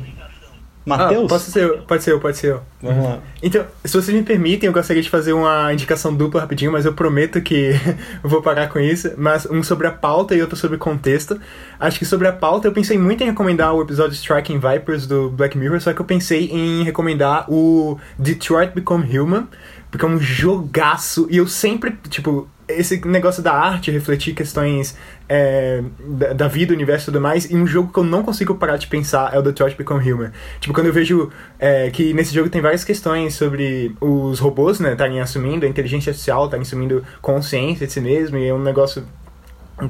Matheus? 0.89 1.25
Ah, 1.25 1.29
pode 1.29 1.43
ser 1.43 1.65
eu, 1.65 1.79
pode 1.79 2.03
ser 2.03 2.13
eu, 2.13 2.21
pode 2.21 2.37
ser 2.37 2.47
eu. 2.53 2.63
Vamos 2.83 3.05
lá. 3.05 3.19
Então, 3.43 3.65
se 3.85 3.93
vocês 3.93 4.17
me 4.17 4.23
permitem, 4.23 4.67
eu 4.67 4.73
gostaria 4.73 5.03
de 5.03 5.11
fazer 5.11 5.33
uma 5.33 5.73
indicação 5.73 6.15
dupla 6.15 6.41
rapidinho, 6.41 6.73
mas 6.73 6.85
eu 6.85 6.93
prometo 6.93 7.41
que 7.41 7.73
vou 8.23 8.43
parar 8.43 8.69
com 8.69 8.79
isso. 8.79 9.13
Mas 9.17 9.47
um 9.47 9.63
sobre 9.63 9.87
a 9.87 9.93
pauta 9.93 10.35
e 10.35 10.41
outro 10.41 10.57
sobre 10.57 10.79
contexto. 10.79 11.39
Acho 11.79 11.99
que 11.99 12.05
sobre 12.05 12.27
a 12.27 12.33
pauta 12.33 12.67
eu 12.67 12.73
pensei 12.73 12.99
muito 12.99 13.23
em 13.23 13.27
recomendar 13.27 13.75
o 13.75 13.83
episódio 13.83 14.15
Striking 14.15 14.59
Vipers 14.59 15.07
do 15.07 15.31
Black 15.31 15.57
Mirror, 15.57 15.81
só 15.81 15.93
que 15.93 16.01
eu 16.01 16.07
pensei 16.07 16.47
em 16.47 16.83
recomendar 16.83 17.45
o 17.49 17.99
Detroit 18.19 18.73
Become 18.75 19.19
Human, 19.19 19.49
porque 19.91 20.05
é 20.05 20.09
um 20.09 20.19
jogaço 20.19 21.27
e 21.31 21.37
eu 21.37 21.47
sempre, 21.47 21.97
tipo, 22.09 22.49
esse 22.69 23.01
negócio 23.07 23.43
da 23.43 23.53
arte, 23.53 23.91
refletir 23.91 24.35
questões 24.35 24.95
é, 25.29 25.83
da, 26.01 26.33
da, 26.33 26.49
vida, 26.49 26.73
universo 26.73 27.05
e 27.05 27.13
tudo 27.13 27.21
mais, 27.21 27.51
e 27.51 27.55
um 27.55 27.67
jogo 27.67 27.93
que 27.93 27.99
eu 27.99 28.05
não 28.05 28.23
consigo 28.23 28.55
parar 28.55 28.77
de 28.77 28.87
pensar 28.87 29.35
é 29.35 29.39
o 29.39 29.43
Detroit 29.43 29.77
Become 29.77 30.13
Human. 30.13 30.33
Tipo, 30.61 30.75
quando 30.75 30.87
eu 30.87 30.93
vejo 30.93 31.31
é, 31.59 31.91
que 31.91 32.15
nesse 32.15 32.35
jogo 32.35 32.49
tem 32.49 32.61
várias 32.61 32.85
questões 32.85 33.35
sobre 33.35 33.95
os 34.01 34.39
robôs, 34.39 34.81
né, 34.81 34.93
estarem 34.93 35.21
assumindo, 35.21 35.67
a 35.67 35.69
inteligência 35.69 36.11
artificial 36.11 36.47
estarem 36.47 36.63
assumindo 36.63 37.05
consciência 37.21 37.87
de 37.87 37.93
si 37.93 38.01
mesmo, 38.01 38.39
e 38.39 38.49
é 38.49 38.55
um 38.55 38.63
negócio 38.63 39.05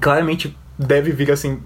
claramente 0.00 0.56
deve 0.78 1.10
vir 1.12 1.30
assim 1.32 1.58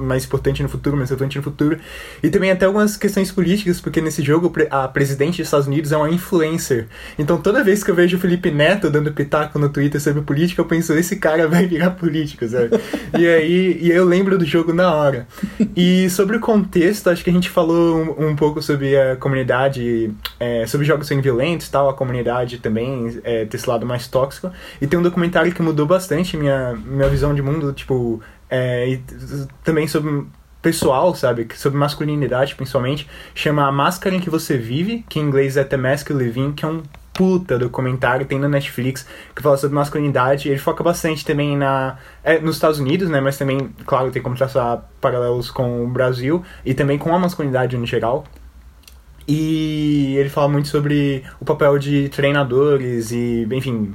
mais 0.00 0.24
importante 0.24 0.62
no 0.62 0.68
futuro, 0.68 0.96
mais 0.96 1.10
importante 1.10 1.36
no 1.36 1.42
futuro. 1.42 1.78
E 2.22 2.28
também 2.28 2.50
até 2.50 2.66
algumas 2.66 2.96
questões 2.96 3.30
políticas, 3.30 3.80
porque 3.80 4.00
nesse 4.00 4.22
jogo 4.22 4.52
a 4.70 4.88
presidente 4.88 5.38
dos 5.38 5.46
Estados 5.46 5.66
Unidos 5.66 5.92
é 5.92 5.96
uma 5.96 6.10
influencer. 6.10 6.86
Então 7.18 7.38
toda 7.38 7.62
vez 7.62 7.84
que 7.84 7.90
eu 7.90 7.94
vejo 7.94 8.16
o 8.16 8.20
Felipe 8.20 8.50
Neto 8.50 8.90
dando 8.90 9.12
pitaco 9.12 9.58
no 9.58 9.68
Twitter 9.68 10.00
sobre 10.00 10.22
política, 10.22 10.60
eu 10.60 10.66
penso, 10.66 10.92
esse 10.94 11.16
cara 11.16 11.46
vai 11.46 11.66
virar 11.66 11.90
político, 11.90 12.46
sabe? 12.48 12.70
e 13.16 13.26
aí 13.26 13.78
e 13.80 13.90
eu 13.90 14.04
lembro 14.04 14.36
do 14.36 14.44
jogo 14.44 14.72
na 14.72 14.92
hora. 14.92 15.26
E 15.76 16.08
sobre 16.10 16.36
o 16.36 16.40
contexto, 16.40 17.08
acho 17.08 17.22
que 17.22 17.30
a 17.30 17.32
gente 17.32 17.48
falou 17.48 18.16
um, 18.18 18.28
um 18.28 18.36
pouco 18.36 18.60
sobre 18.62 18.98
a 18.98 19.16
comunidade, 19.16 20.10
é, 20.40 20.66
sobre 20.66 20.86
jogos 20.86 21.06
sem 21.06 21.20
violentos 21.20 21.68
tal, 21.68 21.88
a 21.88 21.94
comunidade 21.94 22.58
também 22.58 23.20
é, 23.22 23.44
ter 23.44 23.56
esse 23.56 23.68
lado 23.68 23.86
mais 23.86 24.06
tóxico. 24.06 24.50
E 24.80 24.86
tem 24.86 24.98
um 24.98 25.02
documentário 25.02 25.52
que 25.52 25.62
mudou 25.62 25.86
bastante 25.86 26.36
minha, 26.36 26.74
minha 26.84 27.08
visão 27.08 27.34
de 27.34 27.42
mundo, 27.42 27.72
tipo, 27.72 28.20
é, 28.48 28.88
e 28.88 29.02
também 29.64 29.86
sobre 29.86 30.26
pessoal, 30.62 31.14
sabe? 31.14 31.46
Sobre 31.54 31.78
masculinidade, 31.78 32.54
principalmente. 32.54 33.08
Chama 33.34 33.66
A 33.66 33.72
Máscara 33.72 34.14
em 34.14 34.20
que 34.20 34.30
Você 34.30 34.56
Vive, 34.56 35.04
que 35.08 35.20
em 35.20 35.22
inglês 35.22 35.56
é 35.56 35.64
The 35.64 35.76
Mask 35.76 36.10
You 36.10 36.16
Live 36.16 36.40
In, 36.40 36.52
que 36.52 36.64
é 36.64 36.68
um 36.68 36.82
puta 37.16 37.58
documentário, 37.58 38.26
tem 38.26 38.38
na 38.38 38.48
Netflix, 38.48 39.06
que 39.34 39.42
fala 39.42 39.56
sobre 39.56 39.74
masculinidade. 39.74 40.48
Ele 40.48 40.58
foca 40.58 40.84
bastante 40.84 41.24
também 41.24 41.56
na, 41.56 41.96
é, 42.22 42.38
nos 42.38 42.56
Estados 42.56 42.78
Unidos, 42.78 43.08
né? 43.08 43.20
Mas 43.20 43.38
também, 43.38 43.70
claro, 43.86 44.10
tem 44.10 44.20
como 44.20 44.36
traçar 44.36 44.84
paralelos 45.00 45.50
com 45.50 45.84
o 45.84 45.88
Brasil 45.88 46.44
e 46.64 46.74
também 46.74 46.98
com 46.98 47.14
a 47.14 47.18
masculinidade 47.18 47.76
no 47.76 47.86
geral. 47.86 48.24
E 49.26 50.14
ele 50.18 50.28
fala 50.28 50.48
muito 50.48 50.68
sobre 50.68 51.24
o 51.40 51.44
papel 51.44 51.78
de 51.78 52.08
treinadores 52.10 53.10
e, 53.10 53.46
enfim, 53.50 53.92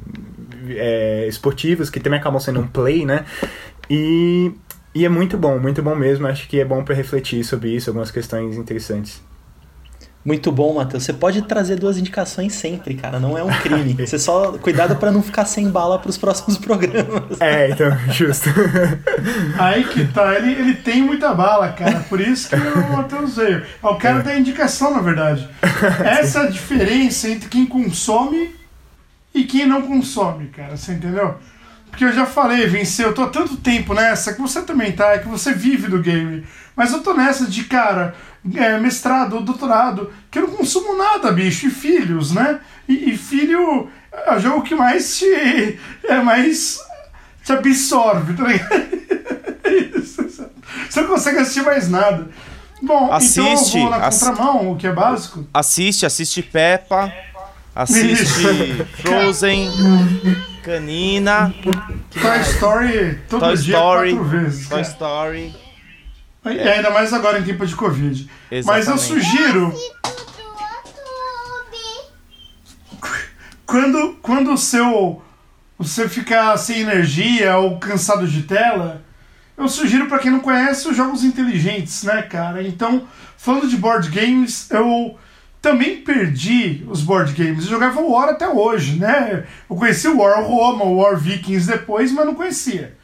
é, 0.70 1.26
esportivos, 1.28 1.90
que 1.90 2.00
também 2.00 2.20
acabam 2.20 2.40
sendo 2.40 2.60
um 2.60 2.68
play, 2.68 3.06
né? 3.06 3.26
E, 3.90 4.52
e 4.94 5.06
é 5.06 5.10
muito 5.10 5.38
bom, 5.38 5.60
muito 5.60 5.82
bom 5.82 5.96
mesmo. 5.96 6.28
Acho 6.28 6.48
que 6.48 6.60
é 6.60 6.66
bom 6.66 6.84
para 6.84 6.96
refletir 6.96 7.44
sobre 7.44 7.76
isso, 7.76 7.90
algumas 7.90 8.12
questões 8.12 8.56
interessantes. 8.58 9.22
Muito 10.24 10.52
bom, 10.52 10.76
Matheus. 10.76 11.04
Você 11.04 11.14
pode 11.14 11.42
trazer 11.42 11.78
duas 11.78 11.98
indicações 11.98 12.54
sempre, 12.54 12.94
cara. 12.94 13.20
Não 13.20 13.36
é 13.36 13.44
um 13.44 13.50
crime. 13.50 13.94
Você 14.06 14.20
só 14.20 14.52
cuidado 14.60 14.96
para 14.96 15.12
não 15.12 15.24
ficar 15.24 15.46
sem 15.46 15.68
bala 15.68 15.98
para 15.98 16.10
os 16.10 16.18
próximos 16.18 16.58
programas. 16.60 17.42
É, 17.42 17.72
então, 17.72 17.92
justo. 18.14 18.50
Aí 19.58 19.84
que 19.84 20.06
tá. 20.08 20.36
Ele, 20.36 20.52
ele 20.52 20.76
tem 20.76 21.02
muita 21.02 21.34
bala, 21.34 21.70
cara. 21.70 22.02
Por 22.02 22.22
isso 22.22 22.50
que 22.50 22.56
o 22.56 22.92
Matheus 22.92 23.36
veio. 23.36 23.64
Eu 23.84 23.96
quero 23.96 24.20
é. 24.20 24.22
dar 24.22 24.38
indicação, 24.38 24.94
na 24.94 25.02
verdade. 25.02 25.50
Essa 26.06 26.42
é 26.42 26.44
a 26.44 26.50
diferença 26.50 27.28
entre 27.28 27.50
quem 27.50 27.66
consome 27.66 28.54
e 29.34 29.44
quem 29.44 29.66
não 29.66 29.82
consome, 29.82 30.50
cara. 30.50 30.78
Você 30.78 30.94
entendeu? 30.94 31.36
Porque 31.92 32.06
eu 32.06 32.14
já 32.14 32.26
falei, 32.26 32.66
Vinci, 32.68 33.02
eu 33.02 33.14
tô 33.14 33.24
há 33.24 33.30
tanto 33.30 33.58
tempo 33.58 33.94
nessa, 33.94 34.34
que 34.34 34.42
você 34.42 34.62
também 34.62 34.94
tá, 34.94 35.12
é 35.12 35.20
que 35.20 35.28
você 35.28 35.54
vive 35.54 35.88
do 35.88 36.00
game. 36.00 36.44
Mas 36.76 36.94
eu 36.94 37.04
tô 37.04 37.14
nessa 37.14 37.46
de, 37.46 37.66
cara, 37.66 38.16
é, 38.56 38.78
mestrado, 38.80 39.42
doutorado, 39.42 40.12
que 40.32 40.40
eu 40.40 40.48
não 40.48 40.56
consumo 40.56 40.98
nada, 40.98 41.32
bicho, 41.32 41.68
e 41.68 41.70
filhos, 41.70 42.32
né? 42.32 42.60
E, 42.88 43.12
e 43.12 43.18
filho 43.18 43.90
é 44.12 44.36
o 44.36 44.40
jogo 44.40 44.64
que 44.64 44.74
mais 44.74 45.18
te. 45.18 45.80
é 46.06 46.22
mais. 46.24 46.80
te 47.44 47.52
absorve, 47.52 48.34
tá 48.34 48.44
ligado? 48.44 49.02
Você 50.90 51.02
não 51.02 51.08
consegue 51.10 51.40
assistir 51.40 51.64
mais 51.64 51.90
nada. 51.90 52.30
Bom, 52.82 53.12
assiste, 53.12 53.78
então 53.78 53.84
eu 53.84 53.90
vou 53.90 53.90
na 53.90 54.10
contramão, 54.10 54.72
o 54.72 54.76
que 54.76 54.88
é 54.88 54.92
básico. 54.92 55.48
Assiste, 55.54 56.06
assiste 56.06 56.42
Peppa. 56.42 57.14
Assiste 57.74 58.26
Frozen, 59.02 59.72
Canina. 60.62 61.54
Toy 62.12 62.40
Story 62.42 63.20
todo 63.30 63.40
Toy 63.40 63.56
dia 63.56 63.78
Story, 63.78 64.14
quatro 64.14 64.30
vezes. 64.30 64.68
Toy 64.68 64.82
Story. 64.82 65.56
E 66.46 66.60
ainda 66.60 66.90
mais 66.90 67.14
agora 67.14 67.40
em 67.40 67.44
tempo 67.44 67.66
de 67.66 67.76
Covid. 67.76 68.30
Exatamente. 68.52 68.66
Mas 68.66 68.88
eu 68.88 68.98
sugiro. 68.98 69.74
Quando, 73.66 74.18
quando 74.22 74.54
o 74.54 74.58
seu. 74.58 75.22
Você 75.78 76.08
ficar 76.08 76.58
sem 76.58 76.82
energia 76.82 77.58
ou 77.58 77.80
cansado 77.80 78.28
de 78.28 78.44
tela, 78.44 79.02
eu 79.58 79.68
sugiro 79.68 80.08
para 80.08 80.20
quem 80.20 80.30
não 80.30 80.40
conhece 80.40 80.88
os 80.88 80.96
jogos 80.96 81.24
inteligentes, 81.24 82.04
né, 82.04 82.22
cara? 82.22 82.62
Então, 82.62 83.08
falando 83.36 83.68
de 83.68 83.78
board 83.78 84.10
games, 84.10 84.70
eu 84.70 85.18
também 85.62 86.02
perdi 86.02 86.84
os 86.90 87.02
board 87.02 87.34
games. 87.34 87.66
Eu 87.66 87.72
jogava 87.72 88.02
War 88.02 88.30
até 88.30 88.50
hoje, 88.50 88.98
né? 88.98 89.46
Eu 89.70 89.76
conheci 89.76 90.08
o 90.08 90.18
War 90.18 90.44
Roma, 90.44 90.86
o 90.86 90.98
War 90.98 91.16
Vikings 91.16 91.68
depois, 91.68 92.12
mas 92.12 92.26
não 92.26 92.34
conhecia. 92.34 92.98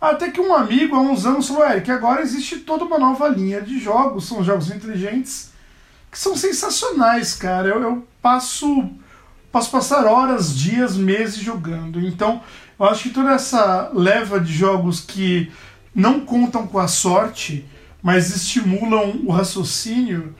Até 0.00 0.30
que 0.30 0.40
um 0.40 0.54
amigo 0.54 0.96
há 0.96 1.00
uns 1.00 1.26
anos 1.26 1.48
falou: 1.48 1.68
Eric, 1.68 1.90
agora 1.90 2.22
existe 2.22 2.60
toda 2.60 2.84
uma 2.84 2.98
nova 2.98 3.28
linha 3.28 3.60
de 3.60 3.78
jogos, 3.78 4.26
são 4.26 4.42
jogos 4.42 4.70
inteligentes, 4.70 5.52
que 6.10 6.18
são 6.18 6.34
sensacionais, 6.34 7.34
cara. 7.34 7.68
Eu, 7.68 7.82
eu 7.82 8.08
passo, 8.22 8.88
posso 9.52 9.70
passar 9.70 10.06
horas, 10.06 10.56
dias, 10.56 10.96
meses 10.96 11.36
jogando. 11.36 12.00
Então, 12.00 12.40
eu 12.80 12.86
acho 12.86 13.02
que 13.04 13.10
toda 13.10 13.32
essa 13.32 13.90
leva 13.92 14.40
de 14.40 14.52
jogos 14.52 15.00
que 15.00 15.52
não 15.94 16.20
contam 16.20 16.66
com 16.66 16.78
a 16.78 16.88
sorte, 16.88 17.68
mas 18.02 18.34
estimulam 18.34 19.20
o 19.26 19.32
raciocínio 19.32 20.34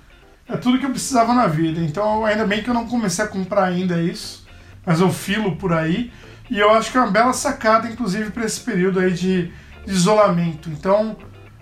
é 0.48 0.56
tudo 0.56 0.78
que 0.78 0.86
eu 0.86 0.90
precisava 0.90 1.34
na 1.34 1.46
vida. 1.46 1.80
Então, 1.80 2.24
ainda 2.24 2.46
bem 2.46 2.62
que 2.62 2.70
eu 2.70 2.74
não 2.74 2.86
comecei 2.86 3.24
a 3.24 3.28
comprar 3.28 3.64
ainda 3.64 4.00
isso, 4.00 4.46
mas 4.84 5.00
eu 5.00 5.12
filo 5.12 5.56
por 5.56 5.72
aí. 5.72 6.10
E 6.50 6.58
eu 6.58 6.70
acho 6.70 6.90
que 6.90 6.96
é 6.96 7.00
uma 7.00 7.10
bela 7.10 7.32
sacada, 7.32 7.88
inclusive, 7.88 8.30
para 8.30 8.44
esse 8.44 8.60
período 8.60 8.98
aí 8.98 9.12
de, 9.12 9.48
de 9.84 9.92
isolamento. 9.92 10.70
Então, 10.70 11.16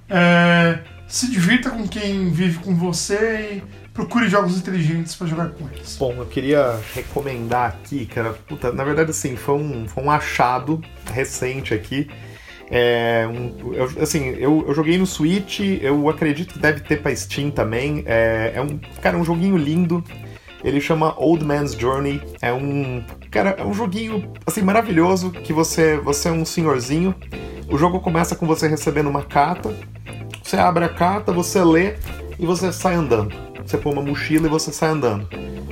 é, 0.08 0.78
se 1.08 1.28
divirta 1.28 1.70
com 1.70 1.88
quem 1.88 2.30
vive 2.30 2.58
com 2.60 2.74
você 2.74 3.62
e 3.64 3.86
procure 3.92 4.28
jogos 4.28 4.56
inteligentes 4.56 5.14
para 5.16 5.26
jogar 5.26 5.48
com 5.48 5.68
eles. 5.68 5.96
Bom, 5.96 6.14
eu 6.16 6.26
queria 6.26 6.78
recomendar 6.94 7.70
aqui, 7.70 8.06
cara. 8.06 8.34
Puta, 8.46 8.70
na 8.70 8.84
verdade, 8.84 9.10
assim, 9.10 9.34
foi 9.34 9.56
um, 9.56 9.88
foi 9.88 10.04
um 10.04 10.10
achado 10.10 10.80
recente 11.12 11.74
aqui 11.74 12.08
é, 12.70 13.26
um, 13.28 13.72
eu, 13.72 14.02
assim, 14.02 14.28
eu, 14.30 14.64
eu, 14.66 14.74
joguei 14.74 14.98
no 14.98 15.06
Switch, 15.06 15.60
eu 15.80 16.08
acredito 16.08 16.54
que 16.54 16.58
deve 16.58 16.80
ter 16.80 17.00
pra 17.00 17.14
Steam 17.14 17.50
também. 17.50 18.02
É, 18.06 18.52
é 18.56 18.60
um, 18.60 18.78
cara, 19.00 19.16
um 19.16 19.24
joguinho 19.24 19.56
lindo. 19.56 20.02
Ele 20.64 20.80
chama 20.80 21.14
Old 21.18 21.44
Man's 21.44 21.72
Journey. 21.72 22.20
É 22.40 22.52
um, 22.52 23.04
cara, 23.30 23.50
é 23.58 23.64
um 23.64 23.72
joguinho 23.72 24.32
assim 24.44 24.62
maravilhoso 24.62 25.30
que 25.30 25.52
você, 25.52 25.96
você 25.98 26.28
é 26.28 26.32
um 26.32 26.44
senhorzinho. 26.44 27.14
O 27.68 27.78
jogo 27.78 28.00
começa 28.00 28.34
com 28.34 28.46
você 28.46 28.66
recebendo 28.66 29.08
uma 29.08 29.22
carta. 29.22 29.72
Você 30.42 30.56
abre 30.56 30.84
a 30.84 30.88
carta, 30.88 31.32
você 31.32 31.62
lê 31.62 31.94
e 32.38 32.46
você 32.46 32.72
sai 32.72 32.94
andando. 32.94 33.34
Você 33.64 33.76
põe 33.76 33.92
uma 33.92 34.02
mochila 34.02 34.46
e 34.46 34.50
você 34.50 34.72
sai 34.72 34.90
andando. 34.90 35.28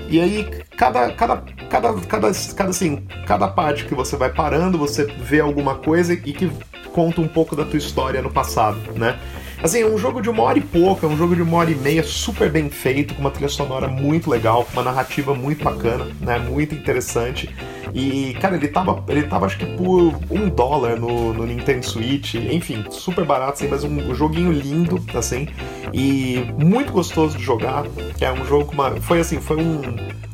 E 0.09 0.21
aí, 0.21 0.45
cada, 0.77 1.11
cada, 1.13 1.37
cada, 1.69 1.95
cada, 1.95 2.29
cada, 2.31 2.71
assim, 2.71 3.07
cada 3.27 3.49
parte 3.49 3.85
que 3.85 3.95
você 3.95 4.17
vai 4.17 4.33
parando, 4.33 4.77
você 4.77 5.05
vê 5.05 5.41
alguma 5.41 5.77
coisa 5.77 6.13
e 6.13 6.33
que 6.33 6.51
conta 6.93 7.21
um 7.21 7.29
pouco 7.29 7.57
da 7.57 7.65
tua 7.65 7.79
história 7.79 8.23
no 8.23 8.31
passado, 8.31 8.79
né? 8.97 9.19
Assim, 9.65 9.81
é 9.81 9.87
um 9.87 9.97
jogo 9.97 10.21
de 10.21 10.29
uma 10.29 10.43
hora 10.43 10.59
e 10.59 10.61
pouco, 10.61 11.07
é 11.07 11.09
um 11.09 11.17
jogo 11.17 11.35
de 11.35 11.41
uma 11.41 11.57
hora 11.57 11.71
e 11.71 11.75
meia, 11.75 12.03
super 12.03 12.51
bem 12.51 12.69
feito, 12.69 13.15
com 13.15 13.23
uma 13.23 13.31
trilha 13.31 13.49
sonora 13.49 13.89
muito 13.89 14.29
legal, 14.29 14.69
uma 14.75 14.83
narrativa 14.83 15.35
muito 15.35 15.65
bacana, 15.65 16.07
né? 16.21 16.39
Muito 16.39 16.75
interessante. 16.75 17.49
E, 17.95 18.35
cara, 18.43 18.57
ele 18.57 18.69
tava, 18.69 19.03
ele 19.09 19.23
tava 19.23 19.47
acho 19.47 19.57
que 19.57 19.65
por 19.65 20.21
um 20.31 20.51
dólar 20.51 21.01
no, 21.01 21.33
no 21.33 21.47
Nintendo 21.47 21.83
Switch, 21.83 22.35
enfim, 22.35 22.85
super 22.91 23.25
barato, 23.25 23.55
assim, 23.55 23.69
mas 23.69 23.85
um, 23.85 24.15
joguinho 24.15 24.53
lindo, 24.53 25.03
assim, 25.17 25.49
e 25.95 26.45
muito 26.63 26.93
gostoso 26.93 27.39
de 27.39 27.43
jogar. 27.43 27.87
É 28.21 28.31
um 28.31 28.45
jogo 28.45 28.67
com 28.67 28.75
uma. 28.75 28.91
Foi 29.01 29.19
assim, 29.19 29.41
foi 29.41 29.57
um 29.57 29.81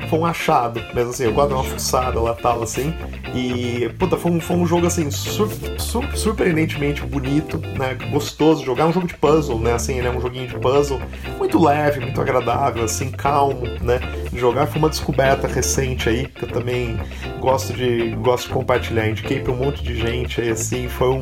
foi 0.09 0.19
um 0.19 0.27
achado, 0.27 0.82
mesmo 0.93 1.11
assim, 1.11 1.24
eu 1.24 1.32
gosto 1.32 1.48
de 1.48 1.55
uma 1.55 1.65
fuçada 1.65 2.20
lá 2.20 2.35
tal, 2.35 2.62
assim. 2.62 2.93
E, 3.32 3.89
puta, 3.97 4.16
foi 4.16 4.32
um, 4.32 4.40
foi 4.40 4.57
um 4.57 4.66
jogo, 4.66 4.86
assim, 4.86 5.09
sur, 5.11 5.48
sur, 5.78 6.05
surpreendentemente 6.16 7.02
bonito, 7.02 7.59
né? 7.78 7.97
Gostoso 8.11 8.61
de 8.61 8.66
jogar. 8.66 8.85
É 8.85 8.86
um 8.86 8.93
jogo 8.93 9.07
de 9.07 9.15
puzzle, 9.20 9.59
né? 9.59 9.74
Assim, 9.74 9.98
ele 9.98 10.09
é 10.09 10.10
um 10.10 10.20
joguinho 10.20 10.48
de 10.48 10.59
puzzle 10.59 11.01
muito 11.38 11.62
leve, 11.62 12.01
muito 12.01 12.20
agradável, 12.20 12.84
assim, 12.84 13.10
calmo, 13.10 13.62
né? 13.82 14.01
De 14.32 14.38
jogar. 14.38 14.66
Foi 14.66 14.78
uma 14.78 14.88
descoberta 14.88 15.47
recente 15.47 16.09
aí, 16.09 16.26
que 16.26 16.44
eu 16.44 16.48
também 16.48 16.98
gosto 17.40 17.72
de, 17.72 18.10
gosto 18.16 18.48
de 18.48 18.55
compartilhar. 18.55 19.09
Indiquei 19.09 19.40
pra 19.40 19.52
um 19.52 19.56
monte 19.56 19.82
de 19.82 19.97
gente 19.97 20.40
aí, 20.40 20.51
assim. 20.51 20.88
Foi 20.88 21.09
um, 21.09 21.20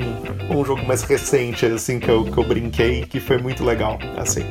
um 0.50 0.64
jogo 0.64 0.84
mais 0.86 1.02
recente, 1.02 1.66
assim, 1.66 1.98
que 1.98 2.08
eu, 2.08 2.24
que 2.24 2.38
eu 2.38 2.44
brinquei, 2.44 3.02
que 3.02 3.20
foi 3.20 3.38
muito 3.38 3.64
legal, 3.64 3.98
assim. 4.16 4.44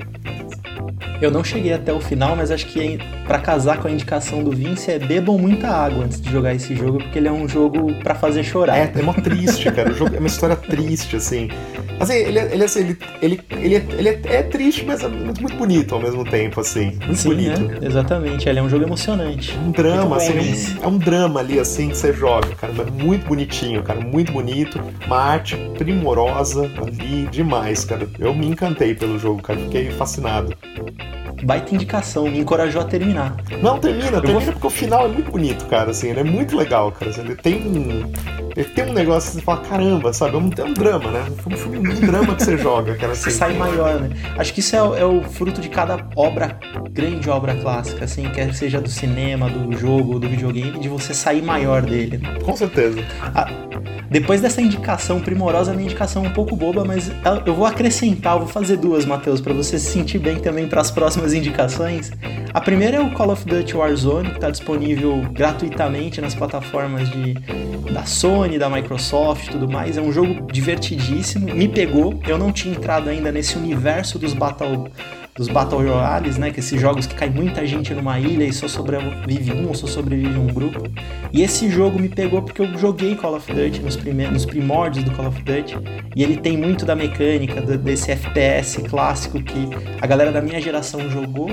Eu 1.19 1.31
não 1.31 1.43
cheguei 1.43 1.73
até 1.73 1.91
o 1.91 1.99
final, 1.99 2.35
mas 2.35 2.51
acho 2.51 2.67
que 2.67 2.99
para 3.25 3.39
casar 3.39 3.79
com 3.79 3.87
a 3.87 3.91
indicação 3.91 4.43
do 4.43 4.51
Vince 4.51 4.91
é 4.91 4.99
bebam 4.99 5.37
muita 5.37 5.67
água 5.67 6.05
antes 6.05 6.21
de 6.21 6.31
jogar 6.31 6.53
esse 6.53 6.75
jogo, 6.75 6.99
porque 6.99 7.17
ele 7.17 7.27
é 7.27 7.31
um 7.31 7.47
jogo 7.47 7.91
para 8.03 8.13
fazer 8.13 8.43
chorar. 8.43 8.77
É, 8.77 8.91
é 8.95 9.01
mó 9.01 9.13
triste, 9.13 9.71
cara. 9.71 9.91
O 9.91 9.95
jogo 9.95 10.15
é 10.15 10.19
uma 10.19 10.27
história 10.27 10.55
triste, 10.55 11.15
assim. 11.15 11.49
Assim, 11.99 12.13
ele, 12.13 12.39
ele, 12.39 12.63
assim, 12.63 12.79
ele, 12.79 12.97
ele, 13.21 13.41
ele, 13.51 13.75
é, 13.75 13.85
ele 13.97 14.09
é, 14.09 14.21
é, 14.25 14.43
triste, 14.43 14.85
mas 14.85 15.03
é 15.03 15.07
muito, 15.07 15.41
muito, 15.41 15.57
bonito 15.57 15.95
ao 15.95 16.01
mesmo 16.01 16.23
tempo, 16.23 16.61
assim. 16.61 16.97
Muito 17.05 17.15
Sim, 17.15 17.29
bonito. 17.29 17.71
É, 17.81 17.87
exatamente. 17.87 18.47
Ele 18.47 18.59
é 18.59 18.61
um 18.61 18.69
jogo 18.69 18.85
emocionante. 18.85 19.57
Um 19.57 19.71
drama, 19.71 20.17
assim. 20.17 20.37
É 20.37 20.81
um, 20.81 20.83
é 20.83 20.87
um, 20.87 20.97
drama 20.97 21.39
ali, 21.39 21.59
assim, 21.59 21.89
que 21.89 21.97
você 21.97 22.13
joga, 22.13 22.53
cara. 22.55 22.73
Mas 22.73 22.89
muito 22.91 23.27
bonitinho, 23.27 23.81
cara. 23.81 23.99
Muito 23.99 24.31
bonito. 24.31 24.79
Uma 25.05 25.17
arte 25.17 25.57
primorosa 25.77 26.71
ali, 26.77 27.27
demais, 27.31 27.83
cara. 27.83 28.07
Eu 28.19 28.33
me 28.33 28.47
encantei 28.47 28.93
pelo 28.93 29.17
jogo, 29.17 29.41
cara. 29.41 29.59
Fiquei 29.59 29.89
fascinado 29.91 30.55
baita 31.43 31.73
indicação, 31.73 32.29
me 32.29 32.39
encorajou 32.39 32.81
a 32.81 32.85
terminar. 32.85 33.35
Não, 33.61 33.79
termina, 33.79 34.21
termina 34.21 34.39
vou... 34.39 34.53
porque 34.53 34.67
o 34.67 34.69
final 34.69 35.05
é 35.05 35.07
muito 35.07 35.31
bonito, 35.31 35.65
cara, 35.65 35.91
assim, 35.91 36.09
ele 36.09 36.21
é 36.21 36.23
muito 36.23 36.55
legal, 36.55 36.91
cara. 36.91 37.11
Assim, 37.11 37.21
ele 37.21 37.35
tem 37.35 37.55
um. 37.55 38.11
Ele 38.55 38.69
tem 38.69 38.89
um 38.89 38.93
negócio 38.93 39.29
que 39.29 39.35
você 39.37 39.41
fala, 39.43 39.61
caramba, 39.61 40.11
sabe? 40.11 40.35
É 40.35 40.39
um, 40.39 40.49
é 40.57 40.63
um 40.63 40.73
drama, 40.73 41.11
né? 41.11 41.25
É 41.27 41.53
um 41.53 41.57
filme, 41.57 41.77
um 41.77 41.99
drama 41.99 42.35
que 42.35 42.43
você 42.43 42.57
joga, 42.57 42.95
cara. 42.95 43.11
Assim. 43.11 43.23
Você 43.23 43.31
sai 43.31 43.53
maior, 43.53 43.99
né? 43.99 44.09
Acho 44.35 44.51
que 44.53 44.61
isso 44.61 44.75
é, 44.75 44.79
é, 44.79 45.05
o 45.05 45.21
fruto 45.21 45.61
de 45.61 45.69
cada 45.69 46.03
obra, 46.15 46.57
grande 46.89 47.29
obra 47.29 47.53
clássica, 47.55 48.05
assim, 48.05 48.27
quer 48.29 48.53
seja 48.55 48.81
do 48.81 48.89
cinema, 48.89 49.47
do 49.49 49.77
jogo, 49.77 50.19
do 50.19 50.27
videogame, 50.27 50.79
de 50.79 50.89
você 50.89 51.13
sair 51.13 51.43
maior 51.43 51.83
dele. 51.83 52.17
Né? 52.17 52.39
Com 52.43 52.55
certeza. 52.55 52.99
Ah, 53.35 53.47
depois 54.09 54.39
dessa 54.39 54.61
indicação 54.61 55.19
primorosa, 55.19 55.73
minha 55.73 55.85
indicação 55.85 56.23
é 56.23 56.29
um 56.29 56.33
pouco 56.33 56.55
boba, 56.55 56.85
mas 56.85 57.11
eu 57.45 57.53
vou 57.53 57.65
acrescentar, 57.65 58.33
eu 58.33 58.39
vou 58.39 58.47
fazer 58.47 58.77
duas, 58.77 59.05
Matheus, 59.05 59.41
para 59.41 59.53
você 59.53 59.77
se 59.77 59.91
sentir 59.91 60.17
bem 60.17 60.39
também 60.39 60.67
para 60.67 60.79
as 60.79 60.89
próximas 60.89 61.26
indicações. 61.33 62.11
A 62.53 62.61
primeira 62.61 62.97
é 62.97 62.99
o 62.99 63.11
Call 63.13 63.31
of 63.31 63.45
Duty 63.45 63.75
Warzone, 63.75 64.29
que 64.29 64.35
está 64.35 64.49
disponível 64.49 65.21
gratuitamente 65.31 66.19
nas 66.21 66.33
plataformas 66.33 67.09
de, 67.09 67.33
da 67.91 68.05
Sony, 68.05 68.57
da 68.57 68.69
Microsoft 68.69 69.47
e 69.47 69.51
tudo 69.51 69.69
mais. 69.69 69.97
É 69.97 70.01
um 70.01 70.11
jogo 70.11 70.51
divertidíssimo, 70.51 71.53
me 71.53 71.67
pegou. 71.67 72.19
Eu 72.27 72.37
não 72.37 72.51
tinha 72.51 72.75
entrado 72.75 73.09
ainda 73.09 73.31
nesse 73.31 73.57
universo 73.57 74.17
dos 74.17 74.33
Battle 74.33 74.89
dos 75.37 75.47
Battle 75.47 75.79
Royales, 75.79 76.37
né? 76.37 76.51
Que 76.51 76.59
esses 76.59 76.81
jogos 76.81 77.05
que 77.05 77.15
cai 77.15 77.29
muita 77.29 77.65
gente 77.65 77.93
numa 77.93 78.19
ilha 78.19 78.43
e 78.43 78.51
só 78.51 78.67
sobrevive 78.67 79.53
um 79.53 79.73
só 79.73 79.85
sobrevive 79.85 80.37
um 80.37 80.47
grupo. 80.47 80.83
E 81.31 81.43
esse 81.43 81.69
jogo 81.69 81.99
me 81.99 82.09
pegou 82.09 82.41
porque 82.41 82.61
eu 82.61 82.77
joguei 82.77 83.15
Call 83.15 83.35
of 83.35 83.53
Duty 83.53 83.81
nos, 83.81 83.95
primeiros, 83.95 84.33
nos 84.33 84.45
primórdios 84.45 85.03
do 85.03 85.11
Call 85.11 85.27
of 85.27 85.41
Duty. 85.43 85.77
E 86.15 86.23
ele 86.23 86.37
tem 86.37 86.57
muito 86.57 86.85
da 86.85 86.95
mecânica, 86.95 87.61
desse 87.61 88.11
FPS 88.11 88.81
clássico 88.89 89.41
que 89.41 89.69
a 90.01 90.07
galera 90.07 90.31
da 90.31 90.41
minha 90.41 90.59
geração 90.59 91.07
jogou. 91.09 91.49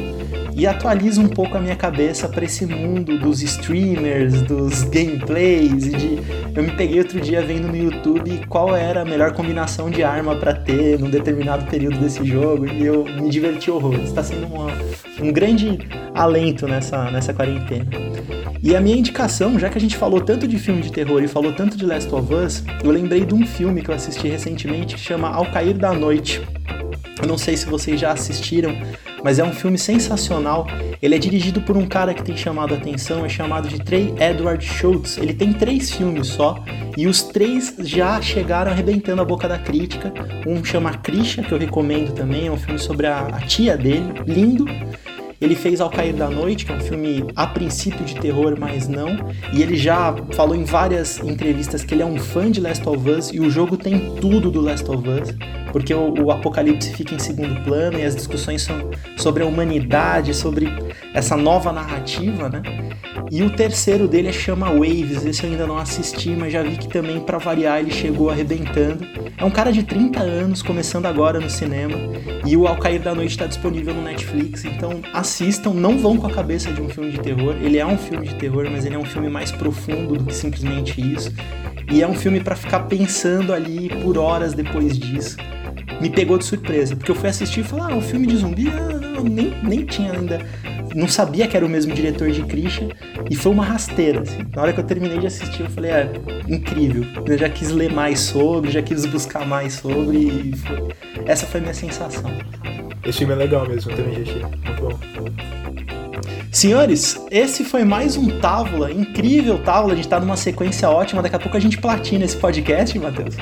E 0.56 0.66
atualiza 0.68 1.20
um 1.20 1.28
pouco 1.28 1.58
a 1.58 1.60
minha 1.60 1.74
cabeça 1.74 2.28
para 2.28 2.44
esse 2.44 2.64
mundo 2.64 3.18
dos 3.18 3.42
streamers, 3.42 4.40
dos 4.42 4.84
gameplays. 4.84 5.86
E 5.86 5.90
de... 5.90 6.18
Eu 6.54 6.62
me 6.62 6.70
peguei 6.70 7.00
outro 7.00 7.20
dia 7.20 7.42
vendo 7.42 7.66
no 7.66 7.76
YouTube 7.76 8.40
qual 8.48 8.74
era 8.74 9.02
a 9.02 9.04
melhor 9.04 9.32
combinação 9.32 9.90
de 9.90 10.04
arma 10.04 10.36
para 10.36 10.54
ter 10.54 10.98
num 10.98 11.10
determinado 11.10 11.66
período 11.66 11.98
desse 11.98 12.24
jogo. 12.24 12.66
E 12.66 12.86
eu 12.86 13.04
me 13.04 13.28
diverti 13.28 13.68
horrores. 13.74 14.08
Está 14.08 14.22
sendo 14.22 14.46
uma, 14.46 14.68
um 15.20 15.32
grande 15.32 15.78
alento 16.14 16.66
nessa, 16.66 17.10
nessa 17.10 17.32
quarentena. 17.32 17.86
E 18.62 18.74
a 18.74 18.80
minha 18.80 18.96
indicação, 18.96 19.58
já 19.58 19.68
que 19.68 19.76
a 19.76 19.80
gente 19.80 19.96
falou 19.96 20.20
tanto 20.20 20.48
de 20.48 20.58
filme 20.58 20.80
de 20.80 20.90
terror 20.90 21.22
e 21.22 21.28
falou 21.28 21.52
tanto 21.52 21.76
de 21.76 21.84
Last 21.84 22.12
of 22.14 22.32
Us, 22.32 22.64
eu 22.82 22.90
lembrei 22.90 23.24
de 23.26 23.34
um 23.34 23.46
filme 23.46 23.82
que 23.82 23.90
eu 23.90 23.94
assisti 23.94 24.28
recentemente 24.28 24.94
que 24.94 25.00
chama 25.00 25.28
Ao 25.28 25.44
Cair 25.46 25.76
da 25.76 25.92
Noite. 25.92 26.40
Eu 27.20 27.28
não 27.28 27.36
sei 27.36 27.56
se 27.56 27.66
vocês 27.66 28.00
já 28.00 28.12
assistiram, 28.12 28.74
mas 29.24 29.38
é 29.38 29.44
um 29.44 29.52
filme 29.52 29.78
sensacional. 29.78 30.66
Ele 31.00 31.14
é 31.14 31.18
dirigido 31.18 31.62
por 31.62 31.78
um 31.78 31.86
cara 31.86 32.12
que 32.12 32.22
tem 32.22 32.36
chamado 32.36 32.74
a 32.74 32.76
atenção, 32.76 33.24
é 33.24 33.28
chamado 33.28 33.66
de 33.66 33.82
Trey 33.82 34.14
Edward 34.20 34.62
Schultz. 34.62 35.16
Ele 35.16 35.32
tem 35.32 35.54
três 35.54 35.90
filmes 35.90 36.26
só, 36.26 36.62
e 36.94 37.06
os 37.06 37.22
três 37.22 37.74
já 37.78 38.20
chegaram 38.20 38.70
arrebentando 38.70 39.22
a 39.22 39.24
boca 39.24 39.48
da 39.48 39.58
crítica. 39.58 40.12
Um 40.46 40.62
chama 40.62 40.92
Krisha, 40.98 41.42
que 41.42 41.52
eu 41.52 41.58
recomendo 41.58 42.12
também, 42.12 42.48
é 42.48 42.50
um 42.50 42.58
filme 42.58 42.78
sobre 42.78 43.06
a, 43.06 43.26
a 43.26 43.40
tia 43.40 43.78
dele, 43.78 44.12
lindo. 44.26 44.66
Ele 45.40 45.54
fez 45.54 45.80
Ao 45.80 45.90
Cair 45.90 46.14
da 46.14 46.28
Noite, 46.28 46.64
que 46.64 46.72
é 46.72 46.74
um 46.74 46.80
filme 46.80 47.24
a 47.34 47.46
princípio 47.46 48.04
de 48.04 48.14
terror, 48.16 48.56
mas 48.58 48.88
não. 48.88 49.16
E 49.52 49.62
ele 49.62 49.76
já 49.76 50.14
falou 50.32 50.54
em 50.54 50.64
várias 50.64 51.18
entrevistas 51.18 51.84
que 51.84 51.94
ele 51.94 52.02
é 52.02 52.06
um 52.06 52.18
fã 52.18 52.50
de 52.50 52.60
Last 52.60 52.88
of 52.88 53.08
Us 53.08 53.30
e 53.32 53.40
o 53.40 53.50
jogo 53.50 53.76
tem 53.76 54.14
tudo 54.20 54.50
do 54.50 54.60
Last 54.60 54.88
of 54.90 55.08
Us, 55.08 55.34
porque 55.72 55.92
o, 55.92 56.14
o 56.24 56.30
apocalipse 56.30 56.92
fica 56.94 57.14
em 57.14 57.18
segundo 57.18 57.60
plano 57.62 57.98
e 57.98 58.04
as 58.04 58.14
discussões 58.14 58.62
são 58.62 58.90
sobre 59.16 59.42
a 59.42 59.46
humanidade, 59.46 60.34
sobre 60.34 60.68
essa 61.12 61.36
nova 61.36 61.72
narrativa, 61.72 62.48
né? 62.48 62.62
E 63.30 63.42
o 63.42 63.50
terceiro 63.50 64.06
dele 64.06 64.28
é 64.28 64.32
Chama 64.32 64.70
Waves, 64.70 65.24
esse 65.24 65.44
eu 65.44 65.50
ainda 65.50 65.66
não 65.66 65.78
assisti, 65.78 66.30
mas 66.30 66.52
já 66.52 66.62
vi 66.62 66.76
que 66.76 66.88
também, 66.88 67.20
para 67.20 67.38
variar, 67.38 67.80
ele 67.80 67.90
chegou 67.90 68.30
arrebentando. 68.30 69.06
É 69.36 69.44
um 69.44 69.50
cara 69.50 69.72
de 69.72 69.82
30 69.82 70.20
anos, 70.20 70.62
começando 70.62 71.06
agora 71.06 71.40
no 71.40 71.50
cinema, 71.50 71.96
e 72.46 72.56
o 72.56 72.66
Ao 72.66 72.76
Cair 72.76 73.00
da 73.00 73.14
Noite 73.14 73.32
está 73.32 73.46
disponível 73.46 73.92
no 73.92 74.02
Netflix, 74.02 74.64
então 74.64 75.00
assistam, 75.12 75.74
não 75.74 75.98
vão 75.98 76.16
com 76.16 76.26
a 76.26 76.30
cabeça 76.30 76.72
de 76.72 76.80
um 76.80 76.88
filme 76.88 77.10
de 77.10 77.20
terror. 77.20 77.56
Ele 77.60 77.78
é 77.78 77.84
um 77.84 77.98
filme 77.98 78.28
de 78.28 78.34
terror, 78.36 78.68
mas 78.70 78.86
ele 78.86 78.94
é 78.94 78.98
um 78.98 79.04
filme 79.04 79.28
mais 79.28 79.50
profundo 79.50 80.16
do 80.16 80.24
que 80.24 80.34
simplesmente 80.34 81.00
isso. 81.00 81.32
E 81.90 82.00
é 82.00 82.06
um 82.06 82.14
filme 82.14 82.40
para 82.40 82.54
ficar 82.54 82.80
pensando 82.80 83.52
ali 83.52 83.88
por 84.02 84.16
horas 84.16 84.54
depois 84.54 84.98
disso. 84.98 85.36
Me 86.00 86.08
pegou 86.10 86.38
de 86.38 86.44
surpresa, 86.44 86.94
porque 86.96 87.10
eu 87.10 87.14
fui 87.14 87.28
assistir 87.28 87.60
e 87.60 87.64
falei, 87.64 87.86
ah, 87.92 87.96
um 87.96 88.00
filme 88.00 88.26
de 88.26 88.36
zumbi? 88.36 88.68
Ah, 88.68 89.00
não, 89.00 89.24
nem, 89.24 89.52
nem 89.62 89.84
tinha 89.84 90.12
ainda 90.12 90.40
não 90.94 91.08
sabia 91.08 91.46
que 91.48 91.56
era 91.56 91.66
o 91.66 91.68
mesmo 91.68 91.92
diretor 91.92 92.30
de 92.30 92.42
Christian 92.44 92.88
e 93.28 93.34
foi 93.34 93.52
uma 93.52 93.64
rasteira. 93.64 94.22
Assim. 94.22 94.46
Na 94.54 94.62
hora 94.62 94.72
que 94.72 94.80
eu 94.80 94.84
terminei 94.84 95.18
de 95.18 95.26
assistir, 95.26 95.62
eu 95.62 95.70
falei, 95.70 95.90
é, 95.90 96.12
incrível. 96.48 97.04
Eu 97.26 97.36
já 97.36 97.48
quis 97.48 97.70
ler 97.70 97.92
mais 97.92 98.20
sobre, 98.20 98.70
já 98.70 98.82
quis 98.82 99.04
buscar 99.06 99.46
mais 99.46 99.74
sobre 99.74 100.18
e 100.18 100.56
foi... 100.56 100.88
essa 101.26 101.46
foi 101.46 101.60
a 101.60 101.62
minha 101.62 101.74
sensação. 101.74 102.30
Esse 103.04 103.18
filme 103.18 103.34
é 103.34 103.36
legal 103.36 103.68
mesmo, 103.68 103.90
eu 103.90 103.96
também 103.96 104.14
já 104.14 104.22
achei. 104.22 104.42
Muito 104.42 104.82
bom. 104.82 105.64
Senhores, 106.50 107.20
esse 107.32 107.64
foi 107.64 107.82
mais 107.82 108.16
um 108.16 108.38
Távola, 108.38 108.92
incrível 108.92 109.58
Távola, 109.58 109.92
a 109.92 109.96
gente 109.96 110.06
tá 110.06 110.20
numa 110.20 110.36
sequência 110.36 110.88
ótima, 110.88 111.20
daqui 111.20 111.34
a 111.34 111.38
pouco 111.40 111.56
a 111.56 111.60
gente 111.60 111.78
platina 111.78 112.24
esse 112.24 112.36
podcast, 112.36 112.96
Matheus. 112.96 113.34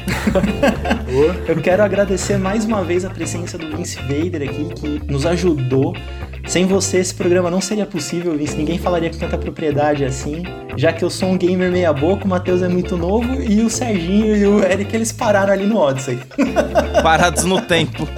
Eu 1.47 1.61
quero 1.61 1.83
agradecer 1.83 2.39
mais 2.39 2.65
uma 2.65 2.83
vez 2.83 3.05
a 3.05 3.11
presença 3.11 3.59
do 3.59 3.77
Vince 3.77 3.99
Vader 3.99 4.49
aqui, 4.49 4.65
que 4.75 5.13
nos 5.13 5.27
ajudou 5.27 5.95
sem 6.47 6.67
você, 6.67 6.99
esse 6.99 7.15
programa 7.15 7.51
não 7.51 7.61
seria 7.61 7.87
possível, 7.87 8.37
Vince. 8.37 8.57
Ninguém 8.57 8.79
falaria 8.79 9.11
com 9.11 9.19
tanta 9.19 9.39
propriedade 9.39 10.05
assim. 10.05 10.43
Já 10.77 10.93
que 10.93 11.05
eu 11.05 11.11
sou 11.11 11.31
um 11.31 11.39
gamer 11.39 11.71
meia-boca, 11.71 12.25
o 12.25 12.29
Matheus 12.29 12.63
é 12.63 12.69
muito 12.69 12.97
novo 12.97 13.41
e 13.41 13.61
o 13.61 13.71
Serginho 13.71 14.37
e 14.37 14.47
o 14.47 14.63
Eric 14.63 14.95
eles 14.95 15.13
pararam 15.13 15.53
ali 15.53 15.67
no 15.67 15.79
Odyssey. 15.79 16.19
Parados 17.03 17.45
no 17.45 17.61
tempo. 17.61 18.09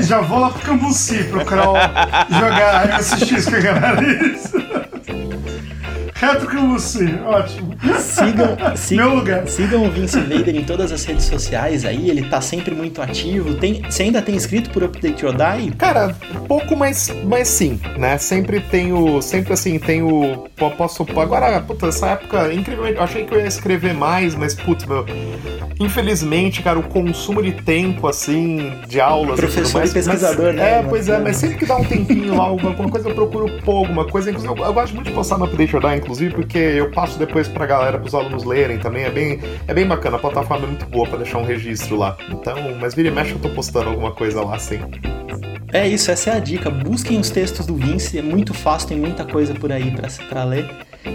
Já 0.00 0.20
vou 0.20 0.38
lá 0.38 0.50
pro 0.50 0.60
Cambuci 0.60 1.24
procurar 1.24 2.26
jogar 2.30 3.02
SX 3.02 3.48
com 3.48 3.56
a 3.56 3.60
galera. 3.60 4.93
Reto 6.14 6.46
com 6.48 6.72
você, 6.72 7.18
ótimo. 7.26 7.74
Sigam, 7.98 8.56
sigam, 8.76 9.06
Meu 9.06 9.16
lugar. 9.16 9.46
sigam 9.48 9.84
o 9.84 9.90
Vince 9.90 10.20
Vader 10.20 10.54
em 10.54 10.64
todas 10.64 10.92
as 10.92 11.04
redes 11.04 11.24
sociais 11.24 11.84
aí, 11.84 12.08
ele 12.08 12.28
tá 12.28 12.40
sempre 12.40 12.74
muito 12.74 13.02
ativo. 13.02 13.54
Tem, 13.54 13.82
você 13.82 14.04
ainda 14.04 14.22
tem 14.22 14.36
inscrito 14.36 14.70
por 14.70 14.84
Update 14.84 15.26
or 15.26 15.34
Die? 15.34 15.72
Cara, 15.72 16.14
pouco, 16.46 16.76
mas, 16.76 17.12
mas 17.24 17.48
sim, 17.48 17.80
né? 17.98 18.16
Sempre 18.16 18.60
tenho, 18.60 19.20
sempre 19.20 19.52
assim, 19.52 19.78
tenho, 19.78 20.48
posso, 20.76 21.04
agora, 21.20 21.60
puta, 21.60 21.88
essa 21.88 22.10
época, 22.10 22.52
incrivelmente, 22.52 22.96
eu 22.96 23.02
achei 23.02 23.24
que 23.24 23.34
eu 23.34 23.40
ia 23.40 23.46
escrever 23.46 23.92
mais, 23.92 24.34
mas, 24.36 24.54
putz, 24.54 24.86
meu, 24.86 25.04
infelizmente, 25.80 26.62
cara, 26.62 26.78
o 26.78 26.82
consumo 26.82 27.42
de 27.42 27.52
tempo, 27.52 28.06
assim, 28.06 28.72
de 28.86 29.00
aulas. 29.00 29.38
Professor 29.38 29.78
e, 29.78 29.80
mais, 29.80 29.90
e 29.90 29.94
pesquisador, 29.94 30.46
mas, 30.46 30.56
né? 30.56 30.78
É, 30.78 30.82
pois 30.82 31.08
é, 31.08 31.18
mas 31.18 31.36
sempre 31.36 31.56
que 31.56 31.66
dá 31.66 31.76
um 31.76 31.84
tempinho 31.84 32.36
lá, 32.36 32.44
alguma, 32.44 32.74
coisa 32.88 33.08
eu 33.08 33.14
procuro 33.14 33.50
pôr 33.62 33.78
alguma 33.78 34.04
coisa. 34.06 34.30
Eu, 34.30 34.56
eu, 34.56 34.72
gosto 34.72 34.94
muito 34.94 35.08
de 35.08 35.12
postar 35.12 35.38
no 35.38 35.44
Update 35.44 35.74
or 35.74 35.82
Die, 35.82 35.96
inclusive, 35.96 36.13
porque 36.34 36.58
eu 36.58 36.90
passo 36.90 37.18
depois 37.18 37.48
pra 37.48 37.66
galera, 37.66 37.98
pros 37.98 38.14
alunos 38.14 38.44
lerem 38.44 38.78
também. 38.78 39.04
É 39.04 39.10
bem, 39.10 39.40
é 39.66 39.74
bem 39.74 39.86
bacana, 39.86 40.16
a 40.16 40.20
plataforma 40.20 40.64
é 40.64 40.68
muito 40.68 40.86
boa 40.86 41.06
pra 41.06 41.18
deixar 41.18 41.38
um 41.38 41.44
registro 41.44 41.96
lá. 41.96 42.16
Então, 42.30 42.56
mas 42.80 42.94
vira 42.94 43.08
e 43.08 43.10
mexe 43.10 43.32
eu 43.32 43.38
tô 43.38 43.48
postando 43.50 43.90
alguma 43.90 44.12
coisa 44.12 44.42
lá, 44.42 44.58
sim. 44.58 44.80
É 45.72 45.88
isso, 45.88 46.10
essa 46.10 46.30
é 46.30 46.36
a 46.36 46.38
dica. 46.38 46.70
Busquem 46.70 47.18
os 47.18 47.30
textos 47.30 47.66
do 47.66 47.74
Vince, 47.74 48.18
é 48.18 48.22
muito 48.22 48.54
fácil, 48.54 48.88
tem 48.88 48.98
muita 48.98 49.24
coisa 49.24 49.54
por 49.54 49.72
aí 49.72 49.92
para 50.28 50.44
ler. 50.44 50.70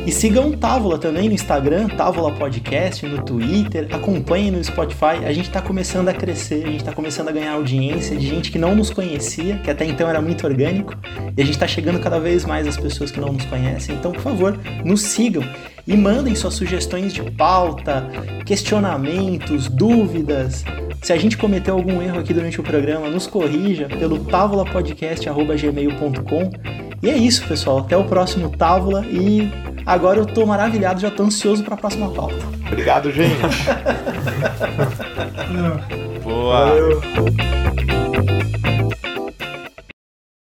E 0.05 0.11
sigam 0.11 0.49
o 0.49 0.57
Távola 0.57 0.97
também 0.97 1.27
no 1.27 1.35
Instagram, 1.35 1.87
Távola 1.87 2.31
Podcast, 2.31 3.05
no 3.05 3.21
Twitter, 3.23 3.87
acompanhem 3.91 4.51
no 4.51 4.63
Spotify. 4.63 5.25
A 5.25 5.31
gente 5.31 5.47
está 5.47 5.61
começando 5.61 6.09
a 6.09 6.13
crescer, 6.13 6.63
a 6.63 6.67
gente 6.67 6.77
está 6.77 6.93
começando 6.93 7.29
a 7.29 7.31
ganhar 7.31 7.53
audiência 7.53 8.15
de 8.15 8.27
gente 8.27 8.51
que 8.51 8.57
não 8.57 8.75
nos 8.75 8.89
conhecia, 8.89 9.57
que 9.57 9.69
até 9.69 9.85
então 9.85 10.09
era 10.09 10.21
muito 10.21 10.45
orgânico, 10.45 10.95
e 11.35 11.41
a 11.41 11.45
gente 11.45 11.55
está 11.55 11.67
chegando 11.67 11.99
cada 11.99 12.19
vez 12.19 12.45
mais 12.45 12.67
às 12.67 12.77
pessoas 12.77 13.11
que 13.11 13.19
não 13.19 13.33
nos 13.33 13.45
conhecem. 13.45 13.95
Então, 13.95 14.11
por 14.11 14.21
favor, 14.21 14.59
nos 14.83 15.01
sigam 15.01 15.43
e 15.89 15.97
mandem 15.97 16.33
suas 16.35 16.53
sugestões 16.53 17.11
de 17.11 17.23
pauta, 17.31 18.05
questionamentos, 18.45 19.67
dúvidas. 19.67 20.63
Se 21.01 21.11
a 21.11 21.17
gente 21.17 21.35
cometeu 21.35 21.73
algum 21.73 21.99
erro 21.99 22.19
aqui 22.19 22.31
durante 22.31 22.61
o 22.61 22.63
programa, 22.63 23.09
nos 23.09 23.25
corrija 23.25 23.87
pelo 23.87 24.19
tavolapodcast.gmail.com. 24.19 26.51
E 27.01 27.09
é 27.09 27.17
isso, 27.17 27.43
pessoal. 27.47 27.79
Até 27.79 27.97
o 27.97 28.03
próximo 28.03 28.51
Távola 28.51 29.03
e 29.07 29.51
agora 29.83 30.19
eu 30.19 30.27
tô 30.27 30.45
maravilhado, 30.45 31.01
já 31.01 31.09
tô 31.09 31.23
ansioso 31.23 31.63
para 31.63 31.73
a 31.73 31.77
próxima 31.77 32.11
pauta. 32.11 32.35
Obrigado, 32.67 33.11
gente. 33.11 33.33
Boa. 36.23 36.67
Valeu. 36.67 37.01